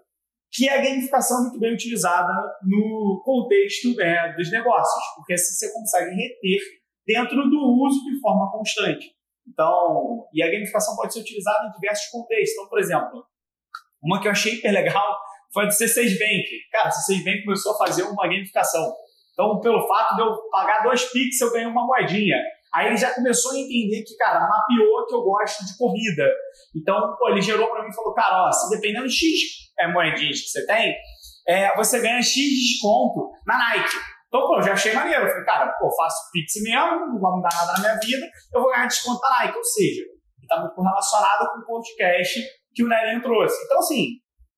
que 0.54 0.70
é 0.70 0.78
a 0.78 0.82
gamificação 0.82 1.42
muito 1.42 1.60
bem 1.60 1.74
utilizada 1.74 2.32
no 2.64 3.22
contexto 3.26 3.94
né, 3.96 4.34
dos 4.38 4.50
negócios, 4.52 5.04
porque 5.16 5.34
assim 5.34 5.54
você 5.54 5.74
consegue 5.74 6.12
reter 6.12 6.60
dentro 7.06 7.50
do 7.50 7.84
uso 7.84 8.00
de 8.06 8.20
forma 8.22 8.50
constante. 8.52 9.12
Então, 9.48 10.28
e 10.34 10.44
a 10.44 10.52
gamificação 10.52 10.96
pode 10.96 11.14
ser 11.14 11.20
utilizada 11.20 11.68
em 11.68 11.72
diversos 11.72 12.08
contextos. 12.08 12.54
Então, 12.54 12.70
por 12.70 12.80
exemplo, 12.80 13.26
uma 14.04 14.20
que 14.20 14.28
eu 14.28 14.32
achei 14.32 14.56
hiper 14.56 14.72
legal 14.72 15.18
foi 15.54 15.64
a 15.64 15.68
do 15.68 15.74
C6 15.74 16.20
Bank. 16.20 16.46
Cara, 16.72 16.90
o 16.90 16.92
C6 16.92 17.24
Bank 17.24 17.44
começou 17.44 17.74
a 17.74 17.78
fazer 17.78 18.04
uma 18.04 18.28
gamificação. 18.28 18.94
Então, 19.34 19.60
pelo 19.60 19.88
fato 19.88 20.16
de 20.16 20.22
eu 20.22 20.50
pagar 20.50 20.84
dois 20.84 21.04
Pix, 21.12 21.40
eu 21.42 21.52
ganhei 21.52 21.68
uma 21.68 21.86
moedinha. 21.86 22.38
Aí 22.74 22.88
ele 22.88 22.98
já 22.98 23.14
começou 23.14 23.52
a 23.52 23.58
entender 23.58 24.04
que, 24.04 24.16
cara, 24.18 24.42
mapeou 24.42 25.06
que 25.08 25.16
eu 25.16 25.22
gosto 25.22 25.66
de 25.66 25.78
corrida. 25.78 26.30
Então, 26.76 27.16
pô, 27.18 27.30
ele 27.30 27.42
gerou 27.42 27.70
para 27.70 27.84
mim 27.84 27.90
e 27.90 27.96
falou, 27.96 28.14
cara, 28.14 28.48
ó, 28.48 28.52
se 28.52 28.70
dependendo 28.70 29.08
de 29.08 29.14
X 29.14 29.72
é, 29.80 29.88
moedinhas 29.92 30.42
que 30.42 30.50
você 30.50 30.66
tem, 30.66 30.94
é, 31.48 31.76
você 31.76 32.02
ganha 32.02 32.22
X 32.22 32.34
de 32.34 32.74
desconto 32.74 33.32
na 33.46 33.58
Nike. 33.58 33.96
Então, 34.28 34.48
pô, 34.48 34.58
eu 34.58 34.64
já 34.64 34.74
achei 34.74 34.94
maneiro. 34.94 35.24
Eu 35.24 35.30
falei, 35.30 35.46
cara, 35.46 35.72
pô, 35.80 35.90
faço 35.96 36.30
Pix 36.32 36.54
mesmo, 36.62 37.14
não 37.14 37.20
vai 37.20 37.32
mudar 37.32 37.50
nada 37.54 37.74
na 37.74 37.80
minha 37.80 38.00
vida, 38.00 38.30
eu 38.54 38.62
vou 38.62 38.72
ganhar 38.72 38.88
desconto 38.88 39.22
na 39.22 39.40
Nike. 39.40 39.58
Ou 39.58 39.64
seja, 39.64 40.04
está 40.42 40.60
muito 40.60 40.82
relacionado 40.82 41.52
com 41.52 41.60
o 41.60 41.66
podcast 41.66 42.40
que 42.74 42.84
o 42.84 42.88
Nelinho 42.88 43.22
trouxe. 43.22 43.56
Então, 43.66 43.80
assim, 43.80 44.08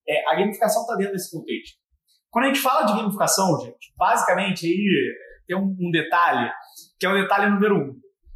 é, 0.07 0.29
a 0.29 0.35
gamificação 0.35 0.81
está 0.81 0.95
dentro 0.95 1.13
desse 1.13 1.31
contexto. 1.31 1.77
Quando 2.31 2.45
a 2.45 2.47
gente 2.49 2.59
fala 2.59 2.83
de 2.83 2.93
gamificação, 2.93 3.59
gente, 3.59 3.93
basicamente 3.95 4.65
aí 4.65 5.15
tem 5.47 5.57
um, 5.57 5.75
um 5.79 5.91
detalhe, 5.91 6.51
que 6.99 7.05
é 7.05 7.09
o 7.09 7.21
detalhe 7.21 7.49
número 7.49 7.75
um, 7.75 7.93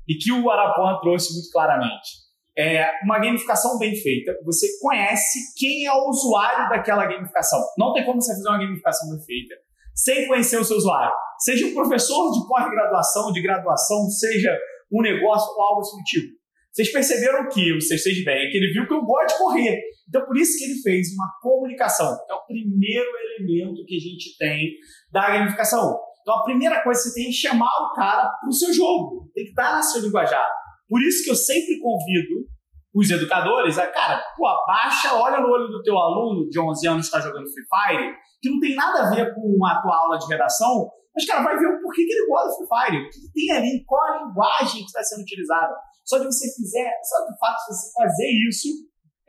e 0.07 0.15
que 0.15 0.31
o 0.31 0.49
Arapuã 0.49 0.99
trouxe 1.01 1.33
muito 1.33 1.51
claramente 1.51 2.21
é, 2.57 2.99
uma 3.03 3.19
gamificação 3.19 3.77
bem 3.77 3.95
feita, 3.95 4.37
você 4.43 4.67
conhece 4.79 5.53
quem 5.57 5.85
é 5.85 5.93
o 5.93 6.09
usuário 6.09 6.69
daquela 6.69 7.05
gamificação. 7.05 7.59
Não 7.77 7.93
tem 7.93 8.05
como 8.05 8.21
você 8.21 8.33
fazer 8.33 8.49
uma 8.49 8.59
gamificação 8.59 9.09
bem 9.09 9.25
feita 9.25 9.55
sem 10.03 10.27
conhecer 10.27 10.57
o 10.57 10.63
seu 10.63 10.77
usuário. 10.77 11.13
Seja 11.39 11.65
um 11.65 11.73
professor 11.73 12.31
de 12.31 12.47
pós-graduação, 12.47 13.31
de 13.31 13.41
graduação, 13.41 14.09
seja 14.09 14.57
um 14.91 15.01
negócio 15.01 15.51
ou 15.55 15.61
algo 15.61 15.81
assim 15.81 16.01
tipo. 16.03 16.41
Vocês 16.71 16.91
perceberam 16.91 17.49
que 17.49 17.73
o 17.73 17.81
vocês 17.81 18.23
bem, 18.23 18.49
que 18.49 18.57
ele 18.57 18.71
viu 18.71 18.87
que 18.87 18.93
eu 18.93 19.01
gosto 19.01 19.33
de 19.33 19.37
correr. 19.37 19.77
Então, 20.07 20.25
por 20.25 20.37
isso 20.37 20.57
que 20.57 20.63
ele 20.63 20.81
fez 20.81 21.07
uma 21.13 21.27
comunicação. 21.41 22.17
É 22.29 22.33
o 22.33 22.45
primeiro 22.45 23.09
elemento 23.37 23.85
que 23.85 23.95
a 23.95 23.99
gente 23.99 24.37
tem 24.37 24.71
da 25.11 25.29
gamificação. 25.29 25.99
Então, 26.21 26.35
a 26.35 26.43
primeira 26.43 26.81
coisa 26.81 27.01
que 27.01 27.09
você 27.09 27.15
tem 27.15 27.29
é 27.29 27.33
chamar 27.33 27.71
o 27.81 27.93
cara 27.93 28.29
para 28.29 28.49
o 28.49 28.53
seu 28.53 28.73
jogo. 28.73 29.29
Tem 29.33 29.43
que 29.43 29.49
estar 29.49 29.77
no 29.77 29.83
seu 29.83 30.01
linguajar. 30.01 30.47
Por 30.87 31.01
isso 31.01 31.23
que 31.23 31.31
eu 31.31 31.35
sempre 31.35 31.79
convido 31.79 32.47
os 32.93 33.09
educadores 33.09 33.77
a, 33.77 33.87
cara, 33.87 34.21
pô, 34.35 34.47
abaixa, 34.47 35.13
olha 35.15 35.39
no 35.39 35.49
olho 35.49 35.67
do 35.67 35.81
teu 35.81 35.97
aluno 35.97 36.47
de 36.49 36.59
11 36.59 36.87
anos 36.87 37.09
que 37.09 37.15
está 37.15 37.27
jogando 37.27 37.49
Free 37.51 37.65
Fire, 37.65 38.13
que 38.41 38.49
não 38.49 38.59
tem 38.59 38.75
nada 38.75 39.03
a 39.03 39.09
ver 39.09 39.33
com 39.33 39.65
a 39.65 39.81
tua 39.81 39.95
aula 39.95 40.17
de 40.17 40.27
redação, 40.27 40.89
mas, 41.15 41.25
cara, 41.25 41.43
vai 41.43 41.57
ver 41.57 41.67
o 41.67 41.81
porquê 41.81 42.05
que 42.05 42.11
ele 42.11 42.27
gosta 42.27 42.49
do 42.49 42.55
Free 42.55 42.67
Fire, 42.67 42.97
o 42.97 43.09
que 43.09 43.33
tem 43.33 43.51
ali, 43.51 43.83
qual 43.85 44.01
a 44.01 44.23
linguagem 44.23 44.81
que 44.81 44.87
está 44.87 45.03
sendo 45.03 45.21
utilizada. 45.21 45.73
Só 46.05 46.17
de 46.17 46.25
você 46.25 46.47
fizer, 46.53 46.91
só 47.03 47.25
do 47.25 47.37
fato 47.37 47.57
de 47.57 47.75
você 47.75 47.91
fazer 47.93 48.27
isso 48.49 48.67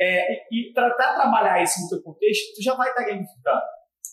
é, 0.00 0.34
e 0.50 0.72
tratar 0.72 1.14
trabalhar 1.14 1.62
isso 1.62 1.82
no 1.82 1.88
teu 1.88 2.02
contexto, 2.02 2.54
tu 2.56 2.62
já 2.62 2.74
vai 2.74 2.88
estar 2.88 3.02
tá 3.02 3.08
gamificando. 3.08 3.62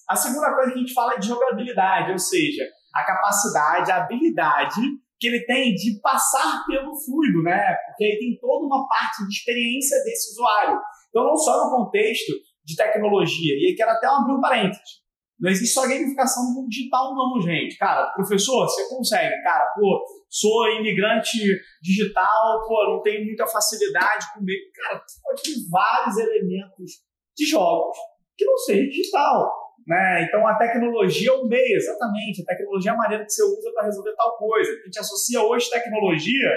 A 0.07 0.15
segunda 0.15 0.53
coisa 0.53 0.71
que 0.71 0.77
a 0.77 0.81
gente 0.81 0.93
fala 0.93 1.13
é 1.13 1.19
de 1.19 1.27
jogabilidade, 1.27 2.11
ou 2.11 2.19
seja, 2.19 2.63
a 2.93 3.05
capacidade, 3.05 3.91
a 3.91 4.03
habilidade 4.03 4.81
que 5.19 5.27
ele 5.27 5.45
tem 5.45 5.73
de 5.73 5.99
passar 6.01 6.63
pelo 6.65 6.95
fluido, 6.95 7.43
né? 7.43 7.75
Porque 7.87 8.05
aí 8.05 8.17
tem 8.17 8.37
toda 8.39 8.65
uma 8.65 8.87
parte 8.87 9.27
de 9.27 9.33
experiência 9.35 9.97
desse 10.03 10.31
usuário. 10.31 10.79
Então, 11.09 11.25
não 11.25 11.35
só 11.35 11.65
no 11.65 11.75
contexto 11.75 12.31
de 12.63 12.75
tecnologia. 12.75 13.53
E 13.55 13.67
aí 13.67 13.75
quero 13.75 13.91
até 13.91 14.07
abrir 14.07 14.33
um 14.33 14.41
parênteses. 14.41 14.99
Não 15.39 15.49
existe 15.49 15.73
só 15.73 15.87
gamificação 15.87 16.43
no 16.43 16.55
mundo 16.55 16.69
digital, 16.69 17.15
não, 17.15 17.41
gente. 17.41 17.77
Cara, 17.77 18.11
professor, 18.11 18.67
você 18.67 18.89
consegue. 18.89 19.41
Cara, 19.41 19.65
pô, 19.73 20.03
sou 20.29 20.67
imigrante 20.67 21.37
digital, 21.81 22.61
pô, 22.67 22.93
não 22.93 23.01
tenho 23.01 23.25
muita 23.25 23.47
facilidade 23.47 24.25
com 24.33 24.43
meio. 24.43 24.59
Cara, 24.75 25.01
você 25.05 25.19
pode 25.23 25.41
ter 25.43 25.69
vários 25.71 26.17
elementos 26.17 26.91
de 27.37 27.45
jogos 27.45 27.97
que 28.37 28.45
não 28.45 28.57
seja 28.57 28.83
digital. 28.89 29.49
Né? 29.89 30.23
Então 30.23 30.45
a 30.45 30.53
tecnologia 30.53 31.31
é 31.31 31.33
o 31.33 31.47
meio, 31.47 31.75
exatamente. 31.75 32.43
A 32.43 32.45
tecnologia 32.45 32.91
é 32.91 32.93
a 32.93 32.97
maneira 32.97 33.25
que 33.25 33.31
você 33.31 33.41
usa 33.41 33.71
para 33.73 33.85
resolver 33.85 34.13
tal 34.15 34.37
coisa. 34.37 34.71
A 34.71 34.85
gente 34.85 34.99
associa 34.99 35.41
hoje 35.41 35.67
tecnologia 35.67 36.53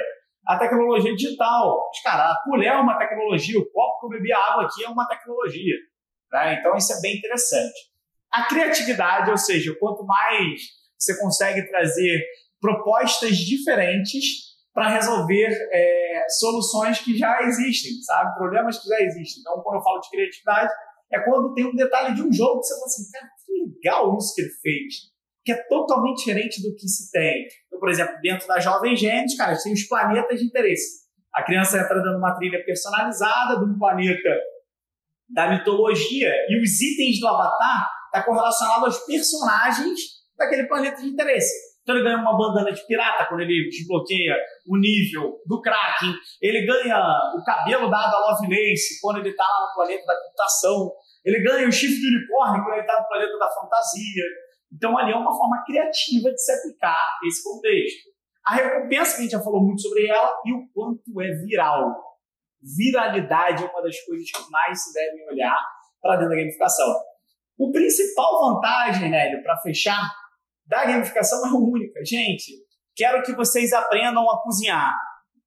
à 0.47 0.59
tecnologia 0.59 1.17
digital. 1.17 1.89
Mas, 1.89 2.03
cara, 2.03 2.31
a 2.31 2.37
colher 2.45 2.73
é 2.73 2.77
uma 2.77 2.99
tecnologia, 2.99 3.59
o 3.59 3.65
copo 3.71 4.01
que 4.01 4.07
eu 4.07 4.11
bebi 4.11 4.33
água 4.35 4.65
aqui 4.65 4.85
é 4.85 4.89
uma 4.89 5.09
tecnologia. 5.09 5.77
Né? 6.31 6.59
Então 6.61 6.77
isso 6.77 6.93
é 6.93 7.01
bem 7.01 7.17
interessante. 7.17 7.91
A 8.31 8.45
criatividade, 8.49 9.31
ou 9.31 9.39
seja, 9.39 9.75
quanto 9.81 10.05
mais 10.05 10.61
você 10.99 11.19
consegue 11.19 11.67
trazer 11.71 12.23
propostas 12.61 13.39
diferentes 13.39 14.53
para 14.75 14.89
resolver 14.89 15.49
é, 15.73 16.27
soluções 16.29 16.99
que 16.99 17.17
já 17.17 17.43
existem, 17.43 17.93
sabe? 18.03 18.35
Problemas 18.37 18.79
que 18.79 18.89
já 18.89 19.01
existem. 19.01 19.41
Então, 19.41 19.63
quando 19.63 19.77
eu 19.77 19.83
falo 19.83 20.01
de 20.01 20.11
criatividade, 20.11 20.71
é 21.13 21.21
quando 21.21 21.55
tem 21.55 21.67
um 21.67 21.75
detalhe 21.75 22.15
de 22.15 22.23
um 22.23 22.33
jogo 22.33 22.61
que 22.61 22.67
você 22.67 22.75
fala 22.75 22.87
assim, 22.87 23.11
cara, 23.11 23.29
que 23.45 23.53
legal 23.53 24.17
isso 24.19 24.35
que 24.35 24.41
ele 24.43 24.51
fez. 24.63 24.95
Que 25.45 25.53
é 25.53 25.69
totalmente 25.69 26.19
diferente 26.19 26.63
do 26.63 26.75
que 26.75 26.89
se 26.89 27.11
tem. 27.11 27.47
Então, 27.67 27.79
por 27.79 27.91
exemplo, 27.91 28.15
dentro 28.23 28.47
da 28.47 28.61
Jovem 28.61 28.97
Gênesis, 28.97 29.37
cara, 29.37 29.57
tem 29.61 29.73
os 29.73 29.85
planetas 29.85 30.39
de 30.39 30.47
interesse. 30.47 31.03
A 31.35 31.43
criança 31.43 31.79
entra 31.79 32.03
dando 32.03 32.19
uma 32.19 32.35
trilha 32.37 32.65
personalizada 32.65 33.59
de 33.59 33.65
um 33.65 33.79
planeta 33.79 34.31
da 35.29 35.51
mitologia 35.51 36.31
e 36.49 36.63
os 36.63 36.81
itens 36.81 37.19
do 37.19 37.27
avatar 37.27 37.89
estão 38.07 38.21
tá 38.21 38.23
correlacionados 38.23 38.85
aos 38.85 39.07
personagens 39.07 40.01
daquele 40.37 40.67
planeta 40.67 41.01
de 41.01 41.09
interesse. 41.09 41.72
Então 41.83 41.97
ele 41.97 42.05
ganha 42.05 42.19
uma 42.19 42.37
bandana 42.37 42.73
de 42.73 42.87
pirata 42.87 43.27
quando 43.27 43.41
ele 43.41 43.69
desbloqueia 43.69 44.37
o 44.69 44.77
nível 44.79 45.39
do 45.47 45.61
Kraken. 45.61 46.15
Ele 46.41 46.65
ganha 46.65 46.97
o 47.37 47.43
cabelo 47.45 47.91
dado 47.91 48.15
a 48.15 48.31
Lovelace 48.31 49.01
quando 49.01 49.19
ele 49.19 49.31
está 49.31 49.43
lá 49.43 49.67
no 49.67 49.75
planeta 49.75 50.07
da 50.07 50.17
computação. 50.17 50.93
Ele 51.25 51.43
ganha 51.43 51.69
o 51.69 51.73
chifre 51.73 52.01
de 52.01 52.07
unicórnio 52.07 52.63
quando 52.63 52.75
ele 52.75 52.83
está 52.83 53.01
no 53.01 53.09
planeta 53.09 53.37
da 53.37 53.51
fantasia. 53.51 54.25
Então 54.73 54.97
ali 54.97 55.13
é 55.13 55.17
uma 55.17 55.37
forma 55.37 55.63
criativa 55.65 56.31
de 56.31 56.41
se 56.41 56.53
aplicar 56.53 57.19
esse 57.27 57.43
contexto. 57.43 58.13
A 58.47 58.55
recompensa 58.55 59.15
que 59.15 59.19
a 59.19 59.23
gente 59.23 59.33
já 59.33 59.41
falou 59.41 59.63
muito 59.63 59.83
sobre 59.83 60.07
ela 60.07 60.33
e 60.47 60.53
o 60.53 60.67
quanto 60.73 61.21
é 61.21 61.31
viral. 61.45 61.95
Viralidade 62.63 63.65
é 63.65 63.67
uma 63.67 63.83
das 63.83 64.01
coisas 64.03 64.31
que 64.31 64.51
mais 64.51 64.83
se 64.83 64.93
devem 64.93 65.29
olhar 65.29 65.59
para 66.01 66.17
dentro 66.17 66.31
da 66.31 66.37
gamificação. 66.37 66.95
O 67.59 67.71
principal 67.71 68.41
vantagem, 68.41 69.11
Nélio, 69.11 69.43
para 69.43 69.61
fechar 69.61 70.11
da 70.67 70.85
gamificação 70.85 71.47
é 71.47 71.51
única. 71.53 72.05
Gente, 72.05 72.53
quero 72.95 73.23
que 73.23 73.35
vocês 73.35 73.73
aprendam 73.73 74.29
a 74.31 74.43
cozinhar, 74.43 74.95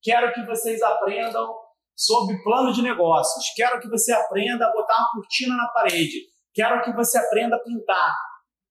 quero 0.02 0.34
que 0.34 0.46
vocês 0.46 0.82
aprendam 0.82 1.54
sobre 1.96 2.42
plano 2.44 2.74
de 2.74 2.82
negócios, 2.82 3.46
quero 3.56 3.80
que 3.80 3.90
você 3.90 4.12
aprenda 4.12 4.66
a 4.66 4.72
botar 4.72 4.98
uma 4.98 5.12
cortina 5.14 5.56
na 5.56 5.68
parede, 5.70 6.28
quero 6.54 6.84
que 6.84 6.94
você 6.94 7.18
aprenda 7.18 7.56
a 7.56 7.64
pintar. 7.64 8.16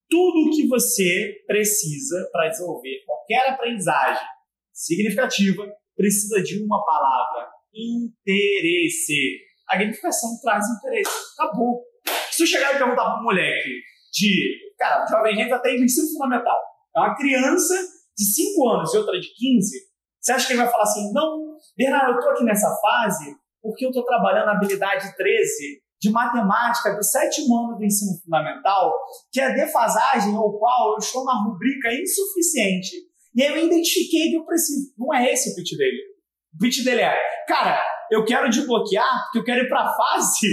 Tudo 0.08 0.48
o 0.48 0.50
que 0.50 0.68
você 0.68 1.32
precisa 1.46 2.28
para 2.30 2.48
desenvolver 2.48 3.02
qualquer 3.06 3.50
aprendizagem 3.50 4.26
significativa 4.72 5.66
precisa 5.96 6.42
de 6.42 6.62
uma 6.62 6.84
palavra: 6.84 7.48
interesse. 7.72 9.38
A 9.68 9.78
gamificação 9.78 10.28
traz 10.42 10.64
interesse. 10.68 11.10
Acabou. 11.38 11.82
Se 12.30 12.42
eu 12.42 12.46
chegar 12.46 12.74
e 12.74 12.78
perguntar 12.78 13.04
para 13.04 13.20
um 13.20 13.22
moleque 13.22 13.80
de. 14.14 14.74
Cara, 14.78 15.04
jovem 15.06 15.36
gente 15.36 15.52
até 15.52 15.72
no 15.72 15.84
ensino 15.84 16.08
fundamental. 16.12 16.58
É 16.96 17.00
uma 17.00 17.16
criança 17.16 17.74
de 18.16 18.24
5 18.24 18.68
anos 18.68 18.94
e 18.94 18.98
outra 18.98 19.20
de 19.20 19.28
15. 19.34 19.76
Você 20.20 20.32
acha 20.32 20.46
que 20.46 20.52
ele 20.52 20.62
vai 20.62 20.70
falar 20.70 20.84
assim: 20.84 21.12
não, 21.12 21.56
Bernardo, 21.76 22.12
eu 22.12 22.18
estou 22.18 22.32
aqui 22.32 22.44
nessa 22.44 22.70
fase 22.80 23.34
porque 23.60 23.84
eu 23.84 23.90
estou 23.90 24.04
trabalhando 24.04 24.48
a 24.48 24.52
habilidade 24.52 25.16
13 25.16 25.82
de 26.00 26.10
matemática 26.10 26.94
do 26.94 27.02
sétimo 27.02 27.56
ano 27.56 27.78
do 27.78 27.84
ensino 27.84 28.12
fundamental, 28.22 28.94
que 29.32 29.40
é 29.40 29.44
a 29.46 29.54
defasagem 29.54 30.36
ao 30.36 30.58
qual 30.58 30.92
eu 30.92 30.98
estou 30.98 31.24
na 31.24 31.42
rubrica 31.42 31.88
insuficiente. 31.94 32.90
E 33.34 33.42
aí 33.42 33.48
eu 33.48 33.66
identifiquei 33.66 34.30
que 34.30 34.36
eu 34.36 34.44
preciso. 34.44 34.92
Não 34.98 35.14
é 35.14 35.32
esse 35.32 35.50
o 35.50 35.54
pitch 35.54 35.76
dele. 35.78 35.98
O 36.54 36.58
pitch 36.58 36.84
dele 36.84 37.00
é, 37.00 37.18
cara, 37.48 37.82
eu 38.10 38.24
quero 38.24 38.50
desbloquear 38.50 39.24
porque 39.24 39.38
eu 39.38 39.44
quero 39.44 39.64
ir 39.64 39.68
para 39.68 39.80
a 39.80 39.96
fase, 39.96 40.50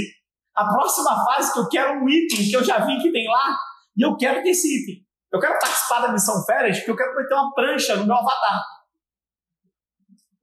a 0.55 0.65
próxima 0.65 1.25
fase 1.25 1.53
que 1.53 1.59
eu 1.59 1.69
quero 1.69 2.03
um 2.03 2.09
item 2.09 2.49
que 2.49 2.53
eu 2.53 2.63
já 2.63 2.85
vi 2.85 2.97
que 3.01 3.11
tem 3.11 3.27
lá, 3.27 3.57
e 3.95 4.05
eu 4.05 4.15
quero 4.17 4.41
ter 4.41 4.49
esse 4.49 4.81
item. 4.81 5.05
Eu 5.31 5.39
quero 5.39 5.57
participar 5.59 6.01
da 6.01 6.11
missão 6.11 6.43
férias 6.45 6.77
porque 6.77 6.91
eu 6.91 6.95
quero 6.95 7.15
meter 7.15 7.33
uma 7.33 7.53
prancha 7.53 7.95
no 7.95 8.05
meu 8.05 8.15
avatar. 8.15 8.61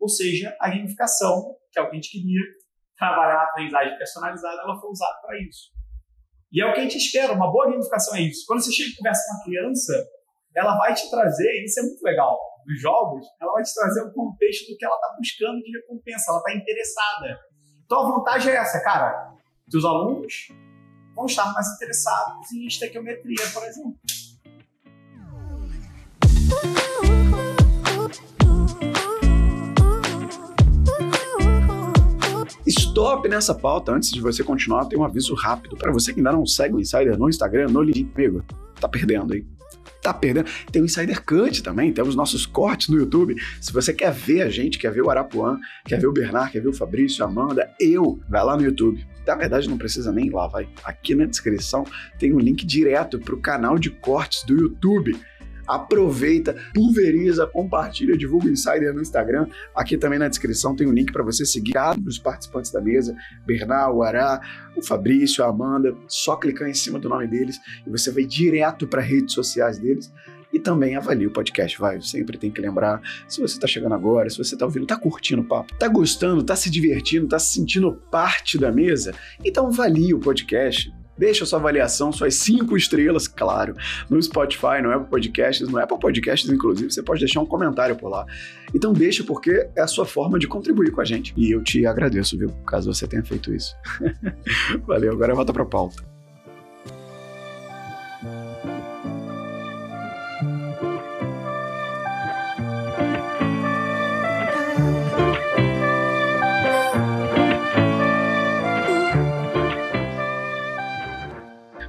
Ou 0.01 0.09
seja, 0.09 0.57
a 0.61 0.69
gamificação, 0.71 1.57
que 1.71 1.79
é 1.79 1.83
o 1.83 1.87
que 1.87 1.93
a 1.93 1.95
gente 1.95 2.11
queria, 2.11 2.41
trabalhar 2.97 3.41
a 3.41 3.45
aprendizagem 3.45 3.99
personalizada, 3.99 4.63
ela 4.63 4.81
foi 4.81 4.91
usada 4.91 5.21
para 5.21 5.39
isso. 5.41 5.71
E 6.51 6.63
é 6.63 6.67
o 6.67 6.73
que 6.73 6.81
a 6.81 6.83
gente 6.83 6.97
espera, 6.97 7.33
uma 7.33 7.51
boa 7.51 7.71
gamificação 7.71 8.17
é 8.17 8.23
isso. 8.23 8.45
Quando 8.47 8.63
você 8.63 8.73
chega 8.73 8.91
e 8.91 8.97
conversa 8.97 9.23
com 9.29 9.35
uma 9.35 9.45
criança, 9.45 9.93
ela 10.57 10.79
vai 10.79 10.95
te 10.95 11.11
trazer, 11.11 11.65
isso 11.65 11.81
é 11.81 11.83
muito 11.83 12.03
legal, 12.03 12.39
dos 12.65 12.81
jogos, 12.81 13.27
ela 13.41 13.53
vai 13.53 13.63
te 13.63 13.75
trazer 13.75 14.03
um 14.03 14.13
contexto 14.13 14.71
do 14.71 14.77
que 14.77 14.85
ela 14.85 14.95
está 14.95 15.15
buscando 15.19 15.59
de 15.59 15.79
recompensa, 15.79 16.31
ela 16.31 16.39
está 16.39 16.55
interessada. 16.55 17.39
Então 17.85 18.01
a 18.01 18.17
vantagem 18.17 18.53
é 18.53 18.57
essa, 18.57 18.83
cara, 18.83 19.35
que 19.71 19.77
os 19.77 19.85
alunos 19.85 20.49
vão 21.15 21.27
estar 21.27 21.53
mais 21.53 21.67
interessados 21.75 22.53
em 22.53 22.67
estequiometria, 22.67 23.47
por 23.53 23.63
exemplo. 23.65 23.95
Stop 32.67 33.29
nessa 33.29 33.55
pauta. 33.55 33.93
Antes 33.93 34.11
de 34.11 34.21
você 34.21 34.45
continuar, 34.45 34.87
tem 34.87 34.99
um 34.99 35.05
aviso 35.05 35.35
rápido. 35.35 35.77
Para 35.77 35.93
você 35.93 36.13
que 36.13 36.21
ainda 36.21 36.33
não 36.33 36.47
segue 36.47 36.75
o 36.75 36.81
Insider 36.81 37.19
no 37.19 37.29
Instagram, 37.29 37.69
no 37.69 37.83
LinkedIn, 37.83 38.13
amigo, 38.15 38.45
tá 38.81 38.89
perdendo, 38.89 39.35
hein? 39.35 39.47
Tá 40.03 40.15
perdendo. 40.15 40.49
Tem 40.71 40.81
o 40.81 40.85
Insider 40.85 41.25
Cut 41.25 41.63
também, 41.63 41.93
temos 41.93 42.15
nossos 42.15 42.47
cortes 42.47 42.89
no 42.89 42.97
YouTube. 42.97 43.35
Se 43.61 43.73
você 43.73 43.93
quer 43.93 44.13
ver 44.13 44.43
a 44.43 44.51
gente, 44.51 44.79
quer 44.79 44.93
ver 44.93 45.03
o 45.03 45.11
Arapuã, 45.11 45.59
quer 45.85 45.99
ver 45.99 46.07
o 46.07 46.13
Bernard, 46.13 46.53
quer 46.53 46.61
ver 46.61 46.69
o 46.69 46.73
Fabrício, 46.73 47.25
a 47.25 47.29
Amanda, 47.29 47.71
eu, 47.81 48.21
vai 48.29 48.45
lá 48.45 48.57
no 48.57 48.63
YouTube. 48.63 49.05
Na 49.29 49.35
verdade, 49.35 49.69
não 49.69 49.77
precisa 49.77 50.11
nem 50.11 50.27
ir 50.27 50.31
lá, 50.31 50.49
vai. 50.49 50.67
Aqui 50.83 51.15
na 51.15 51.27
descrição 51.27 51.85
tem 52.19 52.33
um 52.33 52.39
link 52.39 52.65
direto 52.65 53.19
para 53.19 53.35
o 53.35 53.41
canal 53.41 53.79
de 53.79 53.91
cortes 53.91 54.43
do 54.45 54.55
YouTube 54.55 55.15
aproveita, 55.69 56.57
pulveriza, 56.75 57.47
compartilha, 57.47 58.17
divulga 58.17 58.47
o 58.47 58.51
Insider 58.51 58.95
no 58.95 59.03
Instagram. 59.03 59.47
Aqui 59.75 59.99
também 59.99 60.19
na 60.19 60.27
descrição 60.27 60.75
tem 60.75 60.87
um 60.87 60.93
link 60.93 61.13
para 61.13 61.23
você 61.23 61.45
seguir 61.45 61.75
os 62.07 62.19
participantes 62.19 62.71
da 62.73 62.81
mesa, 62.81 63.15
Bernal, 63.45 63.97
o 63.97 64.03
Ará, 64.03 64.41
o 64.75 64.83
Fabrício, 64.83 65.45
a 65.45 65.49
Amanda. 65.49 65.95
Só 66.09 66.37
clicar 66.37 66.71
em 66.71 66.75
cima 66.75 66.99
do 66.99 67.09
nome 67.09 67.27
deles 67.27 67.61
e 67.87 67.91
você 67.91 68.11
vai 68.11 68.25
direto 68.25 68.89
para 68.89 69.03
redes 69.03 69.35
sociais 69.35 69.79
deles 69.79 70.11
e 70.59 70.61
também 70.61 70.97
avalie 70.97 71.27
o 71.27 71.31
podcast, 71.31 71.79
vai. 71.79 72.01
Sempre 72.03 72.37
tem 72.37 72.51
que 72.51 72.61
lembrar, 72.61 73.01
se 73.27 73.41
você 73.41 73.55
está 73.55 73.67
chegando 73.67 73.95
agora, 73.95 74.29
se 74.29 74.37
você 74.37 74.55
está 74.55 74.67
ouvindo, 74.67 74.83
está 74.83 74.97
curtindo 74.97 75.43
o 75.43 75.45
papo, 75.45 75.73
está 75.73 75.89
gostando, 75.89 76.41
está 76.41 76.57
se 76.57 76.69
divertindo, 76.69 77.25
está 77.25 77.39
se 77.39 77.55
sentindo 77.55 77.93
parte 78.11 78.59
da 78.59 78.71
mesa, 78.71 79.15
então 79.45 79.69
avalie 79.69 80.13
o 80.13 80.19
podcast. 80.19 80.93
Deixa 81.17 81.45
sua 81.45 81.59
avaliação, 81.59 82.13
suas 82.13 82.37
cinco 82.37 82.77
estrelas, 82.77 83.27
claro, 83.27 83.75
no 84.09 84.23
Spotify, 84.23 84.81
no 84.81 84.93
Apple 84.93 85.11
Podcasts, 85.11 85.69
no 85.69 85.77
Apple 85.77 85.99
Podcasts, 85.99 86.49
inclusive, 86.49 86.93
você 86.93 87.03
pode 87.03 87.19
deixar 87.19 87.41
um 87.41 87.47
comentário 87.47 87.97
por 87.97 88.09
lá. 88.09 88.25
Então 88.73 88.93
deixa, 88.93 89.25
porque 89.25 89.69
é 89.77 89.81
a 89.81 89.89
sua 89.89 90.07
forma 90.07 90.39
de 90.39 90.47
contribuir 90.47 90.93
com 90.93 91.01
a 91.01 91.05
gente. 91.05 91.35
E 91.37 91.51
eu 91.51 91.61
te 91.61 91.85
agradeço, 91.85 92.39
viu, 92.39 92.51
caso 92.65 92.93
você 92.93 93.09
tenha 93.09 93.25
feito 93.25 93.53
isso. 93.53 93.75
Valeu, 94.87 95.13
agora 95.13 95.35
volta 95.35 95.53
para 95.53 95.65
a 95.65 95.67
pauta. 95.67 96.08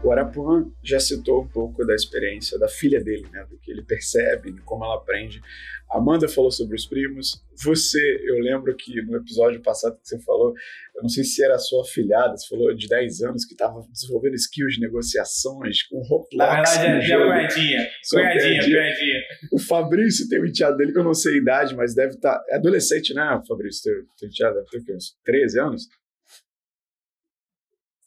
O 0.09 0.11
Arapuã 0.11 0.65
já 0.83 0.99
citou 0.99 1.43
um 1.43 1.47
pouco 1.47 1.85
da 1.85 1.93
experiência 1.93 2.57
da 2.57 2.67
filha 2.67 2.99
dele, 2.99 3.27
né, 3.31 3.45
do 3.47 3.59
que 3.59 3.69
ele 3.69 3.83
percebe, 3.83 4.51
de 4.51 4.59
como 4.61 4.83
ela 4.83 4.95
aprende. 4.95 5.39
Amanda 5.87 6.27
falou 6.27 6.49
sobre 6.49 6.75
os 6.75 6.87
primos. 6.87 7.45
Você, 7.63 7.99
eu 8.23 8.39
lembro 8.39 8.75
que 8.75 9.03
no 9.03 9.17
episódio 9.17 9.61
passado 9.61 9.99
que 10.01 10.09
você 10.09 10.19
falou, 10.21 10.55
eu 10.95 11.03
não 11.03 11.09
sei 11.09 11.23
se 11.23 11.43
era 11.43 11.53
a 11.53 11.59
sua 11.59 11.85
filhada, 11.85 12.35
você 12.35 12.47
falou 12.47 12.73
de 12.73 12.87
10 12.87 13.21
anos 13.21 13.45
que 13.45 13.53
estava 13.53 13.85
desenvolvendo 13.91 14.33
skills 14.33 14.73
de 14.73 14.81
negociações 14.81 15.83
com 15.83 16.01
Roblox. 16.01 16.33
Na 16.33 16.81
verdade, 16.81 17.11
é 17.11 17.15
cunhadinha. 17.15 17.89
Cunhadinha, 18.09 18.63
cunhadinha. 18.63 19.21
O 19.53 19.59
Fabrício 19.59 20.27
tem 20.27 20.41
um 20.41 20.45
enteado 20.47 20.75
dele 20.75 20.91
que 20.91 20.97
eu 20.97 21.03
não 21.03 21.13
sei 21.13 21.35
a 21.35 21.37
idade, 21.37 21.75
mas 21.75 21.93
deve 21.93 22.15
estar. 22.15 22.33
Tá, 22.33 22.45
é 22.49 22.55
adolescente, 22.55 23.13
né, 23.13 23.39
Fabrício? 23.47 23.83
Teu 24.17 24.27
enteado 24.27 24.55
deve 24.71 24.83
ter 24.83 24.95
uns 24.95 25.15
13 25.23 25.59
anos? 25.59 25.87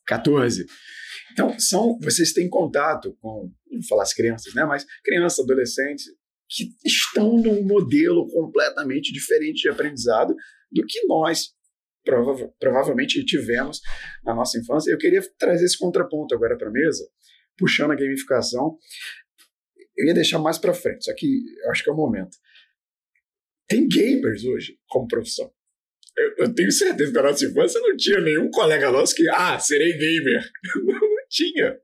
14. 0.05 0.67
Então, 1.33 1.59
são, 1.59 1.99
vocês 2.01 2.33
têm 2.33 2.49
contato 2.49 3.17
com, 3.21 3.51
não 3.71 3.83
falar 3.89 4.03
as 4.03 4.15
crianças, 4.15 4.55
né, 4.55 4.65
mas 4.65 4.85
crianças, 5.05 5.45
adolescentes, 5.45 6.07
que 6.49 6.69
estão 6.85 7.37
num 7.39 7.63
modelo 7.65 8.29
completamente 8.29 9.13
diferente 9.13 9.63
de 9.63 9.69
aprendizado 9.71 10.35
do 10.71 10.85
que 10.87 11.07
nós 11.07 11.55
prova 12.05 12.53
provavelmente 12.59 13.25
tivemos 13.25 13.81
na 14.25 14.35
nossa 14.35 14.59
infância. 14.59 14.91
Eu 14.91 14.99
queria 14.99 15.23
trazer 15.39 15.65
esse 15.65 15.79
contraponto 15.79 16.35
agora 16.35 16.59
para 16.59 16.69
a 16.69 16.73
mesa, 16.73 17.09
puxando 17.57 17.93
a 17.93 17.97
gamificação. 17.97 18.77
Eu 19.97 20.07
ia 20.07 20.15
deixar 20.15 20.39
mais 20.39 20.59
para 20.59 20.75
frente, 20.75 21.05
só 21.05 21.15
que 21.15 21.43
acho 21.71 21.85
que 21.85 21.91
é 21.91 21.93
o 21.93 21.97
momento. 21.97 22.37
Tem 23.69 23.89
gamers 23.89 24.45
hoje 24.45 24.79
como 24.89 25.07
profissão. 25.07 25.51
Eu, 26.17 26.45
eu 26.45 26.55
tenho 26.55 26.71
certeza 26.71 27.11
que 27.11 27.17
na 27.17 27.23
nossa 27.23 27.45
infância 27.45 27.81
não 27.81 27.97
tinha 27.97 28.21
nenhum 28.21 28.51
colega 28.51 28.91
nosso 28.91 29.15
que, 29.15 29.27
ah, 29.31 29.59
serei 29.59 29.93
gamer. 29.97 30.43
tinha. 31.33 31.77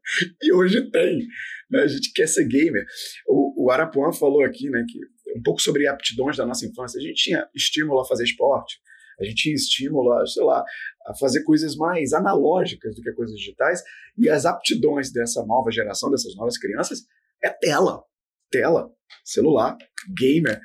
E 0.42 0.52
hoje 0.52 0.90
tem. 0.90 1.26
Né? 1.70 1.80
A 1.80 1.86
gente 1.86 2.12
quer 2.12 2.28
ser 2.28 2.46
gamer. 2.46 2.84
O, 3.26 3.66
o 3.66 4.12
falou 4.12 4.44
aqui, 4.44 4.68
né, 4.70 4.84
que 4.88 4.98
um 5.36 5.42
pouco 5.42 5.60
sobre 5.60 5.86
aptidões 5.86 6.36
da 6.36 6.46
nossa 6.46 6.66
infância. 6.66 6.98
A 6.98 7.02
gente 7.02 7.22
tinha 7.22 7.48
estímulo 7.54 8.00
a 8.00 8.04
fazer 8.04 8.24
esporte, 8.24 8.78
a 9.20 9.24
gente 9.24 9.36
tinha 9.36 9.54
estímulo 9.54 10.12
a, 10.12 10.26
sei 10.26 10.44
lá, 10.44 10.64
a 11.06 11.14
fazer 11.14 11.42
coisas 11.42 11.76
mais 11.76 12.12
analógicas 12.12 12.94
do 12.94 13.02
que 13.02 13.12
coisas 13.12 13.36
digitais. 13.36 13.82
E 14.16 14.28
as 14.28 14.46
aptidões 14.46 15.12
dessa 15.12 15.44
nova 15.44 15.70
geração, 15.70 16.10
dessas 16.10 16.34
novas 16.36 16.58
crianças, 16.58 17.04
é 17.42 17.50
tela. 17.50 18.02
Tela, 18.50 18.90
celular, 19.24 19.76
gamer. 20.16 20.60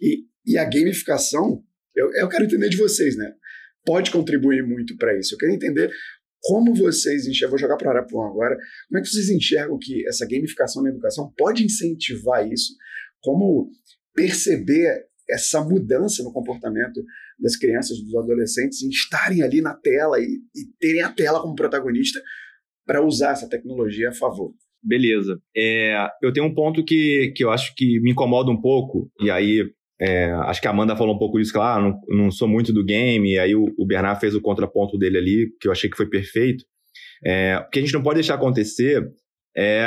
E, 0.00 0.24
e 0.44 0.58
a 0.58 0.64
gamificação, 0.64 1.62
eu, 1.94 2.12
eu 2.14 2.28
quero 2.28 2.44
entender 2.44 2.68
de 2.68 2.76
vocês, 2.76 3.16
né? 3.16 3.32
Pode 3.84 4.10
contribuir 4.10 4.62
muito 4.66 4.96
para 4.96 5.16
isso. 5.16 5.34
Eu 5.34 5.38
quero 5.38 5.52
entender 5.52 5.90
como 6.42 6.74
vocês 6.74 7.26
enxergam, 7.26 7.50
vou 7.50 7.58
jogar 7.58 7.76
para 7.76 7.90
Arapuã 7.90 8.26
agora, 8.26 8.56
como 8.88 8.98
é 8.98 9.02
que 9.02 9.08
vocês 9.08 9.28
enxergam 9.28 9.78
que 9.78 10.06
essa 10.08 10.26
gamificação 10.26 10.82
na 10.82 10.90
educação 10.90 11.32
pode 11.36 11.64
incentivar 11.64 12.46
isso? 12.50 12.74
Como 13.20 13.70
perceber 14.14 15.04
essa 15.28 15.62
mudança 15.62 16.22
no 16.22 16.32
comportamento 16.32 17.02
das 17.38 17.56
crianças, 17.56 17.98
dos 18.02 18.14
adolescentes, 18.14 18.82
em 18.82 18.88
estarem 18.88 19.42
ali 19.42 19.60
na 19.60 19.74
tela 19.74 20.18
e, 20.18 20.24
e 20.24 20.66
terem 20.78 21.02
a 21.02 21.12
tela 21.12 21.40
como 21.40 21.54
protagonista 21.54 22.20
para 22.86 23.04
usar 23.04 23.32
essa 23.32 23.48
tecnologia 23.48 24.08
a 24.08 24.14
favor? 24.14 24.52
Beleza. 24.82 25.40
É, 25.56 25.94
eu 26.22 26.32
tenho 26.32 26.46
um 26.46 26.54
ponto 26.54 26.84
que, 26.84 27.32
que 27.36 27.44
eu 27.44 27.50
acho 27.50 27.74
que 27.76 28.00
me 28.00 28.12
incomoda 28.12 28.50
um 28.50 28.60
pouco, 28.60 29.10
e 29.20 29.30
aí 29.30 29.70
é, 30.00 30.30
acho 30.44 30.60
que 30.60 30.66
a 30.66 30.70
Amanda 30.70 30.96
falou 30.96 31.14
um 31.14 31.18
pouco 31.18 31.38
isso, 31.38 31.52
claro, 31.52 31.84
ah, 31.84 32.00
não, 32.08 32.24
não 32.24 32.30
sou 32.30 32.48
muito 32.48 32.72
do 32.72 32.84
game, 32.84 33.34
e 33.34 33.38
aí 33.38 33.54
o, 33.54 33.66
o, 33.78 33.86
Bernard 33.86 34.18
fez 34.18 34.34
o 34.34 34.40
contraponto 34.40 34.96
dele 34.96 35.18
ali, 35.18 35.46
que 35.60 35.68
eu 35.68 35.72
achei 35.72 35.90
que 35.90 35.96
foi 35.96 36.08
perfeito. 36.08 36.64
É, 37.24 37.58
o 37.58 37.68
que 37.68 37.78
a 37.78 37.82
gente 37.82 37.92
não 37.92 38.02
pode 38.02 38.14
deixar 38.14 38.34
acontecer 38.34 39.06
é 39.54 39.84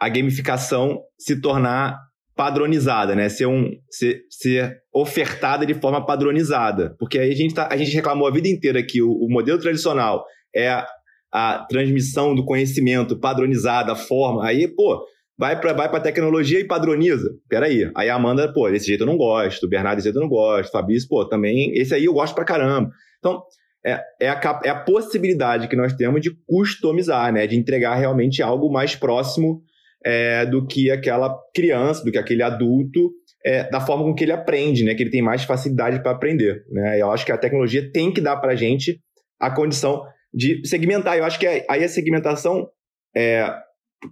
a 0.00 0.08
gamificação 0.08 1.00
se 1.16 1.40
tornar 1.40 1.98
padronizada, 2.34 3.16
né? 3.16 3.28
Ser, 3.28 3.46
um, 3.46 3.70
ser, 3.90 4.22
ser 4.30 4.78
ofertada 4.92 5.66
de 5.66 5.74
forma 5.74 6.04
padronizada. 6.04 6.94
Porque 6.98 7.18
aí 7.18 7.32
a 7.32 7.34
gente, 7.34 7.54
tá, 7.54 7.68
a 7.70 7.76
gente 7.76 7.92
reclamou 7.92 8.28
a 8.28 8.30
vida 8.30 8.48
inteira 8.48 8.80
que 8.80 9.02
o, 9.02 9.10
o 9.10 9.28
modelo 9.28 9.58
tradicional 9.60 10.24
é 10.54 10.68
a, 10.68 10.86
a, 11.32 11.66
transmissão 11.68 12.34
do 12.34 12.44
conhecimento 12.44 13.18
padronizada, 13.18 13.92
a 13.92 13.96
forma. 13.96 14.46
Aí, 14.46 14.68
pô, 14.68 15.04
vai 15.38 15.58
para 15.60 15.72
vai 15.72 15.86
a 15.86 16.00
tecnologia 16.00 16.58
e 16.58 16.64
padroniza. 16.64 17.30
Peraí. 17.48 17.90
Aí 17.94 18.10
a 18.10 18.14
Amanda, 18.16 18.52
pô, 18.52 18.68
desse 18.68 18.86
jeito 18.86 19.02
eu 19.02 19.06
não 19.06 19.16
gosto, 19.16 19.64
o 19.64 19.68
Bernardo 19.68 19.96
desse 19.96 20.06
jeito 20.06 20.16
eu 20.16 20.22
não 20.22 20.28
gosto, 20.28 20.68
o 20.68 20.72
Fabrício, 20.72 21.08
pô, 21.08 21.24
também, 21.24 21.72
esse 21.74 21.94
aí 21.94 22.04
eu 22.04 22.12
gosto 22.12 22.34
pra 22.34 22.44
caramba. 22.44 22.90
Então, 23.18 23.42
é, 23.86 24.00
é, 24.20 24.28
a, 24.28 24.60
é 24.64 24.68
a 24.70 24.80
possibilidade 24.80 25.68
que 25.68 25.76
nós 25.76 25.92
temos 25.94 26.20
de 26.20 26.30
customizar, 26.46 27.32
né? 27.32 27.46
De 27.46 27.56
entregar 27.56 27.94
realmente 27.94 28.42
algo 28.42 28.70
mais 28.70 28.96
próximo 28.96 29.62
é, 30.04 30.44
do 30.44 30.66
que 30.66 30.90
aquela 30.90 31.34
criança, 31.54 32.04
do 32.04 32.10
que 32.10 32.18
aquele 32.18 32.42
adulto, 32.42 33.12
é, 33.44 33.68
da 33.70 33.80
forma 33.80 34.04
com 34.04 34.14
que 34.14 34.24
ele 34.24 34.32
aprende, 34.32 34.84
né? 34.84 34.94
Que 34.94 35.04
ele 35.04 35.10
tem 35.10 35.22
mais 35.22 35.44
facilidade 35.44 36.02
para 36.02 36.12
aprender, 36.12 36.64
né? 36.70 37.00
Eu 37.00 37.10
acho 37.10 37.24
que 37.24 37.32
a 37.32 37.38
tecnologia 37.38 37.90
tem 37.92 38.12
que 38.12 38.20
dar 38.20 38.36
para 38.38 38.56
gente 38.56 39.00
a 39.40 39.50
condição 39.50 40.02
de 40.34 40.60
segmentar. 40.66 41.16
Eu 41.16 41.24
acho 41.24 41.38
que 41.38 41.46
aí 41.46 41.84
a 41.84 41.88
segmentação, 41.88 42.68
é, 43.16 43.48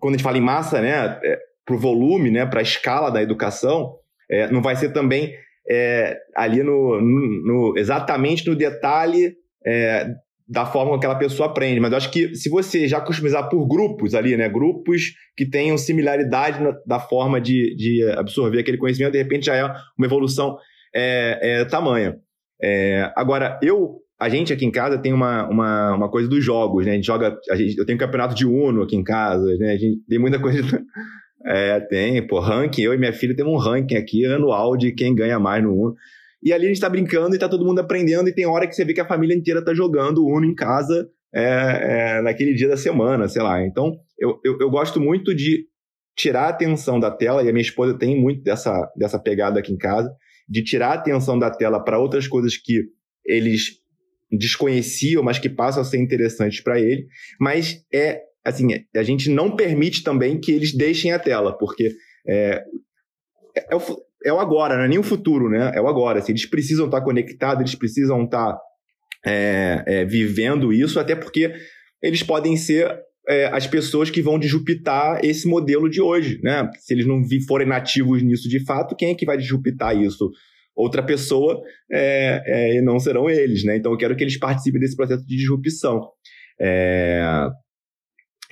quando 0.01 0.14
a 0.14 0.16
gente 0.16 0.24
fala 0.24 0.39
em 0.39 0.43
massa, 0.43 0.80
né? 0.80 1.18
É, 1.22 1.39
para 1.64 1.74
o 1.74 1.78
volume, 1.78 2.30
né? 2.30 2.47
Para 2.47 2.61
a 2.61 2.62
escala 2.62 3.11
da 3.11 3.22
educação, 3.22 3.95
é, 4.30 4.51
não 4.51 4.62
vai 4.62 4.76
ser 4.76 4.93
também 4.93 5.34
é, 5.68 6.16
ali 6.37 6.62
no, 6.62 7.01
no, 7.01 7.45
no, 7.45 7.78
exatamente 7.78 8.47
no 8.47 8.55
detalhe 8.55 9.34
é, 9.66 10.07
da 10.49 10.64
forma 10.64 10.93
que 10.93 10.99
aquela 10.99 11.18
pessoa 11.18 11.49
aprende. 11.49 11.80
Mas 11.80 11.91
eu 11.91 11.97
acho 11.97 12.11
que 12.11 12.34
se 12.37 12.49
você 12.49 12.87
já 12.87 13.01
customizar 13.01 13.49
por 13.49 13.66
grupos 13.66 14.14
ali, 14.14 14.37
né? 14.37 14.49
Grupos 14.49 15.12
que 15.37 15.49
tenham 15.49 15.76
similaridade 15.76 16.62
na, 16.62 16.72
da 16.87 17.01
forma 17.01 17.41
de, 17.41 17.74
de 17.76 18.03
absorver 18.16 18.61
aquele 18.61 18.78
conhecimento, 18.78 19.12
de 19.12 19.18
repente 19.18 19.47
já 19.47 19.57
é 19.57 19.64
uma 19.64 20.07
evolução 20.07 20.57
é, 20.95 21.61
é, 21.61 21.64
tamanha. 21.64 22.16
É, 22.62 23.12
agora, 23.16 23.59
eu, 23.62 23.97
a 24.18 24.28
gente 24.28 24.52
aqui 24.52 24.64
em 24.64 24.70
casa 24.70 24.98
tem 24.98 25.12
uma, 25.12 25.48
uma, 25.48 25.94
uma 25.94 26.10
coisa 26.10 26.28
dos 26.28 26.42
jogos, 26.42 26.86
né? 26.86 26.92
A 26.92 26.94
gente 26.94 27.06
joga. 27.06 27.36
A 27.50 27.56
gente, 27.56 27.76
eu 27.76 27.84
tenho 27.84 27.96
um 27.96 28.00
campeonato 28.00 28.34
de 28.34 28.46
Uno 28.46 28.82
aqui 28.82 28.96
em 28.96 29.04
casa, 29.04 29.44
né? 29.58 29.72
A 29.72 29.76
gente 29.76 30.02
tem 30.08 30.18
muita 30.18 30.40
coisa. 30.40 30.60
É, 31.48 31.78
tem, 31.78 32.26
pô, 32.26 32.40
ranking. 32.40 32.82
Eu 32.82 32.92
e 32.92 32.98
minha 32.98 33.12
filha 33.12 33.36
temos 33.36 33.52
um 33.52 33.56
ranking 33.56 33.94
aqui 33.94 34.24
anual 34.24 34.76
de 34.76 34.90
quem 34.90 35.14
ganha 35.14 35.38
mais 35.38 35.62
no 35.62 35.72
Uno. 35.72 35.94
E 36.42 36.52
ali 36.52 36.64
a 36.64 36.68
gente 36.68 36.80
tá 36.80 36.88
brincando 36.88 37.36
e 37.36 37.38
tá 37.38 37.48
todo 37.48 37.64
mundo 37.64 37.78
aprendendo, 37.78 38.28
e 38.28 38.34
tem 38.34 38.46
hora 38.46 38.66
que 38.66 38.74
você 38.74 38.84
vê 38.84 38.92
que 38.92 39.00
a 39.00 39.06
família 39.06 39.36
inteira 39.36 39.64
tá 39.64 39.72
jogando 39.72 40.26
Uno 40.26 40.44
em 40.44 40.54
casa 40.56 41.08
é, 41.32 41.42
é, 42.18 42.22
naquele 42.22 42.52
dia 42.52 42.68
da 42.68 42.76
semana, 42.76 43.28
sei 43.28 43.42
lá. 43.42 43.64
Então, 43.64 43.92
eu, 44.18 44.40
eu, 44.44 44.58
eu, 44.60 44.70
gosto 44.70 45.00
muito 45.00 45.32
de 45.32 45.66
tirar 46.16 46.46
a 46.46 46.48
atenção 46.48 46.98
da 46.98 47.12
tela, 47.12 47.44
e 47.44 47.48
a 47.48 47.52
minha 47.52 47.62
esposa 47.62 47.96
tem 47.96 48.20
muito 48.20 48.42
dessa, 48.42 48.74
dessa 48.96 49.18
pegada 49.18 49.60
aqui 49.60 49.72
em 49.72 49.78
casa, 49.78 50.10
de 50.48 50.64
tirar 50.64 50.88
a 50.88 50.94
atenção 50.94 51.38
da 51.38 51.50
tela 51.50 51.78
para 51.78 51.98
outras 51.98 52.26
coisas 52.26 52.56
que 52.56 52.86
eles 53.24 53.86
desconheciam, 54.30 55.22
mas 55.22 55.38
que 55.38 55.48
passam 55.48 55.82
a 55.82 55.84
ser 55.84 55.98
interessantes 55.98 56.60
para 56.60 56.80
ele. 56.80 57.06
Mas 57.40 57.82
é 57.92 58.22
assim, 58.46 58.68
a 58.94 59.02
gente 59.02 59.28
não 59.28 59.56
permite 59.56 60.04
também 60.04 60.38
que 60.38 60.52
eles 60.52 60.72
deixem 60.72 61.10
a 61.10 61.18
tela, 61.18 61.56
porque 61.58 61.90
é, 62.28 62.62
é, 63.70 63.76
o, 63.76 63.80
é 64.24 64.32
o 64.32 64.38
agora, 64.38 64.76
não 64.76 64.84
é 64.84 64.88
nem 64.88 64.98
o 64.98 65.02
futuro, 65.02 65.48
né? 65.48 65.72
É 65.74 65.80
o 65.80 65.88
agora. 65.88 66.20
Assim, 66.20 66.32
eles 66.32 66.46
precisam 66.46 66.86
estar 66.86 67.00
conectados, 67.00 67.60
eles 67.60 67.74
precisam 67.74 68.24
estar 68.24 68.56
é, 69.26 69.82
é, 69.86 70.04
vivendo 70.04 70.72
isso, 70.72 71.00
até 71.00 71.16
porque 71.16 71.52
eles 72.00 72.22
podem 72.22 72.56
ser 72.56 72.96
é, 73.28 73.46
as 73.46 73.66
pessoas 73.66 74.10
que 74.10 74.22
vão 74.22 74.38
disruptar 74.38 75.24
esse 75.24 75.48
modelo 75.48 75.88
de 75.90 76.00
hoje, 76.00 76.38
né? 76.42 76.70
Se 76.78 76.94
eles 76.94 77.06
não 77.06 77.22
forem 77.48 77.66
nativos 77.66 78.22
nisso 78.22 78.48
de 78.48 78.64
fato, 78.64 78.94
quem 78.94 79.10
é 79.10 79.14
que 79.14 79.26
vai 79.26 79.36
disruptar 79.36 80.00
isso? 80.00 80.30
Outra 80.76 81.02
pessoa 81.02 81.62
é, 81.90 82.42
é, 82.44 82.76
e 82.76 82.82
não 82.82 82.98
serão 82.98 83.30
eles, 83.30 83.64
né? 83.64 83.76
Então 83.76 83.92
eu 83.92 83.98
quero 83.98 84.14
que 84.14 84.22
eles 84.22 84.38
participem 84.38 84.78
desse 84.78 84.94
processo 84.94 85.24
de 85.26 85.36
disrupção. 85.36 86.10
É, 86.60 87.48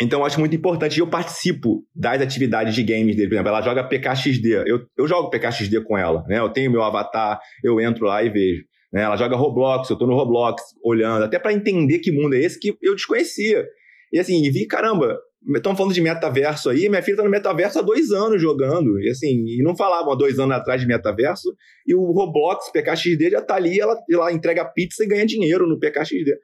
então 0.00 0.20
eu 0.20 0.26
acho 0.26 0.40
muito 0.40 0.56
importante. 0.56 0.98
Eu 0.98 1.06
participo 1.06 1.84
das 1.94 2.20
atividades 2.20 2.74
de 2.74 2.82
games 2.82 3.14
dele. 3.14 3.28
Por 3.28 3.34
exemplo, 3.34 3.50
ela 3.50 3.62
joga 3.62 3.84
PKXD. 3.84 4.64
Eu, 4.66 4.80
eu 4.96 5.06
jogo 5.06 5.30
PKXD 5.30 5.82
com 5.82 5.96
ela, 5.98 6.24
né? 6.26 6.38
Eu 6.38 6.48
tenho 6.48 6.70
meu 6.70 6.82
avatar, 6.82 7.38
eu 7.62 7.80
entro 7.80 8.06
lá 8.06 8.22
e 8.22 8.30
vejo. 8.30 8.64
Né? 8.92 9.02
Ela 9.02 9.16
joga 9.16 9.36
Roblox, 9.36 9.90
eu 9.90 9.98
tô 9.98 10.06
no 10.06 10.14
Roblox 10.14 10.62
olhando, 10.84 11.24
até 11.24 11.38
para 11.38 11.52
entender 11.52 11.98
que 11.98 12.12
mundo 12.12 12.34
é 12.34 12.38
esse 12.38 12.58
que 12.58 12.76
eu 12.80 12.94
desconhecia. 12.94 13.66
E 14.12 14.18
assim, 14.18 14.44
e 14.44 14.50
vi, 14.50 14.66
caramba, 14.66 15.18
estão 15.55 15.76
falando 15.76 15.92
de 15.92 16.01
metaverso 16.01 16.70
aí, 16.70 16.88
minha 16.88 17.03
filha 17.03 17.18
tá 17.18 17.22
no 17.24 17.30
metaverso 17.30 17.78
há 17.78 17.82
dois 17.82 18.11
anos 18.11 18.40
jogando. 18.40 19.01
E 19.01 19.11
assim, 19.11 19.45
e 19.47 19.62
não 19.62 19.76
falavam 19.76 20.12
há 20.12 20.16
dois 20.16 20.38
anos 20.38 20.57
atrás 20.57 20.80
de 20.80 20.86
metaverso, 20.86 21.55
e 21.86 21.95
o 21.95 22.12
Roblox, 22.12 22.70
PKXD, 22.72 23.30
já 23.30 23.42
tá 23.42 23.57
ali, 23.57 23.78
ela, 23.78 23.99
ela 24.11 24.32
entrega 24.32 24.64
pizza 24.64 25.05
e 25.05 25.09
ganha 25.09 25.26
dinheiro 25.26 25.66
no 25.66 25.78
PKXD. 25.78 26.36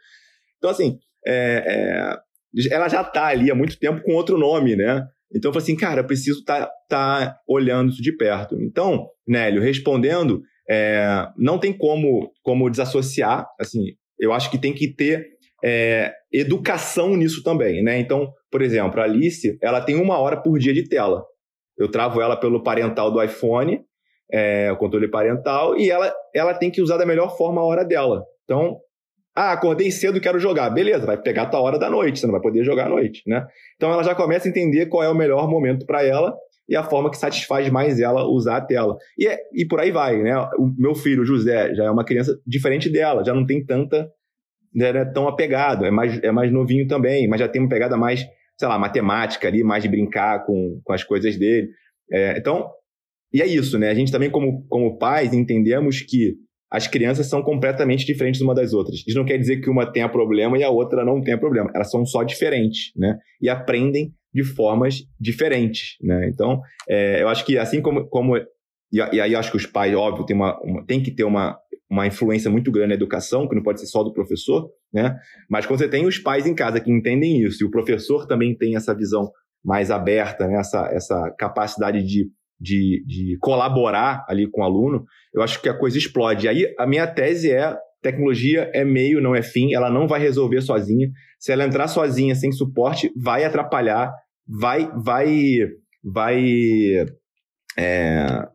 Então, 0.59 0.70
assim, 0.70 0.98
é, 1.26 1.64
é, 1.66 2.74
ela 2.74 2.88
já 2.88 3.03
tá 3.05 3.26
ali 3.26 3.51
há 3.51 3.55
muito 3.55 3.78
tempo 3.78 4.03
com 4.03 4.14
outro 4.14 4.36
nome, 4.36 4.76
né? 4.76 5.07
Então 5.34 5.51
eu 5.51 5.53
falei 5.53 5.64
assim, 5.64 5.76
cara, 5.76 6.01
eu 6.01 6.07
preciso 6.07 6.40
estar 6.40 6.66
tá, 6.66 6.72
tá 6.88 7.36
olhando 7.48 7.90
isso 7.90 8.03
de 8.03 8.16
perto. 8.16 8.61
Então, 8.61 9.07
Nélio, 9.26 9.62
respondendo, 9.62 10.42
é, 10.68 11.28
não 11.36 11.59
tem 11.59 11.72
como, 11.72 12.32
como 12.42 12.68
desassociar, 12.68 13.46
assim, 13.59 13.94
eu 14.18 14.32
acho 14.32 14.51
que 14.51 14.59
tem 14.59 14.74
que 14.74 14.92
ter 14.92 15.26
é, 15.62 16.12
educação 16.32 17.16
nisso 17.16 17.42
também, 17.42 17.82
né? 17.82 17.98
Então, 17.98 18.32
por 18.50 18.62
exemplo, 18.62 19.00
a 19.00 19.04
Alice, 19.04 19.58
ela 19.62 19.80
tem 19.80 19.96
uma 19.96 20.18
hora 20.18 20.36
por 20.36 20.58
dia 20.58 20.72
de 20.72 20.88
tela. 20.88 21.24
Eu 21.78 21.90
travo 21.90 22.20
ela 22.20 22.36
pelo 22.36 22.62
parental 22.62 23.11
do 23.11 23.22
iPhone, 23.22 23.80
é, 24.32 24.70
o 24.70 24.76
controle 24.76 25.08
parental, 25.08 25.76
e 25.76 25.90
ela, 25.90 26.12
ela 26.34 26.54
tem 26.54 26.70
que 26.70 26.82
usar 26.82 26.96
da 26.96 27.06
melhor 27.06 27.36
forma 27.36 27.61
a 27.61 27.64
hora 27.64 27.84
dela. 27.84 28.24
Então, 28.44 28.78
ah, 29.34 29.52
acordei 29.52 29.90
cedo, 29.90 30.20
quero 30.20 30.38
jogar. 30.38 30.70
Beleza, 30.70 31.06
vai 31.06 31.16
pegar 31.16 31.42
a 31.42 31.46
tua 31.46 31.61
hora 31.61 31.78
da 31.78 31.88
noite, 31.88 32.18
você 32.18 32.26
não 32.26 32.32
vai 32.32 32.42
poder 32.42 32.64
jogar 32.64 32.86
à 32.86 32.88
noite, 32.88 33.22
né? 33.26 33.46
Então 33.76 33.92
ela 33.92 34.02
já 34.02 34.14
começa 34.14 34.48
a 34.48 34.50
entender 34.50 34.86
qual 34.86 35.02
é 35.02 35.08
o 35.08 35.14
melhor 35.14 35.48
momento 35.48 35.86
para 35.86 36.04
ela 36.04 36.36
e 36.68 36.76
a 36.76 36.82
forma 36.82 37.11
que 37.11 37.16
satisfaz 37.16 37.68
mais 37.70 38.00
ela 38.00 38.24
usar 38.24 38.58
a 38.58 38.61
tela. 38.61 38.96
E, 39.18 39.26
é, 39.26 39.38
e 39.54 39.66
por 39.66 39.80
aí 39.80 39.90
vai, 39.90 40.22
né? 40.22 40.36
O 40.58 40.72
meu 40.76 40.94
filho, 40.94 41.24
José, 41.24 41.74
já 41.74 41.84
é 41.84 41.90
uma 41.90 42.04
criança 42.04 42.38
diferente 42.46 42.90
dela, 42.90 43.24
já 43.24 43.32
não 43.32 43.46
tem 43.46 43.64
tanta, 43.64 44.08
não 44.74 44.86
é 44.86 45.04
tão 45.04 45.28
apegado, 45.28 45.84
é 45.84 45.90
mais, 45.90 46.22
é 46.22 46.30
mais 46.30 46.52
novinho 46.52 46.86
também, 46.86 47.26
mas 47.28 47.40
já 47.40 47.48
tem 47.48 47.60
uma 47.60 47.68
pegada 47.68 47.96
mais, 47.96 48.24
sei 48.58 48.68
lá, 48.68 48.78
matemática 48.78 49.48
ali, 49.48 49.62
mais 49.64 49.82
de 49.82 49.88
brincar 49.88 50.44
com, 50.44 50.80
com 50.84 50.92
as 50.92 51.02
coisas 51.02 51.36
dele. 51.36 51.68
É, 52.12 52.38
então, 52.38 52.70
e 53.32 53.40
é 53.40 53.46
isso, 53.46 53.78
né? 53.78 53.90
A 53.90 53.94
gente 53.94 54.12
também, 54.12 54.30
como, 54.30 54.64
como 54.68 54.98
pais, 54.98 55.32
entendemos 55.32 56.00
que 56.00 56.34
as 56.70 56.86
crianças 56.86 57.26
são 57.26 57.42
completamente 57.42 58.06
diferentes 58.06 58.40
uma 58.40 58.54
das 58.54 58.72
outras. 58.72 59.02
Isso 59.06 59.18
não 59.18 59.24
quer 59.24 59.38
dizer 59.38 59.60
que 59.60 59.68
uma 59.68 59.90
tenha 59.90 60.08
problema 60.08 60.56
e 60.56 60.62
a 60.62 60.70
outra 60.70 61.04
não 61.04 61.20
tenha 61.20 61.38
problema. 61.38 61.70
Elas 61.74 61.90
são 61.90 62.06
só 62.06 62.22
diferentes, 62.22 62.92
né? 62.96 63.18
E 63.40 63.48
aprendem 63.48 64.12
de 64.32 64.44
formas 64.44 65.02
diferentes, 65.18 65.96
né? 66.00 66.28
Então, 66.28 66.60
é, 66.88 67.22
eu 67.22 67.28
acho 67.28 67.44
que 67.44 67.58
assim 67.58 67.82
como... 67.82 68.06
como 68.06 68.36
e, 68.36 68.98
e 69.12 69.20
aí 69.20 69.34
acho 69.34 69.50
que 69.50 69.56
os 69.56 69.66
pais, 69.66 69.94
óbvio, 69.94 70.24
tem, 70.24 70.36
uma, 70.36 70.60
uma, 70.62 70.86
tem 70.86 71.02
que 71.02 71.10
ter 71.10 71.24
uma, 71.24 71.58
uma 71.91 72.07
influência 72.07 72.51
muito 72.51 72.70
grande 72.70 72.88
na 72.88 72.95
educação, 72.95 73.49
que 73.49 73.55
não 73.55 73.62
pode 73.62 73.80
ser 73.80 73.86
só 73.86 74.03
do 74.03 74.12
professor, 74.12 74.70
né? 74.93 75.16
Mas 75.49 75.66
quando 75.66 75.80
você 75.80 75.88
tem 75.88 76.07
os 76.07 76.18
pais 76.18 76.47
em 76.47 76.55
casa 76.55 76.80
que 76.80 76.91
entendem 76.91 77.43
isso, 77.43 77.64
e 77.64 77.66
o 77.66 77.70
professor 77.70 78.26
também 78.26 78.57
tem 78.57 78.76
essa 78.76 78.95
visão 78.95 79.30
mais 79.64 79.91
aberta, 79.91 80.47
né? 80.47 80.59
essa, 80.59 80.88
essa 80.93 81.34
capacidade 81.38 82.03
de 82.03 82.30
de, 82.61 83.03
de 83.07 83.38
colaborar 83.41 84.24
ali 84.28 84.49
com 84.49 84.61
o 84.61 84.64
aluno, 84.64 85.05
eu 85.32 85.41
acho 85.41 85.62
que 85.62 85.68
a 85.68 85.76
coisa 85.76 85.97
explode. 85.97 86.47
Aí 86.47 86.66
a 86.78 86.86
minha 86.86 87.07
tese 87.07 87.51
é 87.51 87.74
tecnologia 88.03 88.70
é 88.74 88.84
meio, 88.84 89.20
não 89.20 89.34
é 89.34 89.43
fim, 89.43 89.74
ela 89.74 89.91
não 89.91 90.07
vai 90.07 90.20
resolver 90.20 90.61
sozinha. 90.61 91.09
Se 91.38 91.53
ela 91.53 91.64
entrar 91.64 91.88
sozinha, 91.88 92.34
sem 92.34 92.53
suporte, 92.53 93.11
vai 93.16 93.45
atrapalhar, 93.45 94.12
vai, 94.47 94.91
vai, 95.03 95.68
vai 96.05 96.45
é, 97.78 98.49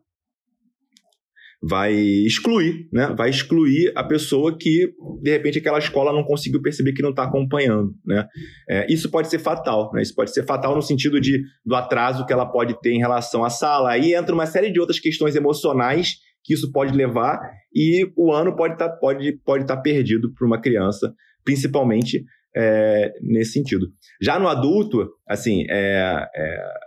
vai 1.68 1.92
excluir, 1.92 2.88
né? 2.92 3.12
Vai 3.16 3.30
excluir 3.30 3.92
a 3.96 4.04
pessoa 4.04 4.56
que, 4.56 4.92
de 5.20 5.30
repente, 5.30 5.58
aquela 5.58 5.78
escola 5.78 6.12
não 6.12 6.22
conseguiu 6.22 6.62
perceber 6.62 6.92
que 6.92 7.02
não 7.02 7.10
está 7.10 7.24
acompanhando, 7.24 7.92
né? 8.04 8.26
É, 8.68 8.92
isso 8.92 9.10
pode 9.10 9.28
ser 9.28 9.38
fatal, 9.38 9.90
né? 9.92 10.02
Isso 10.02 10.14
pode 10.14 10.32
ser 10.32 10.44
fatal 10.44 10.76
no 10.76 10.82
sentido 10.82 11.20
de, 11.20 11.42
do 11.64 11.74
atraso 11.74 12.24
que 12.24 12.32
ela 12.32 12.46
pode 12.46 12.80
ter 12.80 12.92
em 12.92 12.98
relação 12.98 13.44
à 13.44 13.50
sala. 13.50 13.90
Aí 13.90 14.14
entra 14.14 14.34
uma 14.34 14.46
série 14.46 14.70
de 14.70 14.78
outras 14.78 15.00
questões 15.00 15.34
emocionais 15.34 16.14
que 16.44 16.54
isso 16.54 16.70
pode 16.70 16.96
levar 16.96 17.40
e 17.74 18.08
o 18.16 18.32
ano 18.32 18.54
pode 18.54 18.74
estar 18.74 18.88
tá, 18.88 18.96
pode, 18.96 19.32
pode 19.44 19.66
tá 19.66 19.76
perdido 19.76 20.32
para 20.32 20.46
uma 20.46 20.60
criança, 20.60 21.12
principalmente 21.44 22.24
é, 22.56 23.12
nesse 23.20 23.52
sentido. 23.52 23.88
Já 24.22 24.38
no 24.38 24.46
adulto, 24.46 25.08
assim, 25.28 25.66
é, 25.68 26.28
é 26.34 26.86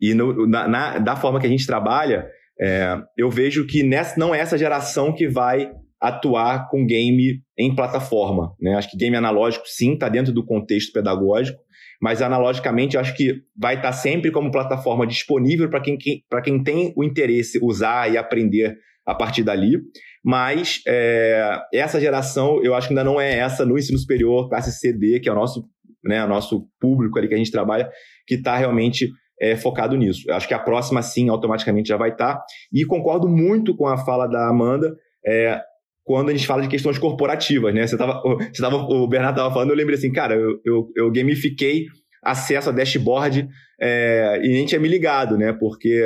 e 0.00 0.14
no, 0.14 0.46
na, 0.46 0.68
na, 0.68 0.98
da 0.98 1.16
forma 1.16 1.40
que 1.40 1.46
a 1.46 1.50
gente 1.50 1.66
trabalha, 1.66 2.28
é, 2.60 2.96
eu 3.16 3.30
vejo 3.30 3.66
que 3.66 3.82
nessa, 3.82 4.18
não 4.18 4.34
é 4.34 4.40
essa 4.40 4.58
geração 4.58 5.14
que 5.14 5.28
vai 5.28 5.70
atuar 6.00 6.68
com 6.68 6.86
game 6.86 7.40
em 7.58 7.74
plataforma. 7.74 8.54
Né? 8.60 8.74
Acho 8.74 8.90
que 8.90 8.96
game 8.96 9.16
analógico, 9.16 9.64
sim, 9.66 9.94
está 9.94 10.08
dentro 10.08 10.32
do 10.32 10.44
contexto 10.44 10.92
pedagógico, 10.92 11.60
mas 12.00 12.22
analogicamente 12.22 12.96
acho 12.96 13.16
que 13.16 13.42
vai 13.56 13.74
estar 13.74 13.88
tá 13.88 13.92
sempre 13.92 14.30
como 14.30 14.50
plataforma 14.50 15.06
disponível 15.06 15.68
para 15.68 15.80
quem, 15.80 15.96
quem 15.96 16.62
tem 16.62 16.92
o 16.96 17.02
interesse 17.02 17.58
usar 17.62 18.12
e 18.12 18.16
aprender 18.16 18.76
a 19.04 19.14
partir 19.14 19.42
dali. 19.42 19.78
Mas 20.24 20.80
é, 20.86 21.60
essa 21.72 22.00
geração, 22.00 22.62
eu 22.62 22.74
acho 22.74 22.88
que 22.88 22.92
ainda 22.92 23.04
não 23.04 23.20
é 23.20 23.38
essa 23.38 23.64
no 23.64 23.78
ensino 23.78 23.98
superior, 23.98 24.48
classe 24.48 24.72
CD, 24.72 25.18
que 25.18 25.28
é 25.28 25.32
o 25.32 25.34
nosso, 25.34 25.64
né, 26.04 26.24
o 26.24 26.28
nosso 26.28 26.68
público 26.80 27.18
ali 27.18 27.26
que 27.26 27.34
a 27.34 27.38
gente 27.38 27.50
trabalha, 27.50 27.90
que 28.26 28.36
está 28.36 28.56
realmente 28.56 29.08
é, 29.40 29.56
focado 29.56 29.96
nisso. 29.96 30.24
Eu 30.26 30.34
acho 30.34 30.48
que 30.48 30.54
a 30.54 30.58
próxima, 30.58 31.02
sim, 31.02 31.28
automaticamente 31.28 31.88
já 31.88 31.96
vai 31.96 32.10
estar. 32.10 32.36
Tá. 32.36 32.44
E 32.72 32.84
concordo 32.84 33.28
muito 33.28 33.76
com 33.76 33.86
a 33.86 33.96
fala 33.98 34.26
da 34.26 34.48
Amanda. 34.48 34.96
É, 35.26 35.60
quando 36.04 36.30
a 36.30 36.32
gente 36.32 36.46
fala 36.46 36.62
de 36.62 36.68
questões 36.68 36.98
corporativas, 36.98 37.74
né? 37.74 37.86
Você 37.86 37.96
tava, 37.96 38.22
você 38.22 38.62
tava, 38.62 38.76
o 38.76 39.06
Bernardo 39.06 39.36
estava 39.36 39.52
falando, 39.52 39.70
eu 39.70 39.76
lembrei 39.76 39.98
assim, 39.98 40.10
cara, 40.10 40.34
eu, 40.34 40.58
eu, 40.64 40.88
eu 40.96 41.12
gamifiquei 41.12 41.84
acesso 42.22 42.70
a 42.70 42.72
dashboard 42.72 43.46
é, 43.80 44.40
e 44.42 44.48
nem 44.48 44.66
tinha 44.66 44.80
me 44.80 44.88
ligado, 44.88 45.36
né? 45.36 45.52
Porque 45.52 46.02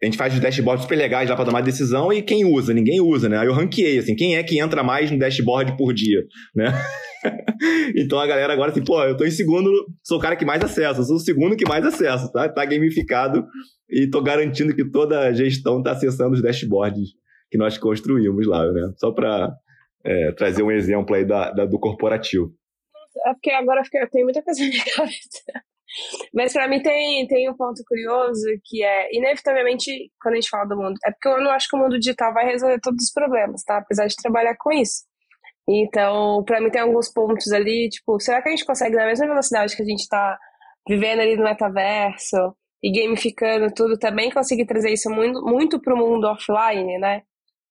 a 0.00 0.06
gente 0.06 0.16
faz 0.16 0.32
os 0.32 0.40
dashboards 0.40 0.84
super 0.84 0.96
legais 0.96 1.28
lá 1.28 1.34
para 1.34 1.44
tomar 1.44 1.60
decisão 1.60 2.12
e 2.12 2.22
quem 2.22 2.44
usa? 2.44 2.72
Ninguém 2.72 3.00
usa, 3.00 3.28
né? 3.28 3.38
Aí 3.38 3.46
eu 3.46 3.52
ranqueei, 3.52 3.98
assim, 3.98 4.14
quem 4.14 4.36
é 4.36 4.42
que 4.42 4.60
entra 4.60 4.82
mais 4.82 5.10
no 5.10 5.18
dashboard 5.18 5.76
por 5.76 5.92
dia, 5.92 6.24
né? 6.54 6.72
então 7.96 8.20
a 8.20 8.26
galera 8.26 8.52
agora 8.52 8.70
assim, 8.70 8.84
pô, 8.84 9.02
eu 9.02 9.16
tô 9.16 9.24
em 9.24 9.30
segundo, 9.30 9.70
sou 10.04 10.18
o 10.18 10.20
cara 10.20 10.36
que 10.36 10.44
mais 10.44 10.62
acessa, 10.62 11.02
sou 11.02 11.16
o 11.16 11.20
segundo 11.20 11.56
que 11.56 11.68
mais 11.68 11.84
acessa, 11.84 12.30
tá? 12.32 12.48
Tá 12.48 12.64
gamificado 12.64 13.44
e 13.90 14.08
tô 14.08 14.22
garantindo 14.22 14.74
que 14.74 14.88
toda 14.88 15.20
a 15.20 15.32
gestão 15.32 15.82
tá 15.82 15.92
acessando 15.92 16.34
os 16.34 16.42
dashboards 16.42 17.08
que 17.50 17.58
nós 17.58 17.76
construímos 17.76 18.46
lá, 18.46 18.70
né? 18.70 18.92
Só 18.98 19.10
para 19.10 19.52
é, 20.04 20.32
trazer 20.32 20.62
um 20.62 20.70
exemplo 20.70 21.16
aí 21.16 21.24
da, 21.24 21.50
da, 21.50 21.64
do 21.64 21.78
corporativo. 21.78 22.52
É 23.26 23.32
porque 23.32 23.50
agora 23.50 23.82
eu 23.82 24.10
tenho 24.10 24.24
muita 24.24 24.42
coisa 24.42 24.62
na 24.62 24.68
minha 24.68 24.84
cabeça. 24.84 25.42
Mas 26.34 26.52
para 26.52 26.68
mim 26.68 26.82
tem, 26.82 27.26
tem 27.26 27.50
um 27.50 27.56
ponto 27.56 27.82
curioso 27.86 28.46
que 28.64 28.82
é, 28.82 29.08
inevitavelmente, 29.16 30.10
quando 30.20 30.34
a 30.34 30.36
gente 30.36 30.50
fala 30.50 30.66
do 30.66 30.76
mundo, 30.76 30.94
é 31.04 31.10
porque 31.10 31.28
eu 31.28 31.42
não 31.42 31.50
acho 31.50 31.68
que 31.68 31.76
o 31.76 31.80
mundo 31.80 31.98
digital 31.98 32.32
vai 32.32 32.46
resolver 32.46 32.80
todos 32.80 33.04
os 33.04 33.12
problemas, 33.12 33.62
tá? 33.64 33.78
Apesar 33.78 34.06
de 34.06 34.16
trabalhar 34.16 34.56
com 34.58 34.72
isso. 34.72 35.04
Então, 35.68 36.42
para 36.44 36.60
mim 36.60 36.70
tem 36.70 36.80
alguns 36.80 37.12
pontos 37.12 37.52
ali, 37.52 37.88
tipo, 37.90 38.18
será 38.20 38.40
que 38.40 38.48
a 38.48 38.50
gente 38.50 38.64
consegue 38.64 38.96
na 38.96 39.04
mesma 39.04 39.26
velocidade 39.26 39.76
que 39.76 39.82
a 39.82 39.84
gente 39.84 40.08
tá 40.08 40.38
vivendo 40.88 41.20
ali 41.20 41.36
no 41.36 41.44
metaverso 41.44 42.36
e 42.82 42.90
gamificando 42.90 43.72
tudo, 43.74 43.98
também 43.98 44.30
conseguir 44.30 44.64
trazer 44.64 44.90
isso 44.90 45.10
muito, 45.10 45.42
muito 45.42 45.80
pro 45.80 45.96
mundo 45.96 46.26
offline, 46.26 46.98
né? 46.98 47.22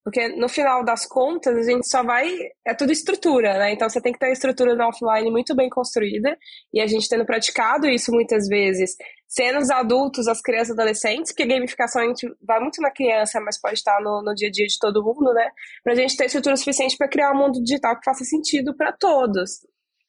Porque 0.07 0.29
no 0.29 0.47
final 0.47 0.85
das 0.85 1.05
contas, 1.05 1.53
a 1.53 1.69
gente 1.69 1.85
só 1.85 2.01
vai. 2.01 2.33
É 2.65 2.73
tudo 2.73 2.93
estrutura, 2.93 3.59
né? 3.59 3.73
Então 3.73 3.89
você 3.89 3.99
tem 3.99 4.13
que 4.13 4.17
ter 4.19 4.27
a 4.27 4.31
estrutura 4.31 4.73
no 4.73 4.87
offline 4.87 5.29
muito 5.29 5.53
bem 5.53 5.69
construída. 5.69 6.37
E 6.73 6.79
a 6.79 6.87
gente 6.87 7.09
tendo 7.09 7.25
praticado 7.25 7.89
isso 7.89 8.09
muitas 8.13 8.47
vezes, 8.47 8.95
sendo 9.27 9.59
os 9.59 9.69
adultos, 9.69 10.29
as 10.29 10.41
crianças 10.41 10.71
adolescentes, 10.79 11.33
porque 11.33 11.45
gamificação 11.45 12.01
a 12.01 12.05
gente 12.05 12.25
vai 12.41 12.57
muito 12.61 12.81
na 12.81 12.89
criança, 12.89 13.41
mas 13.41 13.59
pode 13.59 13.73
estar 13.73 13.99
no, 13.99 14.23
no 14.23 14.33
dia 14.33 14.47
a 14.47 14.51
dia 14.51 14.65
de 14.65 14.79
todo 14.79 15.03
mundo, 15.03 15.33
né? 15.33 15.49
Pra 15.83 15.93
gente 15.93 16.15
ter 16.15 16.27
estrutura 16.27 16.55
suficiente 16.55 16.95
para 16.95 17.09
criar 17.09 17.33
um 17.33 17.37
mundo 17.39 17.61
digital 17.61 17.99
que 17.99 18.05
faça 18.05 18.23
sentido 18.23 18.73
para 18.77 18.93
todos. 18.93 19.59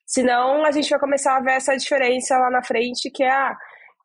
Senão 0.06 0.64
a 0.64 0.70
gente 0.70 0.88
vai 0.90 1.00
começar 1.00 1.36
a 1.36 1.40
ver 1.40 1.54
essa 1.54 1.76
diferença 1.76 2.38
lá 2.38 2.50
na 2.52 2.62
frente, 2.62 3.10
que 3.10 3.24
é 3.24 3.32
a. 3.32 3.56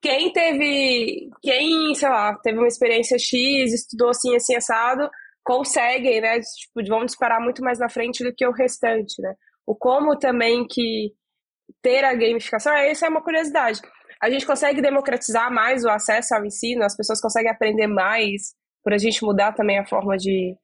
Quem 0.01 0.33
teve. 0.33 1.29
Quem, 1.39 1.93
sei 1.93 2.09
lá, 2.09 2.35
teve 2.41 2.57
uma 2.57 2.67
experiência 2.67 3.19
X, 3.19 3.71
estudou 3.71 4.09
assim, 4.09 4.35
assim, 4.35 4.55
assado 4.55 5.07
conseguem, 5.43 6.21
né, 6.21 6.39
tipo, 6.39 6.87
vão 6.87 7.05
disparar 7.05 7.41
muito 7.41 7.61
mais 7.61 7.79
na 7.79 7.89
frente 7.89 8.23
do 8.23 8.33
que 8.33 8.45
o 8.47 8.53
restante, 8.53 9.21
né? 9.21 9.33
O 9.65 9.75
como 9.75 10.17
também 10.17 10.65
que 10.67 11.11
ter 11.81 12.03
a 12.03 12.13
gamificação, 12.13 12.73
essa 12.73 13.05
é 13.05 13.09
uma 13.09 13.23
curiosidade. 13.23 13.81
A 14.21 14.29
gente 14.29 14.45
consegue 14.45 14.81
democratizar 14.81 15.51
mais 15.51 15.83
o 15.83 15.89
acesso 15.89 16.35
ao 16.35 16.45
ensino, 16.45 16.83
as 16.83 16.95
pessoas 16.95 17.19
conseguem 17.19 17.51
aprender 17.51 17.87
mais, 17.87 18.53
por 18.83 18.93
a 18.93 18.97
gente 18.97 19.23
mudar 19.23 19.53
também 19.53 19.79
a 19.79 19.85
forma 19.85 20.17
de, 20.17 20.55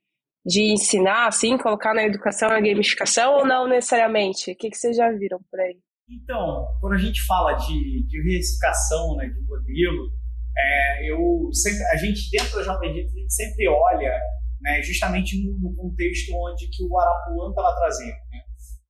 de 0.45 0.71
ensinar, 0.71 1.27
assim, 1.27 1.57
colocar 1.57 1.93
na 1.93 2.03
educação 2.03 2.49
a 2.49 2.59
gamificação 2.59 3.33
ou 3.35 3.45
não 3.45 3.67
necessariamente? 3.67 4.51
O 4.51 4.55
que, 4.55 4.69
que 4.69 4.77
vocês 4.77 4.95
já 4.95 5.11
viram 5.11 5.39
por 5.49 5.59
aí? 5.59 5.77
Então, 6.09 6.65
quando 6.79 6.93
a 6.93 6.97
gente 6.97 7.21
fala 7.25 7.53
de 7.53 8.07
diversificação 8.07 9.15
né, 9.17 9.27
de 9.27 9.41
modelo, 9.41 10.09
é, 10.57 11.11
eu 11.11 11.49
sempre, 11.53 11.83
a 11.85 11.95
gente 11.97 12.29
dentro 12.31 12.57
da 12.57 12.63
Jovem 12.63 12.93
Dito, 12.93 13.11
a 13.13 13.19
gente 13.19 13.33
sempre 13.33 13.67
olha 13.67 14.19
né, 14.61 14.81
justamente 14.81 15.37
no, 15.43 15.75
contexto 15.75 16.31
onde 16.33 16.69
que 16.69 16.83
o 16.83 16.99
Arapuã 16.99 17.49
estava 17.49 17.75
trazendo. 17.75 18.17
Né? 18.31 18.39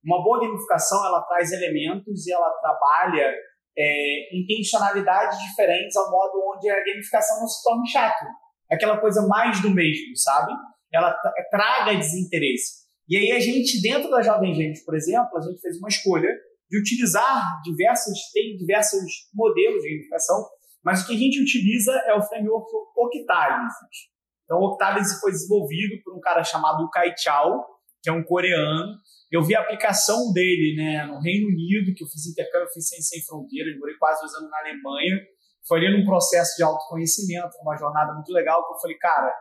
Uma 0.04 0.22
boa 0.22 0.40
gamificação 0.40 1.04
ela 1.04 1.22
traz 1.22 1.52
elementos 1.52 2.26
e 2.26 2.32
ela 2.32 2.50
trabalha 2.60 3.34
é, 3.76 4.36
intencionalidades 4.36 5.38
diferentes 5.38 5.96
ao 5.96 6.10
modo 6.10 6.54
onde 6.54 6.68
a 6.68 6.84
gamificação 6.84 7.40
não 7.40 7.46
se 7.46 7.62
torne 7.62 7.88
chato. 7.88 8.24
Aquela 8.70 8.98
coisa 8.98 9.26
mais 9.26 9.60
do 9.60 9.70
mesmo, 9.70 10.16
sabe? 10.16 10.52
Ela 10.92 11.16
traga 11.50 11.96
desinteresse. 11.96 12.80
E 13.08 13.16
aí 13.16 13.32
a 13.32 13.40
gente, 13.40 13.82
dentro 13.82 14.08
da 14.08 14.22
Jovem 14.22 14.54
Gente, 14.54 14.84
por 14.84 14.94
exemplo, 14.94 15.36
a 15.36 15.40
gente 15.40 15.60
fez 15.60 15.76
uma 15.78 15.88
escolha 15.88 16.28
de 16.70 16.78
utilizar 16.78 17.60
diversos, 17.64 18.16
tem 18.32 18.56
diversos 18.56 19.02
modelos 19.34 19.82
de 19.82 19.90
gamificação, 19.90 20.46
mas 20.84 21.02
o 21.02 21.06
que 21.06 21.14
a 21.14 21.18
gente 21.18 21.42
utiliza 21.42 21.92
é 22.06 22.14
o 22.14 22.22
framework 22.22 22.70
Octalysis. 22.96 24.10
Então, 24.50 24.58
o 24.58 24.72
Octalysis 24.72 25.20
foi 25.20 25.30
desenvolvido 25.30 26.02
por 26.02 26.12
um 26.12 26.18
cara 26.18 26.42
chamado 26.42 26.90
Kai 26.90 27.14
Chao, 27.16 27.64
que 28.02 28.10
é 28.10 28.12
um 28.12 28.24
coreano. 28.24 28.98
Eu 29.30 29.44
vi 29.44 29.54
a 29.54 29.60
aplicação 29.60 30.32
dele 30.32 30.74
né, 30.76 31.06
no 31.06 31.20
Reino 31.20 31.46
Unido, 31.46 31.94
que 31.94 32.02
eu 32.02 32.08
fiz 32.08 32.26
intercâmbio, 32.26 32.66
eu 32.66 32.72
fiz 32.72 32.88
Sem, 32.88 33.00
Sem 33.00 33.22
Fronteiras, 33.22 33.78
morei 33.78 33.94
quase 33.94 34.20
dois 34.20 34.34
anos 34.34 34.50
na 34.50 34.58
Alemanha. 34.58 35.22
Foi 35.68 35.78
ali 35.78 35.96
num 35.96 36.04
processo 36.04 36.56
de 36.56 36.64
autoconhecimento, 36.64 37.54
uma 37.62 37.76
jornada 37.76 38.12
muito 38.12 38.32
legal, 38.32 38.66
que 38.66 38.74
eu 38.74 38.80
falei, 38.80 38.98
cara, 38.98 39.32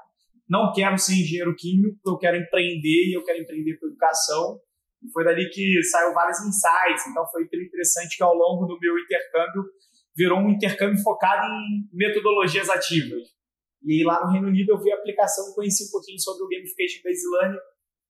não 0.47 0.72
quero 0.72 0.95
ser 0.99 1.14
engenheiro 1.14 1.55
químico, 1.57 1.97
eu 2.05 2.18
quero 2.20 2.38
empreender 2.38 3.10
e 3.10 3.18
eu 3.18 3.24
quero 3.24 3.41
empreender 3.41 3.80
com 3.80 3.88
educação. 3.88 4.60
E 5.01 5.12
foi 5.12 5.24
dali 5.24 5.49
que 5.49 5.82
saiu 5.89 6.14
vários 6.14 6.38
insights. 6.38 7.07
Então 7.10 7.26
foi 7.32 7.45
interessante 7.45 8.16
que 8.16 8.22
ao 8.22 8.36
longo 8.36 8.68
do 8.68 8.78
meu 8.80 8.95
intercâmbio 8.99 9.64
virou 10.16 10.38
um 10.38 10.51
intercâmbio 10.51 11.01
focado 11.01 11.47
em 11.47 11.89
metodologias 11.93 12.70
ativas. 12.70 13.39
E 13.84 14.03
lá 14.03 14.25
no 14.25 14.32
Reino 14.32 14.47
Unido 14.47 14.71
eu 14.71 14.80
vi 14.80 14.91
a 14.91 14.95
aplicação, 14.95 15.53
conheci 15.53 15.88
um 15.88 15.91
pouquinho 15.91 16.19
sobre 16.19 16.43
o 16.43 16.47
Gamification 16.49 17.01
Based 17.03 17.27
Learning 17.32 17.59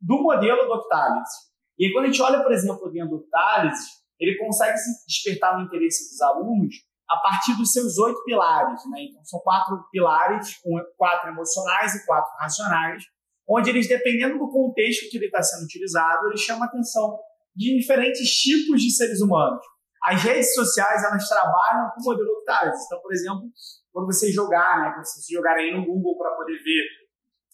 do 0.01 0.21
modelo 0.21 0.65
do 0.65 0.73
Octalysis. 0.73 1.49
E 1.77 1.85
aí, 1.85 1.93
quando 1.93 2.05
a 2.05 2.07
gente 2.07 2.21
olha, 2.21 2.41
por 2.41 2.51
exemplo, 2.51 2.91
dentro 2.91 3.09
do 3.09 3.15
Octalysis, 3.17 3.87
ele 4.19 4.37
consegue 4.37 4.77
despertar 5.07 5.57
o 5.57 5.61
interesse 5.61 6.09
dos 6.09 6.21
alunos 6.21 6.75
a 7.09 7.17
partir 7.17 7.55
dos 7.57 7.71
seus 7.71 7.97
oito 7.97 8.23
pilares. 8.23 8.81
Né? 8.91 9.03
Então, 9.09 9.23
são 9.23 9.39
quatro 9.39 9.81
pilares, 9.91 10.55
quatro 10.97 11.29
emocionais 11.29 11.95
e 11.95 12.05
quatro 12.05 12.31
racionais, 12.39 13.03
onde 13.47 13.69
eles, 13.69 13.87
dependendo 13.87 14.37
do 14.37 14.49
contexto 14.49 15.09
que 15.09 15.17
ele 15.17 15.25
está 15.25 15.41
sendo 15.41 15.63
utilizado, 15.63 16.27
ele 16.27 16.37
chama 16.37 16.65
atenção 16.65 17.17
de 17.55 17.77
diferentes 17.77 18.29
tipos 18.29 18.81
de 18.81 18.91
seres 18.91 19.21
humanos. 19.21 19.63
As 20.03 20.23
redes 20.23 20.53
sociais, 20.53 21.03
elas 21.03 21.27
trabalham 21.27 21.91
com 21.93 22.01
o 22.01 22.03
modelo 22.05 22.29
Octalysis. 22.39 22.85
Então, 22.85 23.01
por 23.01 23.11
exemplo, 23.11 23.43
quando 23.91 24.05
você 24.05 24.31
jogar, 24.31 24.81
né? 24.81 24.91
Quando 24.93 25.05
você 25.05 25.33
jogar 25.33 25.55
aí 25.55 25.71
no 25.73 25.85
Google 25.85 26.17
para 26.17 26.35
poder 26.35 26.57
ver 26.63 26.83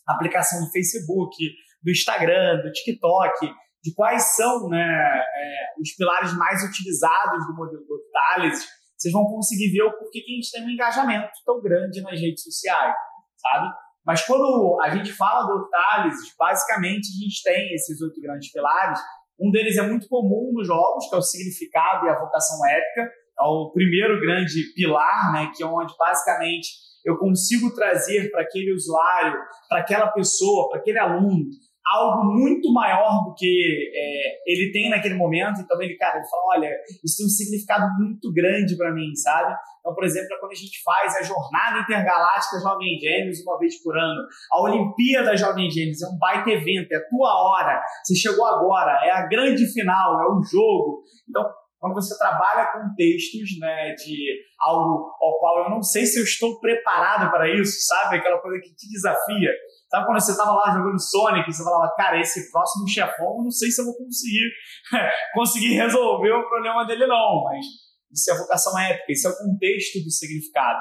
a 0.07 0.13
aplicação 0.13 0.63
do 0.63 0.71
Facebook, 0.71 1.35
do 1.83 1.91
Instagram, 1.91 2.61
do 2.61 2.71
TikTok, 2.71 3.53
de 3.83 3.93
quais 3.93 4.35
são 4.35 4.67
né, 4.69 4.79
é, 4.79 5.79
os 5.79 5.95
pilares 5.95 6.33
mais 6.35 6.63
utilizados 6.63 7.45
do 7.47 7.55
modelo 7.55 7.85
do 7.85 8.01
Thales, 8.11 8.67
vocês 8.97 9.13
vão 9.13 9.25
conseguir 9.25 9.71
ver 9.71 9.83
o 9.83 9.97
porquê 9.97 10.21
que 10.21 10.31
a 10.31 10.35
gente 10.35 10.51
tem 10.51 10.65
um 10.65 10.69
engajamento 10.69 11.31
tão 11.45 11.61
grande 11.61 12.01
nas 12.01 12.19
redes 12.19 12.41
sociais, 12.41 12.95
sabe? 13.37 13.67
Mas 14.05 14.25
quando 14.25 14.79
a 14.81 14.89
gente 14.89 15.11
fala 15.13 15.45
do 15.45 15.69
Thales, 15.69 16.15
basicamente 16.37 17.07
a 17.09 17.23
gente 17.23 17.43
tem 17.43 17.73
esses 17.73 18.01
oito 18.01 18.21
grandes 18.21 18.51
pilares. 18.51 18.99
Um 19.39 19.51
deles 19.51 19.77
é 19.77 19.81
muito 19.81 20.07
comum 20.07 20.51
nos 20.53 20.67
jogos, 20.67 21.09
que 21.09 21.15
é 21.15 21.17
o 21.17 21.21
significado 21.21 22.05
e 22.05 22.09
a 22.09 22.19
vocação 22.19 22.65
ética 22.65 23.11
é 23.37 23.43
o 23.43 23.69
primeiro 23.71 24.19
grande 24.21 24.73
pilar, 24.73 25.33
né, 25.33 25.51
que 25.55 25.61
é 25.61 25.65
onde 25.65 25.93
basicamente 25.97 26.69
eu 27.03 27.17
consigo 27.17 27.73
trazer 27.73 28.31
para 28.31 28.41
aquele 28.41 28.73
usuário, 28.73 29.37
para 29.69 29.81
aquela 29.81 30.07
pessoa, 30.07 30.69
para 30.69 30.79
aquele 30.79 30.97
aluno, 30.97 31.45
algo 31.87 32.23
muito 32.33 32.71
maior 32.73 33.23
do 33.23 33.33
que 33.35 33.91
é, 33.93 34.51
ele 34.51 34.71
tem 34.71 34.89
naquele 34.89 35.15
momento. 35.15 35.61
Então 35.61 35.79
ele, 35.81 35.95
cara, 35.95 36.17
ele 36.17 36.27
fala, 36.27 36.43
olha, 36.57 36.69
isso 37.03 37.17
tem 37.17 37.25
um 37.25 37.29
significado 37.29 37.85
muito 37.97 38.33
grande 38.33 38.75
para 38.75 38.93
mim, 38.93 39.15
sabe? 39.15 39.55
Então, 39.79 39.93
por 39.93 40.03
exemplo, 40.03 40.33
é 40.33 40.39
quando 40.39 40.51
a 40.51 40.55
gente 40.55 40.81
faz 40.83 41.15
a 41.15 41.23
jornada 41.23 41.79
intergaláctica 41.79 42.59
Jovem 42.59 42.97
Gêmeos 42.99 43.39
uma 43.41 43.59
vez 43.59 43.81
por 43.83 43.95
ano, 43.95 44.21
a 44.51 44.61
Olimpíada 44.63 45.37
Jovem 45.37 45.69
Gêmeos 45.69 46.01
é 46.01 46.07
um 46.07 46.17
baita 46.17 46.49
evento, 46.49 46.91
é 46.91 46.95
a 46.95 47.07
tua 47.07 47.29
hora, 47.29 47.79
você 48.03 48.15
chegou 48.15 48.45
agora, 48.45 48.99
é 49.05 49.11
a 49.11 49.27
grande 49.27 49.71
final, 49.71 50.19
é 50.21 50.25
o 50.25 50.41
jogo. 50.41 51.03
Então, 51.29 51.43
quando 51.79 51.93
você 51.93 52.17
trabalha 52.17 52.71
com 52.71 52.95
textos 52.95 53.59
né, 53.59 53.93
de 53.93 54.17
algo 54.59 55.11
ao 55.21 55.37
qual 55.37 55.63
eu 55.65 55.69
não 55.69 55.83
sei 55.83 56.03
se 56.07 56.19
eu 56.19 56.23
estou 56.23 56.59
preparado 56.59 57.29
para 57.29 57.47
isso, 57.53 57.85
sabe? 57.85 58.17
Aquela 58.17 58.39
coisa 58.39 58.59
que 58.59 58.73
te 58.73 58.89
desafia. 58.89 59.51
Sabe 59.95 60.07
quando 60.07 60.19
você 60.19 60.35
tava 60.35 60.51
lá 60.51 60.73
jogando 60.73 60.99
Sonic, 60.99 61.53
você 61.53 61.63
falava, 61.63 61.93
cara, 61.95 62.19
esse 62.19 62.51
próximo 62.51 62.85
chefão, 62.85 63.41
não 63.41 63.49
sei 63.49 63.71
se 63.71 63.79
eu 63.79 63.85
vou 63.85 63.95
conseguir 63.95 64.51
conseguir 65.33 65.73
resolver 65.73 66.33
o 66.33 66.49
problema 66.49 66.85
dele, 66.85 67.07
não. 67.07 67.45
Mas 67.45 67.65
isso 68.11 68.29
é 68.29 68.37
vocação 68.37 68.77
épica, 68.77 69.13
isso 69.13 69.25
é 69.25 69.31
o 69.31 69.37
contexto 69.37 70.03
do 70.03 70.11
significado. 70.11 70.79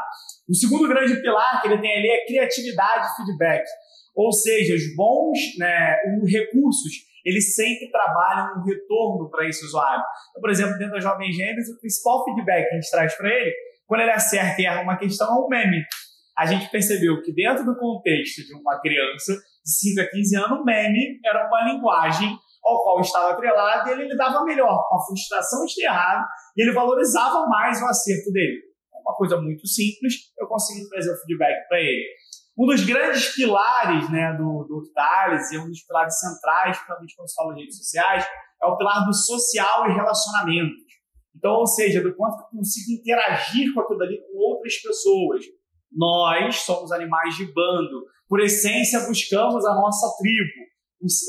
O 0.48 0.54
segundo 0.54 0.88
grande 0.88 1.22
pilar 1.22 1.62
que 1.62 1.68
ele 1.68 1.80
tem 1.80 1.96
ali 1.96 2.10
é 2.10 2.26
criatividade 2.26 3.06
e 3.06 3.16
feedback. 3.24 3.62
Ou 4.16 4.32
seja, 4.32 4.74
os 4.74 4.96
bons 4.96 5.38
né, 5.60 5.96
os 6.20 6.32
recursos, 6.32 6.92
eles 7.24 7.54
sempre 7.54 7.92
trabalham 7.92 8.58
um 8.58 8.64
retorno 8.64 9.30
para 9.30 9.48
esse 9.48 9.64
usuário. 9.64 10.02
Então, 10.30 10.40
por 10.40 10.50
exemplo, 10.50 10.76
dentro 10.76 10.94
da 10.94 11.00
Jovem 11.00 11.30
Gênesis, 11.30 11.72
o 11.72 11.78
principal 11.78 12.24
feedback 12.24 12.68
que 12.68 12.74
a 12.74 12.80
gente 12.80 12.90
traz 12.90 13.14
para 13.16 13.28
ele, 13.28 13.52
quando 13.86 14.00
ele 14.00 14.10
acerta 14.10 14.60
e 14.60 14.66
erra 14.66 14.82
uma 14.82 14.98
questão, 14.98 15.28
é 15.28 15.46
um 15.46 15.48
meme. 15.48 15.84
A 16.36 16.46
gente 16.46 16.70
percebeu 16.70 17.22
que 17.22 17.32
dentro 17.32 17.64
do 17.64 17.76
contexto 17.76 18.44
de 18.44 18.54
uma 18.54 18.80
criança 18.80 19.32
de 19.34 19.70
5 19.70 20.00
a 20.00 20.10
15 20.10 20.36
anos, 20.36 20.64
meme 20.64 21.20
era 21.24 21.46
uma 21.46 21.72
linguagem 21.72 22.36
ao 22.64 22.82
qual 22.82 23.00
estava 23.00 23.32
atrelado 23.32 23.88
e 23.88 23.92
ele 23.92 24.08
lidava 24.08 24.42
melhor 24.44 24.88
com 24.88 24.96
a 24.96 25.06
frustração 25.06 25.64
de 25.66 25.74
ter 25.74 25.84
errado 25.84 26.26
e 26.56 26.62
ele 26.62 26.72
valorizava 26.72 27.46
mais 27.46 27.80
o 27.80 27.86
acerto 27.86 28.32
dele. 28.32 28.62
Uma 28.92 29.14
coisa 29.14 29.40
muito 29.40 29.66
simples, 29.66 30.32
eu 30.38 30.46
consegui 30.46 30.88
trazer 30.88 31.12
o 31.12 31.16
feedback 31.18 31.68
para 31.68 31.78
ele. 31.78 32.04
Um 32.56 32.66
dos 32.66 32.84
grandes 32.84 33.34
pilares 33.34 34.10
né, 34.10 34.32
do, 34.32 34.64
do 34.64 34.90
Thales, 34.94 35.50
e 35.52 35.58
um 35.58 35.68
dos 35.68 35.82
pilares 35.82 36.18
centrais, 36.18 36.76
principalmente 36.76 37.16
quando 37.16 37.28
se 37.28 37.34
fala 37.34 37.54
de 37.54 37.60
redes 37.60 37.76
sociais, 37.76 38.26
é 38.62 38.66
o 38.66 38.76
pilar 38.76 39.04
do 39.04 39.12
social 39.12 39.90
e 39.90 39.92
relacionamento. 39.92 40.84
Então, 41.36 41.52
ou 41.52 41.66
seja, 41.66 42.00
do 42.00 42.14
quanto 42.14 42.38
que 42.38 42.44
eu 42.44 42.58
consigo 42.58 42.98
interagir 42.98 43.74
com 43.74 43.80
aquilo 43.80 44.02
ali 44.02 44.18
com 44.18 44.38
outras 44.38 44.76
pessoas. 44.76 45.44
Nós 45.94 46.60
somos 46.60 46.90
animais 46.92 47.36
de 47.36 47.46
bando. 47.52 48.06
Por 48.28 48.40
essência, 48.40 49.06
buscamos 49.06 49.64
a 49.64 49.74
nossa 49.74 50.06
tribo. 50.18 50.64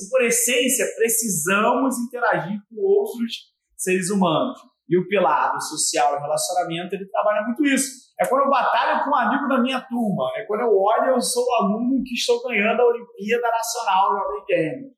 Por 0.09 0.23
essência, 0.23 0.85
precisamos 0.97 1.97
interagir 1.99 2.57
com 2.69 2.81
outros 2.81 3.53
seres 3.77 4.09
humanos. 4.09 4.57
E 4.87 4.97
o 4.97 5.07
pilar 5.07 5.51
do 5.51 5.61
social 5.61 6.15
e 6.15 6.21
relacionamento, 6.21 6.95
ele 6.95 7.07
trabalha 7.07 7.43
muito 7.43 7.65
isso. 7.65 8.05
É 8.19 8.25
quando 8.25 8.43
eu 8.43 8.49
batalho 8.49 9.03
com 9.03 9.09
um 9.09 9.15
amigo 9.15 9.47
da 9.47 9.59
minha 9.59 9.81
turma. 9.81 10.31
É 10.35 10.45
quando 10.45 10.61
eu 10.61 10.77
olho, 10.77 11.15
eu 11.15 11.21
sou 11.21 11.43
o 11.43 11.63
aluno 11.63 12.03
que 12.03 12.13
estou 12.13 12.41
ganhando 12.43 12.81
a 12.81 12.85
Olimpíada 12.85 13.49
Nacional 13.49 14.15
de 14.15 14.21
ABM. 14.21 14.95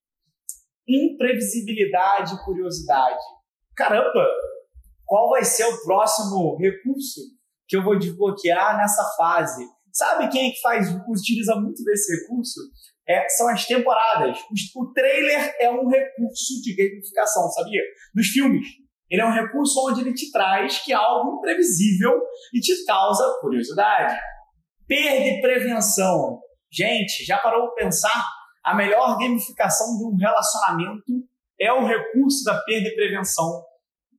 Imprevisibilidade 0.87 2.35
e 2.35 2.45
curiosidade. 2.45 3.23
Caramba, 3.75 4.27
qual 5.05 5.29
vai 5.29 5.43
ser 5.43 5.65
o 5.65 5.83
próximo 5.83 6.57
recurso 6.57 7.21
que 7.67 7.75
eu 7.75 7.83
vou 7.83 7.97
desbloquear 7.97 8.77
nessa 8.77 9.03
fase? 9.17 9.65
Sabe 9.91 10.29
quem 10.29 10.49
é 10.49 10.51
que 10.51 10.61
faz, 10.61 10.87
utiliza 11.07 11.55
muito 11.55 11.83
desse 11.83 12.15
recurso? 12.15 12.59
É, 13.07 13.27
são 13.29 13.47
as 13.47 13.65
temporadas. 13.65 14.37
O 14.75 14.91
trailer 14.93 15.55
é 15.59 15.71
um 15.71 15.87
recurso 15.87 16.61
de 16.61 16.75
gamificação, 16.75 17.49
sabia? 17.49 17.81
Dos 18.13 18.27
filmes. 18.27 18.67
Ele 19.09 19.21
é 19.21 19.25
um 19.25 19.31
recurso 19.31 19.79
onde 19.87 20.01
ele 20.01 20.13
te 20.13 20.29
traz 20.31 20.83
que 20.83 20.91
é 20.91 20.95
algo 20.95 21.37
imprevisível 21.37 22.11
e 22.53 22.59
te 22.59 22.85
causa 22.85 23.39
curiosidade. 23.39 24.17
Perda 24.85 25.25
e 25.25 25.41
prevenção. 25.41 26.39
Gente, 26.71 27.23
já 27.25 27.37
parou 27.37 27.67
para 27.67 27.85
pensar? 27.85 28.25
A 28.63 28.75
melhor 28.75 29.17
gamificação 29.17 29.97
de 29.97 30.05
um 30.05 30.15
relacionamento 30.17 31.13
é 31.59 31.71
o 31.71 31.85
recurso 31.85 32.43
da 32.43 32.61
perda 32.63 32.89
e 32.89 32.95
prevenção. 32.95 33.63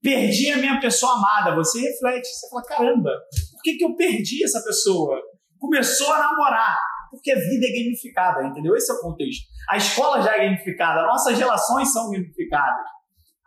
Perdi 0.02 0.52
a 0.52 0.58
minha 0.58 0.80
pessoa 0.80 1.14
amada. 1.14 1.54
Você 1.56 1.80
reflete, 1.80 2.26
você 2.26 2.48
fala: 2.48 2.62
caramba, 2.64 3.10
por 3.52 3.62
que, 3.62 3.76
que 3.76 3.84
eu 3.84 3.96
perdi 3.96 4.44
essa 4.44 4.62
pessoa? 4.62 5.20
Começou 5.58 6.12
a 6.12 6.18
namorar. 6.18 6.78
Porque 7.10 7.32
a 7.32 7.36
vida 7.36 7.66
é 7.66 7.82
gamificada, 7.82 8.46
entendeu? 8.46 8.76
Esse 8.76 8.92
é 8.92 8.94
o 8.94 9.00
contexto. 9.00 9.46
A 9.70 9.76
escola 9.78 10.20
já 10.20 10.36
é 10.36 10.44
gamificada, 10.44 11.06
nossas 11.06 11.38
relações 11.38 11.90
são 11.90 12.10
gamificadas 12.10 12.84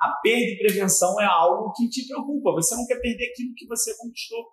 a 0.02 0.10
perda 0.24 0.45
e 0.45 0.58
prevenção 0.58 1.22
é 1.22 1.26
algo 1.26 1.72
que 1.74 1.88
te 1.88 2.08
preocupa. 2.08 2.54
Você 2.54 2.76
não 2.76 2.88
quer 2.88 2.99
perder 2.99 3.30
aquilo 3.32 3.54
que 3.56 3.68
você 3.68 3.95
conquistou. 3.97 4.47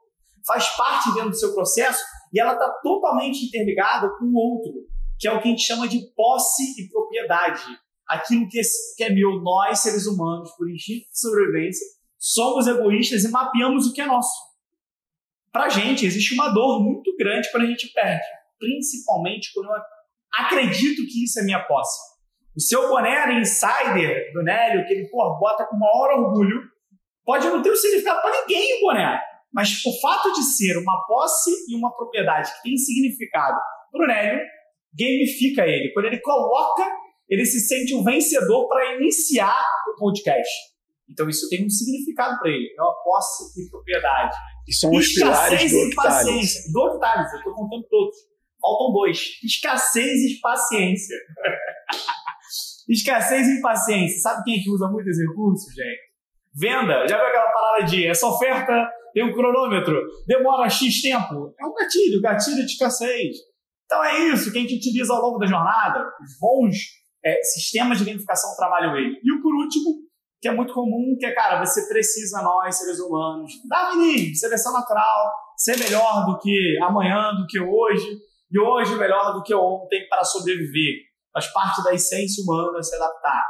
Faz 0.46 0.68
parte 0.76 1.14
dentro 1.14 1.30
do 1.30 1.36
seu 1.36 1.54
processo 1.54 2.04
e 2.32 2.38
ela 2.38 2.52
está 2.52 2.70
totalmente 2.82 3.46
interligada 3.46 4.10
com 4.18 4.26
o 4.26 4.34
outro, 4.34 4.72
que 5.18 5.26
é 5.26 5.32
o 5.32 5.40
que 5.40 5.48
a 5.48 5.50
gente 5.50 5.62
chama 5.62 5.88
de 5.88 6.00
posse 6.14 6.62
e 6.78 6.88
propriedade. 6.90 7.64
Aquilo 8.08 8.48
que 8.48 8.60
é 9.04 9.10
meu, 9.10 9.40
nós, 9.42 9.80
seres 9.80 10.06
humanos, 10.06 10.50
por 10.56 10.70
instinto 10.70 11.08
de 11.10 11.20
sobrevivência, 11.20 11.86
somos 12.18 12.66
egoístas 12.66 13.24
e 13.24 13.30
mapeamos 13.30 13.86
o 13.86 13.92
que 13.92 14.00
é 14.00 14.06
nosso. 14.06 14.48
Para 15.52 15.68
gente, 15.68 16.06
existe 16.06 16.34
uma 16.34 16.48
dor 16.48 16.82
muito 16.82 17.14
grande 17.16 17.50
quando 17.50 17.64
a 17.64 17.66
gente 17.66 17.88
perde, 17.92 18.24
principalmente 18.58 19.52
quando 19.54 19.66
eu 19.66 19.82
acredito 20.32 21.02
que 21.06 21.24
isso 21.24 21.40
é 21.40 21.42
minha 21.42 21.62
posse. 21.64 21.98
O 22.56 22.60
seu 22.60 22.88
boné 22.88 23.14
era 23.14 23.38
insider 23.38 24.32
do 24.32 24.42
Nélio, 24.42 24.86
que 24.86 24.92
ele 24.92 25.08
pô, 25.08 25.38
bota 25.38 25.64
com 25.66 25.76
o 25.76 25.78
maior 25.78 26.18
orgulho, 26.18 26.62
pode 27.24 27.46
não 27.46 27.62
ter 27.62 27.70
um 27.70 27.76
significado 27.76 28.20
para 28.20 28.40
ninguém 28.40 28.78
o 28.78 28.80
boné. 28.80 29.20
Mas 29.52 29.84
o 29.84 30.00
fato 30.00 30.32
de 30.32 30.42
ser 30.42 30.76
uma 30.76 31.06
posse 31.06 31.50
e 31.68 31.76
uma 31.76 31.94
propriedade 31.94 32.52
que 32.54 32.62
tem 32.62 32.76
significado 32.76 33.58
para 33.92 34.04
o 34.04 34.06
Nélio, 34.06 34.44
gamifica 34.92 35.66
ele. 35.66 35.92
Quando 35.92 36.06
ele 36.06 36.20
coloca, 36.20 36.84
ele 37.28 37.44
se 37.44 37.60
sente 37.60 37.94
um 37.94 38.02
vencedor 38.02 38.68
para 38.68 38.96
iniciar 38.96 39.64
o 39.92 39.98
podcast. 39.98 40.50
Então 41.10 41.28
isso 41.28 41.48
tem 41.48 41.64
um 41.64 41.70
significado 41.70 42.38
para 42.38 42.50
ele. 42.50 42.74
É 42.76 42.82
uma 42.82 42.94
posse 43.02 43.60
e 43.60 43.70
propriedade. 43.70 44.36
E 44.66 44.74
são 44.74 44.90
os 44.90 45.12
pilares 45.12 45.70
do 45.70 45.78
e 45.78 45.94
paciência. 45.94 46.72
Do 46.72 46.80
Octavius, 46.80 47.32
eu 47.32 47.38
estou 47.38 47.54
contando 47.54 47.86
todos. 47.88 48.16
Faltam 48.60 48.92
dois. 48.92 49.18
Escassez 49.42 50.20
e 50.30 50.40
paciência. 50.40 51.16
Escassez 52.88 53.46
e 53.46 53.58
impaciência. 53.58 54.20
Sabe 54.20 54.44
quem 54.44 54.58
é 54.58 54.62
que 54.62 54.70
usa 54.70 54.88
muito 54.88 55.08
esse 55.08 55.26
recurso, 55.26 55.70
gente? 55.74 56.08
Venda. 56.54 57.06
Já 57.06 57.16
viu 57.16 57.26
aquela 57.26 57.52
parada 57.52 57.84
de 57.84 58.06
essa 58.06 58.26
oferta 58.26 58.90
tem 59.12 59.24
um 59.24 59.32
cronômetro, 59.32 60.00
demora 60.26 60.68
X 60.68 61.00
tempo? 61.02 61.54
É 61.58 61.66
um 61.66 61.74
gatilho, 61.74 62.20
gatilho 62.20 62.64
de 62.64 62.72
escassez. 62.72 63.36
Então 63.84 64.04
é 64.04 64.18
isso 64.28 64.52
que 64.52 64.58
a 64.58 64.60
gente 64.60 64.76
utiliza 64.76 65.12
ao 65.12 65.20
longo 65.20 65.38
da 65.38 65.46
jornada. 65.46 66.04
Os 66.22 66.38
bons 66.38 66.76
é, 67.24 67.42
sistemas 67.42 67.98
de 67.98 68.04
gamificação 68.04 68.54
trabalham 68.56 68.96
ele. 68.96 69.18
E 69.22 69.32
o 69.32 69.42
por 69.42 69.54
último, 69.54 70.08
que 70.40 70.48
é 70.48 70.52
muito 70.52 70.72
comum, 70.72 71.16
que 71.18 71.26
é, 71.26 71.32
cara, 71.32 71.64
você 71.64 71.88
precisa, 71.88 72.42
nós, 72.42 72.76
seres 72.76 73.00
humanos, 73.00 73.52
dar 73.68 73.96
menino, 73.96 74.34
seleção 74.34 74.72
natural, 74.72 75.32
ser 75.56 75.78
melhor 75.78 76.26
do 76.26 76.38
que 76.38 76.78
amanhã, 76.82 77.32
do 77.34 77.46
que 77.46 77.60
hoje, 77.60 78.08
e 78.50 78.58
hoje 78.58 78.96
melhor 78.96 79.34
do 79.34 79.42
que 79.42 79.54
ontem 79.54 80.08
para 80.08 80.24
sobreviver 80.24 81.08
faz 81.32 81.52
parte 81.52 81.82
da 81.82 81.92
essência 81.92 82.42
humana 82.42 82.82
se 82.82 82.94
adaptar, 82.96 83.44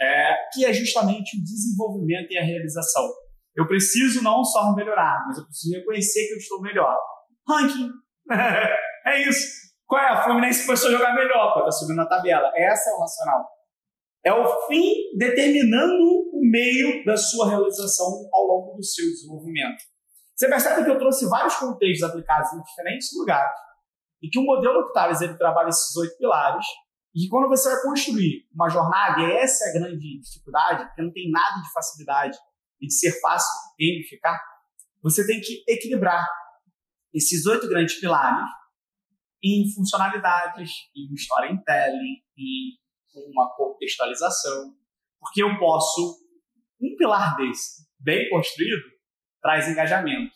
é, 0.00 0.34
que 0.52 0.64
é 0.64 0.72
justamente 0.72 1.36
o 1.36 1.42
desenvolvimento 1.42 2.30
e 2.30 2.38
a 2.38 2.44
realização. 2.44 3.08
Eu 3.56 3.66
preciso 3.66 4.22
não 4.22 4.44
só 4.44 4.74
melhorar, 4.74 5.24
mas 5.26 5.38
eu 5.38 5.44
preciso 5.44 5.74
reconhecer 5.74 6.26
que 6.26 6.34
eu 6.34 6.38
estou 6.38 6.60
melhor. 6.60 6.96
Ranking. 7.48 7.90
é 9.06 9.28
isso. 9.28 9.64
Qual 9.94 10.02
é? 10.02 10.08
A 10.08 10.24
Fluminense 10.24 10.66
começou 10.66 10.88
a 10.88 10.92
jogar 10.92 11.14
melhor, 11.14 11.54
pô, 11.54 11.62
tá 11.62 11.70
subindo 11.70 11.98
na 11.98 12.06
tabela. 12.06 12.50
Essa 12.56 12.90
é 12.90 12.94
o 12.94 12.98
racional. 12.98 13.48
É 14.24 14.32
o 14.32 14.66
fim 14.66 15.16
determinando 15.16 16.02
o 16.32 16.40
meio 16.50 17.04
da 17.04 17.16
sua 17.16 17.50
realização 17.50 18.28
ao 18.32 18.42
longo 18.44 18.76
do 18.76 18.82
seu 18.82 19.04
desenvolvimento. 19.04 19.84
Você 20.34 20.48
percebe 20.48 20.82
que 20.82 20.90
eu 20.90 20.98
trouxe 20.98 21.28
vários 21.28 21.54
contextos 21.54 22.10
aplicados 22.10 22.52
em 22.54 22.62
diferentes 22.62 23.08
lugares 23.16 23.56
e 24.20 24.28
que 24.28 24.36
o 24.36 24.42
modelo 24.42 24.80
Octavius 24.80 25.20
ele 25.20 25.38
trabalha 25.38 25.68
esses 25.68 25.94
oito 25.94 26.18
pilares 26.18 26.66
e 27.14 27.28
quando 27.28 27.46
você 27.48 27.70
vai 27.70 27.80
construir 27.82 28.48
uma 28.52 28.68
jornada, 28.68 29.20
e 29.20 29.30
essa 29.36 29.64
é 29.64 29.68
a 29.68 29.72
grande 29.74 30.20
dificuldade, 30.20 30.86
porque 30.86 31.02
não 31.02 31.12
tem 31.12 31.30
nada 31.30 31.62
de 31.62 31.72
facilidade 31.72 32.36
e 32.80 32.88
de 32.88 32.92
ser 32.92 33.12
fácil 33.20 33.48
gamificar, 33.78 34.42
você 35.00 35.24
tem 35.24 35.40
que 35.40 35.62
equilibrar 35.68 36.26
esses 37.14 37.46
oito 37.46 37.68
grandes 37.68 38.00
pilares 38.00 38.63
em 39.44 39.70
funcionalidades, 39.74 40.72
em 40.96 41.12
storytelling, 41.12 42.22
em 42.38 42.78
uma 43.30 43.54
contextualização, 43.54 44.74
porque 45.20 45.42
eu 45.42 45.58
posso, 45.58 46.18
um 46.80 46.96
pilar 46.96 47.36
desse, 47.36 47.86
bem 48.00 48.30
construído, 48.30 48.82
traz 49.42 49.68
engajamento. 49.68 50.34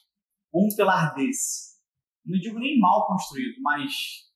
Um 0.54 0.68
pilar 0.76 1.14
desse, 1.14 1.78
não 2.24 2.38
digo 2.38 2.58
nem 2.58 2.78
mal 2.78 3.06
construído, 3.06 3.56
mas 3.62 4.28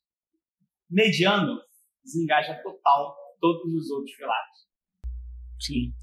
mediano, 0.91 1.59
desengaja 2.03 2.55
total 2.63 3.15
todos 3.41 3.75
os 3.75 3.91
outros 3.91 4.17
pilares. 4.17 4.57
Sim. 5.61 5.95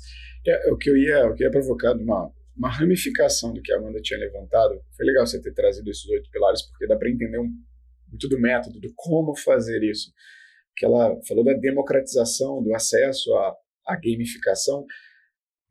É, 0.47 0.71
o, 0.71 0.77
que 0.77 0.89
eu 0.89 0.97
ia, 0.97 1.27
o 1.27 1.35
que 1.35 1.43
ia 1.43 1.51
provocar 1.51 1.93
uma, 1.93 2.31
uma 2.55 2.69
ramificação 2.69 3.53
do 3.53 3.61
que 3.61 3.73
a 3.73 3.77
Amanda 3.77 3.99
tinha 4.01 4.19
levantado. 4.19 4.79
Foi 4.95 5.05
legal 5.05 5.25
você 5.25 5.41
ter 5.41 5.53
trazido 5.53 5.89
esses 5.89 6.07
oito 6.09 6.29
pilares, 6.29 6.61
porque 6.63 6.87
dá 6.87 6.97
para 6.97 7.09
entender 7.09 7.39
um, 7.39 7.51
muito 8.09 8.27
do 8.27 8.39
método, 8.39 8.79
do 8.79 8.91
como 8.95 9.35
fazer 9.35 9.83
isso. 9.83 10.11
Que 10.75 10.85
ela 10.85 11.19
falou 11.27 11.43
da 11.43 11.53
democratização, 11.53 12.63
do 12.63 12.73
acesso 12.73 13.33
à, 13.35 13.55
à 13.87 13.95
gamificação. 13.95 14.85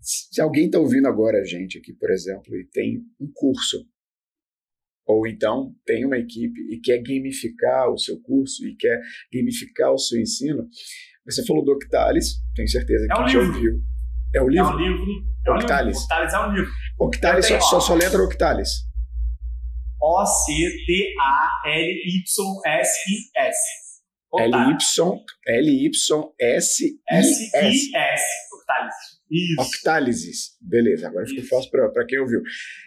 Se 0.00 0.40
alguém 0.40 0.66
está 0.66 0.78
ouvindo 0.78 1.08
agora 1.08 1.40
a 1.40 1.44
gente 1.44 1.78
aqui, 1.78 1.92
por 1.92 2.10
exemplo, 2.10 2.54
e 2.56 2.64
tem 2.66 3.02
um 3.20 3.30
curso 3.34 3.84
ou 5.08 5.26
então 5.26 5.74
tem 5.86 6.04
uma 6.04 6.18
equipe 6.18 6.60
e 6.70 6.78
quer 6.78 6.98
gamificar 6.98 7.90
o 7.90 7.98
seu 7.98 8.20
curso 8.20 8.66
e 8.66 8.76
quer 8.76 9.00
gamificar 9.32 9.90
o 9.90 9.98
seu 9.98 10.20
ensino, 10.20 10.68
você 11.24 11.44
falou 11.46 11.64
do 11.64 11.72
Octalis, 11.72 12.36
tenho 12.54 12.68
certeza 12.68 13.06
que 13.06 13.12
é 13.12 13.24
um 13.24 13.28
já 13.28 13.40
livro. 13.40 13.54
ouviu. 13.54 13.82
É 14.34 14.42
o 14.42 14.48
livro? 14.48 14.68
É 14.68 14.74
um 14.74 14.78
livro. 14.78 15.06
É 15.46 15.50
um 15.50 15.54
Octalis. 15.54 15.96
livro. 15.96 16.04
Octalis 16.04 16.34
é 16.34 16.38
um 16.38 16.52
livro. 16.52 16.70
Tenho, 17.48 17.62
só, 17.62 17.76
ó. 17.78 17.80
só 17.80 17.94
letra 17.94 18.22
Octalis. 18.22 18.86
O-C-T-A-L-Y-S-I-S. 20.00 21.47
L-Y, 21.66 22.22
L-Y-S-I-S. 25.46 26.98
S-I-S. 27.10 28.22
Octalis. 28.52 28.94
Isso. 29.30 29.60
Octálises. 29.60 30.38
Beleza, 30.60 31.08
agora 31.08 31.26
ficou 31.26 31.44
fácil 31.44 31.70
para 31.70 32.06
quem 32.06 32.18
ouviu. 32.18 32.40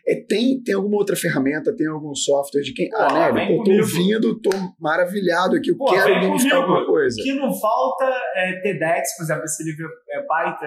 É, 0.08 0.16
tem, 0.28 0.62
tem 0.64 0.74
alguma 0.76 0.98
outra 0.98 1.16
ferramenta, 1.16 1.76
tem 1.76 1.88
algum 1.88 2.16
software 2.16 2.62
de 2.62 2.74
quem. 2.74 2.90
Pô, 2.90 2.98
Ah, 2.98 3.32
né? 3.32 3.48
Pô, 3.48 3.64
tô 3.64 3.72
ouvindo, 3.72 4.40
tô 4.42 4.50
maravilhado 4.80 5.56
aqui, 5.56 5.70
eu 5.70 5.78
Pô, 5.78 5.86
quero 5.92 6.20
comigo. 6.20 6.56
alguma 6.56 6.86
coisa. 6.86 7.20
O 7.20 7.24
que 7.24 7.34
não 7.34 7.54
falta 7.60 8.06
é 8.36 8.60
TEDx, 8.62 9.16
por 9.18 9.24
exemplo, 9.24 9.44
esse 9.46 9.64
livro 9.64 9.88
é 10.10 10.26
baita 10.26 10.66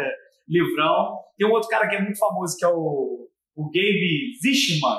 livrão. 0.48 1.18
Tem 1.36 1.48
um 1.48 1.52
outro 1.52 1.68
cara 1.68 1.88
que 1.88 1.96
é 1.96 2.00
muito 2.02 2.18
famoso, 2.18 2.56
que 2.56 2.64
é 2.64 2.68
o, 2.68 3.28
o 3.56 3.64
Gabe 3.66 4.32
Zischman. 4.42 4.98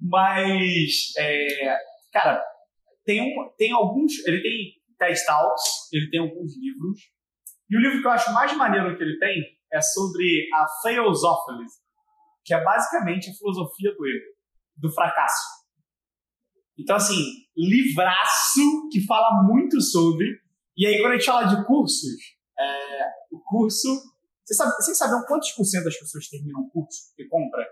Mas, 0.00 1.12
é, 1.18 1.76
cara, 2.12 2.42
tem, 3.04 3.20
um, 3.22 3.34
tem 3.58 3.72
alguns. 3.72 4.12
Ele 4.26 4.40
tem 4.42 4.72
TED 4.98 5.24
Talks, 5.24 5.62
ele 5.92 6.10
tem 6.10 6.20
alguns 6.20 6.52
livros. 6.60 6.98
E 7.70 7.76
o 7.76 7.80
livro 7.80 8.00
que 8.02 8.06
eu 8.06 8.10
acho 8.12 8.32
mais 8.32 8.54
maneiro 8.56 8.96
que 8.96 9.02
ele 9.02 9.18
tem 9.18 9.42
é 9.74 9.80
sobre 9.82 10.48
a 10.54 10.66
Theosophilis, 10.82 11.72
que 12.44 12.54
é 12.54 12.62
basicamente 12.62 13.30
a 13.30 13.34
filosofia 13.34 13.94
do 13.94 14.06
erro, 14.06 14.34
do 14.76 14.92
fracasso. 14.92 15.64
Então, 16.78 16.96
assim, 16.96 17.22
livraço 17.56 18.88
que 18.90 19.04
fala 19.06 19.42
muito 19.42 19.80
sobre. 19.80 20.26
E 20.76 20.86
aí, 20.86 21.00
quando 21.00 21.12
a 21.12 21.16
gente 21.16 21.26
fala 21.26 21.44
de 21.44 21.66
cursos, 21.66 22.34
é, 22.58 23.06
o 23.32 23.40
curso. 23.40 23.88
Vocês 24.44 24.58
vocês 24.76 24.98
sabem 24.98 25.24
quantos 25.26 25.50
por 25.52 25.64
cento 25.64 25.84
das 25.84 25.98
pessoas 25.98 26.28
terminam 26.28 26.60
o 26.60 26.70
curso 26.70 27.14
e 27.18 27.26
compra? 27.28 27.66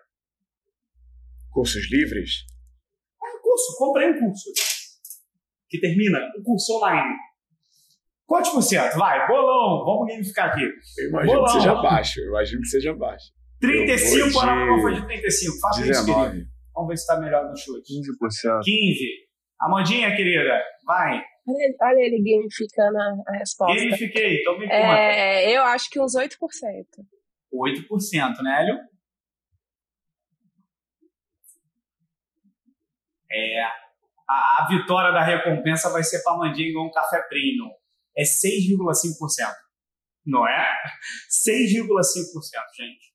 Cursos 1.51 1.91
livres? 1.91 2.47
É 3.23 3.37
um 3.37 3.43
curso, 3.43 3.77
comprei 3.77 4.11
um 4.11 4.19
curso. 4.19 4.51
Que 5.69 5.79
termina 5.81 6.19
um 6.39 6.43
curso 6.43 6.79
online. 6.79 7.15
Quantos 8.27 8.51
por 8.51 8.62
cento? 8.62 8.97
Vai, 8.97 9.27
bolão, 9.27 9.85
vamos 9.85 10.09
gamificar 10.09 10.51
aqui. 10.51 10.62
Eu 10.99 11.09
imagino 11.09 11.35
Bolão. 11.35 11.45
que 11.45 11.53
seja 11.53 11.75
baixo. 11.75 12.20
Eu 12.20 12.29
imagino 12.29 12.61
que 12.61 12.68
seja 12.68 12.95
baixo. 12.95 13.27
35, 13.61 14.16
Eu 14.16 14.31
vou 14.33 14.43
a 14.43 14.47
de 14.47 14.66
não 14.66 14.81
foi 14.81 14.95
de 14.95 15.07
35. 15.07 15.61
Faça 15.61 15.81
isso, 15.81 16.05
querido. 16.05 16.07
19. 16.07 16.47
Vamos 16.75 16.89
ver 16.89 16.97
se 16.97 17.07
tá 17.07 17.20
melhor 17.20 17.45
no 17.45 17.57
chute. 17.57 17.93
15%. 17.93 18.61
15. 18.64 19.05
Amandinha, 19.61 20.16
querida, 20.16 20.61
vai. 20.85 21.23
Olha 21.47 21.64
ele, 21.64 21.77
olha 21.81 22.01
ele 22.01 22.23
gamificando 22.23 22.99
a, 22.99 23.39
resposta. 23.39 23.77
Gamifiquei, 23.77 24.41
então 24.41 24.59
me 24.59 24.66
conta. 24.66 24.77
É, 24.77 25.57
eu 25.57 25.62
acho 25.62 25.91
que 25.91 26.01
uns 26.01 26.14
8%. 26.16 26.37
8%, 27.53 28.43
né, 28.43 28.61
Hélio? 28.61 28.79
É. 33.31 33.62
A, 34.29 34.62
a 34.62 34.66
vitória 34.68 35.12
da 35.12 35.23
recompensa 35.23 35.91
vai 35.91 36.03
ser 36.03 36.23
para 36.23 36.37
Mandinga 36.37 36.68
igual 36.68 36.87
um 36.87 36.91
café 36.91 37.20
premium. 37.29 37.70
É 38.17 38.23
6,5%. 38.23 39.53
Não 40.27 40.47
é? 40.47 40.67
6,5%, 41.47 41.53
gente. 42.77 43.13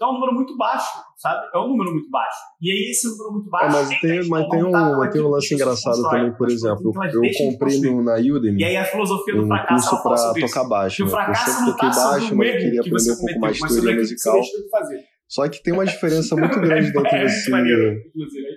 Então 0.00 0.08
é 0.08 0.12
um 0.12 0.14
número 0.14 0.32
muito 0.32 0.56
baixo, 0.56 0.88
sabe? 1.18 1.46
É 1.54 1.58
um 1.58 1.68
número 1.68 1.92
muito 1.92 2.08
baixo. 2.08 2.38
E 2.58 2.70
aí, 2.70 2.90
esse 2.90 3.06
número 3.06 3.32
muito 3.32 3.48
É, 3.48 3.50
baixo. 3.50 3.76
mas 3.76 3.88
tem 3.88 3.98
tem, 4.00 4.20
que 4.22 4.28
mas 4.30 4.48
tem 4.48 4.64
um, 4.64 4.72
com 4.72 4.72
tem 4.72 4.80
um 4.80 5.02
aquilo 5.02 5.28
lance 5.28 5.44
isso 5.44 5.54
engraçado 5.54 5.94
constrói. 5.94 6.20
também, 6.20 6.38
por 6.38 6.50
exemplo. 6.50 6.92
elas 6.96 7.14
Eu 7.14 7.20
comprei 7.50 7.80
no, 7.82 8.02
na 8.02 8.14
Udemy 8.14 8.60
E 8.62 8.64
aí 8.64 8.76
a 8.78 8.84
filosofia 8.86 9.34
do 9.34 9.44
um 9.44 9.46
fracasso 9.46 10.02
curso 10.02 10.02
para 10.02 10.40
tocar 10.40 10.64
baixo. 10.64 11.04
Né? 11.04 11.12
Eu 11.12 11.34
sempre 11.34 11.72
toquei 11.72 11.88
baixo, 11.90 12.34
mas 12.34 12.48
erro 12.48 12.58
queria 12.58 12.82
que 12.82 12.88
aprender 12.88 13.12
um 13.12 13.16
pouco 13.18 13.40
mais 13.40 13.56
de 13.58 13.68
teoria 13.68 13.96
musical. 13.96 14.40
Só 15.28 15.48
que 15.50 15.62
tem 15.62 15.74
uma 15.74 15.84
diferença 15.86 16.34
muito 16.34 16.60
grande 16.60 16.92
dentro 16.92 17.06
é, 17.14 17.26
de 17.26 17.32
muito 17.34 17.50
maneiro, 17.50 17.90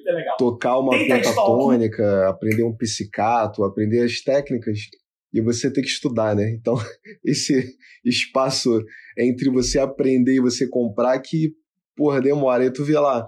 é 0.07 0.35
tocar 0.37 0.79
uma 0.79 0.97
pentatônica, 0.97 2.29
aprender 2.29 2.63
um 2.63 2.73
psicato, 2.73 3.65
aprender 3.65 4.05
as 4.05 4.21
técnicas 4.21 4.77
e 5.33 5.41
você 5.41 5.71
ter 5.71 5.81
que 5.81 5.87
estudar, 5.87 6.35
né? 6.35 6.51
Então, 6.51 6.75
esse 7.25 7.75
espaço 8.05 8.83
entre 9.17 9.49
você 9.49 9.79
aprender 9.79 10.35
e 10.35 10.41
você 10.41 10.67
comprar 10.67 11.19
que, 11.19 11.53
porra, 11.95 12.21
demora. 12.21 12.65
E 12.65 12.71
tu 12.71 12.83
vê 12.83 12.97
lá, 12.99 13.25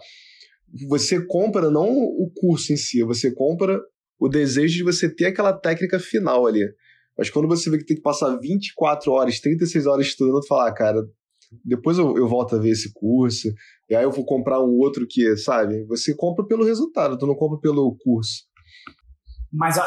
você 0.87 1.25
compra 1.25 1.69
não 1.71 1.89
o 1.89 2.31
curso 2.35 2.71
em 2.71 2.77
si, 2.77 3.03
você 3.03 3.33
compra 3.33 3.81
o 4.19 4.29
desejo 4.29 4.75
de 4.75 4.83
você 4.83 5.09
ter 5.09 5.25
aquela 5.25 5.53
técnica 5.53 5.99
final 5.99 6.45
ali. 6.45 6.63
Mas 7.17 7.29
quando 7.29 7.47
você 7.47 7.69
vê 7.69 7.77
que 7.77 7.85
tem 7.85 7.97
que 7.97 8.03
passar 8.03 8.37
24 8.37 9.11
horas, 9.11 9.39
36 9.39 9.85
horas 9.87 10.07
estudando, 10.07 10.41
tu 10.41 10.47
fala, 10.47 10.67
ah, 10.67 10.73
cara, 10.73 11.01
depois 11.63 11.97
eu, 11.97 12.17
eu 12.17 12.27
volto 12.27 12.55
a 12.55 12.59
ver 12.59 12.71
esse 12.71 12.91
curso, 12.93 13.53
e 13.89 13.95
aí 13.95 14.03
eu 14.03 14.11
vou 14.11 14.25
comprar 14.25 14.59
um 14.59 14.77
outro 14.79 15.05
que, 15.07 15.37
sabe? 15.37 15.85
Você 15.85 16.13
compra 16.15 16.45
pelo 16.45 16.65
resultado, 16.65 17.17
tu 17.17 17.25
não 17.25 17.35
compra 17.35 17.59
pelo 17.59 17.95
curso. 18.03 18.43
Mas 19.51 19.77
ó, 19.77 19.85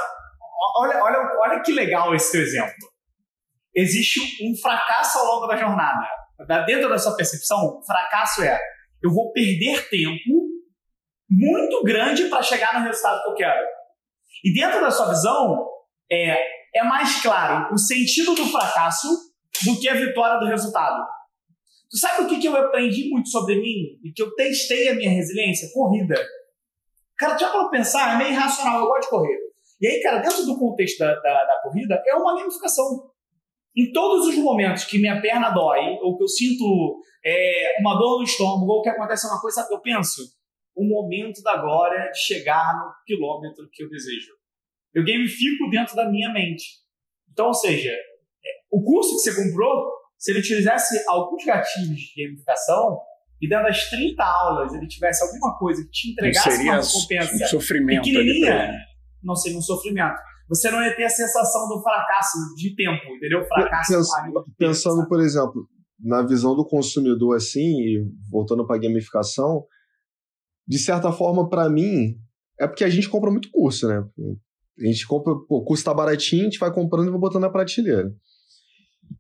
olha, 0.79 1.03
olha, 1.03 1.19
olha 1.41 1.63
que 1.63 1.73
legal 1.73 2.15
esse 2.15 2.33
teu 2.33 2.43
exemplo. 2.43 2.75
Existe 3.75 4.21
um 4.45 4.57
fracasso 4.61 5.19
ao 5.19 5.27
longo 5.27 5.47
da 5.47 5.57
jornada. 5.57 6.07
Da- 6.47 6.63
Dentro 6.65 6.89
da 6.89 6.99
sua 6.99 7.17
percepção, 7.17 7.81
fracasso 7.87 8.43
é 8.43 8.59
eu 9.03 9.13
vou 9.13 9.33
perder 9.33 9.89
tempo 9.89 10.49
muito 11.31 11.83
grande 11.85 12.25
para 12.29 12.43
chegar 12.43 12.79
no 12.81 12.87
resultado 12.87 13.23
que 13.23 13.31
eu 13.31 13.35
quero. 13.35 13.67
E 14.45 14.53
dentro 14.55 14.81
da 14.81 14.91
sua 14.91 15.09
visão, 15.11 15.67
é, 16.11 16.39
é 16.75 16.83
mais 16.83 17.21
claro 17.23 17.73
o 17.73 17.79
sentido 17.79 18.35
do 18.35 18.47
fracasso 18.47 19.07
do 19.65 19.79
que 19.79 19.89
a 19.89 19.95
vitória 19.95 20.39
do 20.41 20.47
resultado. 20.47 21.05
Tu 21.91 21.99
sabe 21.99 22.23
o 22.23 22.29
que, 22.29 22.39
que 22.39 22.47
eu 22.47 22.57
aprendi 22.57 23.09
muito 23.11 23.29
sobre 23.31 23.57
mim 23.57 23.99
e 24.05 24.13
que 24.15 24.23
eu 24.23 24.35
testei 24.35 24.89
a 24.89 24.95
minha 24.95 25.11
resiliência? 25.11 25.69
Corrida. 25.73 26.15
Cara, 27.17 27.37
já 27.37 27.51
para 27.51 27.69
pensar, 27.69 28.15
é 28.15 28.19
meio 28.19 28.31
irracional, 28.31 28.81
eu 28.81 28.87
gosto 28.87 29.03
de 29.05 29.09
correr. 29.11 29.39
E 29.81 29.87
aí, 29.87 30.01
cara, 30.01 30.19
dentro 30.19 30.45
do 30.45 30.59
contexto 30.59 30.99
da, 30.99 31.15
da, 31.15 31.45
da 31.45 31.61
corrida, 31.63 32.03
é 32.07 32.15
uma 32.15 32.37
gamificação. 32.37 32.85
Em 33.77 33.93
todos 33.93 34.27
os 34.27 34.37
momentos 34.37 34.85
que 34.85 34.99
minha 34.99 35.21
perna 35.21 35.51
dói, 35.51 35.99
ou 36.03 36.17
que 36.17 36.25
eu 36.25 36.29
sinto 36.29 37.01
é, 37.25 37.77
uma 37.81 37.97
dor 37.97 38.19
no 38.19 38.25
estômago, 38.25 38.73
ou 38.73 38.83
que 38.83 38.89
acontece 38.89 39.27
uma 39.27 39.41
coisa, 39.41 39.67
eu 39.71 39.81
penso? 39.81 40.23
O 40.75 40.85
momento 40.85 41.43
da 41.43 41.57
glória 41.57 42.11
de 42.11 42.19
chegar 42.19 42.75
no 42.77 42.93
quilômetro 43.07 43.69
que 43.73 43.85
eu 43.85 43.89
desejo. 43.89 44.33
Eu 44.95 45.05
gamifico 45.05 45.71
dentro 45.71 45.95
da 45.95 46.09
minha 46.09 46.33
mente. 46.33 46.65
Então, 47.31 47.49
ou 47.49 47.55
seja, 47.55 47.91
é, 47.91 48.49
o 48.71 48.83
curso 48.83 49.17
que 49.17 49.31
você 49.31 49.45
comprou, 49.45 49.93
se 50.17 50.33
ele 50.33 50.41
utilizasse 50.41 51.05
alguns 51.09 51.45
gatilhos 51.45 52.01
de 52.01 52.25
gamificação, 52.25 52.99
e 53.41 53.49
dentro 53.49 53.67
das 53.67 53.89
30 53.91 54.25
aulas 54.25 54.75
ele 54.75 54.89
tivesse 54.89 55.23
alguma 55.23 55.57
coisa 55.57 55.83
que 55.85 55.91
te 55.91 56.11
entregasse 56.11 56.63
uma 56.63 56.81
recompensa 56.81 57.45
um 57.45 57.49
sofrimento 57.49 58.03
pequenininha. 58.03 58.73
Não 59.23 59.35
seria 59.35 59.59
um 59.59 59.63
sofrimento. 59.63 60.17
Você 60.49 60.71
não 60.71 60.83
ia 60.83 60.95
ter 60.97 61.05
a 61.05 61.09
sensação 61.11 61.69
do 61.69 61.83
fracasso 61.83 62.39
de 62.57 62.75
tempo, 62.75 63.15
entendeu? 63.15 63.45
Fracasso 63.47 63.93
Pens- 63.93 64.09
tempo, 64.25 64.45
Pensando, 64.59 64.97
sabe? 64.97 65.09
por 65.09 65.21
exemplo, 65.21 65.69
na 66.01 66.23
visão 66.23 66.55
do 66.57 66.65
consumidor 66.65 67.37
assim, 67.37 67.61
e 67.81 68.07
voltando 68.31 68.67
para 68.67 68.79
gamificação, 68.81 69.65
de 70.67 70.79
certa 70.79 71.13
forma, 71.13 71.49
para 71.49 71.69
mim, 71.69 72.17
é 72.59 72.67
porque 72.67 72.85
a 72.85 72.89
gente 72.89 73.09
compra 73.09 73.31
muito 73.31 73.51
curso, 73.51 73.87
né? 73.89 74.03
A 74.81 74.85
gente 74.87 75.07
compra, 75.07 75.35
pô, 75.49 75.59
o 75.59 75.65
curso 75.65 75.85
tá 75.85 75.93
baratinho, 75.93 76.43
a 76.43 76.45
gente 76.45 76.59
vai 76.59 76.73
comprando 76.73 77.09
e 77.09 77.11
vai 77.11 77.19
botando 77.21 77.43
na 77.43 77.51
prateleira. 77.51 78.11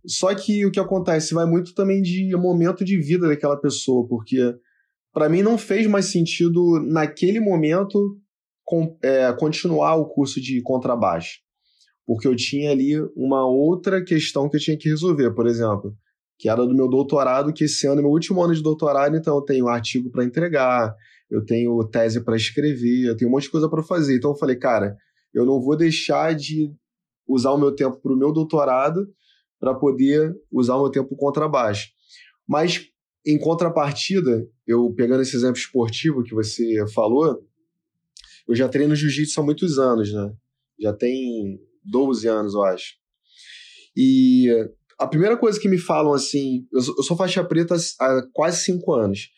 Só 0.06 0.34
que 0.34 0.64
o 0.66 0.70
que 0.70 0.78
acontece 0.80 1.34
vai 1.34 1.46
muito 1.46 1.74
também 1.74 2.00
de 2.02 2.34
momento 2.36 2.84
de 2.84 2.98
vida 3.00 3.26
daquela 3.28 3.56
pessoa, 3.58 4.06
porque 4.06 4.54
para 5.12 5.28
mim 5.28 5.42
não 5.42 5.58
fez 5.58 5.86
mais 5.86 6.06
sentido 6.12 6.80
naquele 6.86 7.40
momento 7.40 8.16
com- 8.68 8.98
é, 9.02 9.32
continuar 9.32 9.96
o 9.96 10.04
curso 10.04 10.38
de 10.42 10.60
contrabaixo, 10.60 11.38
porque 12.06 12.28
eu 12.28 12.36
tinha 12.36 12.70
ali 12.70 13.00
uma 13.16 13.46
outra 13.46 14.04
questão 14.04 14.46
que 14.46 14.56
eu 14.56 14.60
tinha 14.60 14.76
que 14.76 14.90
resolver, 14.90 15.30
por 15.30 15.46
exemplo, 15.46 15.96
que 16.38 16.50
era 16.50 16.66
do 16.66 16.74
meu 16.74 16.86
doutorado, 16.86 17.50
que 17.50 17.64
esse 17.64 17.86
ano 17.86 18.00
é 18.00 18.02
meu 18.02 18.10
último 18.10 18.42
ano 18.42 18.54
de 18.54 18.62
doutorado, 18.62 19.16
então 19.16 19.36
eu 19.36 19.40
tenho 19.40 19.68
artigo 19.68 20.10
para 20.10 20.22
entregar, 20.22 20.94
eu 21.30 21.42
tenho 21.46 21.82
tese 21.84 22.22
para 22.22 22.36
escrever, 22.36 23.06
eu 23.06 23.16
tenho 23.16 23.30
um 23.30 23.32
monte 23.32 23.44
de 23.44 23.50
coisa 23.50 23.70
para 23.70 23.82
fazer. 23.82 24.18
Então 24.18 24.32
eu 24.32 24.36
falei, 24.36 24.56
cara, 24.56 24.94
eu 25.32 25.46
não 25.46 25.62
vou 25.62 25.74
deixar 25.74 26.34
de 26.34 26.70
usar 27.26 27.52
o 27.52 27.58
meu 27.58 27.74
tempo 27.74 27.98
para 28.02 28.12
o 28.12 28.18
meu 28.18 28.32
doutorado 28.32 29.08
para 29.58 29.74
poder 29.74 30.34
usar 30.52 30.76
o 30.76 30.82
meu 30.82 30.90
tempo 30.90 31.16
contrabaixo. 31.16 31.88
Mas 32.46 32.86
em 33.26 33.38
contrapartida, 33.38 34.46
eu 34.66 34.92
pegando 34.94 35.22
esse 35.22 35.34
exemplo 35.34 35.56
esportivo 35.56 36.22
que 36.22 36.34
você 36.34 36.84
falou, 36.94 37.42
eu 38.48 38.54
já 38.54 38.68
treino 38.68 38.96
jiu-jitsu 38.96 39.40
há 39.40 39.44
muitos 39.44 39.78
anos, 39.78 40.12
né? 40.12 40.32
Já 40.80 40.92
tem 40.92 41.58
12 41.84 42.26
anos, 42.26 42.54
eu 42.54 42.62
acho. 42.62 42.94
E 43.96 44.48
a 44.98 45.06
primeira 45.06 45.36
coisa 45.36 45.60
que 45.60 45.68
me 45.68 45.78
falam 45.78 46.12
assim, 46.12 46.66
eu 46.72 46.80
sou, 46.80 46.94
eu 46.96 47.02
sou 47.02 47.16
faixa 47.16 47.44
preta 47.44 47.76
há 48.00 48.22
quase 48.32 48.64
5 48.64 48.92
anos. 48.94 49.28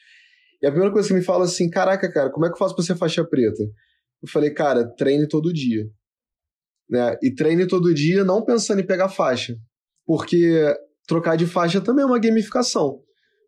E 0.63 0.67
a 0.67 0.71
primeira 0.71 0.93
coisa 0.93 1.09
que 1.09 1.15
me 1.15 1.23
falam 1.23 1.43
assim, 1.43 1.71
caraca, 1.71 2.11
cara, 2.13 2.31
como 2.31 2.47
é 2.47 2.49
que 2.49 2.55
eu 2.55 2.59
faço 2.59 2.75
pra 2.75 2.85
ser 2.85 2.97
faixa 2.97 3.25
preta? 3.25 3.63
Eu 4.23 4.29
falei, 4.29 4.51
cara, 4.51 4.87
treine 4.97 5.27
todo 5.27 5.53
dia. 5.53 5.87
Né? 6.89 7.17
E 7.23 7.35
treine 7.35 7.67
todo 7.67 7.95
dia 7.95 8.25
não 8.25 8.45
pensando 8.45 8.81
em 8.81 8.87
pegar 8.87 9.09
faixa. 9.09 9.57
Porque 10.05 10.63
trocar 11.07 11.37
de 11.37 11.47
faixa 11.47 11.81
também 11.81 12.03
é 12.03 12.07
uma 12.07 12.19
gamificação. 12.19 13.01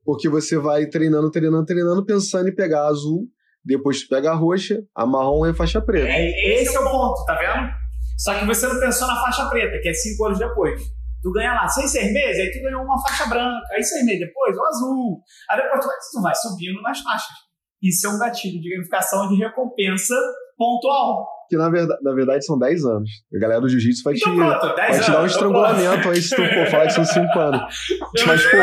Porque 0.05 0.29
você 0.29 0.57
vai 0.57 0.87
treinando, 0.87 1.31
treinando, 1.31 1.67
treinando, 1.67 2.05
pensando 2.05 2.49
em 2.49 2.55
pegar 2.55 2.87
azul, 2.87 3.29
depois 3.65 4.03
tu 4.03 4.09
pega 4.09 4.31
a 4.33 4.35
roxa, 4.35 4.83
a 4.95 5.07
marrom 5.07 5.47
e 5.47 5.51
a 5.51 5.55
faixa 5.55 5.81
preta. 5.81 6.09
É, 6.09 6.61
esse 6.61 6.77
é 6.77 6.81
o 6.81 6.91
ponto, 6.91 7.25
tá 7.25 7.35
vendo? 7.35 7.71
Só 8.19 8.39
que 8.39 8.45
você 8.45 8.67
não 8.67 8.79
pensou 8.79 9.07
na 9.07 9.17
faixa 9.21 9.49
preta, 9.49 9.81
que 9.81 9.89
é 9.89 9.95
cinco 9.95 10.27
anos 10.27 10.39
depois. 10.39 10.81
Tu 11.23 11.31
ganha 11.33 11.55
lá 11.55 11.69
seis, 11.69 11.91
seis 11.91 12.13
meses, 12.13 12.41
aí 12.41 12.51
tu 12.51 12.63
ganhou 12.63 12.83
uma 12.83 13.01
faixa 13.01 13.27
branca, 13.27 13.67
aí 13.73 13.83
seis 13.83 14.05
meses 14.05 14.21
depois, 14.21 14.57
o 14.57 14.65
azul. 14.65 15.23
Aí 15.51 15.63
depois 15.63 15.81
tu 15.81 15.87
vai, 15.87 15.97
tu 16.13 16.23
vai 16.23 16.35
subindo 16.35 16.83
nas 16.83 17.01
faixas. 17.01 17.37
Isso 17.83 18.07
é 18.07 18.11
um 18.11 18.19
gatilho 18.19 18.61
de 18.61 18.71
gamificação 18.71 19.29
de 19.29 19.37
recompensa 19.37 20.15
pontual. 20.57 21.27
Que 21.53 21.57
na 21.59 21.69
verdade, 21.69 22.01
na 22.03 22.15
verdade 22.15 22.47
são 22.47 22.59
10 22.59 22.83
anos. 22.87 23.11
A 23.37 23.39
galera 23.39 23.61
do 23.61 23.69
jiu-jitsu 23.69 24.03
vai, 24.05 24.15
Então 24.15 24.33
te, 24.33 24.39
pronto, 24.39 24.75
10 24.75 24.77
vai 24.77 25.01
te 25.01 25.07
dar 25.07 25.07
um 25.07 25.11
então 25.11 25.27
estrangulamento 25.27 26.09
aí 26.09 26.23
se 26.23 26.31
tu 26.35 26.43
for 26.43 26.67
falar 26.71 26.87
que 26.87 26.93
são 26.95 27.05
5 27.05 27.39
anos. 27.39 27.61
Mas, 28.27 28.43
pô, 28.47 28.57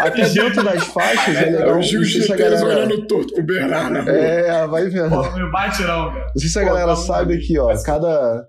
até 0.00 0.28
dentro 0.28 0.62
das 0.62 0.84
faixas 0.88 1.36
é 1.36 1.46
legal. 1.46 1.78
É, 1.78 1.82
sei 1.82 2.04
se 2.04 2.30
a 2.30 2.36
galera. 2.36 2.66
olhando 2.66 3.06
torto 3.06 3.32
pro 3.32 3.42
Bernardo 3.42 3.92
na. 3.94 4.12
É, 4.12 4.66
vai 4.66 4.90
vendo. 4.90 5.08
Pô, 5.08 5.22
não 5.22 5.38
me 5.46 5.50
bate 5.50 5.80
não, 5.84 6.10
cara. 6.12 6.20
Não 6.26 6.36
sei 6.38 6.48
se 6.50 6.58
a 6.58 6.62
Pô, 6.62 6.68
galera 6.68 6.88
tá 6.88 6.96
sabe 6.96 7.34
aqui, 7.34 7.58
ó. 7.58 7.72
Cada, 7.82 8.44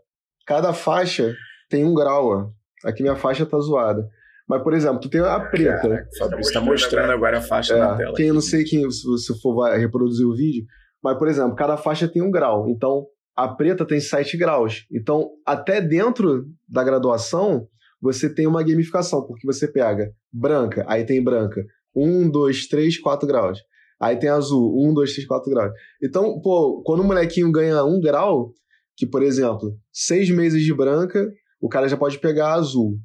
cada 0.46 0.74
faixa 0.74 1.34
tem 1.70 1.86
um 1.86 1.94
grau, 1.94 2.26
ó. 2.28 2.88
Aqui 2.90 3.02
minha 3.02 3.16
faixa 3.16 3.46
tá 3.46 3.58
zoada. 3.60 4.06
Mas, 4.46 4.62
por 4.62 4.74
exemplo, 4.74 5.00
tu 5.00 5.10
tem 5.10 5.22
a 5.22 5.40
preta. 5.40 5.80
Caraca, 5.84 6.10
o 6.14 6.18
Fabrício 6.20 6.54
tá 6.54 6.60
mostrando 6.60 7.12
agora 7.14 7.38
a 7.38 7.42
faixa 7.42 7.78
na 7.78 7.94
É, 7.94 7.98
tela. 7.98 8.14
quem 8.18 8.28
eu 8.28 8.34
não 8.34 8.42
sei 8.42 8.66
quem, 8.66 8.92
se 8.92 9.08
você 9.08 9.34
for 9.40 9.70
reproduzir 9.78 10.28
o 10.28 10.36
vídeo, 10.36 10.66
mas, 11.02 11.18
por 11.18 11.30
exemplo, 11.30 11.56
cada 11.56 11.78
faixa 11.78 12.10
tem 12.10 12.22
um 12.22 12.30
grau. 12.30 12.68
Então, 12.68 13.06
a 13.36 13.48
preta 13.48 13.86
tem 13.86 14.00
7 14.00 14.38
graus. 14.38 14.86
Então, 14.92 15.30
até 15.46 15.82
dentro 15.82 16.46
da 16.68 16.84
graduação, 16.84 17.68
você 18.02 18.34
tem 18.34 18.48
uma 18.48 18.64
gamificação, 18.64 19.26
porque 19.26 19.46
você 19.46 19.68
pega 19.68 20.12
branca, 20.32 20.86
aí 20.88 21.04
tem 21.04 21.24
branca, 21.24 21.66
1, 21.96 22.30
2, 22.30 22.68
3, 22.68 23.00
4 23.00 23.28
graus. 23.28 23.60
Aí 24.00 24.18
tem 24.18 24.30
azul, 24.30 24.74
1, 24.90 24.94
2, 24.94 25.14
3, 25.14 25.28
4 25.28 25.52
graus. 25.52 25.72
Então, 26.04 26.40
pô, 26.42 26.82
quando 26.86 27.00
o 27.00 27.04
molequinho 27.04 27.52
ganha 27.52 27.84
um 27.84 28.00
grau, 28.00 28.54
que, 28.98 29.06
por 29.06 29.24
exemplo, 29.24 29.78
seis 29.92 30.30
meses 30.30 30.64
de 30.64 30.74
branca, 30.74 31.30
o 31.60 31.68
cara 31.68 31.88
já 31.88 31.98
pode 31.98 32.20
pegar 32.20 32.54
azul. 32.54 32.98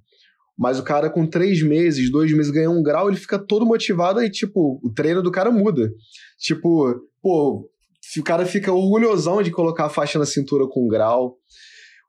Mas 0.58 0.78
o 0.78 0.84
cara 0.84 1.08
com 1.08 1.26
três 1.26 1.62
meses, 1.62 2.10
dois 2.10 2.32
meses 2.32 2.50
ganha 2.50 2.70
um 2.70 2.82
grau, 2.82 3.08
ele 3.08 3.16
fica 3.16 3.38
todo 3.38 3.64
motivado 3.64 4.22
e, 4.22 4.30
tipo, 4.30 4.80
o 4.84 4.92
treino 4.92 5.22
do 5.22 5.30
cara 5.30 5.50
muda. 5.50 5.90
Tipo, 6.38 6.94
pô, 7.22 7.68
o 8.18 8.24
cara 8.24 8.44
fica 8.44 8.72
orgulhosão 8.72 9.42
de 9.42 9.50
colocar 9.50 9.86
a 9.86 9.90
faixa 9.90 10.18
na 10.18 10.26
cintura 10.26 10.66
com 10.68 10.88
grau. 10.88 11.36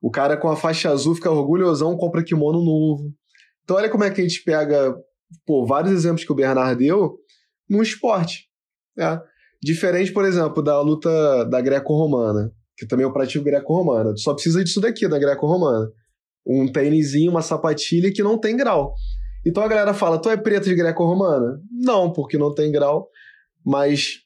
O 0.02 0.10
cara 0.10 0.36
com 0.36 0.50
a 0.50 0.56
faixa 0.56 0.90
azul 0.90 1.14
fica 1.14 1.30
orgulhosão, 1.30 1.98
compra 1.98 2.24
kimono 2.24 2.64
novo. 2.64 3.14
Então 3.64 3.78
olha 3.78 3.90
como 3.90 4.04
é 4.04 4.10
que 4.10 4.22
a 4.22 4.24
gente 4.24 4.44
pega, 4.44 4.96
pô, 5.46 5.66
vários 5.66 5.94
exemplos 5.94 6.24
que 6.24 6.32
o 6.32 6.36
Bernard 6.36 6.76
deu 6.84 7.18
num 7.70 7.84
esporte. 7.84 8.48
né? 8.98 9.22
Diferente, 9.62 10.12
por 10.12 10.26
exemplo, 10.26 10.64
da 10.64 10.82
luta 10.82 11.46
da 11.46 11.62
greco-romana, 11.62 12.52
que 12.76 12.88
também 12.88 13.06
eu 13.06 13.14
pratico 13.14 13.46
greco-romana. 13.46 14.14
Tu 14.14 14.22
só 14.22 14.34
precisa 14.34 14.64
disso 14.64 14.82
daqui, 14.82 15.08
da 15.08 15.20
greco-romana 15.20 15.92
um 16.46 16.72
tênisinho, 16.72 17.32
uma 17.32 17.42
sapatilha 17.42 18.12
que 18.12 18.24
não 18.24 18.38
tem 18.38 18.58
grau. 18.58 18.96
Então 19.46 19.64
a 19.64 19.68
galera 19.68 19.94
fala, 19.94 20.20
tu 20.20 20.30
é 20.30 20.38
preta 20.38 20.66
de 20.66 20.76
greco-romana? 20.76 21.60
Não, 21.72 22.12
porque 22.12 22.38
não 22.38 22.54
tem 22.54 22.72
grau, 22.72 23.08
mas 23.66 24.20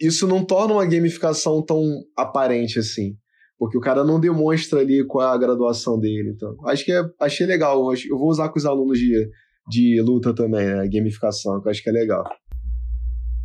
isso 0.00 0.26
não 0.26 0.44
torna 0.44 0.74
uma 0.74 0.86
gamificação 0.86 1.62
tão 1.64 1.82
aparente 2.16 2.78
assim. 2.78 3.14
Porque 3.58 3.76
o 3.76 3.80
cara 3.80 4.04
não 4.04 4.20
demonstra 4.20 4.78
ali 4.80 5.04
qual 5.04 5.28
é 5.28 5.34
a 5.34 5.38
graduação 5.38 5.98
dele. 5.98 6.32
Então, 6.34 6.54
acho 6.66 6.84
que 6.84 6.92
é, 6.92 7.02
achei 7.20 7.44
legal. 7.44 7.92
Eu 8.08 8.16
vou 8.16 8.28
usar 8.28 8.48
com 8.50 8.58
os 8.58 8.64
alunos 8.64 8.98
de, 8.98 9.28
de 9.68 10.00
luta 10.00 10.32
também, 10.32 10.64
né? 10.64 10.80
A 10.80 10.86
gamificação, 10.86 11.60
que 11.60 11.66
eu 11.66 11.70
acho 11.72 11.82
que 11.82 11.90
é 11.90 11.92
legal. 11.92 12.22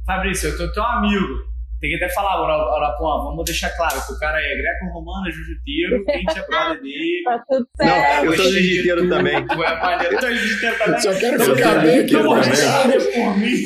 Fabrício, 0.06 0.50
eu 0.50 0.58
tô 0.58 0.72
teu 0.72 0.84
amigo. 0.84 1.52
Tem 1.82 1.90
que 1.90 1.96
até 1.98 2.14
falar, 2.14 2.42
ora, 2.42 2.54
ora, 2.56 2.96
pô, 2.98 3.24
vamos 3.26 3.44
deixar 3.44 3.70
claro 3.76 3.96
que 4.06 4.14
o 4.14 4.18
cara 4.20 4.40
é 4.40 4.56
greco-romano, 4.56 5.28
é 5.28 5.32
jiu-jiteiro, 5.32 6.06
que 6.06 6.12
a 6.12 6.18
gente 6.18 6.40
é 6.40 6.46
brother 6.48 6.82
dele. 6.82 7.24
Tá 7.26 7.44
tudo 7.50 7.68
Não, 7.80 7.86
certo. 7.88 8.26
eu 8.26 8.36
sou 8.36 8.46
jiu-jiteiro 8.52 9.10
também. 9.10 9.48
Tu 9.48 9.64
é 9.64 9.82
maneiro, 9.82 10.18
tu 10.18 10.26
é 10.26 10.34
jiu-jiteiro 10.34 10.78
também? 10.78 11.02
Só 11.02 11.14
quero 11.20 11.44
ficar 11.44 11.74
sou 11.74 11.82
bem 11.82 12.00
aqui 12.00 12.14
Não 12.14 12.24
por 12.24 13.38
mim. 13.38 13.58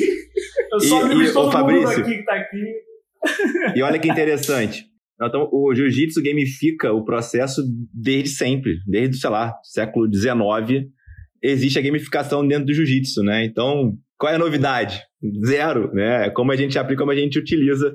Eu 0.72 0.78
E- 0.80 1.28
e, 1.28 1.32
todo 1.32 1.44
mundo 1.44 1.52
Fabrício? 1.52 2.00
aqui 2.02 2.16
que 2.18 2.24
tá 2.24 2.34
aqui. 2.34 2.64
E 3.76 3.82
olha 3.82 3.98
que 3.98 4.08
interessante. 4.08 4.86
Então, 5.20 5.48
o 5.52 5.74
jiu-jitsu 5.74 6.22
gamifica 6.22 6.92
o 6.92 7.04
processo 7.04 7.62
desde 7.92 8.30
sempre, 8.30 8.78
desde, 8.86 9.16
sei 9.18 9.30
lá, 9.30 9.52
século 9.64 10.06
XIX, 10.12 10.86
existe 11.42 11.78
a 11.78 11.82
gamificação 11.82 12.46
dentro 12.46 12.66
do 12.66 12.72
jiu-jitsu, 12.74 13.22
né? 13.24 13.44
Então, 13.44 13.94
qual 14.16 14.32
é 14.32 14.36
a 14.36 14.38
novidade? 14.38 15.02
Zero, 15.44 15.92
né? 15.92 16.26
É 16.26 16.30
Como 16.30 16.52
a 16.52 16.56
gente 16.56 16.78
aplica, 16.78 17.00
como 17.00 17.10
a 17.10 17.16
gente 17.16 17.36
utiliza, 17.38 17.92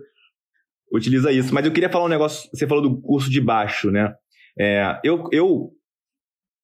utiliza 0.92 1.32
isso. 1.32 1.54
Mas 1.54 1.66
eu 1.66 1.72
queria 1.72 1.90
falar 1.90 2.06
um 2.06 2.10
negócio, 2.10 2.50
você 2.54 2.68
falou 2.68 2.84
do 2.84 3.02
curso 3.02 3.30
de 3.30 3.40
baixo, 3.40 3.90
né? 3.90 4.14
É, 4.60 5.00
eu, 5.04 5.24
eu 5.32 5.70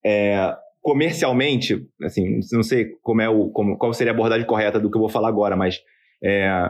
é, 0.04 0.54
comercialmente, 0.80 1.86
assim, 2.02 2.40
não 2.52 2.62
sei 2.62 2.86
como 3.02 3.20
é 3.20 3.28
o, 3.28 3.50
como, 3.50 3.76
qual 3.76 3.92
seria 3.92 4.12
a 4.12 4.14
abordagem 4.14 4.46
correta 4.46 4.80
do 4.80 4.90
que 4.90 4.96
eu 4.96 5.00
vou 5.00 5.08
falar 5.08 5.28
agora, 5.28 5.56
mas 5.56 5.78
é, 6.22 6.68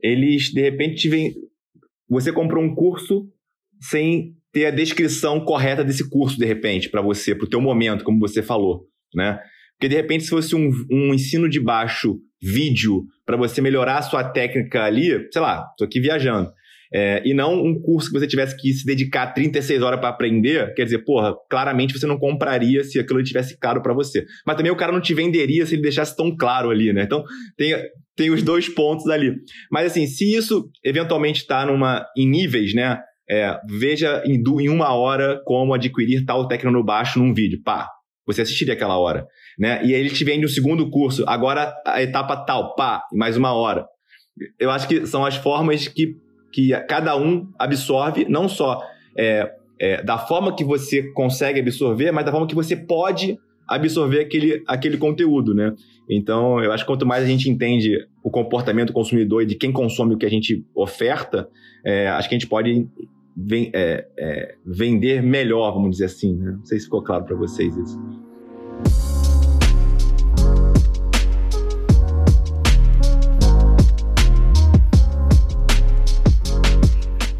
eles, 0.00 0.52
de 0.52 0.60
repente, 0.60 0.96
te 0.96 1.08
vêm- 1.08 1.34
você 2.08 2.32
comprou 2.32 2.62
um 2.62 2.74
curso 2.74 3.28
sem 3.80 4.34
ter 4.52 4.66
a 4.66 4.70
descrição 4.70 5.44
correta 5.44 5.84
desse 5.84 6.08
curso, 6.08 6.38
de 6.38 6.46
repente, 6.46 6.88
para 6.88 7.02
você, 7.02 7.34
para 7.34 7.44
o 7.46 7.48
teu 7.48 7.60
momento, 7.60 8.04
como 8.04 8.18
você 8.18 8.42
falou, 8.42 8.86
né? 9.14 9.38
Porque, 9.78 9.88
de 9.88 9.94
repente, 9.94 10.24
se 10.24 10.30
fosse 10.30 10.56
um, 10.56 10.70
um 10.90 11.14
ensino 11.14 11.48
de 11.48 11.60
baixo 11.60 12.18
vídeo 12.42 13.04
para 13.24 13.36
você 13.36 13.60
melhorar 13.60 13.98
a 13.98 14.02
sua 14.02 14.24
técnica 14.24 14.84
ali, 14.84 15.28
sei 15.32 15.40
lá, 15.42 15.64
tô 15.76 15.84
aqui 15.84 16.00
viajando, 16.00 16.50
é, 16.92 17.22
e 17.24 17.34
não 17.34 17.62
um 17.62 17.80
curso 17.80 18.10
que 18.10 18.18
você 18.18 18.26
tivesse 18.26 18.56
que 18.56 18.72
se 18.72 18.84
dedicar 18.84 19.28
36 19.28 19.82
horas 19.82 20.00
para 20.00 20.08
aprender, 20.08 20.72
quer 20.74 20.84
dizer, 20.84 21.04
porra, 21.04 21.34
claramente 21.50 21.98
você 21.98 22.06
não 22.06 22.18
compraria 22.18 22.82
se 22.84 22.98
aquilo 22.98 23.22
tivesse 23.22 23.58
caro 23.58 23.82
para 23.82 23.92
você. 23.92 24.24
Mas 24.46 24.56
também 24.56 24.72
o 24.72 24.76
cara 24.76 24.92
não 24.92 25.00
te 25.00 25.12
venderia 25.14 25.66
se 25.66 25.74
ele 25.74 25.82
deixasse 25.82 26.16
tão 26.16 26.34
claro 26.36 26.70
ali, 26.70 26.92
né? 26.92 27.02
Então, 27.02 27.22
tem, 27.56 27.74
tem 28.16 28.30
os 28.30 28.42
dois 28.42 28.68
pontos 28.68 29.06
ali. 29.08 29.34
Mas 29.70 29.92
assim, 29.92 30.06
se 30.06 30.34
isso 30.34 30.70
eventualmente 30.84 31.40
está 31.40 31.66
numa 31.66 32.06
em 32.16 32.28
níveis, 32.28 32.74
né? 32.74 32.98
É, 33.30 33.58
veja 33.68 34.22
em, 34.24 34.42
em 34.62 34.68
uma 34.70 34.94
hora 34.94 35.38
como 35.44 35.74
adquirir 35.74 36.24
tal 36.24 36.48
técnica 36.48 36.70
no 36.70 36.82
baixo 36.82 37.18
num 37.18 37.34
vídeo. 37.34 37.60
Pá, 37.62 37.86
você 38.28 38.42
assistiria 38.42 38.74
aquela 38.74 38.98
hora, 38.98 39.26
né? 39.58 39.80
E 39.84 39.94
aí 39.94 40.00
ele 40.00 40.10
te 40.10 40.22
vende 40.22 40.44
um 40.44 40.50
segundo 40.50 40.90
curso, 40.90 41.24
agora 41.26 41.74
a 41.86 42.02
etapa 42.02 42.36
tal, 42.36 42.74
pá, 42.74 43.02
mais 43.12 43.36
uma 43.36 43.52
hora. 43.54 43.86
Eu 44.58 44.70
acho 44.70 44.86
que 44.86 45.06
são 45.06 45.24
as 45.24 45.36
formas 45.36 45.88
que, 45.88 46.14
que 46.52 46.70
cada 46.88 47.16
um 47.16 47.48
absorve, 47.58 48.26
não 48.28 48.48
só 48.48 48.82
é, 49.16 49.52
é, 49.78 50.02
da 50.02 50.18
forma 50.18 50.54
que 50.54 50.64
você 50.64 51.02
consegue 51.12 51.60
absorver, 51.60 52.10
mas 52.12 52.24
da 52.24 52.32
forma 52.32 52.46
que 52.46 52.54
você 52.54 52.76
pode 52.76 53.38
absorver 53.66 54.20
aquele, 54.20 54.62
aquele 54.66 54.96
conteúdo, 54.96 55.54
né? 55.54 55.74
Então, 56.08 56.62
eu 56.62 56.72
acho 56.72 56.84
que 56.84 56.90
quanto 56.90 57.04
mais 57.04 57.22
a 57.22 57.26
gente 57.26 57.50
entende 57.50 57.98
o 58.24 58.30
comportamento 58.30 58.88
do 58.88 58.92
consumidor 58.94 59.42
e 59.42 59.46
de 59.46 59.54
quem 59.54 59.70
consome 59.70 60.14
o 60.14 60.18
que 60.18 60.24
a 60.24 60.30
gente 60.30 60.64
oferta, 60.74 61.48
é, 61.84 62.08
acho 62.08 62.28
que 62.28 62.34
a 62.34 62.38
gente 62.38 62.48
pode 62.48 62.88
ven- 63.36 63.70
é, 63.74 64.06
é, 64.18 64.54
vender 64.64 65.22
melhor, 65.22 65.72
vamos 65.72 65.90
dizer 65.90 66.06
assim. 66.06 66.34
Né? 66.34 66.52
Não 66.52 66.64
sei 66.64 66.78
se 66.78 66.86
ficou 66.86 67.02
claro 67.02 67.24
para 67.24 67.36
vocês 67.36 67.76
isso. 67.76 68.27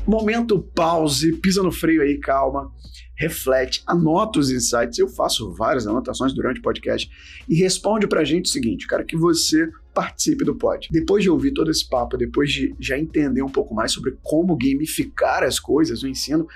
Momento 0.08 0.58
pause, 0.58 1.32
pisa 1.32 1.62
no 1.62 1.70
freio 1.70 2.00
aí, 2.00 2.18
calma, 2.18 2.72
reflete, 3.14 3.82
anota 3.86 4.38
os 4.38 4.50
insights. 4.50 4.98
Eu 4.98 5.06
faço 5.06 5.52
várias 5.52 5.86
anotações 5.86 6.32
durante 6.32 6.60
o 6.60 6.62
podcast 6.62 7.10
e 7.46 7.54
responde 7.56 8.06
pra 8.06 8.24
gente 8.24 8.46
o 8.46 8.48
seguinte: 8.48 8.88
quero 8.88 9.04
que 9.04 9.18
você 9.18 9.68
participe 9.92 10.46
do 10.46 10.56
pod. 10.56 10.88
Depois 10.90 11.22
de 11.22 11.28
ouvir 11.28 11.52
todo 11.52 11.70
esse 11.70 11.86
papo, 11.86 12.16
depois 12.16 12.50
de 12.50 12.74
já 12.80 12.98
entender 12.98 13.42
um 13.42 13.50
pouco 13.50 13.74
mais 13.74 13.92
sobre 13.92 14.16
como 14.22 14.56
gamificar 14.56 15.42
as 15.42 15.60
coisas, 15.60 16.02
o 16.02 16.08
ensino, 16.08 16.48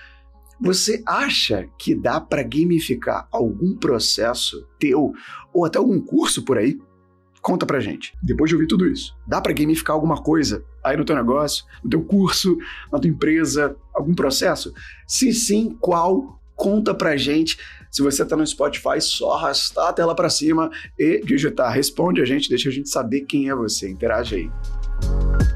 você 0.59 1.03
acha 1.07 1.69
que 1.79 1.95
dá 1.95 2.19
para 2.19 2.43
gamificar 2.43 3.29
algum 3.31 3.77
processo 3.77 4.67
teu 4.81 5.13
ou 5.53 5.67
até 5.67 5.77
algum 5.77 6.01
curso 6.01 6.43
por 6.43 6.57
aí? 6.57 6.81
Conta 7.43 7.67
pra 7.67 7.81
gente. 7.81 8.15
Depois 8.23 8.49
de 8.49 8.55
ouvir 8.55 8.69
tudo 8.69 8.87
isso, 8.87 9.15
dá 9.27 9.41
pra 9.41 9.53
gamificar 9.53 9.95
alguma 9.95 10.23
coisa 10.23 10.65
aí 10.83 10.97
no 10.97 11.05
teu 11.05 11.17
negócio, 11.17 11.65
no 11.83 11.91
teu 11.91 12.03
curso, 12.03 12.57
na 12.91 12.99
tua 12.99 13.11
empresa, 13.11 13.77
algum 13.93 14.15
processo? 14.15 14.73
Se 15.07 15.33
sim, 15.33 15.77
qual? 15.81 16.41
Conta 16.55 16.95
pra 16.95 17.17
gente. 17.17 17.59
Se 17.91 18.03
você 18.03 18.25
tá 18.25 18.37
no 18.37 18.47
Spotify, 18.47 19.01
só 19.01 19.33
arrastar 19.33 19.89
a 19.89 19.93
tela 19.93 20.15
para 20.15 20.31
cima 20.31 20.71
e 20.99 21.21
digitar 21.25 21.73
responde 21.73 22.23
a 22.23 22.25
gente, 22.25 22.49
deixa 22.49 22.69
a 22.69 22.73
gente 22.73 22.89
saber 22.89 23.23
quem 23.23 23.51
é 23.51 23.55
você. 23.55 23.91
Interage 23.91 24.37
aí. 24.37 25.52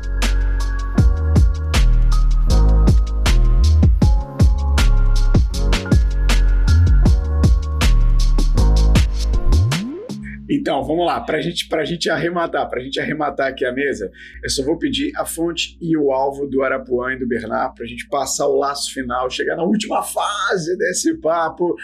Então, 10.67 10.83
vamos 10.83 11.07
lá, 11.07 11.21
para 11.21 11.41
gente, 11.41 11.73
a 11.73 11.85
gente 11.85 12.11
arrematar, 12.11 12.69
para 12.69 12.81
a 12.81 12.83
gente 12.83 12.99
arrematar 12.99 13.47
aqui 13.47 13.65
a 13.65 13.73
mesa, 13.73 14.11
eu 14.43 14.51
só 14.51 14.65
vou 14.65 14.77
pedir 14.77 15.17
a 15.17 15.25
fonte 15.25 15.79
e 15.81 15.97
o 15.97 16.11
alvo 16.11 16.45
do 16.49 16.61
Arapuã 16.61 17.13
e 17.13 17.19
do 17.21 17.25
Bernard 17.25 17.73
para 17.73 17.85
a 17.85 17.87
gente 17.87 18.09
passar 18.09 18.49
o 18.49 18.59
laço 18.59 18.93
final, 18.93 19.31
chegar 19.31 19.55
na 19.55 19.63
última 19.63 20.03
fase 20.03 20.77
desse 20.77 21.17
papo, 21.19 21.77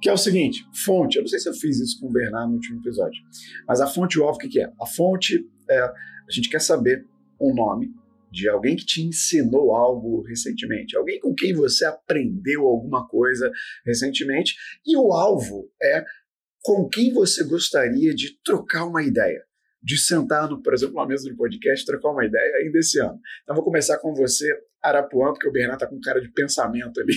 que 0.00 0.08
é 0.08 0.12
o 0.12 0.16
seguinte, 0.16 0.64
fonte, 0.72 1.16
eu 1.16 1.22
não 1.22 1.28
sei 1.28 1.40
se 1.40 1.48
eu 1.48 1.52
fiz 1.54 1.80
isso 1.80 1.98
com 1.98 2.06
o 2.06 2.12
Bernard 2.12 2.46
no 2.46 2.54
último 2.54 2.78
episódio, 2.78 3.20
mas 3.66 3.80
a 3.80 3.88
fonte 3.88 4.16
e 4.16 4.20
o 4.20 4.24
alvo, 4.24 4.36
o 4.36 4.38
que, 4.38 4.48
que 4.50 4.60
é? 4.60 4.70
A 4.80 4.86
fonte, 4.86 5.44
é, 5.68 5.80
a 5.80 6.30
gente 6.30 6.48
quer 6.48 6.60
saber 6.60 7.04
o 7.40 7.52
nome 7.52 7.90
de 8.30 8.48
alguém 8.48 8.76
que 8.76 8.86
te 8.86 9.02
ensinou 9.02 9.74
algo 9.74 10.22
recentemente, 10.22 10.96
alguém 10.96 11.18
com 11.18 11.34
quem 11.34 11.52
você 11.52 11.84
aprendeu 11.84 12.68
alguma 12.68 13.04
coisa 13.04 13.50
recentemente, 13.84 14.54
e 14.86 14.96
o 14.96 15.12
alvo 15.12 15.68
é 15.82 16.04
com 16.62 16.88
quem 16.88 17.12
você 17.12 17.44
gostaria 17.44 18.14
de 18.14 18.40
trocar 18.44 18.84
uma 18.84 19.02
ideia, 19.02 19.42
de 19.82 19.98
sentar, 19.98 20.48
no, 20.48 20.62
por 20.62 20.72
exemplo, 20.72 20.94
numa 20.94 21.06
mesa 21.06 21.28
de 21.28 21.36
podcast, 21.36 21.84
trocar 21.84 22.10
uma 22.10 22.24
ideia 22.24 22.56
ainda 22.56 22.78
esse 22.78 23.00
ano. 23.00 23.18
Então, 23.42 23.56
vou 23.56 23.64
começar 23.64 23.98
com 23.98 24.14
você, 24.14 24.46
Arapuã, 24.80 25.32
porque 25.32 25.48
o 25.48 25.52
Bernardo 25.52 25.82
está 25.82 25.88
com 25.88 26.00
cara 26.00 26.20
de 26.20 26.30
pensamento 26.32 27.00
ali. 27.00 27.14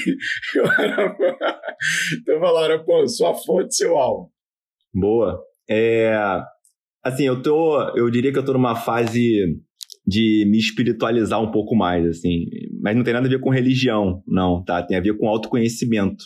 então, 2.20 2.40
lá, 2.40 2.64
Arapuã, 2.64 3.06
sua 3.08 3.36
fonte, 3.36 3.76
seu 3.76 3.96
alvo. 3.96 4.32
Boa. 4.92 5.44
É, 5.70 6.16
assim, 7.04 7.26
eu 7.26 7.42
tô, 7.42 7.80
eu 7.96 8.10
diria 8.10 8.32
que 8.32 8.40
eu 8.40 8.46
tô 8.46 8.54
numa 8.54 8.76
fase 8.76 9.62
de 10.08 10.46
me 10.48 10.58
espiritualizar 10.58 11.42
um 11.42 11.52
pouco 11.52 11.76
mais, 11.76 12.06
assim, 12.06 12.46
mas 12.82 12.96
não 12.96 13.04
tem 13.04 13.14
nada 13.14 13.28
a 13.28 13.30
ver 13.30 13.40
com 13.40 13.50
religião, 13.50 14.24
não, 14.28 14.64
tá? 14.64 14.84
Tem 14.84 14.98
a 14.98 15.02
ver 15.02 15.18
com 15.18 15.28
autoconhecimento. 15.28 16.26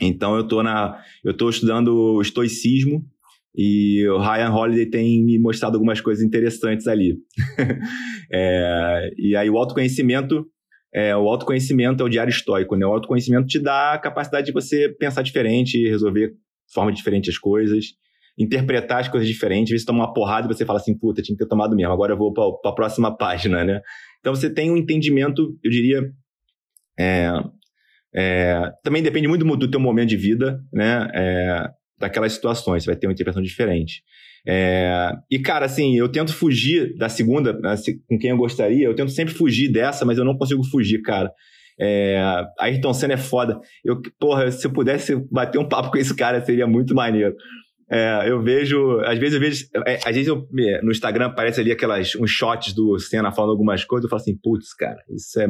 Então 0.00 0.36
eu 0.36 0.46
tô 0.46 0.62
na, 0.62 0.98
eu 1.24 1.36
tô 1.36 1.50
estudando 1.50 2.20
estoicismo 2.20 3.04
e 3.54 4.06
o 4.08 4.18
Ryan 4.18 4.50
Holiday 4.50 4.86
tem 4.86 5.24
me 5.24 5.38
mostrado 5.38 5.76
algumas 5.76 6.00
coisas 6.00 6.24
interessantes 6.24 6.86
ali. 6.86 7.16
é, 8.32 9.10
e 9.18 9.36
aí 9.36 9.50
o 9.50 9.58
autoconhecimento, 9.58 10.46
é, 10.94 11.14
o 11.16 11.28
autoconhecimento 11.28 12.02
é 12.02 12.06
o 12.06 12.08
diário 12.08 12.30
estoico, 12.30 12.76
né? 12.76 12.86
O 12.86 12.92
autoconhecimento 12.92 13.46
te 13.46 13.58
dá 13.58 13.92
a 13.92 13.98
capacidade 13.98 14.46
de 14.46 14.52
você 14.52 14.88
pensar 14.88 15.22
diferente, 15.22 15.88
resolver 15.88 16.28
de 16.28 16.72
forma 16.72 16.92
diferente 16.92 17.28
as 17.28 17.38
coisas, 17.38 17.86
interpretar 18.38 19.00
as 19.00 19.08
coisas 19.08 19.28
diferentes. 19.28 19.70
Às 19.70 19.70
vezes 19.70 19.86
toma 19.86 20.04
uma 20.04 20.12
porrada 20.12 20.46
e 20.46 20.54
você 20.54 20.64
fala 20.64 20.78
assim, 20.78 20.96
puta, 20.96 21.20
tinha 21.20 21.36
que 21.36 21.42
ter 21.42 21.48
tomado 21.48 21.74
mesmo, 21.74 21.92
agora 21.92 22.12
eu 22.12 22.18
vou 22.18 22.32
para 22.32 22.70
a 22.70 22.74
próxima 22.74 23.16
página, 23.16 23.64
né? 23.64 23.80
Então 24.20 24.34
você 24.34 24.48
tem 24.52 24.70
um 24.70 24.76
entendimento, 24.76 25.58
eu 25.62 25.70
diria, 25.70 26.02
é, 26.98 27.32
é, 28.14 28.70
também 28.82 29.02
depende 29.02 29.28
muito 29.28 29.44
do 29.44 29.70
teu 29.70 29.80
momento 29.80 30.08
de 30.08 30.16
vida, 30.16 30.60
né? 30.72 31.08
É, 31.14 31.70
daquelas 31.98 32.32
situações, 32.32 32.82
você 32.82 32.90
vai 32.90 32.96
ter 32.96 33.06
uma 33.06 33.12
interpretação 33.12 33.42
diferente. 33.42 34.02
É, 34.46 35.12
e, 35.30 35.38
cara, 35.38 35.66
assim, 35.66 35.96
eu 35.96 36.08
tento 36.08 36.32
fugir 36.32 36.96
da 36.96 37.08
segunda, 37.08 37.60
assim, 37.70 37.98
com 38.08 38.18
quem 38.18 38.30
eu 38.30 38.36
gostaria, 38.36 38.86
eu 38.86 38.94
tento 38.94 39.10
sempre 39.10 39.34
fugir 39.34 39.70
dessa, 39.70 40.04
mas 40.04 40.18
eu 40.18 40.24
não 40.24 40.36
consigo 40.36 40.64
fugir, 40.64 41.02
cara. 41.02 41.30
É, 41.78 42.20
Ayrton 42.58 42.92
Senna 42.92 43.14
é 43.14 43.18
foda. 43.18 43.58
Eu, 43.84 44.00
porra, 44.18 44.50
se 44.50 44.66
eu 44.66 44.72
pudesse 44.72 45.16
bater 45.30 45.58
um 45.58 45.68
papo 45.68 45.90
com 45.90 45.98
esse 45.98 46.14
cara, 46.14 46.44
seria 46.44 46.66
muito 46.66 46.94
maneiro. 46.94 47.34
É, 47.90 48.30
eu 48.30 48.40
vejo, 48.40 49.00
às 49.00 49.18
vezes 49.18 49.34
eu 49.34 49.40
vejo, 49.40 49.66
é, 49.86 49.96
às 49.96 50.14
vezes 50.14 50.28
eu, 50.28 50.46
no 50.82 50.92
Instagram 50.92 51.26
aparece 51.26 51.60
ali 51.60 51.72
aquelas, 51.72 52.14
uns 52.14 52.30
shots 52.30 52.72
do 52.72 52.98
Senna 52.98 53.32
falando 53.32 53.50
algumas 53.50 53.84
coisas, 53.84 54.04
eu 54.04 54.10
falo 54.10 54.22
assim, 54.22 54.38
putz, 54.40 54.72
cara, 54.74 55.02
isso 55.10 55.40
é, 55.40 55.48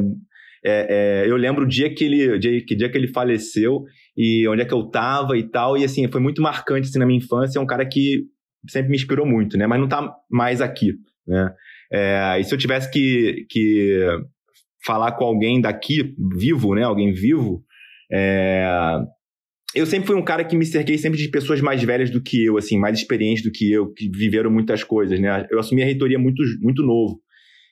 é, 0.63 1.23
é, 1.25 1.31
eu 1.31 1.35
lembro 1.35 1.63
o 1.63 1.67
dia 1.67 1.93
que 1.93 2.03
ele, 2.03 2.39
dia, 2.39 2.65
que 2.65 2.75
dia 2.75 2.89
que 2.89 2.97
ele 2.97 3.07
faleceu 3.07 3.83
e 4.15 4.47
onde 4.47 4.61
é 4.61 4.65
que 4.65 4.73
eu 4.73 4.83
tava 4.89 5.37
e 5.37 5.43
tal, 5.43 5.77
e 5.77 5.83
assim, 5.83 6.09
foi 6.11 6.21
muito 6.21 6.41
marcante 6.41 6.87
assim, 6.87 6.99
na 6.99 7.05
minha 7.05 7.19
infância, 7.19 7.59
é 7.59 7.61
um 7.61 7.65
cara 7.65 7.85
que 7.85 8.23
sempre 8.69 8.89
me 8.89 8.95
inspirou 8.95 9.25
muito, 9.25 9.57
né, 9.57 9.65
mas 9.65 9.79
não 9.79 9.87
tá 9.87 10.13
mais 10.29 10.61
aqui, 10.61 10.93
né, 11.27 11.51
é, 11.91 12.39
e 12.39 12.43
se 12.43 12.53
eu 12.53 12.57
tivesse 12.57 12.91
que, 12.91 13.45
que 13.49 13.99
falar 14.85 15.13
com 15.13 15.25
alguém 15.25 15.59
daqui, 15.59 16.13
vivo, 16.37 16.75
né, 16.75 16.83
alguém 16.83 17.11
vivo, 17.11 17.63
é, 18.11 18.65
eu 19.73 19.85
sempre 19.85 20.07
fui 20.07 20.15
um 20.15 20.23
cara 20.23 20.43
que 20.43 20.57
me 20.57 20.65
cerquei 20.65 20.97
sempre 20.97 21.17
de 21.17 21.29
pessoas 21.29 21.61
mais 21.61 21.81
velhas 21.81 22.09
do 22.09 22.21
que 22.21 22.45
eu, 22.45 22.57
assim, 22.57 22.77
mais 22.77 22.97
experientes 22.97 23.43
do 23.43 23.51
que 23.51 23.71
eu, 23.71 23.91
que 23.93 24.09
viveram 24.09 24.51
muitas 24.51 24.83
coisas, 24.83 25.19
né? 25.19 25.47
Eu 25.49 25.59
assumi 25.59 25.81
a 25.81 25.85
reitoria 25.85 26.19
muito, 26.19 26.43
muito 26.59 26.83
novo. 26.83 27.21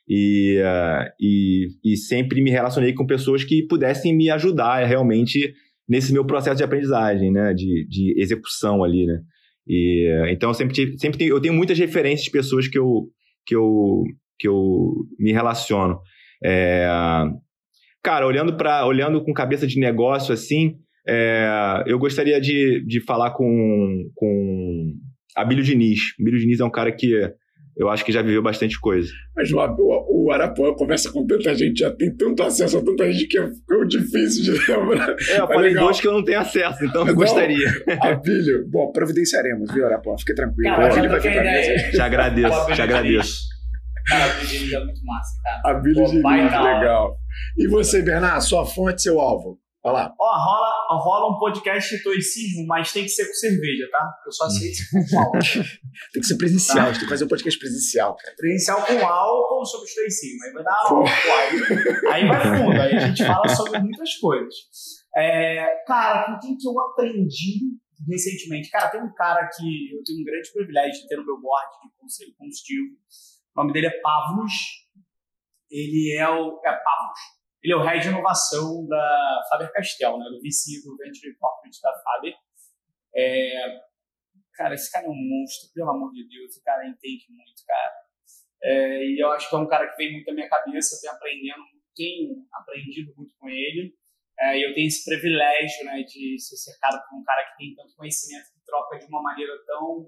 E, 0.10 0.60
uh, 0.60 1.06
e, 1.19 1.68
e 1.86 1.95
sempre 1.95 2.41
me 2.41 2.49
relacionei 2.49 2.94
com 2.94 3.06
pessoas 3.06 3.44
que 3.44 3.68
pudessem 3.68 4.15
me 4.15 4.30
ajudar 4.31 4.84
realmente 4.86 5.53
nesse 5.88 6.11
meu 6.11 6.26
processo 6.26 6.57
de 6.57 6.64
aprendizagem, 6.64 7.31
né? 7.31 7.53
De, 7.53 7.86
de 7.88 8.19
execução 8.19 8.84
ali, 8.84 9.06
né? 9.06 9.19
E, 9.68 10.10
então, 10.31 10.49
eu 10.49 10.53
sempre, 10.56 10.73
tive, 10.73 10.98
sempre 10.98 11.19
tenho, 11.19 11.36
eu 11.36 11.40
tenho 11.40 11.53
muitas 11.53 11.77
referências 11.77 12.26
de 12.26 12.31
pessoas 12.31 12.68
que 12.68 12.80
eu, 12.80 13.07
que 13.45 13.56
eu, 13.56 14.03
que 14.40 14.48
eu 14.48 14.94
me 15.19 15.31
relaciono. 15.31 15.99
É, 16.44 16.88
cara, 18.03 18.26
olhando, 18.26 18.57
pra, 18.57 18.86
olhando 18.88 19.23
com 19.23 19.31
cabeça 19.31 19.68
de 19.68 19.80
negócio 19.80 20.34
assim, 20.34 20.76
é, 21.07 21.84
eu 21.86 21.99
gostaria 21.99 22.41
de, 22.41 22.84
de 22.86 22.99
falar 23.02 23.31
com, 23.31 24.10
com 24.15 24.94
Abílio 25.36 25.64
Diniz. 25.64 25.99
Abílio 26.19 26.40
Diniz 26.40 26.60
é 26.60 26.65
um 26.65 26.72
cara 26.72 26.91
que 26.91 27.14
eu 27.80 27.89
acho 27.89 28.03
que 28.03 28.11
já 28.11 28.22
viveu 28.22 28.43
bastante 28.43 28.77
coisa. 28.77 29.10
Mas 29.34 29.49
o, 29.53 29.57
o, 29.57 30.26
o 30.26 30.31
Arapuã 30.34 30.73
conversa 30.76 31.10
com 31.14 31.26
tanta 31.26 31.56
gente, 31.56 31.80
já 31.80 31.89
tem 31.89 32.14
tanto 32.14 32.43
acesso 32.43 32.77
a 32.77 32.84
tanta 32.84 33.10
gente 33.10 33.26
que 33.27 33.39
é, 33.39 33.43
é 33.43 33.85
difícil 33.85 34.43
de 34.43 34.51
lembrar. 34.69 35.15
É, 35.30 35.39
eu 35.39 35.47
falei 35.47 35.69
legal. 35.69 35.85
dois 35.85 36.01
que 36.01 36.07
eu 36.07 36.11
não 36.11 36.23
tenho 36.23 36.41
acesso, 36.41 36.84
então 36.84 37.07
eu 37.07 37.15
gostaria. 37.15 37.69
Abílio, 38.03 38.68
bom, 38.68 38.91
providenciaremos, 38.91 39.73
viu, 39.73 39.85
Arapuã? 39.85 40.18
Fique 40.19 40.35
tranquilo. 40.35 40.76
Cara, 40.76 40.91
Abílio 40.91 41.10
vai 41.10 41.22
ficar 41.22 41.41
mesa. 41.41 41.91
Te 41.91 42.01
agradeço, 42.01 42.65
te 42.73 42.81
agradeço. 42.81 43.41
Cara, 44.07 44.26
a 44.26 44.27
Abílio 44.27 44.76
é 44.76 44.84
muito 44.84 45.06
massa, 45.06 45.41
cara. 45.41 45.77
Abílio 45.77 46.06
de 46.06 46.15
legal. 46.18 47.15
E 47.57 47.68
você, 47.68 48.01
Bernardo, 48.01 48.43
sua 48.43 48.65
fonte, 48.65 49.01
seu 49.01 49.22
alvo? 49.22 49.57
Olha 49.89 50.03
lá. 50.03 50.15
Ó, 50.19 50.37
rola, 50.37 51.01
rola 51.01 51.35
um 51.35 51.39
podcast 51.39 51.97
de 51.97 52.03
toicismo, 52.03 52.67
mas 52.67 52.93
tem 52.93 53.03
que 53.03 53.09
ser 53.09 53.25
com 53.25 53.33
cerveja, 53.33 53.89
tá? 53.91 54.07
Eu 54.23 54.31
só 54.31 54.45
aceito 54.45 54.77
com 54.91 55.19
álcool. 55.19 55.39
tem 56.13 56.21
que 56.21 56.27
ser 56.27 56.37
presencial, 56.37 56.85
tá? 56.85 56.91
tem 56.91 56.99
que 57.01 57.09
fazer 57.09 57.25
um 57.25 57.27
podcast 57.27 57.59
presencial, 57.59 58.15
cara. 58.15 58.35
Presencial 58.37 58.85
com 58.85 59.07
álcool 59.07 59.65
sobre 59.65 59.87
estoicismo. 59.87 60.43
Aí 60.45 60.53
vai 60.53 60.63
dar 60.63 60.75
álcool, 60.75 61.05
aí, 61.07 62.13
aí 62.13 62.27
vai 62.27 62.57
fundo, 62.57 62.81
aí 62.81 62.95
a 62.95 63.07
gente 63.07 63.25
fala 63.25 63.47
sobre 63.49 63.79
muitas 63.79 64.15
coisas. 64.17 64.53
É, 65.15 65.83
cara, 65.87 66.25
com 66.25 66.39
quem 66.39 66.55
que 66.55 66.67
eu 66.67 66.79
aprendi 66.79 67.79
recentemente? 68.07 68.69
Cara, 68.69 68.89
tem 68.89 69.01
um 69.01 69.13
cara 69.15 69.49
que 69.57 69.91
eu 69.91 70.03
tenho 70.03 70.21
um 70.21 70.23
grande 70.23 70.53
privilégio 70.53 71.01
de 71.01 71.07
ter 71.07 71.17
no 71.17 71.25
meu 71.25 71.41
board 71.41 71.67
de 71.83 71.99
conselho 71.99 72.31
consultivo. 72.37 72.93
O 73.55 73.61
nome 73.61 73.73
dele 73.73 73.87
é 73.87 74.01
Pavlos. 74.01 74.53
Ele 75.71 76.15
é 76.15 76.29
o. 76.29 76.61
É 76.63 76.71
Pavlos 76.71 77.38
ele 77.61 77.73
é 77.73 77.76
o 77.76 77.81
head 77.81 78.02
de 78.02 78.10
inovação 78.10 78.88
da 78.88 79.41
Faber-Castell, 79.49 80.18
né, 80.18 80.26
do 80.30 80.41
VC 80.41 80.81
do 80.84 80.98
Venture 80.98 81.36
Corporate 81.38 81.81
da 81.81 81.94
Faber. 82.03 82.36
É, 83.15 83.81
cara, 84.53 84.76
esse 84.76 84.91
cara 84.91 85.06
é 85.06 85.10
um 85.10 85.15
monstro, 85.15 85.69
pelo 85.73 85.90
amor 85.90 86.11
de 86.11 86.27
Deus, 86.27 86.52
esse 86.52 86.64
cara 86.64 86.88
entende 86.88 87.26
muito, 87.30 87.64
cara. 87.65 87.94
É, 88.61 89.06
e 89.06 89.19
eu 89.22 89.31
acho 89.31 89.49
que 89.49 89.56
é 89.56 89.60
um 89.60 89.68
cara 89.68 89.90
que 89.90 89.98
vem 89.98 90.14
muito 90.14 90.27
na 90.27 90.34
minha 90.34 90.49
cabeça, 90.49 90.95
eu 90.95 91.02
tenho 91.02 91.14
aprendendo, 91.14 91.64
tenho 91.95 92.48
aprendido 92.53 93.14
muito 93.15 93.34
com 93.38 93.49
ele. 93.49 93.94
É, 94.40 94.57
e 94.57 94.64
eu 94.64 94.73
tenho 94.73 94.88
esse 94.88 95.03
privilégio 95.03 95.86
né, 95.86 96.02
de 96.03 96.40
ser 96.40 96.56
cercado 96.56 97.02
por 97.10 97.19
um 97.19 97.23
cara 97.23 97.44
que 97.52 97.57
tem 97.57 97.76
tanto 97.76 97.94
conhecimento 97.95 98.45
que 98.53 98.65
troca 98.65 98.98
de 98.98 99.06
uma 99.06 99.22
maneira 99.22 99.52
tão 99.65 100.07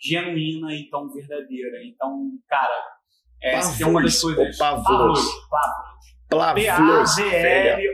genuína 0.00 0.72
e 0.74 0.88
tão 0.88 1.10
verdadeira. 1.12 1.84
Então, 1.84 2.30
cara, 2.48 2.98
é, 3.42 3.56
essa 3.56 3.82
é 3.82 3.86
uma 3.86 4.02
das 4.02 4.20
coisas. 4.20 4.56
Pavlos. 4.56 5.20
Pavlos. 5.50 5.97
P-A-V-L-O-S. 6.28 7.88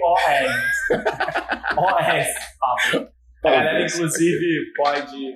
O-S. 1.78 2.34
A 3.44 3.50
galera, 3.50 3.84
inclusive, 3.84 4.72
pode, 4.74 5.34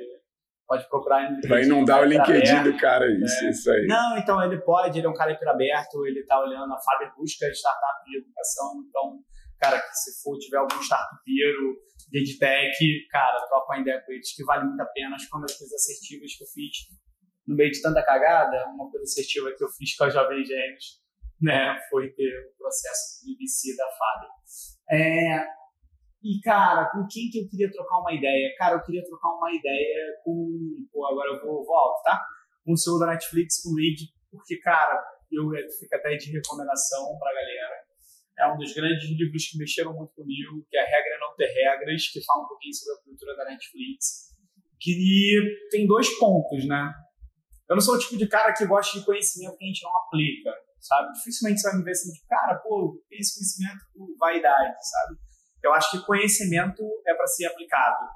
pode 0.66 0.88
procurar 0.88 1.28
Vai 1.46 1.64
inundar 1.64 2.00
o 2.00 2.04
LinkedIn 2.04 2.62
do 2.62 2.76
cara, 2.78 3.06
isso, 3.06 3.44
é. 3.44 3.50
isso 3.50 3.70
aí. 3.70 3.86
Não, 3.86 4.16
então 4.16 4.42
ele 4.42 4.58
pode, 4.62 4.98
ele 4.98 5.06
é 5.06 5.10
um 5.10 5.14
cara 5.14 5.32
hiperaberto, 5.32 6.06
ele 6.06 6.24
tá 6.24 6.40
olhando, 6.40 6.72
a 6.72 6.78
Fábio 6.80 7.12
busca 7.16 7.46
startup 7.50 8.04
de 8.06 8.18
educação, 8.18 8.82
então, 8.88 9.18
cara, 9.60 9.78
que 9.78 9.94
se 9.94 10.22
for, 10.22 10.38
tiver 10.38 10.56
algum 10.56 10.80
startupeiro 10.80 11.76
de 12.10 12.18
EdTech, 12.20 13.08
cara, 13.10 13.46
troca 13.46 13.72
uma 13.72 13.80
ideia 13.80 14.02
com 14.04 14.12
eles 14.12 14.34
que 14.34 14.44
vale 14.44 14.64
muito 14.64 14.80
a 14.80 14.86
pena. 14.86 15.14
Acho 15.14 15.28
que 15.28 15.36
uma 15.36 15.42
das 15.42 15.56
coisas 15.56 15.74
assertivas 15.74 16.34
que 16.34 16.44
eu 16.44 16.48
fiz 16.48 16.76
no 17.46 17.54
meio 17.54 17.70
de 17.70 17.80
tanta 17.82 18.02
cagada, 18.02 18.66
uma 18.68 18.90
coisa 18.90 19.04
assertiva 19.04 19.52
que 19.56 19.62
eu 19.62 19.68
fiz 19.68 19.94
com 19.96 20.04
a 20.04 20.10
Jovem 20.10 20.44
Gênios, 20.44 21.00
né, 21.40 21.78
foi 21.90 22.10
ter 22.10 22.50
o 22.52 22.58
processo 22.58 23.24
de 23.24 23.34
VC 23.34 23.76
da 23.76 23.86
Fábio. 23.90 24.28
É, 24.90 25.46
e, 26.22 26.40
cara, 26.42 26.90
com 26.90 27.06
quem 27.06 27.30
que 27.30 27.40
eu 27.40 27.48
queria 27.48 27.70
trocar 27.70 28.00
uma 28.00 28.12
ideia? 28.12 28.54
Cara, 28.58 28.76
eu 28.76 28.82
queria 28.82 29.04
trocar 29.04 29.28
uma 29.28 29.52
ideia 29.52 30.18
com. 30.24 30.50
Pô, 30.92 31.06
agora 31.06 31.30
eu 31.30 31.40
vou, 31.40 31.64
vou 31.64 31.76
alto, 31.76 32.02
tá? 32.02 32.20
Com 32.64 32.72
o 32.72 32.76
CEO 32.76 32.98
da 32.98 33.06
Netflix, 33.06 33.62
com 33.62 33.70
o 33.70 33.76
Reed, 33.76 34.00
porque, 34.30 34.58
cara, 34.58 35.00
eu 35.30 35.44
fico 35.78 35.94
até 35.94 36.16
de 36.16 36.32
recomendação 36.32 37.16
pra 37.18 37.32
galera. 37.32 37.88
É 38.38 38.52
um 38.52 38.56
dos 38.56 38.72
grandes 38.72 39.08
livros 39.10 39.48
que 39.48 39.58
mexeram 39.58 39.94
muito 39.94 40.12
comigo, 40.14 40.64
que 40.70 40.76
é 40.76 40.82
A 40.82 40.84
Regra 40.84 41.14
é 41.14 41.18
Não 41.18 41.34
Ter 41.34 41.46
Regras, 41.46 42.08
que 42.08 42.24
fala 42.24 42.44
um 42.44 42.48
pouquinho 42.48 42.74
sobre 42.74 42.94
a 42.94 43.04
cultura 43.04 43.36
da 43.36 43.44
Netflix. 43.44 44.28
Que 44.80 45.68
tem 45.70 45.86
dois 45.86 46.08
pontos, 46.18 46.66
né? 46.66 46.92
Eu 47.68 47.76
não 47.76 47.80
sou 47.80 47.96
o 47.96 47.98
tipo 47.98 48.16
de 48.16 48.28
cara 48.28 48.52
que 48.54 48.64
gosta 48.64 48.98
de 48.98 49.04
conhecimento 49.04 49.56
que 49.56 49.64
a 49.64 49.66
gente 49.66 49.82
não 49.82 49.96
aplica, 49.96 50.50
sabe? 50.80 51.12
Dificilmente 51.12 51.60
você 51.60 51.70
vai 51.70 51.78
me 51.78 51.84
ver 51.84 51.90
assim, 51.92 52.12
de 52.12 52.26
cara, 52.26 52.56
pô, 52.56 53.02
esse 53.10 53.34
conhecimento 53.34 53.84
por 53.94 54.16
vaidade, 54.18 54.76
sabe? 54.80 55.18
Eu 55.62 55.72
acho 55.72 55.90
que 55.90 56.06
conhecimento 56.06 56.82
é 57.06 57.14
para 57.14 57.26
ser 57.26 57.46
aplicado. 57.46 58.06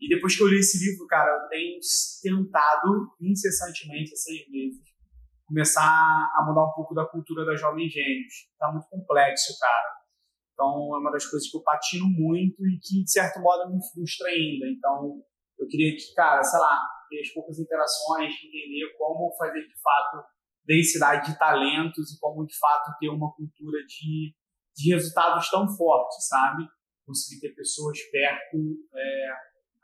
E 0.00 0.08
depois 0.08 0.36
que 0.36 0.42
eu 0.42 0.48
li 0.48 0.58
esse 0.58 0.78
livro, 0.78 1.06
cara, 1.06 1.30
eu 1.30 1.48
tenho 1.48 1.78
tentado 2.22 3.14
incessantemente, 3.20 4.16
seis 4.16 4.48
meses, 4.50 4.80
começar 5.46 5.82
a 5.82 6.44
mudar 6.46 6.64
um 6.64 6.72
pouco 6.72 6.94
da 6.94 7.04
cultura 7.04 7.44
das 7.44 7.60
jovens 7.60 7.92
gênios. 7.92 8.48
Tá 8.58 8.70
muito 8.72 8.88
complexo, 8.88 9.58
cara. 9.58 10.00
Então, 10.54 10.94
é 10.94 10.98
uma 11.00 11.10
das 11.10 11.26
coisas 11.26 11.50
que 11.50 11.56
eu 11.56 11.62
patino 11.62 12.06
muito 12.06 12.66
e 12.66 12.78
que, 12.80 13.02
de 13.02 13.10
certo 13.10 13.40
modo, 13.40 13.72
me 13.72 13.80
frustra 13.92 14.28
ainda. 14.28 14.66
Então, 14.68 15.20
eu 15.58 15.66
queria 15.66 15.96
que, 15.96 16.14
cara, 16.14 16.42
sei 16.42 16.60
lá, 16.60 16.80
ter 17.08 17.20
as 17.20 17.28
poucas 17.30 17.58
interações, 17.58 18.32
entender 18.44 18.96
como 18.96 19.34
fazer, 19.36 19.60
de 19.60 19.80
fato, 19.82 20.24
densidade 20.64 21.30
de 21.30 21.38
talentos 21.38 22.12
e 22.12 22.18
como, 22.18 22.46
de 22.46 22.56
fato, 22.58 22.96
ter 22.98 23.08
uma 23.08 23.32
cultura 23.32 23.78
de, 23.86 24.34
de 24.76 24.94
resultados 24.94 25.50
tão 25.50 25.68
fortes, 25.68 26.28
sabe? 26.28 26.68
conseguir 27.10 27.40
ter 27.40 27.54
pessoas 27.54 27.98
perto, 28.12 28.56
é, 28.94 29.28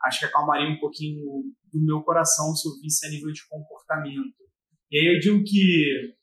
acho 0.05 0.19
que 0.19 0.25
acalmaria 0.25 0.69
um 0.69 0.79
pouquinho 0.79 1.43
do 1.71 1.85
meu 1.85 2.01
coração 2.01 2.55
se 2.55 2.67
eu 2.67 2.79
visse 2.81 3.05
a 3.05 3.09
nível 3.09 3.31
de 3.31 3.45
comportamento. 3.49 4.47
E 4.89 4.97
aí 4.97 5.15
eu 5.15 5.19
digo 5.19 5.43
que 5.43 6.15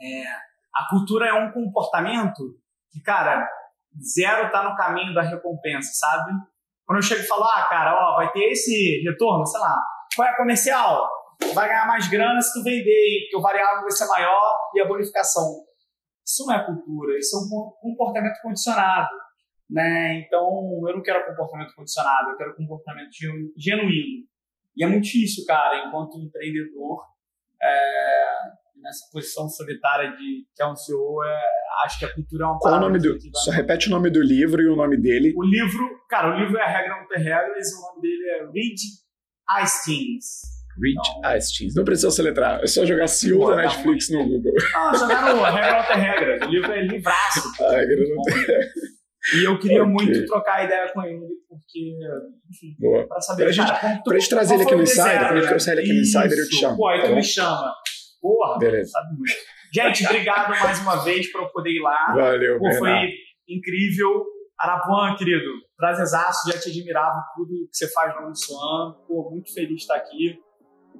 é, 0.00 0.24
a 0.74 0.88
cultura 0.88 1.26
é 1.26 1.34
um 1.34 1.52
comportamento 1.52 2.58
que, 2.92 3.00
cara, 3.02 3.48
zero 4.00 4.50
tá 4.52 4.68
no 4.68 4.76
caminho 4.76 5.12
da 5.12 5.22
recompensa, 5.22 5.90
sabe? 5.94 6.32
Quando 6.86 6.98
eu 6.98 7.02
chego 7.02 7.22
e 7.22 7.26
falo, 7.26 7.44
ah, 7.44 7.66
cara, 7.68 7.94
ó, 7.94 8.16
vai 8.16 8.30
ter 8.32 8.52
esse 8.52 9.02
retorno, 9.04 9.44
sei 9.44 9.60
lá, 9.60 9.76
qual 10.14 10.28
é 10.28 10.36
comercial? 10.36 11.08
Vai 11.54 11.68
ganhar 11.68 11.86
mais 11.86 12.08
grana 12.08 12.40
se 12.40 12.52
tu 12.52 12.62
vender, 12.62 13.22
porque 13.22 13.36
o 13.36 13.42
variável 13.42 13.82
vai 13.82 13.90
ser 13.90 14.06
maior 14.06 14.56
e 14.74 14.80
a 14.80 14.86
bonificação. 14.86 15.64
Isso 16.24 16.46
não 16.46 16.54
é 16.54 16.64
cultura, 16.64 17.18
isso 17.18 17.36
é 17.36 17.40
um 17.40 17.70
comportamento 17.80 18.40
condicionado. 18.42 19.10
Né? 19.68 20.20
Então, 20.20 20.48
eu 20.86 20.96
não 20.96 21.02
quero 21.02 21.26
comportamento 21.26 21.74
condicionado, 21.74 22.30
eu 22.30 22.36
quero 22.36 22.56
comportamento 22.56 23.10
genuíno. 23.56 24.26
E 24.76 24.84
é 24.84 24.86
muito 24.86 25.04
difícil, 25.04 25.44
cara, 25.46 25.86
enquanto 25.86 26.18
empreendedor, 26.18 27.04
é, 27.62 28.26
nessa 28.82 29.06
posição 29.12 29.48
solitária 29.48 30.10
de 30.16 30.46
que 30.54 30.62
é 30.62 30.66
um 30.66 30.74
CEO, 30.74 31.22
é, 31.24 31.42
acho 31.84 31.98
que 31.98 32.04
a 32.04 32.14
cultura 32.14 32.44
é 32.44 32.46
uma 32.46 32.58
Qual 32.58 32.74
o 32.74 32.80
nome 32.80 32.98
do. 32.98 33.16
Só 33.36 33.50
repete 33.50 33.88
o 33.88 33.90
nome 33.90 34.10
do 34.10 34.22
livro 34.22 34.60
e 34.62 34.68
o 34.68 34.76
nome 34.76 34.96
dele. 34.96 35.32
O 35.36 35.44
livro, 35.44 35.88
cara, 36.08 36.34
o 36.34 36.38
livro 36.38 36.56
é 36.58 36.62
A 36.62 36.68
Regra 36.68 37.00
Não 37.00 37.06
Ter 37.08 37.18
Regras, 37.18 37.70
e 37.70 37.76
o 37.76 37.80
nome 37.80 38.00
dele 38.00 38.28
é 38.28 38.44
Reed 38.46 38.78
Hastings. 39.48 40.59
Então, 40.78 41.20
Hastings. 41.24 41.74
Não 41.74 41.84
precisa 41.84 42.10
soletrar, 42.10 42.60
é 42.62 42.66
só 42.66 42.86
jogar 42.86 43.06
CEO 43.06 43.48
da 43.48 43.56
Netflix 43.56 44.10
no 44.10 44.24
Google. 44.24 44.52
Não, 44.74 44.94
jogar 44.94 45.34
no 45.34 45.44
A 45.44 45.50
Regra 45.50 45.76
Não 45.76 45.86
Ter 45.86 45.94
Regras. 45.94 46.48
O 46.48 46.50
livro 46.50 46.72
é 46.72 46.82
livraço. 46.82 47.64
A 47.64 47.72
Regra 47.72 47.96
Não 48.08 48.22
Regras. 48.22 48.66
E 49.34 49.44
eu 49.44 49.58
queria 49.58 49.82
okay. 49.82 49.92
muito 49.92 50.26
trocar 50.26 50.64
ideia 50.64 50.90
com 50.92 51.02
ele, 51.02 51.26
porque, 51.46 51.92
enfim, 52.48 52.74
Boa. 52.78 53.06
pra 53.06 53.20
saber. 53.20 53.44
Pra, 53.44 53.52
gente, 53.52 53.68
cara, 53.68 54.00
pra 54.02 54.18
gente 54.18 54.30
trazer 54.30 54.54
ele 54.54 54.62
aqui 54.62 54.74
no 54.74 54.82
Insider, 54.82 55.18
quando 55.18 55.36
gente 55.36 55.48
trouxer 55.48 55.72
ele 55.74 55.82
aqui 55.82 55.92
no 55.92 56.00
Insider, 56.00 56.38
eu 56.38 56.48
te 56.48 56.56
chamo. 56.56 56.76
Pô, 56.76 56.88
aí 56.88 57.00
tu 57.00 57.08
tá 57.08 57.14
me 57.14 57.22
chama. 57.22 57.74
Porra, 58.20 58.58
Beleza. 58.58 58.90
sabe 58.90 59.16
muito. 59.16 59.32
Gente, 59.72 60.06
obrigado 60.06 60.48
mais 60.48 60.80
uma 60.80 60.96
vez 61.04 61.30
por 61.30 61.42
eu 61.42 61.48
poder 61.48 61.70
ir 61.70 61.80
lá. 61.80 62.12
Valeu, 62.14 62.58
Pô, 62.58 62.72
Foi 62.78 63.10
incrível. 63.46 64.24
Arapuã, 64.58 65.14
querido, 65.16 65.50
prazerzaço, 65.76 66.50
já 66.50 66.58
te 66.58 66.68
admirava 66.68 67.22
tudo 67.34 67.48
que 67.70 67.76
você 67.76 67.90
faz 67.92 68.14
no 68.20 68.34
Suan. 68.34 68.92
Pô, 69.06 69.30
muito 69.30 69.52
feliz 69.54 69.68
de 69.68 69.74
estar 69.76 69.96
aqui. 69.96 70.38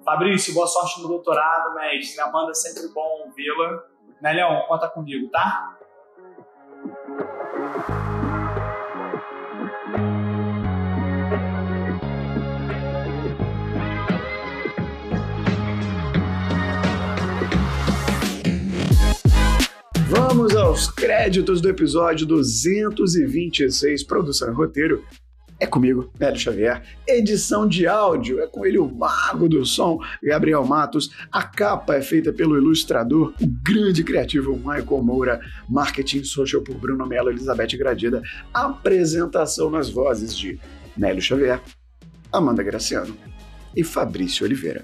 Fabrício, 0.04 0.54
boa 0.54 0.66
sorte 0.66 1.02
no 1.02 1.08
doutorado, 1.08 1.74
mestre. 1.74 2.20
Amanda, 2.20 2.54
sempre 2.54 2.88
bom 2.88 3.30
vê-la. 3.36 3.82
Né, 4.20 4.32
Leão? 4.32 4.64
Conta 4.66 4.88
comigo, 4.88 5.28
tá? 5.30 5.76
Vamos 20.08 20.56
aos 20.56 20.90
créditos 20.90 21.60
do 21.60 21.68
episódio 21.68 22.26
226, 22.26 24.02
produção 24.04 24.50
e 24.50 24.54
roteiro. 24.54 25.04
É 25.60 25.66
comigo, 25.66 26.10
Hélio 26.18 26.40
Xavier. 26.40 26.82
Edição 27.06 27.68
de 27.68 27.86
áudio 27.86 28.40
é 28.40 28.46
com 28.46 28.64
ele, 28.64 28.78
o 28.78 28.88
mago 28.88 29.46
do 29.46 29.64
som, 29.66 29.98
Gabriel 30.22 30.64
Matos. 30.64 31.10
A 31.30 31.42
capa 31.42 31.96
é 31.96 32.00
feita 32.00 32.32
pelo 32.32 32.56
ilustrador, 32.56 33.34
o 33.38 33.46
grande 33.62 34.02
criativo 34.02 34.56
Michael 34.56 35.02
Moura. 35.02 35.40
Marketing 35.68 36.24
social 36.24 36.62
por 36.62 36.76
Bruno 36.76 37.06
Mello, 37.06 37.28
Elizabeth 37.28 37.76
Gradida. 37.76 38.22
Apresentação 38.54 39.70
nas 39.70 39.90
vozes 39.90 40.34
de 40.34 40.58
Nélio 40.96 41.20
Xavier, 41.20 41.60
Amanda 42.32 42.62
Graciano 42.62 43.14
e 43.76 43.84
Fabrício 43.84 44.46
Oliveira. 44.46 44.82